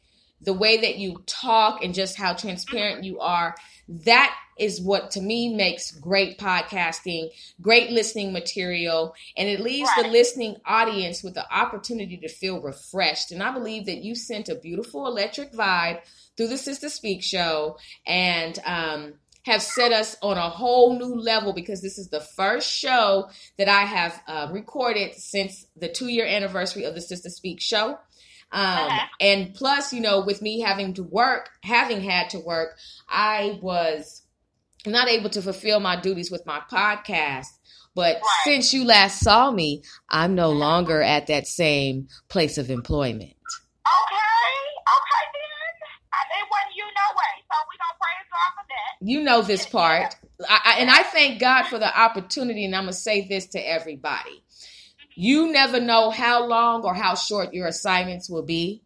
the 0.43 0.53
way 0.53 0.81
that 0.81 0.97
you 0.97 1.21
talk 1.27 1.83
and 1.83 1.93
just 1.93 2.17
how 2.17 2.33
transparent 2.33 3.03
you 3.03 3.19
are 3.19 3.55
that 3.87 4.35
is 4.57 4.79
what 4.79 5.11
to 5.11 5.21
me 5.21 5.53
makes 5.53 5.91
great 5.91 6.37
podcasting 6.37 7.29
great 7.61 7.91
listening 7.91 8.31
material 8.31 9.13
and 9.35 9.49
it 9.49 9.59
leaves 9.59 9.89
the 9.97 10.07
listening 10.07 10.55
audience 10.65 11.23
with 11.23 11.33
the 11.33 11.53
opportunity 11.53 12.17
to 12.17 12.29
feel 12.29 12.61
refreshed. 12.61 13.31
And 13.31 13.43
i 13.43 13.51
believe 13.51 13.85
that 13.87 14.03
you 14.03 14.15
sent 14.15 14.49
a 14.49 14.55
beautiful 14.55 15.07
electric 15.07 15.51
vibe 15.51 16.01
through 16.37 16.47
the 16.47 16.57
sister 16.57 16.89
speak 16.89 17.21
show 17.21 17.77
and 18.05 18.57
um, 18.65 19.13
have 19.45 19.61
set 19.61 19.91
us 19.91 20.15
on 20.21 20.37
a 20.37 20.49
whole 20.49 20.97
new 20.97 21.15
level 21.19 21.53
because 21.53 21.81
this 21.81 21.97
is 21.97 22.09
the 22.09 22.21
first 22.21 22.71
show 22.71 23.29
that 23.57 23.67
I 23.67 23.81
have 23.81 24.21
uh, 24.27 24.47
recorded 24.51 25.15
since 25.15 25.65
the 25.75 25.89
two 25.89 26.07
year 26.07 26.25
anniversary 26.25 26.83
of 26.83 26.95
the 26.95 27.01
Sister 27.01 27.29
Speak 27.29 27.59
show. 27.61 27.97
Um, 28.53 28.65
uh-huh. 28.65 29.07
And 29.19 29.53
plus, 29.53 29.93
you 29.93 30.01
know, 30.01 30.21
with 30.21 30.41
me 30.41 30.59
having 30.59 30.93
to 30.95 31.03
work, 31.03 31.49
having 31.63 32.01
had 32.01 32.29
to 32.31 32.39
work, 32.39 32.77
I 33.09 33.59
was 33.61 34.23
not 34.85 35.07
able 35.07 35.29
to 35.29 35.41
fulfill 35.41 35.79
my 35.79 35.99
duties 35.99 36.31
with 36.31 36.45
my 36.45 36.61
podcast. 36.71 37.47
But 37.93 38.15
right. 38.15 38.23
since 38.43 38.73
you 38.73 38.85
last 38.85 39.19
saw 39.19 39.51
me, 39.51 39.83
I'm 40.09 40.35
no 40.35 40.51
longer 40.51 41.01
at 41.01 41.27
that 41.27 41.47
same 41.47 42.07
place 42.29 42.57
of 42.57 42.69
employment. 42.69 43.35
Okay, 43.83 44.51
okay 44.87 45.23
then. 45.35 45.73
It 46.39 46.47
wasn't 46.47 46.75
you 46.75 46.85
no 46.87 47.07
way, 47.11 47.33
so 47.51 47.55
we 47.67 47.75
don't 47.75 47.99
You 49.01 49.21
know 49.23 49.41
this 49.41 49.65
part, 49.65 50.15
I, 50.47 50.59
I, 50.63 50.79
and 50.79 50.89
I 50.89 51.03
thank 51.03 51.39
God 51.39 51.63
for 51.63 51.79
the 51.79 51.99
opportunity. 51.99 52.65
And 52.65 52.75
I'm 52.75 52.83
gonna 52.83 52.93
say 52.93 53.27
this 53.27 53.47
to 53.47 53.59
everybody: 53.59 54.43
you 55.15 55.51
never 55.51 55.79
know 55.79 56.11
how 56.11 56.45
long 56.45 56.83
or 56.83 56.93
how 56.93 57.15
short 57.15 57.53
your 57.53 57.67
assignments 57.67 58.29
will 58.29 58.43
be, 58.43 58.83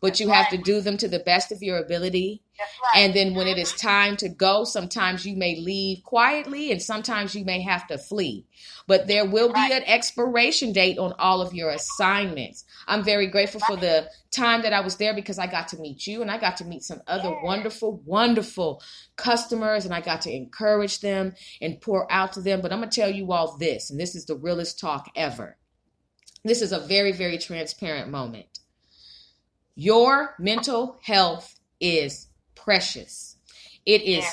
but 0.00 0.20
you 0.20 0.28
have 0.28 0.48
to 0.50 0.58
do 0.58 0.80
them 0.80 0.96
to 0.98 1.08
the 1.08 1.20
best 1.20 1.52
of 1.52 1.62
your 1.62 1.78
ability. 1.78 2.42
Right. 2.58 3.04
And 3.04 3.14
then 3.14 3.34
when 3.34 3.46
it 3.46 3.58
is 3.58 3.70
mm-hmm. 3.70 3.86
time 3.86 4.16
to 4.18 4.28
go, 4.28 4.64
sometimes 4.64 5.26
you 5.26 5.36
may 5.36 5.56
leave 5.56 6.02
quietly 6.04 6.72
and 6.72 6.80
sometimes 6.80 7.34
you 7.34 7.44
may 7.44 7.62
have 7.62 7.86
to 7.88 7.98
flee. 7.98 8.46
But 8.86 9.06
there 9.06 9.26
will 9.26 9.52
be 9.52 9.72
an 9.72 9.82
expiration 9.84 10.72
date 10.72 10.98
on 10.98 11.12
all 11.18 11.42
of 11.42 11.54
your 11.54 11.70
assignments. 11.70 12.64
I'm 12.86 13.02
very 13.02 13.26
grateful 13.26 13.60
for 13.66 13.76
the 13.76 14.08
time 14.30 14.62
that 14.62 14.72
I 14.72 14.80
was 14.80 14.96
there 14.96 15.14
because 15.14 15.38
I 15.38 15.46
got 15.48 15.68
to 15.68 15.78
meet 15.78 16.06
you 16.06 16.22
and 16.22 16.30
I 16.30 16.38
got 16.38 16.58
to 16.58 16.64
meet 16.64 16.82
some 16.82 17.02
other 17.06 17.34
wonderful, 17.42 18.00
wonderful 18.04 18.82
customers 19.16 19.84
and 19.84 19.94
I 19.94 20.00
got 20.00 20.22
to 20.22 20.32
encourage 20.32 21.00
them 21.00 21.34
and 21.60 21.80
pour 21.80 22.10
out 22.12 22.32
to 22.34 22.40
them. 22.40 22.60
But 22.60 22.72
I'm 22.72 22.78
going 22.78 22.90
to 22.90 23.00
tell 23.00 23.10
you 23.10 23.32
all 23.32 23.56
this, 23.58 23.90
and 23.90 23.98
this 23.98 24.14
is 24.14 24.26
the 24.26 24.36
realest 24.36 24.78
talk 24.78 25.10
ever. 25.16 25.56
This 26.44 26.62
is 26.62 26.70
a 26.70 26.78
very, 26.78 27.10
very 27.10 27.38
transparent 27.38 28.08
moment. 28.08 28.55
Your 29.76 30.34
mental 30.38 30.98
health 31.02 31.60
is 31.80 32.28
precious. 32.54 33.36
It 33.84 34.02
is 34.02 34.24
yeah. 34.24 34.30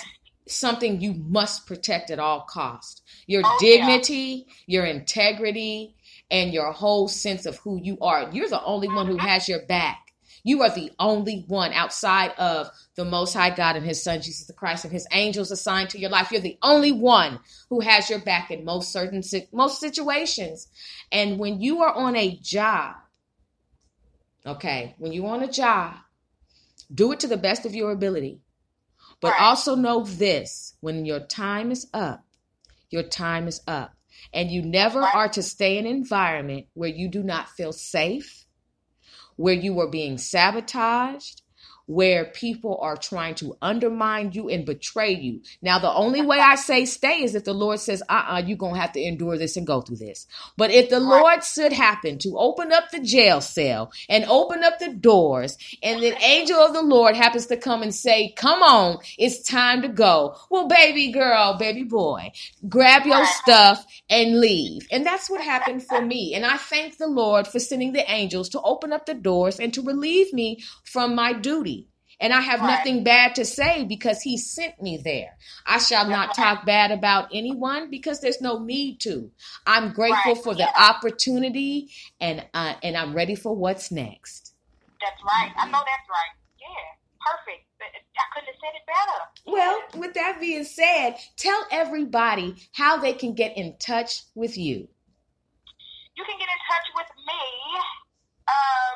something 0.48 1.02
you 1.02 1.14
must 1.14 1.68
protect 1.68 2.10
at 2.10 2.18
all 2.18 2.42
cost. 2.50 3.04
Your 3.28 3.44
oh, 3.46 3.58
dignity, 3.60 4.48
yeah. 4.48 4.54
your 4.66 4.86
integrity, 4.86 5.96
and 6.32 6.54
your 6.54 6.72
whole 6.72 7.08
sense 7.08 7.46
of 7.46 7.58
who 7.58 7.80
you 7.82 7.98
are. 8.02 8.30
You're 8.32 8.50
the 8.50 8.64
only 8.64 8.88
one 8.88 9.08
who 9.08 9.18
uh-huh. 9.18 9.28
has 9.28 9.48
your 9.48 9.66
back. 9.66 10.00
You 10.46 10.62
are 10.62 10.70
the 10.70 10.92
only 11.00 11.46
one 11.48 11.72
outside 11.72 12.32
of 12.38 12.70
the 12.96 13.06
Most 13.06 13.34
High 13.34 13.56
God 13.56 13.76
and 13.78 13.86
His 13.86 14.04
Son, 14.04 14.22
Jesus 14.22 14.48
the 14.48 14.54
Christ, 14.54 14.84
and 14.84 14.92
His 14.92 15.08
angels 15.12 15.52
assigned 15.52 15.90
to 15.92 16.00
your 16.00 16.10
life. 16.10 16.32
You're 16.32 16.42
the 16.42 16.58
only 16.62 16.92
one 16.92 17.40
who 17.70 17.80
has 17.80 18.10
your 18.10 18.20
back 18.20 18.52
in 18.52 18.66
most 18.66 18.92
certain 18.92 19.24
most 19.52 19.80
situations. 19.80 20.68
And 21.12 21.38
when 21.38 21.62
you 21.62 21.82
are 21.82 21.94
on 21.94 22.16
a 22.16 22.38
job, 22.42 22.96
okay, 24.46 24.96
when 24.98 25.12
you're 25.12 25.28
on 25.28 25.44
a 25.44 25.52
job, 25.52 25.96
do 26.94 27.12
it 27.12 27.20
to 27.22 27.28
the 27.28 27.38
best 27.38 27.66
of 27.66 27.76
your 27.76 27.92
ability. 27.92 28.42
But 29.22 29.32
right. 29.32 29.42
also 29.42 29.76
know 29.76 30.04
this 30.04 30.76
when 30.82 31.06
your 31.06 31.22
time 31.22 31.72
is 31.72 31.88
up, 31.94 32.26
your 32.90 33.04
time 33.04 33.48
is 33.48 33.62
up. 33.68 33.96
And 34.34 34.52
you 34.52 34.62
never 34.62 35.02
right. 35.02 35.16
are 35.16 35.30
to 35.30 35.44
stay 35.44 35.78
in 35.78 35.86
an 35.86 35.92
environment 35.92 36.68
where 36.74 36.90
you 36.90 37.10
do 37.10 37.24
not 37.24 37.50
feel 37.50 37.74
safe 37.74 38.44
where 39.36 39.54
you 39.54 39.80
are 39.80 39.88
being 39.88 40.18
sabotaged, 40.18 41.42
where 41.86 42.26
people 42.26 42.78
are 42.82 42.96
trying 42.96 43.36
to 43.36 43.58
undermine 43.62 44.32
you 44.32 44.50
and 44.50 44.66
betray 44.66 45.14
you. 45.14 45.42
Now, 45.62 45.80
the 45.80 45.92
only 45.92 46.22
way 46.22 46.40
I 46.40 46.56
say 46.56 46.86
stay 46.86 47.24
is 47.24 47.36
if 47.36 47.44
the 47.44 47.54
Lord 47.54 47.80
says, 47.80 48.02
uh 48.10 48.14
uh-uh, 48.14 48.36
uh, 48.36 48.42
you 48.46 48.56
are 48.56 48.58
going 48.58 48.76
to 48.76 48.80
have 48.80 48.94
to 48.94 49.02
endure 49.02 49.38
this 49.38 49.58
and 49.58 49.68
go 49.68 49.82
through 49.82 49.98
this. 49.98 50.28
But 50.58 50.72
if 50.72 50.90
the 50.90 51.00
Lord 51.00 51.44
should 51.44 51.74
happen 51.74 52.18
to 52.20 52.38
open 52.38 52.72
up 52.72 52.90
the 52.92 53.00
jail 53.00 53.42
cell 53.42 53.92
and 54.10 54.26
open 54.26 54.64
up 54.64 54.80
the 54.80 54.94
doors, 54.94 55.58
and 55.82 56.02
the 56.02 56.16
angel 56.24 56.58
of 56.58 56.74
the 56.74 56.82
Lord 56.82 57.16
happens 57.16 57.48
to 57.48 57.58
come 57.58 57.84
and 57.84 57.94
say, 57.94 58.34
come 58.36 58.62
on, 58.62 59.00
it's 59.18 59.42
time 59.44 59.82
to 59.82 59.88
go. 59.88 60.36
Well, 60.50 60.68
baby 60.68 61.12
girl, 61.12 61.58
baby 61.58 61.84
boy, 61.84 62.32
grab 62.68 63.06
your 63.06 63.26
stuff 63.26 63.86
and 64.10 64.40
leave. 64.40 64.88
And 64.92 65.06
that's 65.06 65.30
what 65.30 65.42
happened 65.42 65.86
for 65.86 66.02
me. 66.02 66.34
And 66.34 66.46
I 66.46 66.58
thank 66.58 66.98
the 66.98 67.08
Lord 67.08 67.48
for 67.48 67.60
sending 67.60 67.94
the 67.94 68.10
angels 68.10 68.50
to 68.50 68.62
open 68.62 68.94
up 68.94 69.06
the 69.06 69.14
doors 69.14 69.60
and 69.60 69.74
to 69.74 69.82
relieve 69.82 70.34
me 70.34 70.64
from 70.84 71.16
my 71.16 71.34
duty. 71.34 71.73
And 72.24 72.32
I 72.32 72.40
have 72.40 72.62
right. 72.62 72.78
nothing 72.78 73.04
bad 73.04 73.36
to 73.36 73.44
say 73.44 73.84
because 73.84 74.22
he 74.22 74.38
sent 74.38 74.82
me 74.82 74.96
there. 74.96 75.36
I 75.68 75.78
shall 75.78 76.08
not 76.08 76.34
talk 76.34 76.66
bad 76.66 76.90
about 76.90 77.28
anyone 77.34 77.90
because 77.90 78.22
there's 78.22 78.40
no 78.40 78.60
need 78.60 79.02
to. 79.02 79.30
I'm 79.68 79.92
grateful 79.92 80.36
right. 80.36 80.44
for 80.44 80.54
the 80.54 80.62
yeah. 80.62 80.90
opportunity 80.90 81.90
and 82.22 82.48
uh, 82.54 82.76
and 82.82 82.96
I'm 82.96 83.14
ready 83.14 83.36
for 83.36 83.54
what's 83.54 83.92
next. 83.92 84.56
That's 85.02 85.22
right. 85.22 85.52
I 85.58 85.66
know 85.66 85.84
that's 85.84 86.08
right. 86.10 86.34
Yeah. 86.62 86.88
Perfect. 87.20 87.68
I 87.84 88.26
couldn't 88.34 88.48
have 88.48 88.56
said 88.56 88.72
it 88.74 88.86
better. 88.88 89.20
Well, 89.46 89.82
with 90.00 90.14
that 90.14 90.40
being 90.40 90.64
said, 90.64 91.18
tell 91.36 91.66
everybody 91.72 92.56
how 92.72 93.02
they 93.02 93.12
can 93.12 93.34
get 93.34 93.58
in 93.58 93.76
touch 93.80 94.24
with 94.34 94.58
you. 94.58 94.88
You 96.16 96.24
can 96.24 96.38
get 96.40 96.48
in 96.48 96.62
touch 96.72 96.88
with 96.96 97.12
me. 97.28 97.44
Um, 98.48 98.96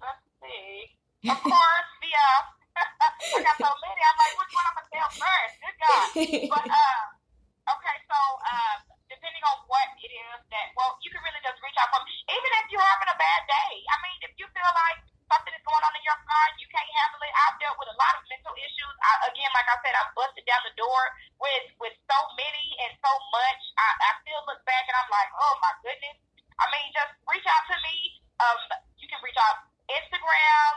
let's 0.00 0.22
see. 0.38 1.28
Of 1.28 1.42
course, 1.42 1.88
via 2.02 2.57
I 3.36 3.38
got 3.42 3.56
so 3.58 3.70
many. 3.82 4.00
I'm 4.00 4.18
like, 4.18 4.34
which 4.38 4.52
one 4.54 4.66
I'm 4.66 4.74
gonna 4.78 4.90
tell 4.92 5.10
first? 5.14 5.54
Good 5.58 5.76
God. 5.78 6.06
But 6.52 6.66
uh, 6.70 7.02
okay, 7.74 7.96
so 8.08 8.18
uh, 8.44 8.76
depending 9.10 9.44
on 9.44 9.56
what 9.66 9.88
it 10.00 10.10
is 10.12 10.38
that, 10.52 10.66
well, 10.78 10.96
you 11.02 11.10
can 11.10 11.20
really 11.24 11.42
just 11.42 11.58
reach 11.60 11.78
out 11.80 11.90
from, 11.90 12.04
even 12.06 12.50
if 12.62 12.64
you're 12.70 12.84
having 12.84 13.10
a 13.10 13.18
bad 13.18 13.42
day. 13.48 13.72
I 13.88 13.96
mean, 14.04 14.18
if 14.24 14.32
you 14.38 14.46
feel 14.52 14.72
like 14.72 14.98
something 15.28 15.52
is 15.52 15.64
going 15.64 15.84
on 15.84 15.92
in 15.92 16.04
your 16.04 16.18
mind, 16.24 16.54
you 16.56 16.68
can't 16.72 16.88
handle 16.88 17.20
it. 17.20 17.32
I've 17.36 17.56
dealt 17.60 17.76
with 17.76 17.90
a 17.92 17.98
lot 18.00 18.14
of 18.16 18.22
mental 18.32 18.54
issues. 18.56 18.94
I, 19.04 19.28
again, 19.28 19.50
like 19.52 19.68
I 19.68 19.76
said, 19.84 19.94
I 19.94 20.02
busted 20.16 20.44
down 20.48 20.62
the 20.64 20.74
door 20.80 21.02
with 21.38 21.66
with 21.78 21.94
so 22.08 22.18
many 22.34 22.66
and 22.88 22.92
so 22.98 23.12
much. 23.32 23.62
I, 23.76 23.88
I 23.92 24.10
still 24.24 24.42
look 24.48 24.60
back 24.64 24.84
and 24.88 24.96
I'm 24.96 25.10
like, 25.12 25.30
oh 25.36 25.54
my 25.60 25.72
goodness. 25.84 26.18
I 26.58 26.66
mean, 26.74 26.88
just 26.90 27.12
reach 27.28 27.46
out 27.46 27.64
to 27.70 27.76
me. 27.86 28.18
Um, 28.42 28.58
you 28.98 29.06
can 29.06 29.20
reach 29.22 29.38
out 29.38 29.68
Instagram, 29.86 30.72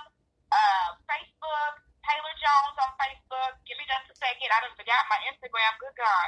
uh, 0.53 0.87
Facebook, 1.09 1.73
Taylor 2.05 2.35
Jones 2.37 2.75
on 2.81 2.91
Facebook. 2.97 3.51
Give 3.65 3.77
me 3.77 3.85
just 3.85 4.09
a 4.09 4.15
second. 4.17 4.49
I 4.49 4.57
just 4.65 4.77
forgot 4.77 5.01
my 5.09 5.19
Instagram. 5.29 5.71
Good 5.79 5.95
God. 5.97 6.27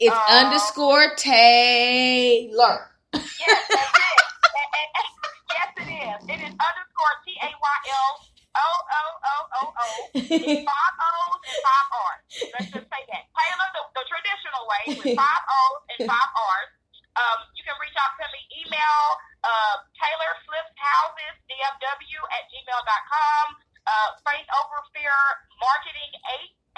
It's 0.00 0.16
uh, 0.16 0.40
underscore 0.40 1.12
Taylor. 1.20 2.88
Yes, 3.12 3.60
that's 3.68 3.92
it. 4.08 4.18
and, 4.56 4.70
and, 4.72 4.88
and, 4.96 5.08
yes, 5.52 5.70
it 5.76 5.88
is. 5.92 6.20
It 6.30 6.40
is 6.46 6.54
underscore 6.56 7.14
T 7.26 7.36
A 7.42 7.50
Y 7.52 7.76
L 7.92 8.10
O 8.56 8.68
O 8.80 9.02
O 9.20 9.34
O 9.50 9.60
O. 9.70 9.86
It's 10.16 10.64
five 10.64 10.94
O's 11.04 11.40
and 11.44 11.60
five 11.60 11.88
R's. 11.90 12.22
Let's 12.54 12.70
just 12.72 12.88
say 12.88 13.02
that. 13.12 13.22
Taylor, 13.28 13.68
the, 13.76 13.82
the 13.92 14.04
traditional 14.08 14.62
way, 14.64 14.82
with 14.96 15.16
five 15.18 15.44
O's 15.52 15.82
and 15.92 16.00
five 16.08 16.30
R's. 16.32 16.70
Um, 17.18 17.38
you 17.58 17.62
can 17.66 17.76
reach 17.82 17.96
out 18.00 18.14
to 18.22 18.26
me, 18.32 18.40
email 18.64 19.02
uh, 19.44 19.76
Taylor 19.98 20.32
Flips 20.46 20.72
Houses, 20.78 21.34
DFW 21.50 22.20
at 22.32 22.42
gmail.com 22.48 23.46
uh, 23.90 24.08
Faith 24.22 24.46
Over 24.54 24.78
Fear 24.94 25.16
Marketing 25.58 26.10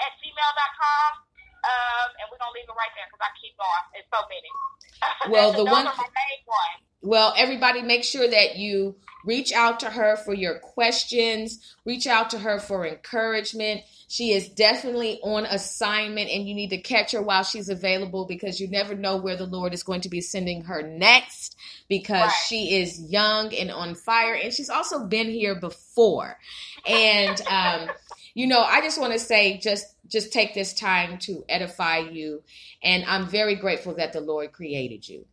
8 0.01 0.09
at 0.09 0.11
gmail.com. 0.17 1.11
Um, 1.63 2.09
and 2.19 2.25
we're 2.27 2.41
going 2.41 2.51
to 2.51 2.57
leave 2.59 2.67
it 2.67 2.75
right 2.75 2.91
there 2.97 3.07
because 3.07 3.23
I 3.23 3.31
keep 3.39 3.55
going. 3.55 3.83
It's 3.95 4.09
so 4.11 4.21
many. 4.27 4.51
Well, 5.31 5.51
the 5.51 5.65
one, 5.65 5.85
Well, 7.01 7.33
everybody 7.37 7.81
make 7.81 8.03
sure 8.03 8.27
that 8.29 8.55
you 8.57 8.95
reach 9.25 9.51
out 9.51 9.79
to 9.81 9.89
her 9.89 10.15
for 10.17 10.33
your 10.33 10.59
questions, 10.59 11.75
reach 11.85 12.07
out 12.07 12.29
to 12.31 12.39
her 12.39 12.59
for 12.59 12.85
encouragement. 12.85 13.81
She 14.07 14.31
is 14.31 14.49
definitely 14.49 15.19
on 15.23 15.45
assignment 15.45 16.29
and 16.29 16.47
you 16.47 16.53
need 16.53 16.69
to 16.69 16.77
catch 16.77 17.11
her 17.11 17.21
while 17.21 17.43
she's 17.43 17.69
available 17.69 18.25
because 18.25 18.59
you 18.59 18.67
never 18.69 18.95
know 18.95 19.17
where 19.17 19.35
the 19.35 19.45
Lord 19.45 19.73
is 19.73 19.83
going 19.83 20.01
to 20.01 20.09
be 20.09 20.21
sending 20.21 20.63
her 20.63 20.81
next 20.81 21.52
because 21.99 22.23
right. 22.23 22.45
she 22.47 22.81
is 22.81 22.99
young 23.11 23.53
and 23.53 23.69
on 23.69 23.93
fire 23.93 24.33
and 24.33 24.51
she's 24.51 24.71
also 24.71 25.05
been 25.05 25.29
here 25.29 25.53
before. 25.53 26.39
And 26.87 27.39
um, 27.49 27.87
you 28.33 28.47
know, 28.47 28.63
I 28.63 28.81
just 28.81 28.99
want 28.99 29.13
to 29.13 29.19
say 29.19 29.59
just 29.59 29.85
just 30.07 30.33
take 30.33 30.55
this 30.55 30.73
time 30.73 31.19
to 31.19 31.45
edify 31.47 31.99
you 31.99 32.41
and 32.81 33.05
I'm 33.05 33.27
very 33.27 33.53
grateful 33.53 33.93
that 33.95 34.11
the 34.11 34.21
Lord 34.21 34.53
created 34.53 35.07
you. 35.07 35.25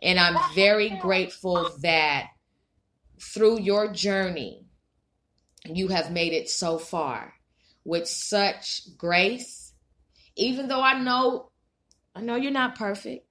And 0.00 0.18
I'm 0.18 0.38
very 0.54 0.88
grateful 1.02 1.70
that 1.82 2.28
through 3.20 3.60
your 3.60 3.92
journey 3.92 4.64
you 5.66 5.88
have 5.88 6.10
made 6.10 6.32
it 6.32 6.48
so 6.48 6.78
far 6.78 7.34
with 7.84 8.08
such 8.08 8.96
grace. 8.96 9.74
Even 10.34 10.68
though 10.68 10.80
I 10.80 10.98
know 10.98 11.50
I 12.14 12.22
know 12.22 12.36
you're 12.36 12.52
not 12.52 12.76
perfect, 12.76 13.26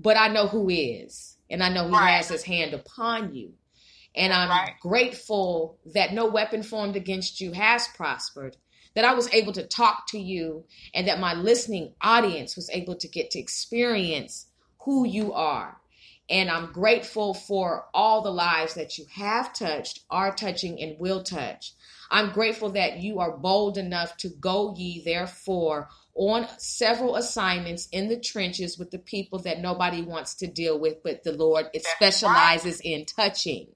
but 0.00 0.16
I 0.16 0.28
know 0.28 0.46
who 0.46 0.70
is. 0.70 1.36
And 1.50 1.62
I 1.62 1.70
know 1.70 1.86
he 1.86 1.92
right. 1.92 2.16
has 2.16 2.28
his 2.28 2.44
hand 2.44 2.72
upon 2.72 3.34
you. 3.34 3.52
And 4.14 4.32
I'm 4.32 4.48
right. 4.48 4.74
grateful 4.80 5.78
that 5.94 6.12
no 6.12 6.26
weapon 6.26 6.62
formed 6.62 6.96
against 6.96 7.40
you 7.40 7.52
has 7.52 7.88
prospered, 7.88 8.56
that 8.94 9.04
I 9.04 9.14
was 9.14 9.32
able 9.32 9.52
to 9.52 9.66
talk 9.66 10.06
to 10.08 10.18
you, 10.18 10.64
and 10.94 11.08
that 11.08 11.20
my 11.20 11.34
listening 11.34 11.94
audience 12.00 12.56
was 12.56 12.70
able 12.70 12.96
to 12.96 13.08
get 13.08 13.30
to 13.32 13.38
experience 13.38 14.46
who 14.80 15.06
you 15.06 15.32
are. 15.32 15.78
And 16.30 16.50
I'm 16.50 16.72
grateful 16.72 17.32
for 17.32 17.86
all 17.94 18.22
the 18.22 18.30
lives 18.30 18.74
that 18.74 18.98
you 18.98 19.06
have 19.14 19.52
touched, 19.54 20.00
are 20.10 20.34
touching, 20.34 20.80
and 20.82 20.98
will 20.98 21.22
touch. 21.22 21.72
I'm 22.10 22.32
grateful 22.32 22.70
that 22.70 22.98
you 22.98 23.18
are 23.20 23.36
bold 23.36 23.78
enough 23.78 24.16
to 24.18 24.28
go 24.28 24.74
ye, 24.76 25.02
therefore, 25.02 25.88
on 26.18 26.48
several 26.58 27.14
assignments 27.14 27.88
in 27.92 28.08
the 28.08 28.18
trenches 28.18 28.76
with 28.76 28.90
the 28.90 28.98
people 28.98 29.38
that 29.40 29.60
nobody 29.60 30.02
wants 30.02 30.34
to 30.34 30.48
deal 30.48 30.78
with, 30.78 31.02
but 31.04 31.22
the 31.22 31.32
Lord 31.32 31.66
it 31.72 31.86
specializes 31.86 32.80
in 32.80 33.06
touching. 33.06 33.68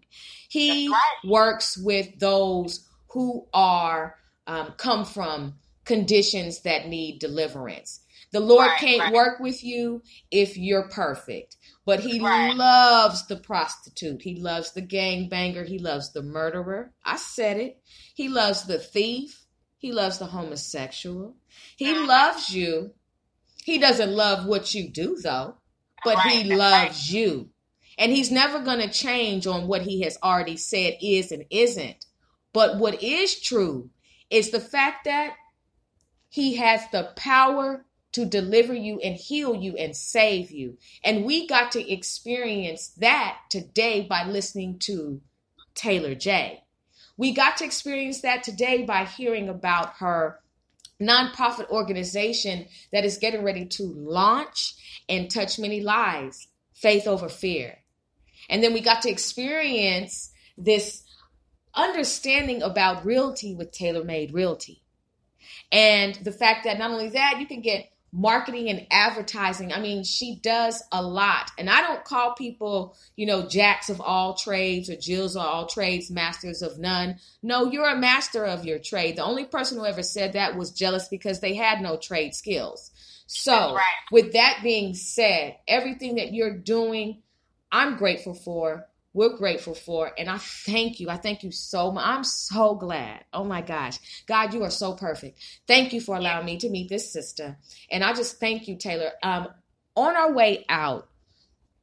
He 0.48 0.92
works 1.24 1.78
with 1.78 2.18
those 2.18 2.86
who 3.10 3.46
are 3.54 4.16
um, 4.46 4.74
come 4.76 5.04
from 5.04 5.54
conditions 5.84 6.62
that 6.62 6.88
need 6.88 7.20
deliverance. 7.20 8.00
The 8.32 8.40
Lord 8.40 8.66
right, 8.66 8.80
can't 8.80 9.00
right. 9.00 9.12
work 9.12 9.40
with 9.40 9.62
you 9.62 10.02
if 10.30 10.56
you're 10.56 10.88
perfect, 10.88 11.56
but 11.84 12.00
He 12.00 12.18
right. 12.18 12.56
loves 12.56 13.26
the 13.26 13.36
prostitute. 13.36 14.22
He 14.22 14.36
loves 14.36 14.72
the 14.72 14.80
gang 14.80 15.28
banger. 15.28 15.64
He 15.64 15.78
loves 15.78 16.12
the 16.12 16.22
murderer. 16.22 16.92
I 17.04 17.16
said 17.16 17.58
it. 17.58 17.78
He 18.14 18.28
loves 18.28 18.64
the 18.64 18.78
thief. 18.78 19.41
He 19.82 19.90
loves 19.90 20.18
the 20.18 20.26
homosexual. 20.26 21.34
He 21.76 21.92
loves 21.92 22.54
you. 22.54 22.92
He 23.64 23.78
doesn't 23.78 24.12
love 24.12 24.46
what 24.46 24.72
you 24.74 24.88
do, 24.88 25.18
though, 25.20 25.56
but 26.04 26.20
He 26.20 26.44
loves 26.54 27.12
you. 27.12 27.50
And 27.98 28.12
He's 28.12 28.30
never 28.30 28.60
going 28.60 28.78
to 28.78 28.88
change 28.88 29.44
on 29.44 29.66
what 29.66 29.82
He 29.82 30.02
has 30.02 30.16
already 30.22 30.56
said 30.56 30.98
is 31.02 31.32
and 31.32 31.46
isn't. 31.50 32.06
But 32.52 32.78
what 32.78 33.02
is 33.02 33.40
true 33.40 33.90
is 34.30 34.50
the 34.50 34.60
fact 34.60 35.04
that 35.06 35.34
He 36.28 36.54
has 36.56 36.82
the 36.92 37.10
power 37.16 37.84
to 38.12 38.24
deliver 38.24 38.74
you 38.74 39.00
and 39.00 39.16
heal 39.16 39.52
you 39.52 39.76
and 39.76 39.96
save 39.96 40.52
you. 40.52 40.78
And 41.02 41.24
we 41.24 41.48
got 41.48 41.72
to 41.72 41.92
experience 41.92 42.90
that 42.98 43.38
today 43.50 44.02
by 44.02 44.26
listening 44.28 44.78
to 44.80 45.22
Taylor 45.74 46.14
J. 46.14 46.61
We 47.22 47.30
got 47.30 47.58
to 47.58 47.64
experience 47.64 48.22
that 48.22 48.42
today 48.42 48.82
by 48.82 49.04
hearing 49.04 49.48
about 49.48 49.92
her 49.98 50.40
nonprofit 51.00 51.70
organization 51.70 52.66
that 52.92 53.04
is 53.04 53.18
getting 53.18 53.44
ready 53.44 53.64
to 53.64 53.84
launch 53.84 54.74
and 55.08 55.30
touch 55.30 55.56
many 55.56 55.82
lives 55.82 56.48
faith 56.74 57.06
over 57.06 57.28
fear. 57.28 57.78
And 58.50 58.60
then 58.60 58.72
we 58.72 58.80
got 58.80 59.02
to 59.02 59.08
experience 59.08 60.32
this 60.58 61.04
understanding 61.72 62.60
about 62.60 63.06
realty 63.06 63.54
with 63.54 63.70
Taylor 63.70 64.02
Made 64.02 64.34
Realty. 64.34 64.82
And 65.70 66.16
the 66.24 66.32
fact 66.32 66.64
that 66.64 66.80
not 66.80 66.90
only 66.90 67.10
that, 67.10 67.38
you 67.38 67.46
can 67.46 67.60
get 67.60 67.88
marketing 68.12 68.68
and 68.68 68.86
advertising. 68.90 69.72
I 69.72 69.80
mean, 69.80 70.04
she 70.04 70.36
does 70.36 70.82
a 70.92 71.02
lot. 71.02 71.50
And 71.56 71.70
I 71.70 71.80
don't 71.80 72.04
call 72.04 72.34
people, 72.34 72.94
you 73.16 73.24
know, 73.24 73.48
jacks 73.48 73.88
of 73.88 74.00
all 74.02 74.34
trades 74.34 74.90
or 74.90 74.96
Jills 74.96 75.34
of 75.34 75.42
all 75.42 75.66
trades, 75.66 76.10
masters 76.10 76.60
of 76.60 76.78
none. 76.78 77.16
No, 77.42 77.70
you're 77.70 77.88
a 77.88 77.98
master 77.98 78.44
of 78.44 78.66
your 78.66 78.78
trade. 78.78 79.16
The 79.16 79.24
only 79.24 79.46
person 79.46 79.78
who 79.78 79.86
ever 79.86 80.02
said 80.02 80.34
that 80.34 80.56
was 80.56 80.72
jealous 80.72 81.08
because 81.08 81.40
they 81.40 81.54
had 81.54 81.80
no 81.80 81.96
trade 81.96 82.34
skills. 82.34 82.90
So, 83.26 83.74
right. 83.74 83.82
with 84.10 84.34
that 84.34 84.60
being 84.62 84.94
said, 84.94 85.56
everything 85.66 86.16
that 86.16 86.34
you're 86.34 86.58
doing, 86.58 87.22
I'm 87.70 87.96
grateful 87.96 88.34
for 88.34 88.86
we're 89.14 89.36
grateful 89.36 89.74
for. 89.74 90.10
And 90.18 90.28
I 90.28 90.38
thank 90.38 91.00
you. 91.00 91.10
I 91.10 91.16
thank 91.16 91.42
you 91.42 91.52
so 91.52 91.92
much. 91.92 92.04
I'm 92.04 92.24
so 92.24 92.74
glad. 92.74 93.24
Oh 93.32 93.44
my 93.44 93.60
gosh. 93.60 93.98
God, 94.26 94.54
you 94.54 94.62
are 94.64 94.70
so 94.70 94.94
perfect. 94.94 95.38
Thank 95.66 95.92
you 95.92 96.00
for 96.00 96.16
allowing 96.16 96.46
me 96.46 96.58
to 96.58 96.70
meet 96.70 96.88
this 96.88 97.12
sister. 97.12 97.58
And 97.90 98.02
I 98.02 98.14
just 98.14 98.40
thank 98.40 98.68
you, 98.68 98.76
Taylor. 98.76 99.10
Um, 99.22 99.48
on 99.94 100.16
our 100.16 100.32
way 100.32 100.64
out, 100.68 101.08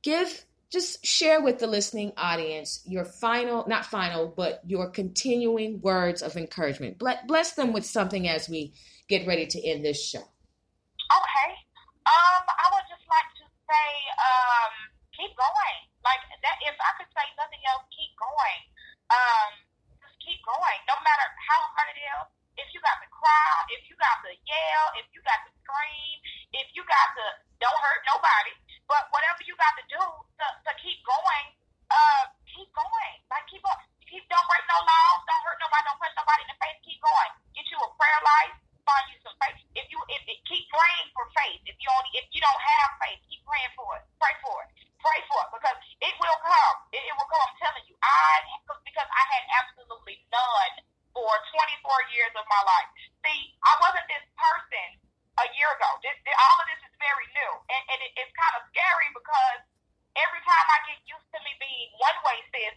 give 0.01 0.45
just 0.71 1.03
share 1.03 1.41
with 1.41 1.57
the 1.57 1.65
listening 1.65 2.11
audience 2.15 2.83
your 2.85 3.03
final, 3.03 3.65
not 3.67 3.87
final, 3.87 4.27
but 4.27 4.61
your 4.67 4.89
continuing 4.89 5.81
words 5.81 6.21
of 6.21 6.37
encouragement. 6.37 6.99
Bless 6.99 7.53
them 7.53 7.73
with 7.73 7.85
something 7.85 8.27
as 8.27 8.47
we 8.47 8.73
get 9.07 9.25
ready 9.25 9.47
to 9.47 9.67
end 9.67 9.83
this 9.83 10.03
show. 10.03 10.19
Okay. 10.19 11.49
Um, 12.05 12.43
I 12.45 12.69
would 12.73 12.85
just 12.87 13.05
like 13.09 13.33
to 13.37 13.45
say, 13.65 13.89
um, 14.21 14.71
keep 15.17 15.35
going 15.35 15.88
like 16.03 16.21
that, 16.29 16.57
if 16.63 16.77
I 16.79 16.91
could 16.99 17.11
say 17.11 17.25
nothing 17.35 17.61
else, 17.67 17.83
keep 17.91 18.11
going. 18.15 18.61
Um, 19.09 19.51
just 19.99 20.15
keep 20.23 20.39
going, 20.45 20.79
no 20.87 20.95
matter 21.01 21.27
how 21.49 21.59
hard 21.75 21.89
it 21.95 21.99
is. 21.99 22.27
If 22.59 22.67
you 22.75 22.79
got 22.83 22.99
to 22.99 23.07
cry, 23.07 23.55
if 23.71 23.87
you 23.87 23.95
got 23.95 24.19
to 24.27 24.31
yell, 24.35 24.85
if 24.99 25.07
you 25.15 25.23
got 25.23 25.39
to 25.47 25.51
scream, 25.63 26.15
if 26.51 26.67
you 26.75 26.83
got 26.83 27.09
to 27.15 27.25
don't 27.59 27.79
hurt 27.79 28.01
nobody, 28.07 28.55
but 28.87 29.07
whatever 29.15 29.39
you 29.47 29.55
got 29.55 29.75
to 29.79 29.85
do 29.87 30.03
to, 30.03 30.47
to 30.67 30.71
keep 30.83 30.99
going, 31.07 31.45
uh, 31.87 32.23
keep 32.47 32.67
going. 32.75 33.15
Like 33.31 33.47
keep 33.47 33.63
on, 33.63 33.79
keep 34.07 34.27
don't 34.27 34.47
break 34.51 34.65
no 34.67 34.79
laws, 34.83 35.19
don't 35.23 35.43
hurt 35.47 35.59
nobody, 35.63 35.83
don't 35.87 35.99
punch 36.03 36.15
nobody 36.19 36.41
in 36.43 36.49
the 36.51 36.59
face. 36.59 36.79
Keep 36.83 36.99
going. 36.99 37.31
Get 37.55 37.65
you 37.71 37.79
a 37.79 37.89
prayer 37.95 38.21
life. 38.23 38.55
Find 38.89 39.05
you 39.13 39.17
some 39.21 39.37
faith. 39.37 39.61
If 39.77 39.85
you 39.93 40.01
if, 40.09 40.21
if 40.25 40.39
keep 40.49 40.65
praying 40.73 41.07
for 41.13 41.29
faith. 41.37 41.61
If 41.69 41.77
you 41.77 41.89
only 41.93 42.09
if 42.17 42.25
you 42.33 42.41
don't 42.41 42.63
have 42.65 42.89
faith, 43.05 43.21
keep 43.29 43.45
praying 43.45 43.73
for 43.77 44.01
it. 44.01 44.03
Pray 44.17 44.33
for 44.41 44.55
it. 44.65 44.69
Pray 44.97 45.19
for 45.29 45.39
it 45.45 45.49
because 45.53 45.77
it 46.01 46.13
will 46.17 46.39
come. 46.41 46.75
It, 46.89 47.05
it 47.05 47.13
will 47.13 47.29
come. 47.29 47.45
I'm 47.45 47.57
telling 47.61 47.85
you. 47.85 47.93
I 48.01 48.41
because 48.65 49.09
I 49.13 49.23
had 49.29 49.43
absolutely 49.61 50.17
none 50.33 50.73
for 51.13 51.29
24 51.29 52.15
years 52.15 52.33
of 52.33 52.45
my 52.49 52.61
life. 52.65 52.89
See, 53.21 53.53
I 53.61 53.73
wasn't 53.85 54.07
this 54.09 54.25
person 54.33 54.87
a 55.39 55.45
year 55.55 55.69
ago. 55.77 55.89
This, 56.03 56.17
this, 56.25 56.35
all 56.35 56.57
of 56.59 56.67
this 56.67 56.81
is 56.83 56.93
very 56.99 57.27
new, 57.31 57.53
and, 57.71 57.83
and 57.95 57.99
it, 58.03 58.11
it's 58.19 58.33
kind 58.35 58.55
of 58.59 58.63
scary 58.73 59.09
because 59.15 59.61
every 60.19 60.41
time 60.43 60.67
I 60.67 60.79
get 60.89 60.99
used 61.07 61.29
to 61.31 61.39
me 61.45 61.53
being 61.59 61.89
one 61.99 62.17
way, 62.27 62.39
sis, 62.51 62.75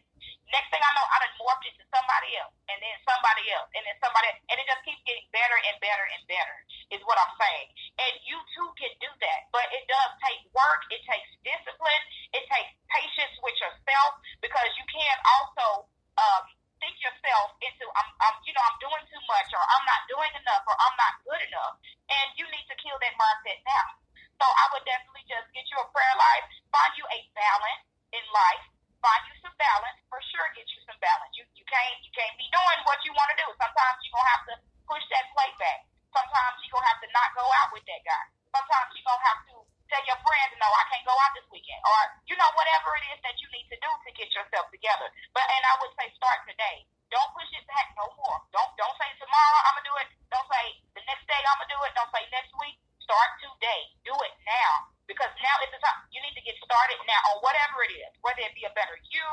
next 0.52 0.68
thing 0.70 0.82
I 0.82 0.92
know, 0.94 1.06
I 1.10 1.16
done 1.26 1.34
morphed 1.42 1.66
into 1.66 1.84
somebody 1.90 2.30
else, 2.38 2.54
and 2.70 2.78
then 2.78 2.96
somebody 3.02 3.44
else, 3.50 3.70
and 3.74 3.82
then 3.82 3.96
somebody, 3.98 4.26
else, 4.30 4.40
and 4.50 4.56
it 4.58 4.66
just 4.68 4.82
keeps 4.86 5.02
getting 5.06 5.26
better 5.34 5.58
better 5.82 6.06
and 6.14 6.22
better, 6.30 6.56
is 6.94 7.02
what 7.02 7.18
I'm 7.18 7.34
saying. 7.36 7.68
And 7.98 8.12
you 8.22 8.38
too 8.54 8.68
can 8.78 8.94
do 9.02 9.10
that, 9.10 9.40
but 9.50 9.66
it 9.74 9.82
does 9.90 10.10
take 10.22 10.40
work, 10.54 10.86
it 10.94 11.02
takes 11.02 11.28
discipline, 11.42 12.02
it 12.32 12.46
takes 12.46 12.70
patience 12.94 13.34
with 13.42 13.58
yourself, 13.58 14.10
because 14.38 14.70
you 14.78 14.86
can't 14.86 15.20
also 15.26 15.90
um, 16.16 16.42
think 16.78 16.94
yourself 17.02 17.58
into, 17.60 17.84
I'm, 17.98 18.08
I'm, 18.22 18.36
you 18.46 18.54
know, 18.54 18.62
I'm 18.62 18.78
doing 18.78 19.04
too 19.10 19.22
much, 19.26 19.50
or 19.50 19.60
I'm 19.60 19.84
not 19.84 20.06
doing 20.06 20.32
enough, 20.38 20.62
or 20.64 20.78
I'm 20.78 20.96
not 20.96 21.12
good 21.26 21.42
enough, 21.50 21.74
and 22.06 22.26
you 22.38 22.46
need 22.48 22.66
to 22.70 22.76
kill 22.78 22.96
that 23.02 23.14
mindset 23.18 23.60
now. 23.66 23.98
So 24.38 24.46
I 24.46 24.64
would 24.74 24.82
definitely 24.82 25.22
just 25.30 25.46
get 25.54 25.66
you 25.70 25.78
a 25.78 25.86
prayer 25.94 26.16
life, 26.18 26.46
find 26.74 26.90
you 26.98 27.06
a 27.06 27.18
balance 27.30 27.86
in 28.10 28.24
life, 28.34 28.64
find 28.98 29.22
you 29.30 29.34
some 29.38 29.54
balance. 29.54 29.98
For 30.10 30.18
sure, 30.34 30.46
get 30.58 30.66
you 30.66 30.82
some 30.82 30.98
balance. 30.98 31.30
You 31.38 31.46
you 31.54 31.62
can't 31.70 31.98
you 32.02 32.10
can't 32.10 32.34
be 32.34 32.50
doing 32.50 32.80
what 32.82 32.98
you 33.06 33.14
want 33.14 33.30
to 33.34 33.38
do. 33.38 33.46
Sometimes 33.54 34.02
you're 34.02 34.14
gonna 34.18 34.32
have 34.34 34.46
to 34.50 34.54
push 34.86 35.04
that 35.14 35.30
plate 35.30 35.54
back. 35.62 35.86
Sometimes 36.10 36.58
you're 36.58 36.74
gonna 36.74 36.90
have 36.90 37.02
to 37.06 37.10
not 37.14 37.30
go 37.38 37.46
out 37.62 37.70
with 37.70 37.86
that 37.86 38.02
guy. 38.02 38.24
Sometimes 38.50 38.90
you're 38.98 39.06
gonna 39.06 39.26
have 39.30 39.40
to 39.46 39.54
tell 39.86 40.04
your 40.10 40.18
friends, 40.26 40.52
no, 40.58 40.68
I 40.68 40.84
can't 40.90 41.06
go 41.06 41.14
out 41.14 41.32
this 41.38 41.46
weekend, 41.54 41.78
or 41.86 41.98
you 42.26 42.34
know 42.34 42.50
whatever 42.58 42.98
it 42.98 43.04
is 43.14 43.20
that 43.22 43.38
you 43.38 43.46
need 43.54 43.70
to 43.70 43.78
do 43.78 43.90
to 43.90 44.10
get 44.18 44.26
yourself 44.34 44.66
together. 44.74 45.06
But 45.30 45.46
and 45.46 45.62
I 45.70 45.74
would 45.78 45.94
say 45.94 46.10
start 46.18 46.42
today. 46.50 46.82
Don't 47.14 47.30
push 47.36 47.48
it 47.54 47.62
back 47.70 47.94
no 47.94 48.10
more. 48.18 48.42
Don't 48.50 48.72
don't 48.74 48.96
say 48.98 49.06
tomorrow 49.22 49.58
I'm 49.70 49.78
gonna 49.78 49.86
do 49.86 49.96
it. 50.02 50.08
Don't 50.34 50.48
say 50.50 50.64
the 50.98 51.04
next 51.06 51.30
day 51.30 51.40
I'm 51.46 51.58
gonna 51.62 51.70
do 51.70 51.80
it. 51.86 51.94
Don't 51.94 52.10
say 52.10 52.26
next 52.34 52.52
week. 52.58 52.76
Start 53.02 53.30
today. 53.42 53.82
Do 54.06 54.14
it 54.14 54.34
now. 54.46 54.92
Because 55.10 55.34
now 55.42 55.56
is 55.66 55.70
the 55.74 55.80
time. 55.82 56.06
You 56.14 56.22
need 56.22 56.32
to 56.38 56.44
get 56.46 56.54
started 56.62 56.96
now 57.04 57.20
on 57.34 57.42
whatever 57.42 57.82
it 57.82 57.92
is, 57.92 58.12
whether 58.22 58.40
it 58.46 58.54
be 58.54 58.64
a 58.64 58.72
better 58.72 58.94
you, 59.10 59.28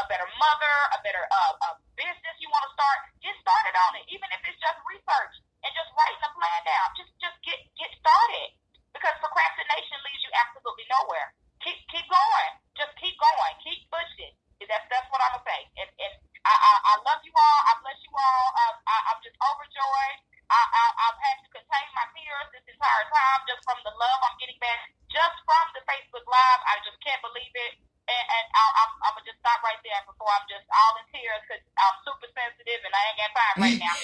a 0.00 0.04
better 0.08 0.26
mother, 0.40 0.76
a 0.96 0.98
better 1.04 1.22
uh, 1.28 1.54
a 1.68 1.78
business 1.94 2.34
you 2.40 2.48
want 2.48 2.64
to 2.64 2.72
start. 2.72 2.98
Get 3.20 3.36
started 3.44 3.76
on 3.76 4.00
it, 4.00 4.04
even 4.08 4.26
if 4.32 4.40
it's 4.48 4.58
just 4.58 4.80
research 4.88 5.34
and 5.62 5.70
just 5.76 5.92
writing 5.92 6.22
a 6.24 6.30
plan 6.32 6.60
down. 6.64 6.86
Just 6.96 7.12
just 7.20 7.36
get 7.44 7.60
get 7.76 7.92
started. 8.00 8.56
Because 8.90 9.14
procrastination 9.22 10.02
leads 10.02 10.24
you 10.24 10.32
absolutely 10.34 10.88
nowhere. 10.88 11.30
Keep 11.62 11.78
keep 11.92 12.06
going. 12.08 12.50
Just 12.74 12.90
keep 12.96 13.14
going. 13.20 13.54
Keep 13.62 13.86
pushing. 13.92 14.34
That's 14.64 14.86
that's 14.88 15.08
what 15.12 15.20
I'm 15.20 15.36
gonna 15.36 15.46
say. 15.46 15.60
And 15.78 15.90
and 16.00 16.12
I 16.42 16.54
I, 16.56 16.72
I 16.74 16.94
love 17.04 17.20
you 17.22 17.34
all. 17.36 17.60
I 17.68 17.72
bless 17.84 18.00
you 18.02 18.12
all. 18.16 18.44
Um, 18.56 18.74
I, 18.88 18.96
I'm 19.12 19.20
just 19.20 19.36
overjoyed 19.38 20.18
I, 20.50 20.62
I, 20.66 20.84
I've 21.06 21.20
had 21.22 21.36
to 21.46 21.48
contain 21.54 21.88
my 21.94 22.06
tears 22.10 22.46
this 22.50 22.66
entire 22.66 23.06
time 23.06 23.40
just 23.46 23.62
from 23.62 23.78
the 23.86 23.94
love 23.94 24.18
I'm 24.26 24.34
getting 24.42 24.58
back, 24.58 24.90
just 25.06 25.36
from 25.46 25.66
the 25.78 25.82
Facebook 25.86 26.26
Live. 26.26 26.60
I 26.66 26.74
just 26.82 26.98
can't 27.06 27.22
believe 27.22 27.54
it. 27.54 27.78
And, 28.10 28.24
and 28.26 28.46
I, 28.58 28.64
I'm, 28.82 28.90
I'm 29.06 29.14
gonna 29.14 29.30
just 29.30 29.38
stop 29.38 29.62
right 29.62 29.78
there 29.86 30.02
before 30.02 30.26
I'm 30.34 30.42
just 30.50 30.66
all 30.66 30.98
in 30.98 31.06
tears 31.14 31.38
because 31.46 31.62
I'm 31.78 31.96
super 32.02 32.26
sensitive 32.34 32.82
and 32.82 32.90
I 32.90 33.02
ain't 33.06 33.18
got 33.22 33.30
time 33.30 33.56
right 33.62 33.78
now. 33.78 33.94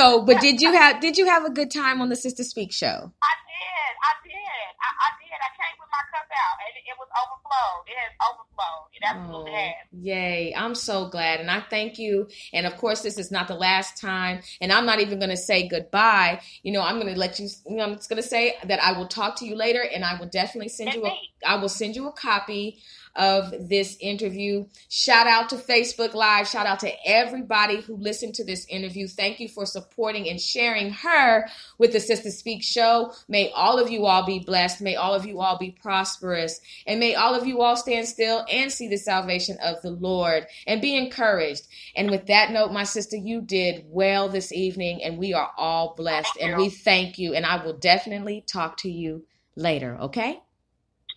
So, 0.00 0.22
but 0.22 0.40
did 0.40 0.60
you 0.60 0.72
have 0.72 1.00
did 1.00 1.16
you 1.18 1.26
have 1.26 1.44
a 1.44 1.50
good 1.50 1.70
time 1.70 2.00
on 2.00 2.08
the 2.08 2.16
Sister 2.16 2.42
Speak 2.44 2.72
show? 2.72 2.88
I 2.88 3.34
did. 3.50 3.92
I 4.08 4.12
did. 4.24 4.68
I, 4.80 4.88
I 5.04 5.08
did. 5.20 5.38
I 5.38 5.50
came 5.60 5.76
with 5.78 5.90
my 5.92 6.04
cup 6.12 6.28
out, 6.32 6.56
and 6.66 6.72
it, 6.76 6.84
it 6.90 6.96
was 6.98 7.08
overflowed. 7.20 7.84
It 7.86 7.96
has 8.00 8.12
overflowed. 8.28 8.86
It 8.92 9.02
absolutely 9.04 9.50
Oh, 9.52 9.56
has. 9.56 9.74
yay. 9.92 10.54
I'm 10.56 10.74
so 10.74 11.08
glad. 11.08 11.40
And 11.40 11.50
I 11.50 11.60
thank 11.68 11.98
you. 11.98 12.28
And 12.52 12.66
of 12.66 12.76
course, 12.76 13.02
this 13.02 13.18
is 13.18 13.30
not 13.30 13.48
the 13.48 13.54
last 13.54 14.00
time. 14.00 14.40
And 14.60 14.72
I'm 14.72 14.86
not 14.86 15.00
even 15.00 15.18
going 15.18 15.30
to 15.30 15.36
say 15.36 15.68
goodbye. 15.68 16.40
You 16.62 16.72
know, 16.72 16.82
I'm 16.82 17.00
going 17.00 17.12
to 17.12 17.18
let 17.18 17.38
you, 17.38 17.48
you 17.68 17.76
know, 17.76 17.84
I'm 17.84 17.94
just 17.96 18.08
going 18.10 18.22
to 18.22 18.28
say 18.28 18.56
that 18.64 18.82
I 18.82 18.92
will 18.98 19.08
talk 19.08 19.36
to 19.36 19.46
you 19.46 19.56
later 19.56 19.82
and 19.82 20.04
I 20.04 20.18
will 20.18 20.28
definitely 20.28 20.68
send 20.68 20.94
you 20.94 21.02
a, 21.04 21.08
Indeed. 21.08 21.30
I 21.46 21.56
will 21.56 21.68
send 21.68 21.96
you 21.96 22.08
a 22.08 22.12
copy 22.12 22.78
of 23.16 23.68
this 23.68 23.96
interview. 24.00 24.66
Shout 24.88 25.26
out 25.26 25.48
to 25.50 25.56
Facebook 25.56 26.14
Live. 26.14 26.48
Shout 26.48 26.66
out 26.66 26.80
to 26.80 26.92
everybody 27.04 27.80
who 27.80 27.96
listened 27.96 28.34
to 28.34 28.44
this 28.44 28.66
interview. 28.68 29.06
Thank 29.06 29.40
you 29.40 29.48
for 29.48 29.66
supporting 29.66 30.28
and 30.28 30.40
sharing 30.40 30.90
her 30.90 31.46
with 31.78 31.92
the 31.92 32.00
Sister 32.00 32.30
Speak 32.30 32.62
show. 32.62 33.12
May 33.28 33.50
all 33.50 33.78
of 33.78 33.90
you 33.90 34.06
all 34.06 34.24
be 34.24 34.38
blessed. 34.38 34.80
May 34.80 34.96
all 34.96 35.14
of 35.14 35.26
you 35.26 35.40
all 35.40 35.58
be 35.58 35.70
prosperous. 35.70 36.60
And 36.86 37.00
may 37.00 37.14
all 37.14 37.34
of 37.34 37.46
you 37.46 37.60
all 37.60 37.76
stand 37.76 38.06
still 38.06 38.44
and 38.50 38.72
see 38.72 38.88
the 38.88 38.96
salvation 38.96 39.58
of 39.62 39.82
the 39.82 39.90
Lord 39.90 40.46
and 40.66 40.80
be 40.80 40.96
encouraged. 40.96 41.66
And 41.96 42.10
with 42.10 42.26
that 42.26 42.50
note, 42.50 42.72
my 42.72 42.84
sister, 42.84 43.16
you 43.16 43.40
did 43.40 43.84
well 43.86 44.28
this 44.28 44.52
evening 44.52 45.02
and 45.02 45.18
we 45.18 45.34
are 45.34 45.50
all 45.56 45.94
blessed 45.96 46.36
and 46.40 46.56
we 46.56 46.70
thank 46.70 47.18
you. 47.18 47.34
And 47.34 47.44
I 47.44 47.64
will 47.64 47.76
definitely 47.76 48.44
talk 48.46 48.76
to 48.78 48.90
you 48.90 49.26
later, 49.56 49.96
okay? 50.00 50.40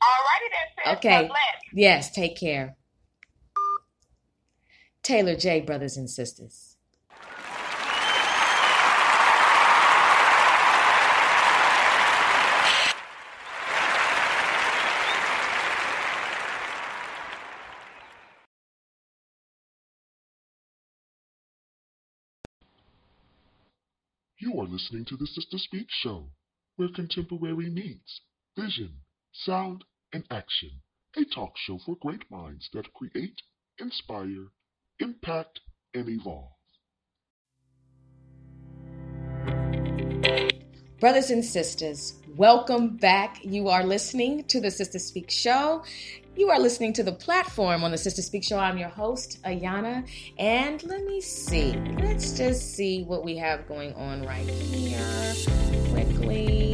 Alrighty 0.03 0.49
then, 0.51 0.67
sis. 0.85 0.97
Okay. 0.97 1.27
Bless. 1.27 1.39
Yes, 1.73 2.11
take 2.11 2.37
care. 2.37 2.75
Taylor 5.01 5.35
J, 5.35 5.61
brothers 5.61 5.97
and 5.97 6.09
sisters. 6.09 6.77
You 24.37 24.59
are 24.59 24.65
listening 24.65 25.05
to 25.05 25.15
the 25.15 25.25
Sister 25.25 25.57
Speak 25.57 25.87
Show, 25.89 26.29
where 26.75 26.89
contemporary 26.93 27.69
meets 27.69 28.21
vision, 28.57 28.97
sound, 29.31 29.85
and 30.13 30.25
action. 30.29 30.69
A 31.17 31.25
talk 31.25 31.53
show 31.57 31.79
for 31.85 31.95
great 32.01 32.23
minds 32.29 32.69
that 32.73 32.93
create, 32.93 33.41
inspire, 33.79 34.47
impact, 34.99 35.59
and 35.93 36.07
evolve. 36.07 36.49
Brothers 40.99 41.31
and 41.31 41.43
sisters, 41.43 42.13
welcome 42.37 42.95
back. 42.95 43.43
You 43.43 43.67
are 43.67 43.83
listening 43.83 44.45
to 44.45 44.61
the 44.61 44.71
Sister 44.71 44.99
Speak 44.99 45.29
Show. 45.29 45.83
You 46.35 46.49
are 46.49 46.59
listening 46.59 46.93
to 46.93 47.03
the 47.03 47.11
platform 47.11 47.83
on 47.83 47.91
the 47.91 47.97
Sister 47.97 48.21
Speak 48.21 48.43
Show. 48.43 48.57
I'm 48.57 48.77
your 48.77 48.89
host, 48.89 49.43
Ayana. 49.43 50.07
And 50.39 50.81
let 50.83 51.03
me 51.03 51.19
see. 51.19 51.73
Let's 51.99 52.37
just 52.37 52.73
see 52.73 53.03
what 53.03 53.25
we 53.25 53.35
have 53.37 53.67
going 53.67 53.93
on 53.95 54.23
right 54.25 54.47
here 54.47 55.33
quickly. 55.91 56.72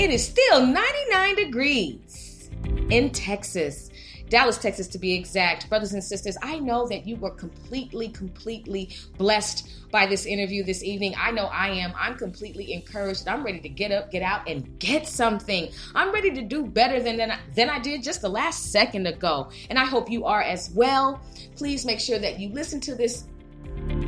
It 0.00 0.08
is 0.08 0.26
still 0.26 0.64
99 0.64 1.34
degrees 1.34 2.48
in 2.88 3.10
Texas. 3.10 3.90
Dallas, 4.30 4.56
Texas, 4.56 4.88
to 4.88 4.98
be 4.98 5.12
exact. 5.12 5.68
Brothers 5.68 5.92
and 5.92 6.02
sisters, 6.02 6.38
I 6.40 6.58
know 6.58 6.88
that 6.88 7.06
you 7.06 7.16
were 7.16 7.32
completely, 7.32 8.08
completely 8.08 8.96
blessed 9.18 9.68
by 9.90 10.06
this 10.06 10.24
interview 10.24 10.64
this 10.64 10.82
evening. 10.82 11.14
I 11.18 11.32
know 11.32 11.50
I 11.52 11.68
am. 11.68 11.92
I'm 11.98 12.14
completely 12.14 12.72
encouraged. 12.72 13.28
I'm 13.28 13.44
ready 13.44 13.60
to 13.60 13.68
get 13.68 13.92
up, 13.92 14.10
get 14.10 14.22
out, 14.22 14.48
and 14.48 14.78
get 14.78 15.06
something. 15.06 15.70
I'm 15.94 16.12
ready 16.12 16.30
to 16.30 16.40
do 16.40 16.64
better 16.64 17.02
than, 17.02 17.18
than, 17.18 17.32
I, 17.32 17.38
than 17.54 17.68
I 17.68 17.78
did 17.78 18.02
just 18.02 18.22
the 18.22 18.30
last 18.30 18.72
second 18.72 19.06
ago. 19.06 19.50
And 19.68 19.78
I 19.78 19.84
hope 19.84 20.10
you 20.10 20.24
are 20.24 20.40
as 20.40 20.70
well. 20.70 21.20
Please 21.56 21.84
make 21.84 22.00
sure 22.00 22.18
that 22.18 22.40
you 22.40 22.48
listen 22.48 22.80
to 22.80 22.94
this 22.94 23.24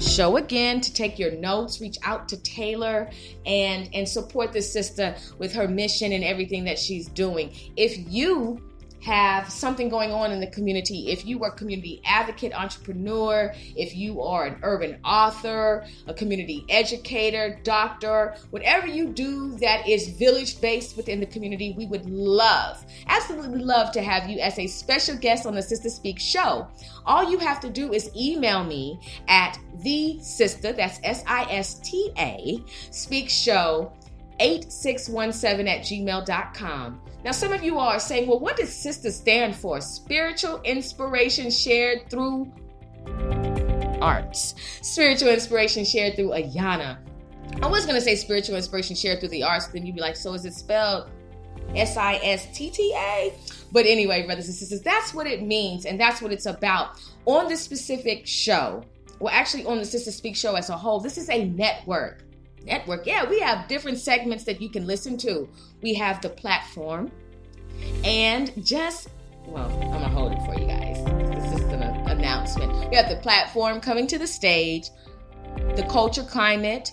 show 0.01 0.37
again 0.37 0.81
to 0.81 0.93
take 0.93 1.19
your 1.19 1.33
notes 1.33 1.81
reach 1.81 1.99
out 2.03 2.29
to 2.29 2.37
taylor 2.43 3.11
and 3.47 3.89
and 3.95 4.09
support 4.09 4.53
this 4.53 4.73
sister 4.73 5.15
with 5.39 5.53
her 5.53 5.69
mission 5.69 6.13
and 6.13 6.25
everything 6.25 6.65
that 6.65 6.79
she's 6.79 7.09
doing. 7.09 7.53
If 7.77 8.11
you 8.11 8.61
have 9.03 9.51
something 9.51 9.89
going 9.89 10.13
on 10.13 10.31
in 10.31 10.41
the 10.41 10.47
community, 10.47 11.11
if 11.11 11.27
you 11.27 11.43
are 11.43 11.51
a 11.51 11.57
community 11.57 12.01
advocate, 12.05 12.53
entrepreneur, 12.55 13.53
if 13.77 13.97
you 13.97 14.23
are 14.23 14.47
an 14.47 14.59
urban 14.63 14.99
author, 15.05 15.85
a 16.07 16.15
community 16.15 16.65
educator, 16.69 17.61
doctor, 17.65 18.35
whatever 18.51 18.87
you 18.87 19.09
do 19.09 19.57
that 19.59 19.89
is 19.89 20.09
village 20.09 20.61
based 20.61 20.97
within 20.97 21.21
the 21.21 21.27
community, 21.27 21.75
we 21.77 21.87
would 21.87 22.09
love, 22.09 22.85
absolutely 23.09 23.61
love 23.61 23.93
to 23.93 24.03
have 24.03 24.31
you 24.31 24.39
as 24.39 24.59
a 24.59 24.67
special 24.67 25.17
guest 25.17 25.47
on 25.47 25.55
the 25.55 25.63
Sister 25.63 25.89
Speak 25.89 26.19
show. 26.19 26.69
All 27.05 27.29
you 27.31 27.39
have 27.39 27.61
to 27.61 27.71
do 27.71 27.93
is 27.93 28.11
email 28.17 28.63
me 28.65 29.01
at 29.29 29.59
the 29.83 30.21
sister, 30.21 30.73
that's 30.73 31.01
S 31.03 31.25
I 31.27 31.45
S 31.51 31.81
T 31.81 32.13
A, 32.19 32.63
speak 32.91 33.29
show 33.29 33.93
8617 34.41 35.69
at 35.69 35.81
gmail.com. 35.83 37.01
Now, 37.25 37.31
some 37.31 37.53
of 37.53 37.63
you 37.63 37.79
are 37.79 38.01
saying, 38.01 38.29
well, 38.29 38.41
what 38.41 38.57
does 38.57 38.75
sister 38.75 39.11
stand 39.11 39.55
for? 39.55 39.81
Spiritual 39.81 40.61
inspiration 40.63 41.51
shared 41.51 42.11
through 42.11 42.53
arts. 44.01 44.55
Spiritual 44.83 45.29
inspiration 45.29 45.85
shared 45.85 46.17
through 46.17 46.31
Ayana. 46.31 46.99
I 47.63 47.67
was 47.67 47.85
going 47.85 47.97
to 47.97 48.01
say 48.01 48.17
spiritual 48.17 48.57
inspiration 48.57 48.97
shared 48.97 49.21
through 49.21 49.29
the 49.29 49.45
arts, 49.45 49.69
then 49.69 49.87
you'd 49.87 49.95
be 49.95 50.01
like, 50.01 50.17
so 50.17 50.33
is 50.35 50.45
it 50.45 50.55
spelled 50.55 51.11
S 51.77 51.97
I 51.97 52.15
S 52.17 52.47
T 52.57 52.71
T 52.71 52.93
A? 52.97 53.33
But 53.71 53.87
anyway, 53.87 54.27
brothers 54.27 54.49
and 54.49 54.55
sisters, 54.55 54.83
that's 54.83 55.15
what 55.15 55.27
it 55.27 55.43
means, 55.43 55.87
and 55.87 55.99
that's 55.99 56.21
what 56.21 56.33
it's 56.33 56.47
about. 56.47 57.01
On 57.27 57.49
this 57.49 57.61
specific 57.61 58.27
show, 58.27 58.85
well, 59.21 59.33
actually, 59.33 59.65
on 59.67 59.79
the 59.79 59.85
Sister 59.85 60.11
Speak 60.11 60.35
show 60.35 60.57
as 60.57 60.69
a 60.69 60.77
whole, 60.77 60.99
this 60.99 61.17
is 61.17 61.31
a 61.31 61.45
network 61.45 62.25
network. 62.65 63.07
Yeah, 63.07 63.29
we 63.29 63.41
have 63.41 63.69
different 63.69 63.99
segments 63.99 64.45
that 64.45 64.61
you 64.61 64.69
can 64.69 64.87
listen 64.87 65.17
to. 65.19 65.49
We 65.83 65.95
have 65.95 66.21
the 66.21 66.31
platform, 66.31 67.11
and 68.05 68.53
just 68.65 69.09
well, 69.47 69.71
I'm 69.83 69.91
gonna 69.91 70.09
hold 70.09 70.33
it 70.33 70.43
for 70.47 70.59
you 70.59 70.67
guys. 70.67 71.05
This 71.35 71.61
is 71.61 71.67
an 71.73 71.83
announcement. 71.83 72.91
We 72.91 72.97
have 72.97 73.09
the 73.09 73.17
platform 73.17 73.81
coming 73.81 74.07
to 74.09 74.19
the 74.19 74.27
stage, 74.27 74.91
the 75.75 75.87
culture 75.91 76.23
climate. 76.23 76.93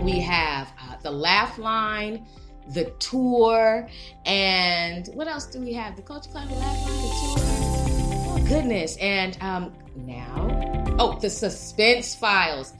We 0.00 0.20
have 0.20 0.72
uh, 0.80 0.96
the 1.02 1.10
laugh 1.10 1.58
line, 1.58 2.26
the 2.68 2.90
tour, 2.98 3.88
and 4.26 5.08
what 5.14 5.26
else 5.26 5.46
do 5.46 5.60
we 5.60 5.72
have? 5.72 5.96
The 5.96 6.02
culture 6.02 6.30
climate, 6.30 6.56
laugh 6.58 6.86
line, 6.86 7.02
the 7.02 7.08
tour. 7.08 7.62
Oh 8.34 8.44
goodness! 8.48 8.96
And 8.98 9.36
um, 9.40 9.72
now, 9.96 10.94
oh, 10.98 11.18
the 11.18 11.30
suspense 11.30 12.14
files. 12.14 12.74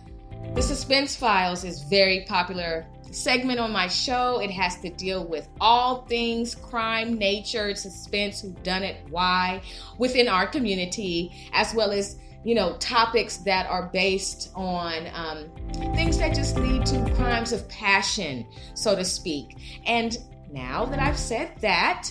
The 0.55 0.61
Suspense 0.61 1.17
Files 1.17 1.65
is 1.65 1.83
very 1.85 2.27
popular 2.29 2.87
segment 3.11 3.59
on 3.59 3.73
my 3.73 3.89
show. 3.89 4.39
It 4.39 4.51
has 4.51 4.79
to 4.81 4.91
deal 4.91 5.25
with 5.25 5.49
all 5.63 6.03
things 6.03 6.55
crime, 6.55 7.15
nature, 7.15 7.75
suspense, 7.75 8.43
who 8.43 8.51
done 8.63 8.83
it, 8.83 8.99
why, 9.09 9.63
within 9.97 10.29
our 10.29 10.47
community, 10.47 11.33
as 11.55 11.75
well 11.75 11.91
as 11.91 12.19
you 12.45 12.55
know 12.55 12.77
topics 12.79 13.39
that 13.39 13.67
are 13.67 13.89
based 13.95 14.51
on 14.55 15.09
um, 15.15 15.51
things 15.95 16.19
that 16.19 16.35
just 16.35 16.57
lead 16.59 16.85
to 16.85 17.15
crimes 17.15 17.53
of 17.53 17.67
passion, 17.71 18.47
so 18.75 18.95
to 18.95 19.07
speak. 19.07 19.57
And 19.87 20.19
now 20.51 20.85
that 20.85 20.99
I've 20.99 21.19
said 21.19 21.53
that, 21.61 22.11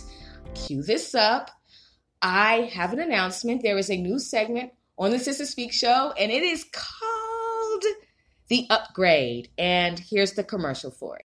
cue 0.55 0.81
this 0.81 1.13
up. 1.13 1.51
I 2.23 2.71
have 2.73 2.91
an 2.91 2.99
announcement. 2.99 3.61
There 3.61 3.77
is 3.77 3.91
a 3.91 3.97
new 3.97 4.17
segment 4.17 4.71
on 4.97 5.11
the 5.11 5.19
Sister 5.19 5.45
Speak 5.45 5.71
show, 5.71 6.11
and 6.17 6.31
it 6.31 6.41
is 6.41 6.65
called 6.71 7.20
the 8.51 8.67
upgrade. 8.69 9.47
And 9.57 9.97
here's 9.97 10.33
the 10.33 10.43
commercial 10.43 10.91
for 10.91 11.15
it. 11.15 11.23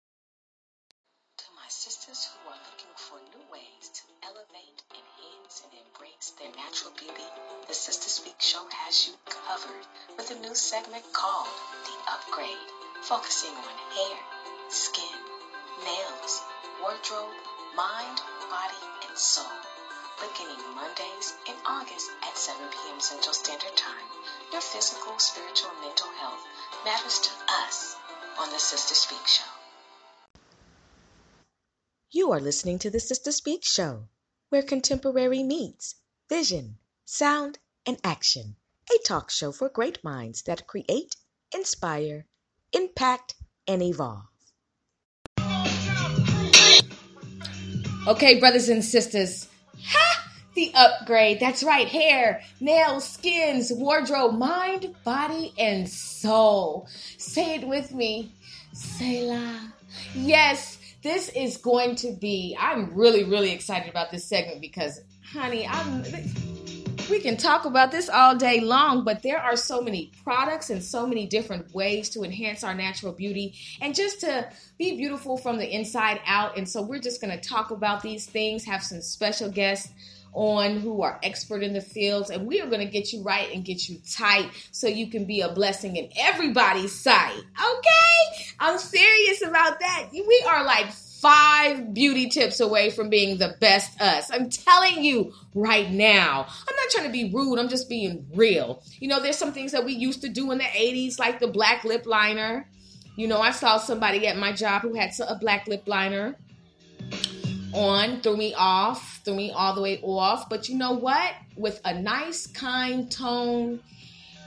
To 1.42 1.46
my 1.58 1.66
sisters 1.70 2.30
who 2.30 2.54
are 2.54 2.62
looking 2.70 2.94
for 2.94 3.18
new 3.34 3.42
ways 3.50 3.90
to 3.98 4.04
elevate, 4.22 4.78
enhance, 4.94 5.66
and 5.66 5.74
embrace 5.74 6.38
their 6.38 6.54
natural 6.54 6.94
beauty, 6.94 7.26
the 7.68 7.74
Sister 7.74 8.14
Speak 8.14 8.38
Show 8.38 8.62
has 8.70 9.10
you 9.10 9.18
covered 9.26 9.90
with 10.22 10.30
a 10.30 10.40
new 10.46 10.54
segment 10.54 11.02
called 11.18 11.50
The 11.90 11.98
Upgrade, 12.14 12.70
focusing 13.02 13.58
on 13.58 13.74
hair, 13.98 14.18
skin, 14.70 15.18
nails, 15.82 16.46
wardrobe, 16.78 17.34
mind, 17.74 18.22
body, 18.54 18.86
and 19.10 19.18
soul. 19.18 19.50
Beginning 20.22 20.62
Mondays 20.78 21.34
in 21.50 21.58
August 21.66 22.08
at 22.22 22.38
7 22.38 22.62
p.m. 22.70 23.02
Central 23.02 23.34
Standard 23.34 23.76
Time, 23.76 24.08
your 24.54 24.62
physical, 24.62 25.18
spiritual, 25.18 25.74
mental 25.82 26.08
health 26.22 26.46
matters 26.86 27.18
to 27.18 27.32
us 27.66 27.96
on 28.40 28.48
the 28.52 28.60
Sister 28.60 28.94
Speak 28.94 29.26
Show. 29.26 29.44
You 32.12 32.32
are 32.32 32.40
listening 32.40 32.78
to 32.80 32.92
the 32.92 33.00
Sister 33.00 33.32
Speak 33.32 33.66
show, 33.66 34.04
where 34.50 34.62
contemporary 34.62 35.42
meets 35.42 35.96
vision, 36.30 36.78
sound, 37.04 37.58
and 37.88 37.98
action. 38.04 38.56
A 38.94 39.00
talk 39.04 39.32
show 39.32 39.52
for 39.52 39.68
great 39.68 40.04
minds 40.04 40.44
that 40.44 40.68
create, 40.68 41.16
inspire, 41.52 42.28
impact, 42.72 43.34
and 43.68 43.82
evolve. 43.82 44.28
Okay, 48.08 48.40
brothers 48.40 48.70
and 48.70 48.86
sisters. 48.86 49.48
Ha! 49.86 50.25
The 50.56 50.72
upgrade. 50.74 51.40
That's 51.40 51.64
right. 51.64 51.88
Hair, 51.88 52.42
nails, 52.60 53.08
skins, 53.08 53.72
wardrobe, 53.74 54.36
mind, 54.36 54.96
body, 55.04 55.54
and 55.60 55.88
soul. 55.88 56.88
Say 57.18 57.56
it 57.56 57.68
with 57.68 57.94
me. 57.94 58.32
Selah. 58.74 59.74
Yes, 60.14 60.78
this 61.04 61.30
is 61.30 61.58
going 61.58 61.96
to 61.98 62.14
be. 62.14 62.58
I'm 62.60 62.94
really, 62.96 63.24
really 63.26 63.52
excited 63.52 63.90
about 63.90 64.12
this 64.12 64.26
segment 64.26 64.62
because, 64.62 65.02
honey, 65.24 65.68
I'm 65.68 66.04
we 67.10 67.20
can 67.20 67.38
talk 67.38 67.66
about 67.66 67.92
this 67.92 68.10
all 68.10 68.36
day 68.36 68.62
long, 68.62 69.04
but 69.04 69.22
there 69.22 69.38
are 69.38 69.56
so 69.56 69.82
many 69.82 70.12
products 70.24 70.70
and 70.72 70.84
so 70.84 71.06
many 71.06 71.28
different 71.28 71.74
ways 71.74 72.10
to 72.10 72.24
enhance 72.24 72.64
our 72.64 72.74
natural 72.74 73.12
beauty 73.12 73.54
and 73.82 73.94
just 73.94 74.22
to 74.22 74.50
be 74.80 74.98
beautiful 74.98 75.38
from 75.38 75.58
the 75.58 75.76
inside 75.76 76.20
out. 76.26 76.58
And 76.58 76.68
so 76.68 76.82
we're 76.82 77.00
just 77.00 77.22
going 77.22 77.38
to 77.38 77.48
talk 77.48 77.70
about 77.72 78.02
these 78.02 78.26
things, 78.26 78.66
have 78.66 78.84
some 78.84 79.02
special 79.02 79.50
guests 79.50 79.92
on 80.36 80.78
who 80.78 81.02
are 81.02 81.20
expert 81.24 81.64
in 81.64 81.74
the 81.74 81.82
fields 81.82 82.30
and 82.30 82.46
we 82.46 82.62
are 82.62 82.68
going 82.68 82.86
to 82.86 82.92
get 82.92 83.14
you 83.14 83.24
right 83.24 83.54
and 83.54 83.64
get 83.64 83.90
you 83.90 83.98
tight 84.12 84.50
so 84.72 84.88
you 84.88 85.08
can 85.08 85.26
be 85.26 85.42
a 85.42 85.50
blessing 85.50 85.96
in 85.96 86.10
everybody's 86.18 86.94
sight 86.94 87.42
okay 87.58 88.46
i'm 88.60 88.78
serious 88.78 89.42
about 89.42 89.80
that 89.80 90.10
we 90.12 90.46
are 90.48 90.64
like 90.66 90.88
five 91.26 91.92
beauty 91.92 92.30
tips 92.30 92.60
away 92.60 92.92
from 92.92 93.10
being 93.10 93.40
the 93.40 93.56
best 93.60 94.00
us. 94.00 94.30
I'm 94.32 94.48
telling 94.48 95.04
you 95.04 95.34
right 95.56 95.90
now. 95.90 96.46
I'm 96.46 96.76
not 96.76 96.90
trying 96.92 97.08
to 97.08 97.12
be 97.12 97.32
rude, 97.34 97.58
I'm 97.58 97.68
just 97.68 97.90
being 97.90 98.28
real. 98.36 98.84
You 99.00 99.08
know, 99.08 99.20
there's 99.20 99.38
some 99.38 99.52
things 99.52 99.72
that 99.72 99.86
we 99.86 99.94
used 99.94 100.22
to 100.22 100.30
do 100.30 100.52
in 100.52 100.60
the 100.60 100.66
80s, 100.66 101.18
like 101.18 101.40
the 101.40 101.48
black 101.48 101.84
lip 101.84 102.06
liner. 102.06 102.70
You 103.16 103.28
know, 103.28 103.40
I 103.40 103.50
saw 103.50 103.78
somebody 103.78 104.28
at 104.28 104.38
my 104.38 104.52
job 104.52 104.84
who 104.84 104.94
had 104.94 105.14
a 105.28 105.36
black 105.36 105.68
lip 105.68 105.84
liner 105.88 106.36
on, 107.76 108.22
threw 108.22 108.38
me 108.38 108.54
off, 108.56 109.22
threw 109.24 109.36
me 109.36 109.52
all 109.52 109.76
the 109.76 109.82
way 109.82 110.00
off. 110.02 110.50
But 110.50 110.70
you 110.70 110.78
know 110.78 110.94
what? 110.94 111.34
With 111.56 111.80
a 111.86 112.00
nice, 112.00 112.48
kind 112.48 113.12
tone 113.12 113.82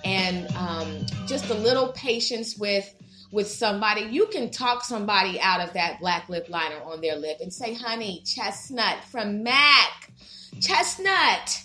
and 0.04 0.50
um, 0.56 1.06
just 1.26 1.50
a 1.50 1.54
little 1.54 1.92
patience 1.92 2.56
with 2.56 2.94
with 3.30 3.48
somebody, 3.50 4.02
you 4.02 4.26
can 4.26 4.50
talk 4.50 4.82
somebody 4.82 5.38
out 5.38 5.60
of 5.60 5.74
that 5.74 6.00
black 6.00 6.30
lip 6.30 6.48
liner 6.48 6.80
on 6.82 7.02
their 7.02 7.16
lip 7.16 7.38
and 7.42 7.52
say, 7.52 7.74
honey, 7.74 8.22
chestnut 8.24 9.04
from 9.04 9.42
MAC. 9.42 10.10
Chestnut. 10.60 11.62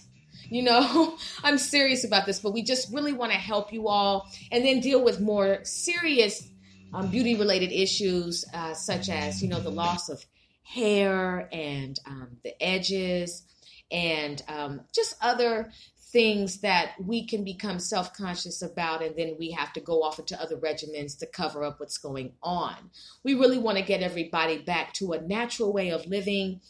You 0.50 0.64
know, 0.64 1.18
I'm 1.44 1.58
serious 1.58 2.04
about 2.04 2.26
this, 2.26 2.40
but 2.40 2.54
we 2.54 2.64
just 2.64 2.94
really 2.94 3.14
want 3.14 3.32
to 3.32 3.38
help 3.38 3.72
you 3.72 3.88
all 3.88 4.30
and 4.52 4.66
then 4.66 4.82
deal 4.82 5.04
with 5.04 5.22
more 5.22 5.60
serious 5.64 6.46
um, 6.94 7.10
beauty 7.10 7.36
related 7.36 7.72
issues, 7.72 8.44
uh, 8.54 8.74
such 8.74 9.10
as, 9.10 9.42
you 9.42 9.48
know, 9.48 9.62
the 9.62 9.72
loss 9.72 10.10
of 10.10 10.24
hair 10.64 11.50
and 11.52 12.00
um, 12.06 12.38
the 12.44 12.62
edges 12.64 13.44
and 13.92 14.42
um, 14.48 14.82
just 14.94 15.16
other 15.22 15.72
things 16.14 16.60
that 16.62 16.92
we 17.04 17.26
can 17.26 17.44
become 17.44 17.80
self 17.80 18.14
conscious 18.14 18.62
about, 18.62 19.04
and 19.04 19.16
then 19.18 19.36
we 19.38 19.52
have 19.52 19.74
to 19.74 19.82
go 19.82 20.04
off 20.04 20.20
into 20.20 20.40
other 20.40 20.56
regimens 20.58 21.18
to 21.20 21.26
cover 21.26 21.64
up 21.64 21.80
what's 21.80 21.98
going 21.98 22.34
on. 22.42 22.76
We 23.24 23.34
really 23.34 23.58
want 23.58 23.80
to 23.80 23.84
get 23.84 24.02
everybody 24.02 24.60
back 24.60 24.94
to 24.94 25.14
a 25.14 25.22
natural 25.22 25.74
way 25.74 25.90
of 25.90 26.06
living 26.06 26.62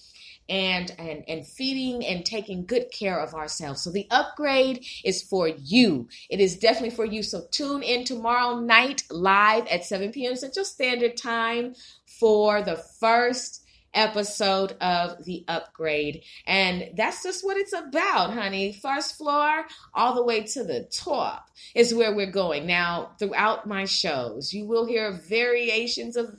and 0.50 0.94
and 0.98 1.24
and 1.28 1.46
feeding 1.46 2.06
and 2.06 2.26
taking 2.26 2.66
good 2.66 2.92
care 2.92 3.20
of 3.20 3.34
ourselves. 3.34 3.82
So 3.82 3.92
the 3.92 4.08
upgrade 4.12 4.86
is 5.04 5.22
for 5.22 5.48
you. 5.48 6.08
It 6.30 6.40
is 6.40 6.58
definitely 6.58 6.96
for 6.96 7.06
you. 7.06 7.22
So 7.22 7.46
tune 7.52 7.84
in 7.84 8.06
tomorrow 8.06 8.60
night 8.60 9.04
live 9.10 9.68
at 9.68 9.86
7 9.86 10.12
p.m. 10.12 10.36
Central 10.36 10.66
Standard 10.66 11.18
Time 11.18 11.76
for 12.06 12.62
the 12.62 12.78
first 13.00 13.63
episode 13.94 14.76
of 14.82 15.24
The 15.26 15.46
Upgrade. 15.48 16.24
And 16.46 16.92
that's 16.96 17.24
just 17.24 17.46
what 17.46 17.58
it's 17.58 17.74
about, 17.74 18.34
honey. 18.34 18.74
First 18.74 19.18
floor 19.18 19.66
all 19.94 20.16
the 20.16 20.24
way 20.24 20.44
to 20.44 20.64
the 20.64 20.90
top 20.92 21.50
is 21.76 21.94
where 21.94 22.16
we're 22.16 22.32
going. 22.32 22.66
Now, 22.66 23.12
throughout 23.20 23.68
my 23.68 23.86
shows, 23.86 24.54
you 24.54 24.66
will 24.66 24.86
hear 24.86 25.12
variations 25.12 26.16
of 26.16 26.36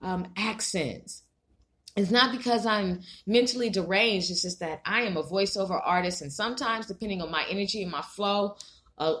um, 0.00 0.26
accents. 0.36 1.22
It's 1.96 2.10
not 2.10 2.36
because 2.36 2.66
I'm 2.66 3.02
mentally 3.26 3.70
deranged, 3.70 4.30
it's 4.30 4.42
just 4.42 4.58
that 4.60 4.80
I 4.84 5.02
am 5.02 5.16
a 5.16 5.22
voiceover 5.22 5.80
artist, 5.82 6.22
and 6.22 6.32
sometimes, 6.32 6.86
depending 6.86 7.22
on 7.22 7.30
my 7.30 7.44
energy 7.48 7.82
and 7.82 7.92
my 7.92 8.02
flow, 8.02 8.56
uh, 8.98 9.14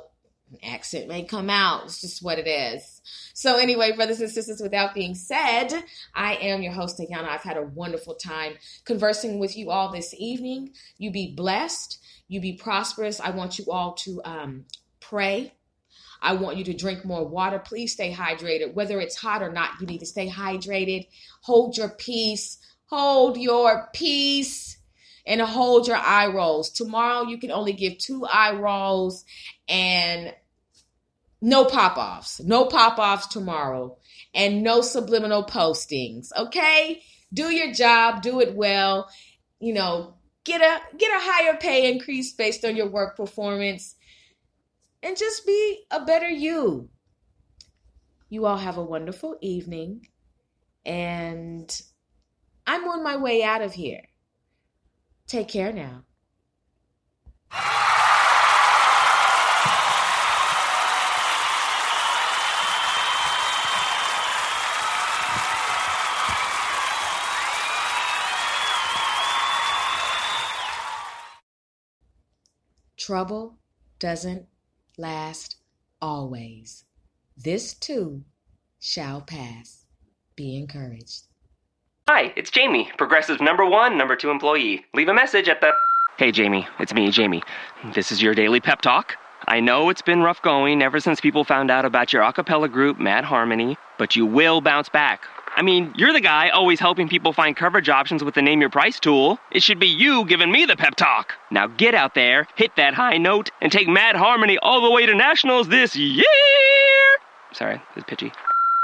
accent 0.62 1.08
may 1.08 1.24
come 1.24 1.50
out. 1.50 1.84
It's 1.84 2.00
just 2.00 2.22
what 2.22 2.38
it 2.38 2.46
is. 2.46 3.00
So, 3.32 3.58
anyway, 3.58 3.92
brothers 3.92 4.20
and 4.20 4.30
sisters, 4.30 4.60
without 4.62 4.94
being 4.94 5.14
said, 5.14 5.70
I 6.14 6.34
am 6.36 6.62
your 6.62 6.72
host, 6.72 6.98
Ayana. 6.98 7.28
I've 7.28 7.42
had 7.42 7.56
a 7.56 7.62
wonderful 7.62 8.14
time 8.14 8.54
conversing 8.84 9.38
with 9.38 9.56
you 9.56 9.70
all 9.70 9.90
this 9.90 10.14
evening. 10.16 10.72
You 10.98 11.10
be 11.10 11.34
blessed, 11.34 11.98
you 12.28 12.40
be 12.40 12.54
prosperous. 12.54 13.20
I 13.20 13.30
want 13.30 13.58
you 13.58 13.66
all 13.70 13.94
to 13.94 14.20
um, 14.24 14.64
pray. 15.00 15.52
I 16.22 16.34
want 16.34 16.56
you 16.56 16.64
to 16.64 16.74
drink 16.74 17.04
more 17.04 17.26
water. 17.26 17.58
Please 17.58 17.92
stay 17.92 18.12
hydrated. 18.12 18.74
Whether 18.74 18.98
it's 19.00 19.16
hot 19.16 19.42
or 19.42 19.52
not, 19.52 19.80
you 19.80 19.86
need 19.86 19.98
to 19.98 20.06
stay 20.06 20.28
hydrated. 20.28 21.06
Hold 21.42 21.76
your 21.76 21.90
peace. 21.90 22.58
Hold 22.86 23.36
your 23.36 23.88
peace 23.92 24.78
and 25.26 25.40
hold 25.40 25.86
your 25.86 25.96
eye 25.96 26.26
rolls. 26.26 26.70
Tomorrow, 26.70 27.24
you 27.24 27.38
can 27.38 27.50
only 27.50 27.72
give 27.72 27.98
two 27.98 28.24
eye 28.26 28.54
rolls 28.54 29.24
and 29.68 30.34
no 31.44 31.66
pop 31.66 31.98
offs, 31.98 32.40
no 32.40 32.64
pop 32.64 32.98
offs 32.98 33.26
tomorrow, 33.26 33.98
and 34.34 34.62
no 34.62 34.80
subliminal 34.80 35.44
postings. 35.44 36.28
Okay, 36.34 37.02
do 37.34 37.50
your 37.50 37.70
job, 37.70 38.22
do 38.22 38.40
it 38.40 38.54
well. 38.54 39.10
You 39.60 39.74
know, 39.74 40.14
get 40.44 40.62
a 40.62 40.80
get 40.96 41.10
a 41.10 41.20
higher 41.20 41.56
pay 41.58 41.92
increase 41.92 42.32
based 42.32 42.64
on 42.64 42.76
your 42.76 42.88
work 42.88 43.14
performance, 43.18 43.94
and 45.02 45.18
just 45.18 45.46
be 45.46 45.84
a 45.90 46.02
better 46.06 46.30
you. 46.30 46.88
You 48.30 48.46
all 48.46 48.56
have 48.56 48.78
a 48.78 48.82
wonderful 48.82 49.36
evening, 49.42 50.08
and 50.86 51.70
I'm 52.66 52.88
on 52.88 53.04
my 53.04 53.18
way 53.18 53.42
out 53.42 53.60
of 53.60 53.74
here. 53.74 54.00
Take 55.26 55.48
care 55.48 55.74
now. 55.74 56.04
Trouble 73.06 73.58
doesn't 73.98 74.46
last 74.96 75.56
always. 76.00 76.84
This 77.36 77.74
too 77.74 78.22
shall 78.80 79.20
pass. 79.20 79.84
Be 80.36 80.56
encouraged. 80.56 81.24
Hi, 82.08 82.32
it's 82.34 82.50
Jamie, 82.50 82.90
Progressive 82.96 83.42
number 83.42 83.66
one, 83.66 83.98
number 83.98 84.16
two 84.16 84.30
employee. 84.30 84.86
Leave 84.94 85.08
a 85.08 85.12
message 85.12 85.50
at 85.50 85.60
the. 85.60 85.72
Hey, 86.16 86.32
Jamie, 86.32 86.66
it's 86.78 86.94
me, 86.94 87.10
Jamie. 87.10 87.42
This 87.92 88.10
is 88.10 88.22
your 88.22 88.34
daily 88.34 88.60
pep 88.60 88.80
talk. 88.80 89.16
I 89.48 89.60
know 89.60 89.90
it's 89.90 90.00
been 90.00 90.22
rough 90.22 90.40
going 90.40 90.80
ever 90.80 90.98
since 90.98 91.20
people 91.20 91.44
found 91.44 91.70
out 91.70 91.84
about 91.84 92.10
your 92.10 92.22
a 92.22 92.32
cappella 92.32 92.70
group, 92.70 92.98
Mad 92.98 93.24
Harmony, 93.24 93.76
but 93.98 94.16
you 94.16 94.24
will 94.24 94.62
bounce 94.62 94.88
back. 94.88 95.24
I 95.56 95.62
mean, 95.62 95.92
you're 95.96 96.12
the 96.12 96.20
guy 96.20 96.48
always 96.48 96.80
helping 96.80 97.08
people 97.08 97.32
find 97.32 97.56
coverage 97.56 97.88
options 97.88 98.24
with 98.24 98.34
the 98.34 98.42
Name 98.42 98.60
Your 98.60 98.70
Price 98.70 98.98
tool. 98.98 99.38
It 99.52 99.62
should 99.62 99.78
be 99.78 99.86
you 99.86 100.24
giving 100.24 100.50
me 100.50 100.66
the 100.66 100.74
pep 100.74 100.96
talk. 100.96 101.34
Now 101.52 101.68
get 101.68 101.94
out 101.94 102.16
there, 102.16 102.48
hit 102.56 102.74
that 102.76 102.94
high 102.94 103.18
note, 103.18 103.50
and 103.60 103.70
take 103.70 103.86
Mad 103.86 104.16
Harmony 104.16 104.58
all 104.58 104.82
the 104.82 104.90
way 104.90 105.06
to 105.06 105.14
nationals 105.14 105.68
this 105.68 105.94
year. 105.94 106.24
Sorry, 107.52 107.80
it's 107.94 108.04
pitchy. 108.08 108.32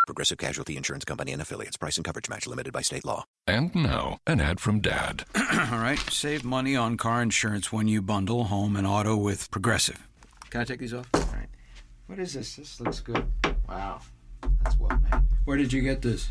Progressive 0.06 0.38
Casualty 0.38 0.76
Insurance 0.76 1.04
Company 1.04 1.32
and 1.32 1.42
affiliates. 1.42 1.76
Price 1.76 1.96
and 1.96 2.04
coverage 2.04 2.28
match 2.28 2.46
limited 2.46 2.72
by 2.72 2.82
state 2.82 3.04
law. 3.04 3.24
And 3.48 3.74
now, 3.74 4.18
an 4.28 4.40
ad 4.40 4.60
from 4.60 4.80
Dad. 4.80 5.24
all 5.36 5.78
right, 5.78 5.98
save 5.98 6.44
money 6.44 6.76
on 6.76 6.96
car 6.96 7.20
insurance 7.20 7.72
when 7.72 7.88
you 7.88 8.00
bundle 8.00 8.44
home 8.44 8.76
and 8.76 8.86
auto 8.86 9.16
with 9.16 9.50
Progressive. 9.50 10.06
Can 10.50 10.60
I 10.60 10.64
take 10.64 10.78
these 10.78 10.94
off? 10.94 11.08
All 11.14 11.20
right. 11.32 11.48
What 12.06 12.20
is 12.20 12.34
this? 12.34 12.56
This 12.56 12.80
looks 12.80 13.00
good. 13.00 13.24
Wow, 13.68 14.00
that's 14.62 14.78
well 14.78 14.96
made. 15.02 15.22
Where 15.44 15.56
did 15.56 15.72
you 15.72 15.82
get 15.82 16.02
this? 16.02 16.30